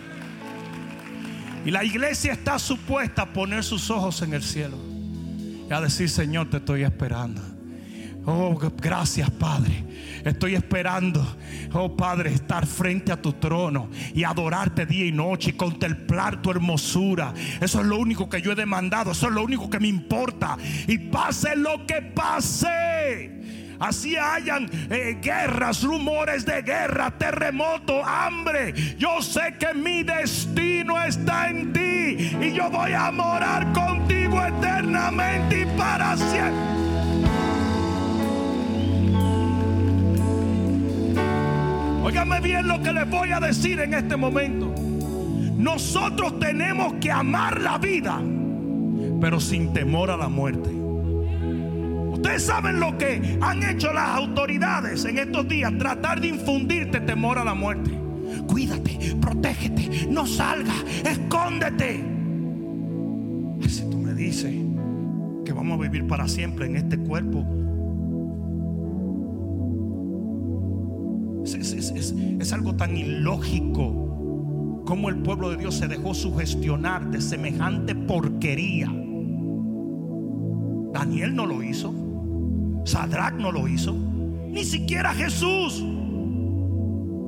Y 1.66 1.72
la 1.72 1.84
iglesia 1.84 2.34
está 2.34 2.60
supuesta 2.60 3.24
a 3.24 3.34
poner 3.34 3.64
sus 3.64 3.90
ojos 3.90 4.22
en 4.22 4.34
el 4.34 4.44
cielo. 4.44 4.78
Y 5.70 5.74
a 5.74 5.82
decir, 5.82 6.10
Señor, 6.10 6.50
te 6.50 6.58
estoy 6.58 6.84
esperando. 6.84 7.55
Oh, 8.26 8.58
gracias 8.82 9.30
Padre. 9.30 9.84
Estoy 10.24 10.56
esperando, 10.56 11.24
oh 11.74 11.96
Padre, 11.96 12.34
estar 12.34 12.66
frente 12.66 13.12
a 13.12 13.22
tu 13.22 13.34
trono 13.34 13.90
y 14.14 14.24
adorarte 14.24 14.88
día 14.88 15.06
y 15.06 15.12
noche 15.12 15.52
y 15.52 15.54
contemplar 15.54 16.42
tu 16.42 16.50
hermosura. 16.50 17.32
Eso 17.62 17.82
es 17.82 17.86
lo 17.86 18.00
único 18.00 18.28
que 18.28 18.42
yo 18.42 18.52
he 18.52 18.56
demandado, 18.56 19.12
eso 19.12 19.28
es 19.28 19.34
lo 19.34 19.44
único 19.44 19.70
que 19.70 19.80
me 19.80 19.88
importa. 19.88 20.58
Y 20.88 20.98
pase 20.98 21.56
lo 21.56 21.86
que 21.86 22.02
pase. 22.02 23.44
Así 23.80 24.16
hayan 24.16 24.70
eh, 24.90 25.20
guerras, 25.22 25.84
rumores 25.84 26.46
de 26.46 26.64
guerra, 26.64 27.12
terremoto, 27.12 28.04
hambre. 28.04 28.74
Yo 28.98 29.22
sé 29.22 29.56
que 29.60 29.76
mi 29.76 30.02
destino 30.02 31.04
está 31.04 31.50
en 31.50 31.72
ti 31.72 32.36
y 32.42 32.54
yo 32.54 32.72
voy 32.72 32.94
a 32.94 33.12
morar 33.12 33.72
contigo 33.74 34.44
eternamente 34.44 35.62
y 35.62 35.78
para 35.78 36.18
siempre. 36.18 37.25
Óigame 42.06 42.40
bien 42.40 42.68
lo 42.68 42.80
que 42.84 42.94
les 42.94 43.10
voy 43.10 43.32
a 43.32 43.40
decir 43.40 43.80
en 43.80 43.96
este 43.96 44.16
momento. 44.16 44.72
Nosotros 45.58 46.40
tenemos 46.40 46.94
que 47.02 47.10
amar 47.10 47.60
la 47.60 47.80
vida, 47.80 48.22
pero 49.20 49.40
sin 49.40 49.74
temor 49.74 50.12
a 50.12 50.18
la 50.18 50.30
muerte. 50.30 50.70
Ustedes 52.12 52.44
saben 52.44 52.80
lo 52.80 52.96
que 53.00 53.40
han 53.42 53.64
hecho 53.64 53.92
las 53.92 54.10
autoridades 54.10 55.04
en 55.06 55.18
estos 55.18 55.48
días, 55.48 55.76
tratar 55.80 56.22
de 56.22 56.28
infundirte 56.28 57.00
temor 57.00 57.40
a 57.40 57.44
la 57.44 57.56
muerte. 57.56 57.90
Cuídate, 58.46 59.16
protégete, 59.20 60.08
no 60.08 60.28
salga, 60.28 60.76
escóndete. 61.10 62.04
Si 63.68 63.90
tú 63.90 63.98
me 63.98 64.14
dices 64.14 64.54
que 65.44 65.54
vamos 65.54 65.80
a 65.80 65.82
vivir 65.82 66.06
para 66.06 66.28
siempre 66.28 66.68
en 66.68 66.76
este 66.76 67.00
cuerpo, 67.00 67.44
Es, 71.46 72.54
algo 72.54 72.76
tan 72.76 72.98
ilógico 72.98 74.84
como 74.84 75.10
el 75.10 75.18
pueblo 75.18 75.52
de 75.52 75.58
Dios 75.58 75.76
se 75.76 75.88
dejó 75.88 76.16
sugestionar 76.16 77.12
de 77.12 77.22
semejante 77.22 77.94
porquería. 77.94 78.88
Daniel 80.92 81.36
no 81.36 81.46
lo 81.46 81.62
hizo. 81.62 81.94
Sadrach 82.84 83.36
no 83.36 83.52
lo 83.52 83.68
hizo. 83.68 83.94
Ni 83.94 84.64
siquiera 84.64 85.14
Jesús. 85.14 85.84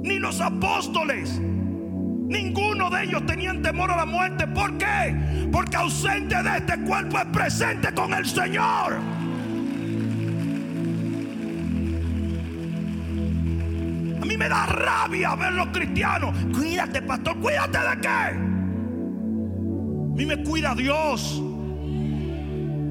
Ni 0.03 0.18
los 0.18 0.41
apóstoles. 0.41 1.39
Ninguno 1.39 2.89
de 2.89 3.03
ellos 3.03 3.23
tenían 3.27 3.61
temor 3.61 3.91
a 3.91 3.98
la 3.98 4.06
muerte. 4.06 4.48
¿Por 4.48 4.77
qué? 4.80 5.48
Porque 5.52 5.77
ausente 5.77 6.41
de 6.41 6.57
este 6.57 6.80
cuerpo 6.81 7.19
es 7.19 7.26
presente 7.26 7.94
con 7.94 8.14
el 8.15 8.26
Señor. 8.26 9.16
Me 14.38 14.47
da 14.47 14.65
rabia 14.68 15.35
ver 15.35 15.53
los 15.53 15.68
cristianos. 15.68 16.35
Cuídate, 16.55 17.01
pastor, 17.01 17.38
cuídate 17.39 17.80
de 17.80 18.01
qué. 18.01 18.07
A 18.07 18.34
mí 20.15 20.26
me 20.26 20.43
cuida 20.43 20.76
Dios. 20.76 21.41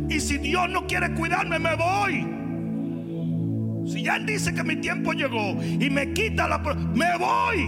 Y 0.09 0.21
si 0.21 0.39
Dios 0.39 0.69
no 0.71 0.87
quiere 0.87 1.13
cuidarme, 1.15 1.59
me 1.59 1.75
voy. 1.77 2.37
Si 3.91 4.03
ya 4.03 4.17
Él 4.17 4.27
dice 4.27 4.53
que 4.53 4.65
mi 4.65 4.77
tiempo 4.77 5.13
llegó 5.13 5.57
y 5.63 5.89
me 5.91 6.13
quita 6.13 6.49
la... 6.49 6.59
Me 6.59 7.17
voy. 7.19 7.65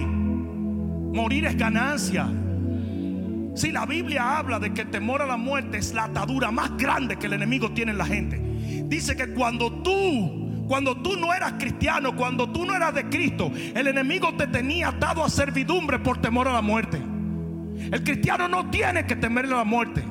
Morir 1.15 1.47
es 1.47 1.57
ganancia. 1.57 2.29
Si 3.55 3.73
la 3.73 3.87
Biblia 3.87 4.39
habla 4.39 4.59
de 4.59 4.73
que 4.73 4.83
el 4.83 4.91
temor 4.91 5.23
a 5.23 5.27
la 5.27 5.37
muerte 5.37 5.79
es 5.79 5.93
la 5.95 6.05
atadura 6.05 6.51
más 6.51 6.77
grande 6.77 7.17
que 7.17 7.27
el 7.27 7.33
enemigo 7.33 7.73
tiene 7.73 7.93
en 7.93 7.99
la 7.99 8.07
gente. 8.07 8.41
Dice 8.87 9.17
que 9.17 9.29
cuando 9.35 9.83
tú 9.83 10.38
cuando 10.69 10.95
tú 10.99 11.17
no 11.17 11.33
eras 11.33 11.55
cristiano, 11.59 12.15
cuando 12.15 12.51
tú 12.51 12.67
no 12.67 12.77
eras 12.77 12.95
de 12.95 13.09
Cristo, 13.09 13.51
el 13.75 13.87
enemigo 13.87 14.35
te 14.37 14.47
tenía 14.47 14.89
atado 14.89 15.25
a 15.25 15.31
servidumbre 15.31 15.99
por 15.99 16.21
temor 16.21 16.47
a 16.47 16.53
la 16.53 16.61
muerte. 16.61 17.01
El 17.91 18.05
cristiano 18.05 18.49
no 18.49 18.69
tiene 18.69 19.07
que 19.07 19.17
temerle 19.17 19.55
a 19.55 19.59
la 19.59 19.65
muerte, 19.65 20.05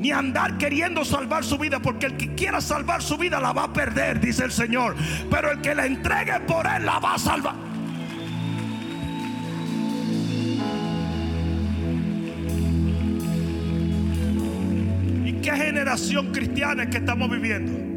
ni 0.00 0.10
andar 0.10 0.58
queriendo 0.58 1.04
salvar 1.04 1.44
su 1.44 1.56
vida, 1.56 1.80
porque 1.80 2.06
el 2.06 2.16
que 2.16 2.34
quiera 2.34 2.60
salvar 2.60 3.00
su 3.00 3.16
vida 3.16 3.38
la 3.38 3.52
va 3.52 3.64
a 3.64 3.72
perder, 3.72 4.18
dice 4.18 4.44
el 4.44 4.50
Señor. 4.50 4.96
Pero 5.30 5.52
el 5.52 5.60
que 5.60 5.72
la 5.72 5.86
entregue 5.86 6.40
por 6.48 6.66
él 6.66 6.84
la 6.84 6.98
va 6.98 7.14
a 7.14 7.18
salvar. 7.18 7.54
¿Y 15.24 15.32
qué 15.34 15.52
generación 15.52 16.32
cristiana 16.32 16.82
es 16.82 16.88
que 16.88 16.98
estamos 16.98 17.30
viviendo? 17.30 17.91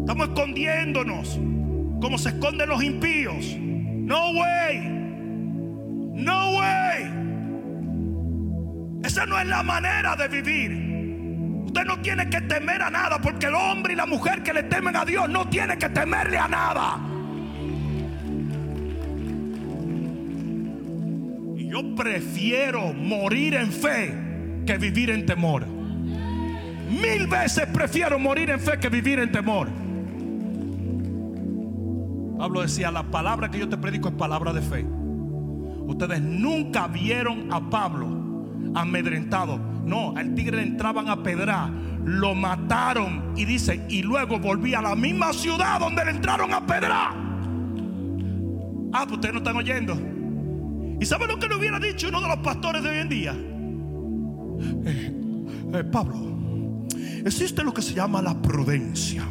Estamos 0.00 0.28
escondiéndonos 0.28 1.38
como 2.00 2.18
se 2.18 2.30
esconden 2.30 2.68
los 2.68 2.82
impíos. 2.82 3.56
No 3.58 4.30
way. 4.32 4.80
No 6.14 6.58
way. 6.58 7.20
Esa 9.04 9.26
no 9.26 9.38
es 9.38 9.46
la 9.46 9.62
manera 9.62 10.16
de 10.16 10.28
vivir. 10.28 10.90
Usted 11.66 11.84
no 11.84 12.00
tiene 12.00 12.28
que 12.28 12.40
temer 12.40 12.82
a 12.82 12.90
nada 12.90 13.20
porque 13.20 13.46
el 13.46 13.54
hombre 13.54 13.92
y 13.92 13.96
la 13.96 14.06
mujer 14.06 14.42
que 14.42 14.52
le 14.52 14.64
temen 14.64 14.96
a 14.96 15.04
Dios 15.04 15.28
no 15.28 15.48
tiene 15.48 15.78
que 15.78 15.88
temerle 15.88 16.38
a 16.38 16.48
nada. 16.48 16.98
Y 21.56 21.68
yo 21.68 21.94
prefiero 21.94 22.92
morir 22.92 23.54
en 23.54 23.70
fe 23.70 24.12
que 24.66 24.78
vivir 24.78 25.10
en 25.10 25.26
temor. 25.26 25.66
Mil 26.90 27.28
veces 27.28 27.66
prefiero 27.66 28.18
morir 28.18 28.50
en 28.50 28.58
fe 28.58 28.78
que 28.80 28.88
vivir 28.88 29.20
en 29.20 29.30
temor. 29.30 29.79
Pablo 32.40 32.62
decía, 32.62 32.90
la 32.90 33.02
palabra 33.02 33.50
que 33.50 33.58
yo 33.58 33.68
te 33.68 33.76
predico 33.76 34.08
es 34.08 34.14
palabra 34.14 34.54
de 34.54 34.62
fe. 34.62 34.86
Ustedes 35.86 36.22
nunca 36.22 36.88
vieron 36.88 37.52
a 37.52 37.68
Pablo 37.68 38.06
amedrentado. 38.74 39.58
No, 39.84 40.16
al 40.16 40.34
tigre 40.34 40.56
le 40.56 40.62
entraban 40.62 41.10
a 41.10 41.22
pedrar, 41.22 41.68
lo 42.02 42.34
mataron 42.34 43.34
y 43.36 43.44
dice, 43.44 43.84
y 43.90 44.00
luego 44.00 44.38
volví 44.38 44.72
a 44.72 44.80
la 44.80 44.96
misma 44.96 45.34
ciudad 45.34 45.80
donde 45.80 46.02
le 46.02 46.12
entraron 46.12 46.54
a 46.54 46.64
pedrar. 46.64 47.12
Ah, 48.94 49.02
pues 49.02 49.12
ustedes 49.12 49.34
no 49.34 49.40
están 49.40 49.56
oyendo. 49.56 49.98
¿Y 50.98 51.04
saben 51.04 51.28
lo 51.28 51.38
que 51.38 51.46
le 51.46 51.56
hubiera 51.56 51.78
dicho 51.78 52.08
uno 52.08 52.22
de 52.22 52.28
los 52.28 52.38
pastores 52.38 52.82
de 52.82 52.88
hoy 52.88 52.98
en 53.00 53.08
día? 53.10 53.34
Eh, 54.86 55.14
eh, 55.74 55.84
Pablo, 55.84 56.86
existe 57.22 57.62
lo 57.62 57.74
que 57.74 57.82
se 57.82 57.92
llama 57.92 58.22
la 58.22 58.40
prudencia. 58.40 59.28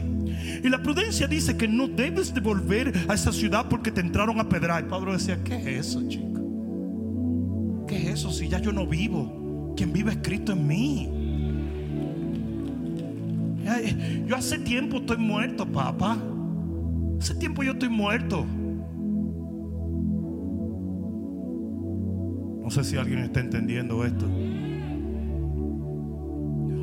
Y 0.64 0.70
la 0.70 0.82
prudencia 0.82 1.28
dice 1.28 1.56
que 1.58 1.68
no 1.68 1.88
debes 1.88 2.34
de 2.34 2.42
volver 2.42 2.94
a 3.08 3.14
esa 3.14 3.32
ciudad 3.32 3.68
porque 3.70 3.92
te 3.92 4.02
entraron 4.02 4.40
a 4.40 4.50
pedrar. 4.50 4.84
Y 4.84 4.90
Pablo 4.90 5.14
decía, 5.14 5.44
¿qué 5.44 5.56
es 5.56 5.88
eso, 5.88 6.08
chico? 6.08 7.86
¿Qué 7.88 7.98
es 7.98 8.06
eso 8.10 8.32
si 8.32 8.48
ya 8.48 8.60
yo 8.60 8.72
no 8.72 8.86
vivo? 8.86 9.74
Quien 9.76 9.94
vive 9.94 10.12
es 10.12 10.18
Cristo 10.22 10.54
en 10.54 10.68
mí. 10.68 11.10
Yo 14.28 14.36
hace 14.36 14.60
tiempo 14.60 14.98
estoy 14.98 15.18
muerto, 15.18 15.66
papá. 15.66 16.18
Hace 17.20 17.36
tiempo 17.36 17.64
yo 17.64 17.74
estoy 17.74 17.90
muerto. 17.90 18.46
No 22.62 22.70
sé 22.70 22.84
si 22.84 22.98
alguien 22.98 23.20
está 23.20 23.40
entendiendo 23.40 24.06
esto. 24.06 24.28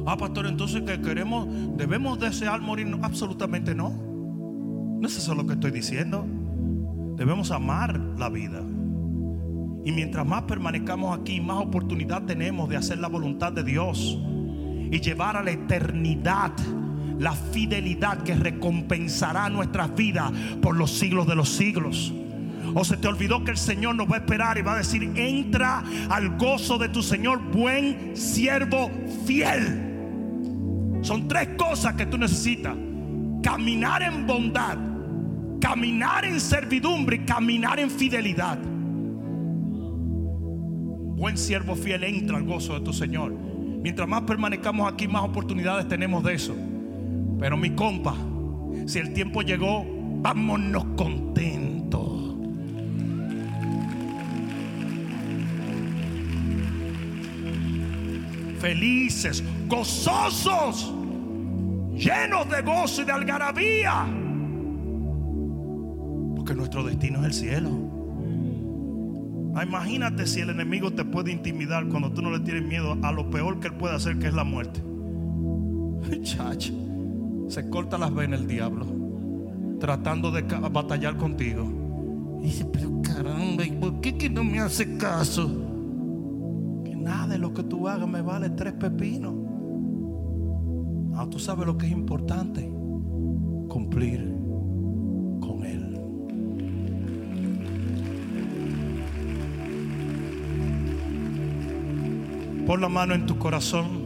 Ah, 0.06 0.16
pastor, 0.16 0.46
entonces 0.46 0.82
que 0.82 1.00
queremos, 1.00 1.48
debemos 1.76 2.20
desear 2.20 2.60
morir. 2.60 2.96
absolutamente 3.02 3.74
no. 3.74 3.90
No 3.90 5.06
es 5.06 5.18
eso 5.18 5.34
lo 5.34 5.44
que 5.46 5.54
estoy 5.54 5.72
diciendo. 5.72 6.24
Debemos 7.16 7.50
amar 7.50 7.98
la 8.16 8.28
vida. 8.28 8.60
Y 9.84 9.90
mientras 9.92 10.24
más 10.24 10.42
permanezcamos 10.42 11.18
aquí, 11.18 11.40
más 11.40 11.58
oportunidad 11.58 12.22
tenemos 12.22 12.68
de 12.68 12.76
hacer 12.76 12.98
la 12.98 13.08
voluntad 13.08 13.52
de 13.52 13.64
Dios 13.64 14.16
y 14.90 15.00
llevar 15.00 15.36
a 15.36 15.42
la 15.42 15.50
eternidad 15.50 16.52
la 17.18 17.32
fidelidad 17.32 18.22
que 18.22 18.34
recompensará 18.34 19.48
nuestras 19.48 19.94
vidas 19.94 20.30
por 20.60 20.76
los 20.76 20.90
siglos 20.92 21.26
de 21.26 21.34
los 21.34 21.48
siglos. 21.48 22.12
O 22.74 22.84
se 22.84 22.96
te 22.96 23.08
olvidó 23.08 23.42
que 23.44 23.52
el 23.52 23.56
Señor 23.56 23.94
nos 23.94 24.10
va 24.10 24.16
a 24.16 24.18
esperar 24.18 24.58
y 24.58 24.62
va 24.62 24.74
a 24.74 24.78
decir, 24.78 25.10
entra 25.16 25.82
al 26.10 26.36
gozo 26.36 26.78
de 26.78 26.88
tu 26.90 27.02
Señor, 27.02 27.40
buen 27.52 28.16
siervo 28.16 28.90
fiel. 29.24 29.85
Son 31.06 31.28
tres 31.28 31.50
cosas 31.56 31.94
que 31.94 32.04
tú 32.04 32.18
necesitas. 32.18 32.76
Caminar 33.40 34.02
en 34.02 34.26
bondad, 34.26 34.76
caminar 35.60 36.24
en 36.24 36.40
servidumbre 36.40 37.14
y 37.14 37.18
caminar 37.20 37.78
en 37.78 37.92
fidelidad. 37.92 38.58
Buen 41.16 41.38
siervo 41.38 41.76
fiel 41.76 42.02
entra 42.02 42.38
al 42.38 42.42
gozo 42.42 42.74
de 42.74 42.80
tu 42.80 42.92
Señor. 42.92 43.32
Mientras 43.32 44.08
más 44.08 44.22
permanezcamos 44.22 44.92
aquí, 44.92 45.06
más 45.06 45.22
oportunidades 45.22 45.86
tenemos 45.86 46.24
de 46.24 46.34
eso. 46.34 46.56
Pero 47.38 47.56
mi 47.56 47.70
compa, 47.70 48.16
si 48.86 48.98
el 48.98 49.12
tiempo 49.12 49.42
llegó, 49.42 49.86
vámonos 50.22 50.86
contentos. 50.96 51.65
Felices, 58.66 59.44
gozosos, 59.68 60.92
llenos 61.94 62.50
de 62.50 62.62
gozo 62.62 63.02
y 63.02 63.04
de 63.04 63.12
algarabía. 63.12 64.04
Porque 66.34 66.52
nuestro 66.52 66.82
destino 66.82 67.20
es 67.20 67.26
el 67.26 67.32
cielo. 67.32 67.70
Ah, 69.54 69.62
imagínate 69.62 70.26
si 70.26 70.40
el 70.40 70.50
enemigo 70.50 70.92
te 70.92 71.04
puede 71.04 71.30
intimidar 71.30 71.86
cuando 71.86 72.10
tú 72.10 72.22
no 72.22 72.32
le 72.32 72.40
tienes 72.40 72.64
miedo 72.64 72.98
a 73.02 73.12
lo 73.12 73.30
peor 73.30 73.60
que 73.60 73.68
él 73.68 73.74
puede 73.74 73.94
hacer, 73.94 74.18
que 74.18 74.26
es 74.26 74.34
la 74.34 74.42
muerte. 74.42 74.82
Chacho 76.24 76.74
se 77.48 77.70
corta 77.70 77.96
las 77.96 78.12
venas 78.12 78.40
el 78.40 78.48
diablo 78.48 78.84
tratando 79.78 80.32
de 80.32 80.42
batallar 80.42 81.16
contigo. 81.16 81.70
Y 82.40 82.46
dice, 82.46 82.64
pero 82.64 83.00
caramba, 83.00 83.64
¿y 83.64 83.70
por 83.70 84.00
qué 84.00 84.18
que 84.18 84.28
no 84.28 84.42
me 84.42 84.58
hace 84.58 84.96
caso? 84.96 85.75
Nada 87.06 87.28
de 87.28 87.38
lo 87.38 87.54
que 87.54 87.62
tú 87.62 87.86
hagas 87.86 88.08
me 88.08 88.20
vale 88.20 88.50
tres 88.50 88.72
pepinos. 88.72 89.32
Ah, 91.14 91.28
tú 91.30 91.38
sabes 91.38 91.64
lo 91.64 91.78
que 91.78 91.86
es 91.86 91.92
importante, 91.92 92.68
cumplir 93.68 94.34
con 95.40 95.64
Él. 95.64 95.92
Pon 102.66 102.80
la 102.80 102.88
mano 102.88 103.14
en 103.14 103.24
tu 103.24 103.38
corazón. 103.38 104.04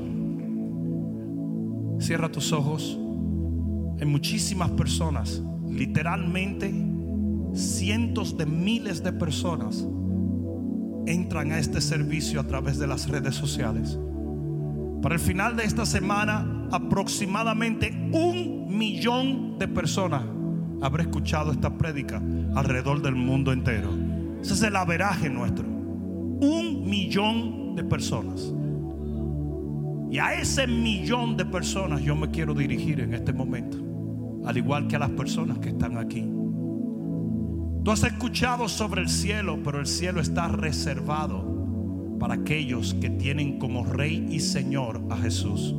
Cierra 2.01 2.31
tus 2.31 2.53
ojos. 2.53 3.01
Hay 3.99 4.07
muchísimas 4.07 4.71
personas, 4.73 5.43
literalmente 5.67 6.71
cientos 7.55 8.37
de 8.37 8.45
miles 8.45 9.03
de 9.03 9.15
personas 9.15 9.89
entran 11.07 11.53
a 11.53 11.59
este 11.59 11.81
servicio 11.81 12.41
a 12.41 12.45
través 12.45 12.79
de 12.79 12.87
las 12.87 13.09
redes 13.09 13.35
sociales. 13.35 13.99
Para 15.03 15.15
el 15.15 15.21
final 15.21 15.57
de 15.57 15.65
esta 15.65 15.87
semana, 15.87 16.69
aproximadamente 16.71 17.91
un 18.13 18.77
millón 18.77 19.59
de 19.59 19.69
personas 19.69 20.23
habrá 20.83 21.03
escuchado 21.03 21.53
esta 21.53 21.77
prédica 21.77 22.23
alrededor 22.55 23.03
del 23.03 23.15
mundo 23.15 23.53
entero. 23.53 23.91
Ese 24.41 24.55
es 24.55 24.63
el 24.63 24.77
averaje 24.77 25.29
nuestro. 25.29 25.67
Un 25.67 26.89
millón 26.89 27.77
de 27.77 27.85
personas. 27.85 28.53
Y 30.11 30.19
a 30.19 30.35
ese 30.35 30.67
millón 30.67 31.37
de 31.37 31.45
personas 31.45 32.03
yo 32.03 32.17
me 32.17 32.31
quiero 32.31 32.55
dirigir 32.55 33.01
en 33.01 33.15
este 33.15 33.33
momento 33.33 33.91
al 34.45 34.57
igual 34.57 34.89
que 34.89 34.97
a 34.97 34.99
las 34.99 35.11
personas 35.11 35.59
que 35.59 35.71
están 35.71 35.99
aquí. 35.99 36.27
Tú 37.85 37.91
has 37.91 38.03
escuchado 38.03 38.69
sobre 38.69 39.03
el 39.03 39.09
cielo, 39.09 39.59
pero 39.65 39.81
el 39.81 39.87
cielo 39.87 40.21
está 40.21 40.49
reservado 40.49 42.19
para 42.19 42.35
aquellos 42.35 42.95
que 42.95 43.09
tienen 43.11 43.59
como 43.59 43.85
rey 43.85 44.27
y 44.31 44.41
señor 44.41 45.01
a 45.11 45.17
Jesús. 45.17 45.75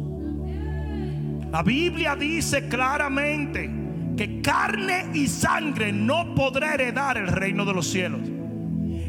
La 1.51 1.61
Biblia 1.63 2.15
dice 2.15 2.67
claramente 2.67 3.69
que 4.17 4.41
carne 4.41 5.05
y 5.13 5.27
sangre 5.27 5.91
no 5.91 6.33
podrá 6.33 6.73
heredar 6.73 7.17
el 7.17 7.27
reino 7.27 7.65
de 7.65 7.73
los 7.73 7.87
cielos. 7.87 8.21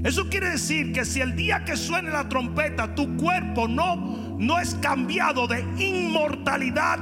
Eso 0.05 0.28
quiere 0.28 0.51
decir 0.51 0.93
que 0.93 1.05
si 1.05 1.20
el 1.20 1.35
día 1.36 1.64
que 1.64 1.77
suene 1.77 2.10
la 2.10 2.28
trompeta 2.28 2.94
tu 2.94 3.16
cuerpo 3.16 3.69
no, 3.69 4.36
no 4.39 4.59
es 4.59 4.74
cambiado 4.77 5.47
de 5.47 5.60
inmortalidad 5.78 6.98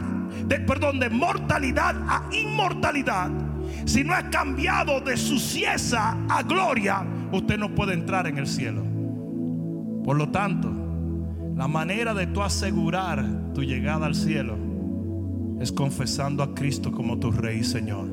de, 0.47 0.61
perdón, 0.61 0.99
de 0.99 1.11
mortalidad 1.11 1.97
a 2.09 2.29
inmortalidad, 2.33 3.31
si 3.85 4.05
no 4.05 4.17
es 4.17 4.25
cambiado 4.25 5.01
de 5.01 5.17
suciesa 5.17 6.17
a 6.29 6.43
gloria, 6.43 7.05
usted 7.33 7.59
no 7.59 7.75
puede 7.75 7.95
entrar 7.95 8.27
en 8.27 8.39
el 8.39 8.47
cielo. 8.47 8.83
Por 10.05 10.17
lo 10.17 10.29
tanto, 10.31 10.71
la 11.57 11.69
manera 11.69 12.15
de 12.15 12.27
tú 12.27 12.43
asegurar 12.43 13.53
tu 13.55 13.63
llegada 13.63 14.07
al 14.07 14.15
cielo 14.15 14.57
es 15.61 15.71
confesando 15.71 16.43
a 16.43 16.55
Cristo 16.55 16.91
como 16.91 17.19
tu 17.19 17.31
Rey 17.31 17.59
y 17.59 17.65
Señor. 17.65 18.07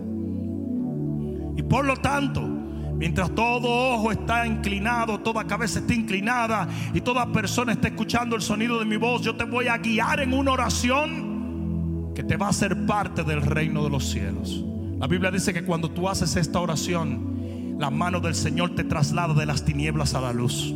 Y 1.55 1.63
por 1.63 1.85
lo 1.85 1.95
tanto, 1.95 2.41
mientras 2.41 3.33
todo 3.33 3.93
ojo 3.93 4.11
está 4.11 4.45
inclinado, 4.45 5.19
toda 5.21 5.47
cabeza 5.47 5.79
está 5.79 5.93
inclinada 5.93 6.67
y 6.93 7.01
toda 7.01 7.31
persona 7.31 7.71
está 7.71 7.87
escuchando 7.87 8.35
el 8.35 8.41
sonido 8.41 8.79
de 8.79 8.85
mi 8.85 8.97
voz, 8.97 9.21
yo 9.21 9.35
te 9.35 9.45
voy 9.45 9.67
a 9.67 9.77
guiar 9.77 10.19
en 10.19 10.33
una 10.33 10.51
oración 10.51 12.11
que 12.13 12.23
te 12.23 12.35
va 12.35 12.47
a 12.47 12.49
hacer 12.49 12.85
parte 12.85 13.23
del 13.23 13.41
reino 13.41 13.83
de 13.83 13.89
los 13.89 14.09
cielos. 14.09 14.65
La 14.99 15.07
Biblia 15.07 15.31
dice 15.31 15.53
que 15.53 15.63
cuando 15.63 15.91
tú 15.91 16.09
haces 16.09 16.35
esta 16.35 16.59
oración, 16.59 17.75
la 17.79 17.89
mano 17.89 18.19
del 18.19 18.35
Señor 18.35 18.75
te 18.75 18.83
traslada 18.83 19.33
de 19.33 19.45
las 19.45 19.63
tinieblas 19.63 20.15
a 20.15 20.21
la 20.21 20.33
luz. 20.33 20.73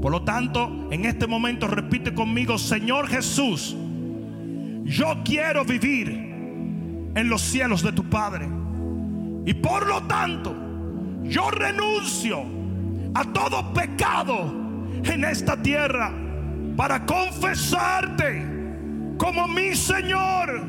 Por 0.00 0.12
lo 0.12 0.22
tanto, 0.22 0.88
en 0.90 1.04
este 1.04 1.26
momento 1.26 1.66
repite 1.66 2.14
conmigo, 2.14 2.58
Señor 2.58 3.08
Jesús, 3.08 3.76
yo 4.84 5.16
quiero 5.24 5.64
vivir 5.64 6.08
en 7.14 7.28
los 7.28 7.42
cielos 7.42 7.82
de 7.82 7.92
tu 7.92 8.04
Padre. 8.04 8.48
Y 9.44 9.54
por 9.54 9.86
lo 9.86 10.02
tanto, 10.02 10.54
yo 11.24 11.50
renuncio 11.50 12.44
a 13.14 13.24
todo 13.24 13.72
pecado 13.72 14.52
en 15.04 15.24
esta 15.24 15.60
tierra 15.60 16.12
para 16.76 17.04
confesarte 17.04 18.46
como 19.18 19.48
mi 19.48 19.74
Señor 19.74 20.62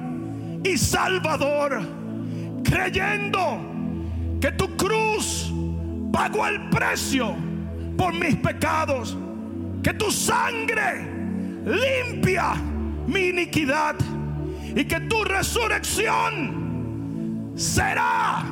y 0.63 0.77
Salvador, 0.77 1.81
creyendo 2.63 3.59
que 4.39 4.51
tu 4.51 4.67
cruz 4.75 5.51
pagó 6.11 6.45
el 6.47 6.69
precio 6.69 7.35
por 7.97 8.13
mis 8.13 8.35
pecados, 8.37 9.17
que 9.83 9.93
tu 9.93 10.11
sangre 10.11 11.07
limpia 11.65 12.53
mi 13.07 13.29
iniquidad 13.29 13.95
y 14.75 14.83
que 14.85 14.99
tu 15.01 15.23
resurrección 15.23 16.59
será 17.55 18.43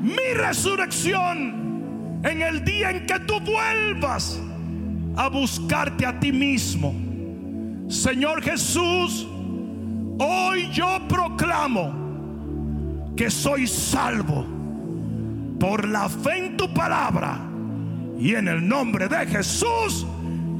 mi 0.00 0.34
resurrección 0.34 2.20
en 2.22 2.42
el 2.42 2.64
día 2.64 2.90
en 2.90 3.06
que 3.06 3.18
tú 3.20 3.40
vuelvas 3.40 4.40
a 5.16 5.28
buscarte 5.28 6.06
a 6.06 6.18
ti 6.18 6.32
mismo. 6.32 6.94
Señor 7.88 8.42
Jesús, 8.42 9.26
Hoy 10.18 10.70
yo 10.72 10.98
proclamo 11.08 11.92
que 13.16 13.30
soy 13.30 13.66
salvo 13.66 14.46
por 15.58 15.88
la 15.88 16.08
fe 16.08 16.46
en 16.46 16.56
tu 16.56 16.72
palabra 16.72 17.40
y 18.18 18.34
en 18.34 18.46
el 18.46 18.68
nombre 18.68 19.08
de 19.08 19.26
Jesús. 19.26 20.06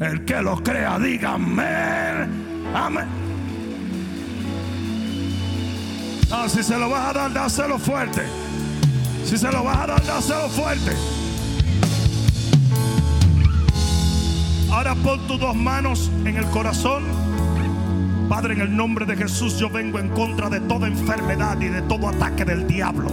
El 0.00 0.24
que 0.24 0.40
lo 0.42 0.62
crea, 0.62 0.98
diga 0.98 1.34
amén. 1.34 2.72
Amén. 2.74 3.06
Ah, 6.30 6.48
si 6.48 6.62
se 6.62 6.78
lo 6.78 6.88
vas 6.88 7.10
a 7.10 7.12
dar, 7.12 7.32
dáselo 7.32 7.78
fuerte. 7.78 8.22
Si 9.24 9.36
se 9.36 9.50
lo 9.52 9.62
vas 9.62 9.76
a 9.76 9.86
dar, 9.86 10.04
dáselo 10.04 10.48
fuerte. 10.48 10.92
Ahora 14.70 14.94
pon 14.96 15.26
tus 15.26 15.38
dos 15.38 15.54
manos 15.54 16.10
en 16.24 16.36
el 16.36 16.44
corazón. 16.46 17.25
Padre, 18.28 18.54
en 18.54 18.60
el 18.60 18.76
nombre 18.76 19.06
de 19.06 19.16
Jesús 19.16 19.56
yo 19.56 19.70
vengo 19.70 20.00
en 20.00 20.08
contra 20.08 20.48
de 20.48 20.60
toda 20.60 20.88
enfermedad 20.88 21.60
y 21.60 21.68
de 21.68 21.80
todo 21.82 22.08
ataque 22.08 22.44
del 22.44 22.66
diablo. 22.66 23.08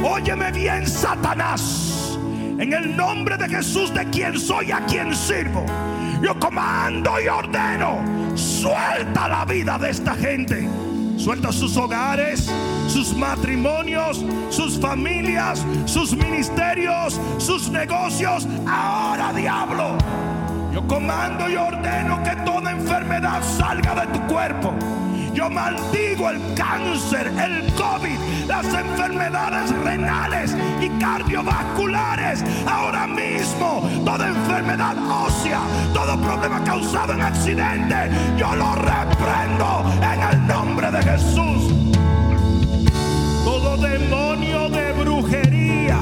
Óyeme 0.00 0.52
bien, 0.52 0.86
Satanás. 0.86 2.18
En 2.58 2.72
el 2.72 2.96
nombre 2.96 3.36
de 3.36 3.48
Jesús, 3.48 3.92
de 3.92 4.08
quien 4.10 4.38
soy, 4.38 4.70
a 4.70 4.84
quien 4.86 5.12
sirvo. 5.14 5.66
Yo 6.22 6.38
comando 6.38 7.20
y 7.20 7.26
ordeno. 7.26 7.98
Suelta 8.36 9.28
la 9.28 9.44
vida 9.44 9.76
de 9.78 9.90
esta 9.90 10.14
gente. 10.14 10.68
Suelta 11.16 11.50
sus 11.50 11.76
hogares, 11.76 12.48
sus 12.86 13.16
matrimonios, 13.16 14.24
sus 14.50 14.78
familias, 14.78 15.64
sus 15.84 16.16
ministerios, 16.16 17.20
sus 17.38 17.70
negocios. 17.70 18.46
Ahora, 18.68 19.32
diablo. 19.32 19.98
Yo 20.72 20.86
comando 20.88 21.50
y 21.50 21.56
ordeno 21.56 22.22
que 22.22 22.34
toda 22.44 22.70
enfermedad 22.70 23.42
salga 23.42 23.94
de 23.94 24.06
tu 24.06 24.26
cuerpo. 24.26 24.74
Yo 25.34 25.50
maldigo 25.50 26.30
el 26.30 26.54
cáncer, 26.54 27.26
el 27.26 27.72
COVID, 27.74 28.18
las 28.46 28.64
enfermedades 28.66 29.70
renales 29.82 30.56
y 30.80 30.88
cardiovasculares. 30.98 32.44
Ahora 32.66 33.06
mismo, 33.06 33.82
toda 34.04 34.28
enfermedad 34.28 34.96
ósea, 35.10 35.60
todo 35.92 36.18
problema 36.20 36.62
causado 36.64 37.12
en 37.14 37.22
accidente, 37.22 38.10
yo 38.36 38.54
lo 38.54 38.74
reprendo 38.74 39.84
en 40.02 40.22
el 40.22 40.46
nombre 40.46 40.90
de 40.90 41.02
Jesús. 41.02 41.72
Todo 43.44 43.76
demonio 43.76 44.68
de 44.68 44.92
brujería, 44.92 45.98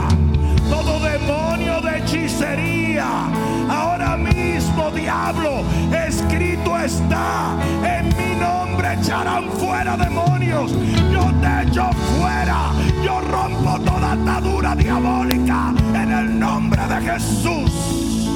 hechicería, 2.10 3.28
ahora 3.68 4.16
mismo, 4.16 4.90
diablo, 4.90 5.62
escrito 6.06 6.76
está 6.78 7.56
en 7.84 8.08
mi 8.08 8.40
nombre 8.40 8.94
echarán 8.94 9.48
fuera 9.50 9.96
demonios. 9.96 10.72
Yo 11.12 11.32
te 11.40 11.68
echo 11.68 11.90
fuera. 12.18 12.72
Yo 13.04 13.20
rompo 13.20 13.78
toda 13.80 14.12
atadura 14.12 14.74
diabólica 14.74 15.72
en 15.94 16.12
el 16.12 16.38
nombre 16.38 16.82
de 16.88 17.12
Jesús. 17.12 18.28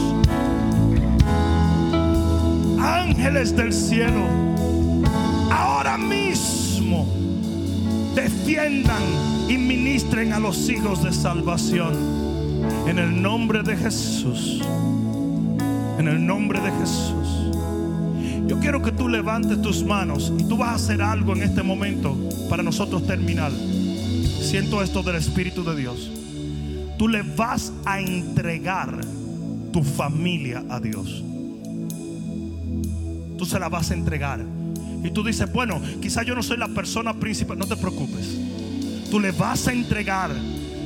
Ángeles 2.81 3.57
del 3.57 3.73
cielo, 3.73 4.27
ahora 5.51 5.99
mismo 5.99 7.07
defiendan 8.15 9.03
y 9.49 9.59
ministren 9.59 10.33
a 10.33 10.39
los 10.39 10.69
hijos 10.69 11.03
de 11.03 11.13
salvación. 11.13 12.34
En 12.87 12.99
el 12.99 13.23
nombre 13.23 13.63
de 13.63 13.77
Jesús. 13.77 14.61
En 15.99 16.09
el 16.09 16.25
nombre 16.25 16.61
de 16.61 16.71
Jesús. 16.73 17.45
Yo 18.47 18.61
quiero 18.61 18.83
que 18.83 18.93
tú 18.93 19.09
levantes 19.09 19.63
tus 19.63 19.83
manos 19.83 20.33
y 20.39 20.45
tú 20.45 20.57
vas 20.57 20.69
a 20.71 20.75
hacer 20.75 21.03
algo 21.03 21.33
en 21.33 21.43
este 21.43 21.63
momento 21.63 22.17
para 22.51 22.63
nosotros 22.63 23.07
terminar. 23.07 23.51
Siento 24.41 24.83
esto 24.83 25.03
del 25.03 25.17
Espíritu 25.17 25.65
de 25.65 25.77
Dios. 25.77 26.11
Tú 26.99 27.09
le 27.09 27.23
vas 27.23 27.73
a 27.85 28.01
entregar 28.01 29.01
tu 29.73 29.83
familia 29.83 30.63
a 30.69 30.79
Dios. 30.79 31.25
Tú 33.39 33.47
se 33.47 33.59
la 33.59 33.69
vas 33.69 33.91
a 33.91 33.95
entregar. 33.95 34.41
Y 35.03 35.11
tú 35.11 35.25
dices, 35.25 35.53
bueno, 35.53 35.81
quizá 36.01 36.23
yo 36.23 36.35
no 36.35 36.43
soy 36.43 36.59
la 36.59 36.69
persona 36.69 37.15
principal. 37.15 37.59
No 37.59 37.67
te 37.67 37.77
preocupes. 37.77 38.39
Tú 39.11 39.21
le 39.21 39.33
vas 39.33 39.67
a 39.69 39.73
entregar 39.73 40.31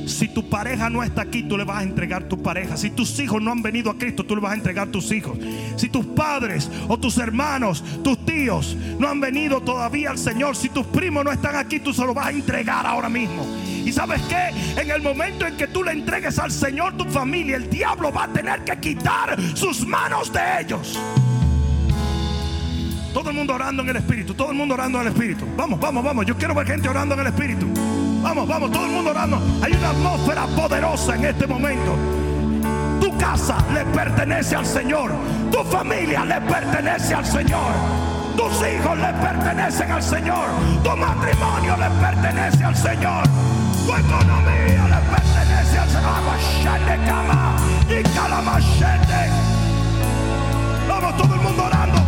si 0.09 0.27
tu 0.27 0.49
pareja 0.49 0.89
no 0.89 1.03
está 1.03 1.21
aquí, 1.21 1.43
tú 1.43 1.57
le 1.57 1.63
vas 1.63 1.79
a 1.79 1.83
entregar 1.83 2.23
tu 2.23 2.41
pareja. 2.41 2.77
Si 2.77 2.89
tus 2.89 3.19
hijos 3.19 3.41
no 3.41 3.51
han 3.51 3.61
venido 3.61 3.91
a 3.91 3.97
Cristo, 3.97 4.25
tú 4.25 4.35
le 4.35 4.41
vas 4.41 4.53
a 4.53 4.55
entregar 4.55 4.87
tus 4.87 5.11
hijos. 5.11 5.37
Si 5.75 5.89
tus 5.89 6.05
padres 6.05 6.69
o 6.87 6.97
tus 6.97 7.17
hermanos, 7.17 7.83
tus 8.03 8.25
tíos 8.25 8.75
no 8.97 9.07
han 9.07 9.21
venido 9.21 9.61
todavía 9.61 10.09
al 10.09 10.17
Señor, 10.17 10.55
si 10.55 10.69
tus 10.69 10.85
primos 10.87 11.23
no 11.23 11.31
están 11.31 11.55
aquí, 11.55 11.79
tú 11.79 11.93
se 11.93 12.05
lo 12.05 12.13
vas 12.13 12.27
a 12.27 12.31
entregar 12.31 12.85
ahora 12.85 13.09
mismo. 13.09 13.45
Y 13.85 13.91
sabes 13.91 14.21
qué? 14.23 14.81
En 14.81 14.89
el 14.91 15.01
momento 15.01 15.45
en 15.45 15.55
que 15.55 15.67
tú 15.67 15.83
le 15.83 15.91
entregues 15.91 16.37
al 16.39 16.51
Señor 16.51 16.97
tu 16.97 17.05
familia, 17.05 17.55
el 17.55 17.69
diablo 17.69 18.11
va 18.11 18.25
a 18.25 18.33
tener 18.33 18.63
que 18.63 18.77
quitar 18.79 19.37
sus 19.55 19.85
manos 19.85 20.31
de 20.33 20.39
ellos. 20.61 20.99
Todo 23.13 23.31
el 23.31 23.35
mundo 23.35 23.55
orando 23.55 23.81
en 23.81 23.89
el 23.89 23.95
Espíritu, 23.95 24.33
todo 24.33 24.51
el 24.51 24.57
mundo 24.57 24.75
orando 24.75 24.99
en 25.01 25.07
el 25.07 25.13
Espíritu. 25.13 25.45
Vamos, 25.57 25.79
vamos, 25.79 26.03
vamos. 26.03 26.25
Yo 26.25 26.37
quiero 26.37 26.53
ver 26.53 26.67
gente 26.67 26.87
orando 26.87 27.15
en 27.15 27.21
el 27.21 27.27
Espíritu. 27.27 27.67
Vamos, 28.21 28.47
vamos, 28.47 28.71
todo 28.71 28.85
el 28.85 28.91
mundo 28.91 29.11
orando. 29.11 29.41
Hay 29.61 29.71
una 29.73 29.89
atmósfera 29.89 30.45
poderosa 30.47 31.15
en 31.15 31.25
este 31.25 31.47
momento. 31.47 31.95
Tu 32.99 33.17
casa 33.17 33.57
le 33.73 33.85
pertenece 33.85 34.55
al 34.55 34.65
Señor. 34.65 35.11
Tu 35.51 35.63
familia 35.63 36.25
le 36.25 36.41
pertenece 36.41 37.13
al 37.13 37.25
Señor. 37.25 37.71
Tus 38.35 38.53
hijos 38.67 38.97
le 38.97 39.13
pertenecen 39.13 39.91
al 39.91 40.03
Señor. 40.03 40.47
Tu 40.83 40.89
matrimonio 40.89 41.77
le 41.77 41.89
pertenece 42.01 42.63
al 42.63 42.75
Señor. 42.75 43.23
Tu 43.85 43.93
economía 43.93 44.87
le 44.87 44.99
pertenece 45.15 45.79
al 45.79 45.89
Señor. 45.89 46.09
Vamos, 50.87 51.17
todo 51.17 51.35
el 51.35 51.41
mundo 51.41 51.63
orando. 51.65 51.98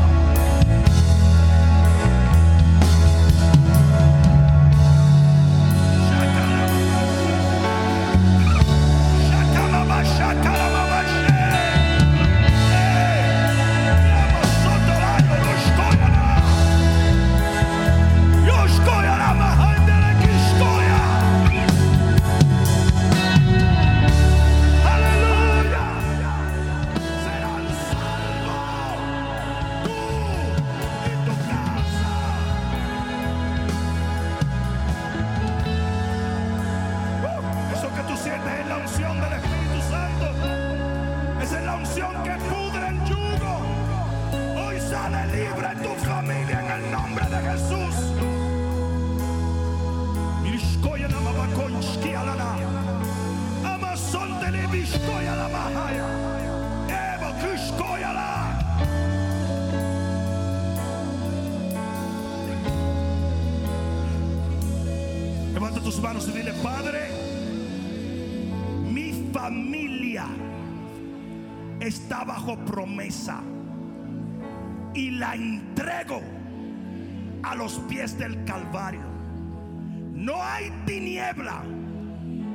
Hay 80.61 80.71
tiniebla 80.85 81.63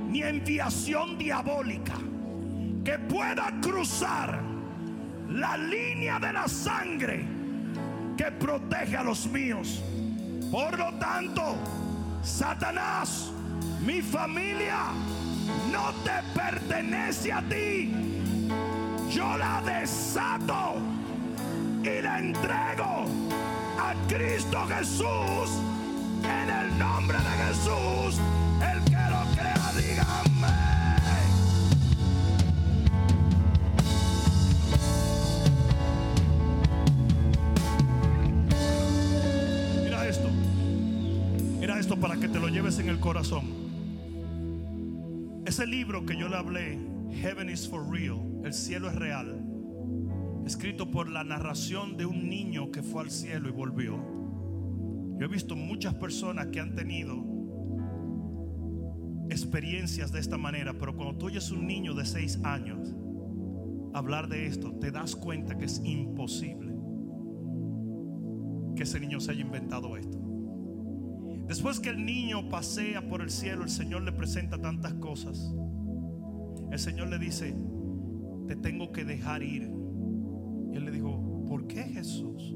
ni 0.09 0.23
enviación 0.23 1.19
diabólica 1.19 1.95
que 2.85 2.99
pueda 2.99 3.53
cruzar 3.61 4.41
la 5.29 5.57
línea 5.57 6.19
de 6.19 6.33
la 6.33 6.47
sangre 6.47 7.25
que 8.17 8.31
protege 8.33 8.97
a 8.97 9.03
los 9.03 9.27
míos. 9.27 9.83
Por 10.51 10.79
lo 10.79 10.93
tanto, 10.95 11.57
Satanás, 12.23 13.33
mi 13.85 14.01
familia 14.01 14.93
no 15.73 15.93
te 16.05 16.39
pertenece 16.39 17.33
a 17.33 17.43
ti 17.43 17.93
yo 19.11 19.37
la 19.37 19.63
desato 19.63 20.77
y 21.83 22.03
la 22.03 22.19
entrego 22.19 23.07
a 23.79 23.95
Cristo 24.09 24.67
Jesús 24.69 25.63
en 26.25 26.51
el 26.51 26.79
nombre 26.79 27.19
de 27.19 27.45
Jesús. 27.45 27.96
Para 42.01 42.17
que 42.17 42.29
te 42.29 42.39
lo 42.39 42.49
lleves 42.49 42.79
en 42.79 42.89
el 42.89 43.01
corazón. 43.01 43.45
Ese 45.47 45.67
libro 45.67 46.05
que 46.05 46.17
yo 46.17 46.29
le 46.29 46.37
hablé, 46.37 46.79
Heaven 47.13 47.49
is 47.49 47.69
for 47.69 47.89
real, 47.89 48.19
el 48.45 48.53
cielo 48.53 48.89
es 48.89 48.97
real, 48.97 49.41
escrito 50.45 50.91
por 50.91 51.09
la 51.09 51.25
narración 51.25 51.97
de 51.97 52.05
un 52.05 52.29
niño 52.29 52.71
que 52.71 52.83
fue 52.83 53.03
al 53.03 53.11
cielo 53.11 53.49
y 53.49 53.53
volvió. 53.53 53.97
Yo 55.19 55.25
he 55.25 55.29
visto 55.29 55.57
muchas 55.57 55.95
personas 55.95 56.49
que 56.49 56.61
han 56.61 56.75
tenido 56.75 57.25
experiencias 59.31 60.13
de 60.13 60.21
esta 60.21 60.37
manera, 60.37 60.75
pero 60.79 60.95
cuando 60.95 61.17
tú 61.17 61.27
oyes 61.27 61.51
un 61.51 61.67
niño 61.67 61.95
de 61.95 62.05
seis 62.05 62.39
años 62.45 62.95
hablar 63.95 64.29
de 64.29 64.47
esto, 64.47 64.73
te 64.73 64.91
das 64.91 65.17
cuenta 65.17 65.57
que 65.57 65.65
es 65.65 65.81
imposible 65.85 66.75
que 68.77 68.83
ese 68.83 69.01
niño 69.01 69.21
se 69.21 69.31
haya 69.31 69.41
inventado 69.41 69.97
esto. 69.97 70.26
Después 71.47 71.79
que 71.79 71.91
el 71.91 72.05
niño 72.05 72.49
pasea 72.49 73.09
por 73.09 73.23
el 73.23 73.31
cielo, 73.31 73.63
el 73.63 73.71
Señor 73.71 74.03
le 74.03 74.13
presenta 74.13 74.59
tantas 74.61 74.95
cosas. 74.95 75.55
El 76.71 76.79
Señor 76.79 77.09
le 77.09 77.19
dice, 77.19 77.57
te 78.49 78.57
tengo 78.57 78.91
que 78.91 79.05
dejar 79.05 79.43
ir. 79.43 79.71
Y 80.73 80.77
él 80.77 80.85
le 80.85 80.91
dijo, 80.91 81.45
¿por 81.49 81.67
qué 81.69 81.85
Jesús? 81.85 82.55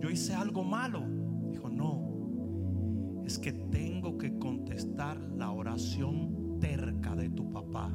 Yo 0.00 0.08
hice 0.08 0.34
algo 0.34 0.64
malo. 0.64 1.02
Dijo, 1.50 1.68
no, 1.68 3.22
es 3.26 3.38
que 3.38 3.52
tengo 3.52 4.16
que 4.16 4.38
contestar 4.38 5.18
la 5.36 5.50
oración 5.50 6.58
terca 6.60 7.14
de 7.14 7.28
tu 7.28 7.52
papá. 7.52 7.92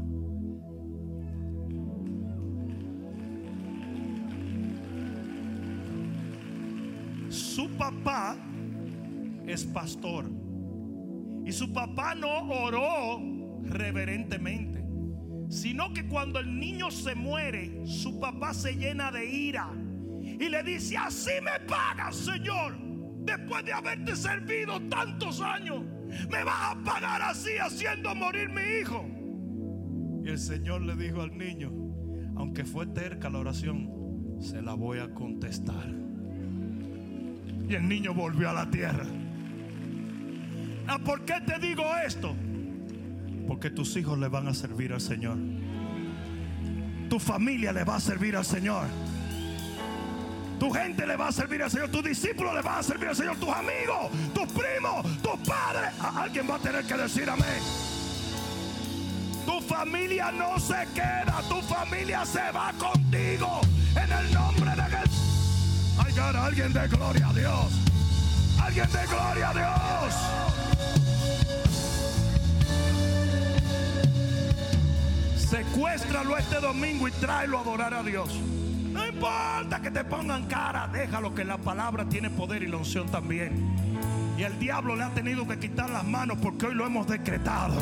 Su 7.30 7.68
papá 7.78 8.38
es 9.48 9.66
pastor. 9.66 10.30
Y 11.46 11.52
su 11.52 11.72
papá 11.72 12.16
no 12.16 12.40
oró 12.50 13.22
reverentemente, 13.62 14.84
sino 15.50 15.94
que 15.94 16.08
cuando 16.08 16.40
el 16.40 16.60
niño 16.60 16.90
se 16.92 17.16
muere, 17.16 17.86
su 17.86 18.20
papá 18.20 18.54
se 18.54 18.76
llena 18.76 19.12
de 19.12 19.26
ira 19.26 19.70
y 20.22 20.50
le 20.50 20.64
dice, 20.64 20.98
así 20.98 21.32
me 21.42 21.66
pagas, 21.68 22.16
Señor, 22.16 22.78
después 23.20 23.64
de 23.64 23.74
haberte 23.74 24.16
servido 24.16 24.82
tantos 24.90 25.40
años, 25.42 25.84
me 26.30 26.44
vas 26.44 26.76
a 26.76 26.84
pagar 26.84 27.22
así 27.22 27.52
haciendo 27.60 28.14
morir 28.16 28.50
mi 28.50 28.62
hijo. 28.82 29.06
Y 30.24 30.30
el 30.30 30.40
Señor 30.40 30.82
le 30.82 30.96
dijo 30.96 31.22
al 31.22 31.38
niño, 31.38 31.72
aunque 32.36 32.66
fue 32.66 32.88
terca 32.88 33.30
la 33.30 33.40
oración, 33.40 34.38
se 34.40 34.62
la 34.62 34.74
voy 34.74 35.00
a 35.00 35.14
contestar. 35.14 35.88
Y 37.70 37.74
el 37.76 37.88
niño 37.88 38.14
volvió 38.14 38.50
a 38.50 38.54
la 38.54 38.70
tierra. 38.70 39.06
Ah, 40.88 41.00
¿Por 41.00 41.22
qué 41.26 41.42
te 41.42 41.60
digo 41.60 41.84
esto? 42.06 42.36
Porque 43.48 43.70
tus 43.70 43.96
hijos 43.96 44.18
le 44.18 44.28
van 44.28 44.48
a 44.48 44.54
servir 44.54 44.94
al 44.94 45.02
Señor. 45.02 45.38
Tu 47.10 47.20
familia 47.20 47.72
le 47.72 47.84
va 47.84 47.96
a 47.96 48.00
servir 48.00 48.36
al 48.36 48.46
Señor. 48.46 48.88
Tu 50.60 50.72
gente 50.72 51.06
le 51.06 51.16
va 51.16 51.28
a 51.28 51.32
servir 51.32 51.62
al 51.62 51.72
Señor. 51.72 51.90
Tus 51.90 52.04
discípulos 52.04 52.54
le 52.54 52.62
van 52.62 52.80
a 52.80 52.84
servir 52.84 53.10
al 53.10 53.16
Señor. 53.16 53.36
Tus 53.38 53.50
amigos, 53.50 54.12
tus 54.34 54.48
primos, 54.52 55.06
tus 55.22 55.48
padres. 55.48 55.92
Alguien 56.00 56.50
va 56.50 56.56
a 56.56 56.60
tener 56.60 56.86
que 56.86 56.96
decir 56.96 57.30
amén. 57.30 57.62
Tu 59.46 59.62
familia 59.62 60.32
no 60.32 60.60
se 60.60 60.88
queda. 60.94 61.42
Tu 61.48 61.62
familia 61.62 62.26
se 62.26 62.52
va 62.52 62.74
contigo. 62.78 63.62
En 63.96 64.12
el 64.12 64.34
nombre 64.34 64.72
de 64.72 64.84
Jesús. 64.84 65.96
Ay, 66.04 66.14
cara, 66.14 66.46
alguien 66.46 66.74
de 66.74 66.88
gloria 66.88 67.30
a 67.30 67.34
Dios. 67.34 67.72
Alguien 68.62 68.92
de 68.92 69.06
gloria 69.08 69.50
a 69.50 69.54
Dios. 69.54 70.65
Secuéstralo 75.56 76.38
este 76.38 76.60
domingo 76.60 77.08
y 77.08 77.12
tráelo 77.12 77.58
a 77.58 77.62
adorar 77.62 77.94
a 77.94 78.04
Dios. 78.04 78.42
No 78.92 79.08
importa 79.08 79.80
que 79.82 79.90
te 79.90 80.04
pongan 80.04 80.48
cara, 80.48 80.90
déjalo 80.90 81.34
que 81.34 81.46
la 81.46 81.58
palabra 81.58 82.04
tiene 82.10 82.30
poder 82.30 82.62
y 82.62 82.68
la 82.68 82.76
unción 82.76 83.08
también. 83.08 83.74
Y 84.38 84.44
el 84.44 84.60
diablo 84.60 84.98
le 84.98 85.04
ha 85.04 85.12
tenido 85.12 85.48
que 85.48 85.58
quitar 85.58 85.90
las 85.90 86.04
manos 86.04 86.40
porque 86.42 86.66
hoy 86.66 86.76
lo 86.76 86.86
hemos 86.86 87.08
decretado. 87.08 87.76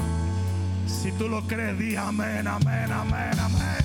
Si 0.86 1.12
tú 1.14 1.28
lo 1.28 1.42
crees, 1.48 1.80
di 1.80 1.96
amén, 1.96 2.48
amén, 2.48 2.92
amén, 2.92 3.40
amén. 3.40 3.84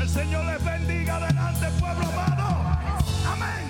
El 0.00 0.08
Señor 0.08 0.44
les 0.44 0.64
bendiga 0.64 1.16
adelante, 1.16 1.66
pueblo 1.80 2.06
amado. 2.06 2.78
Amén. 3.26 3.69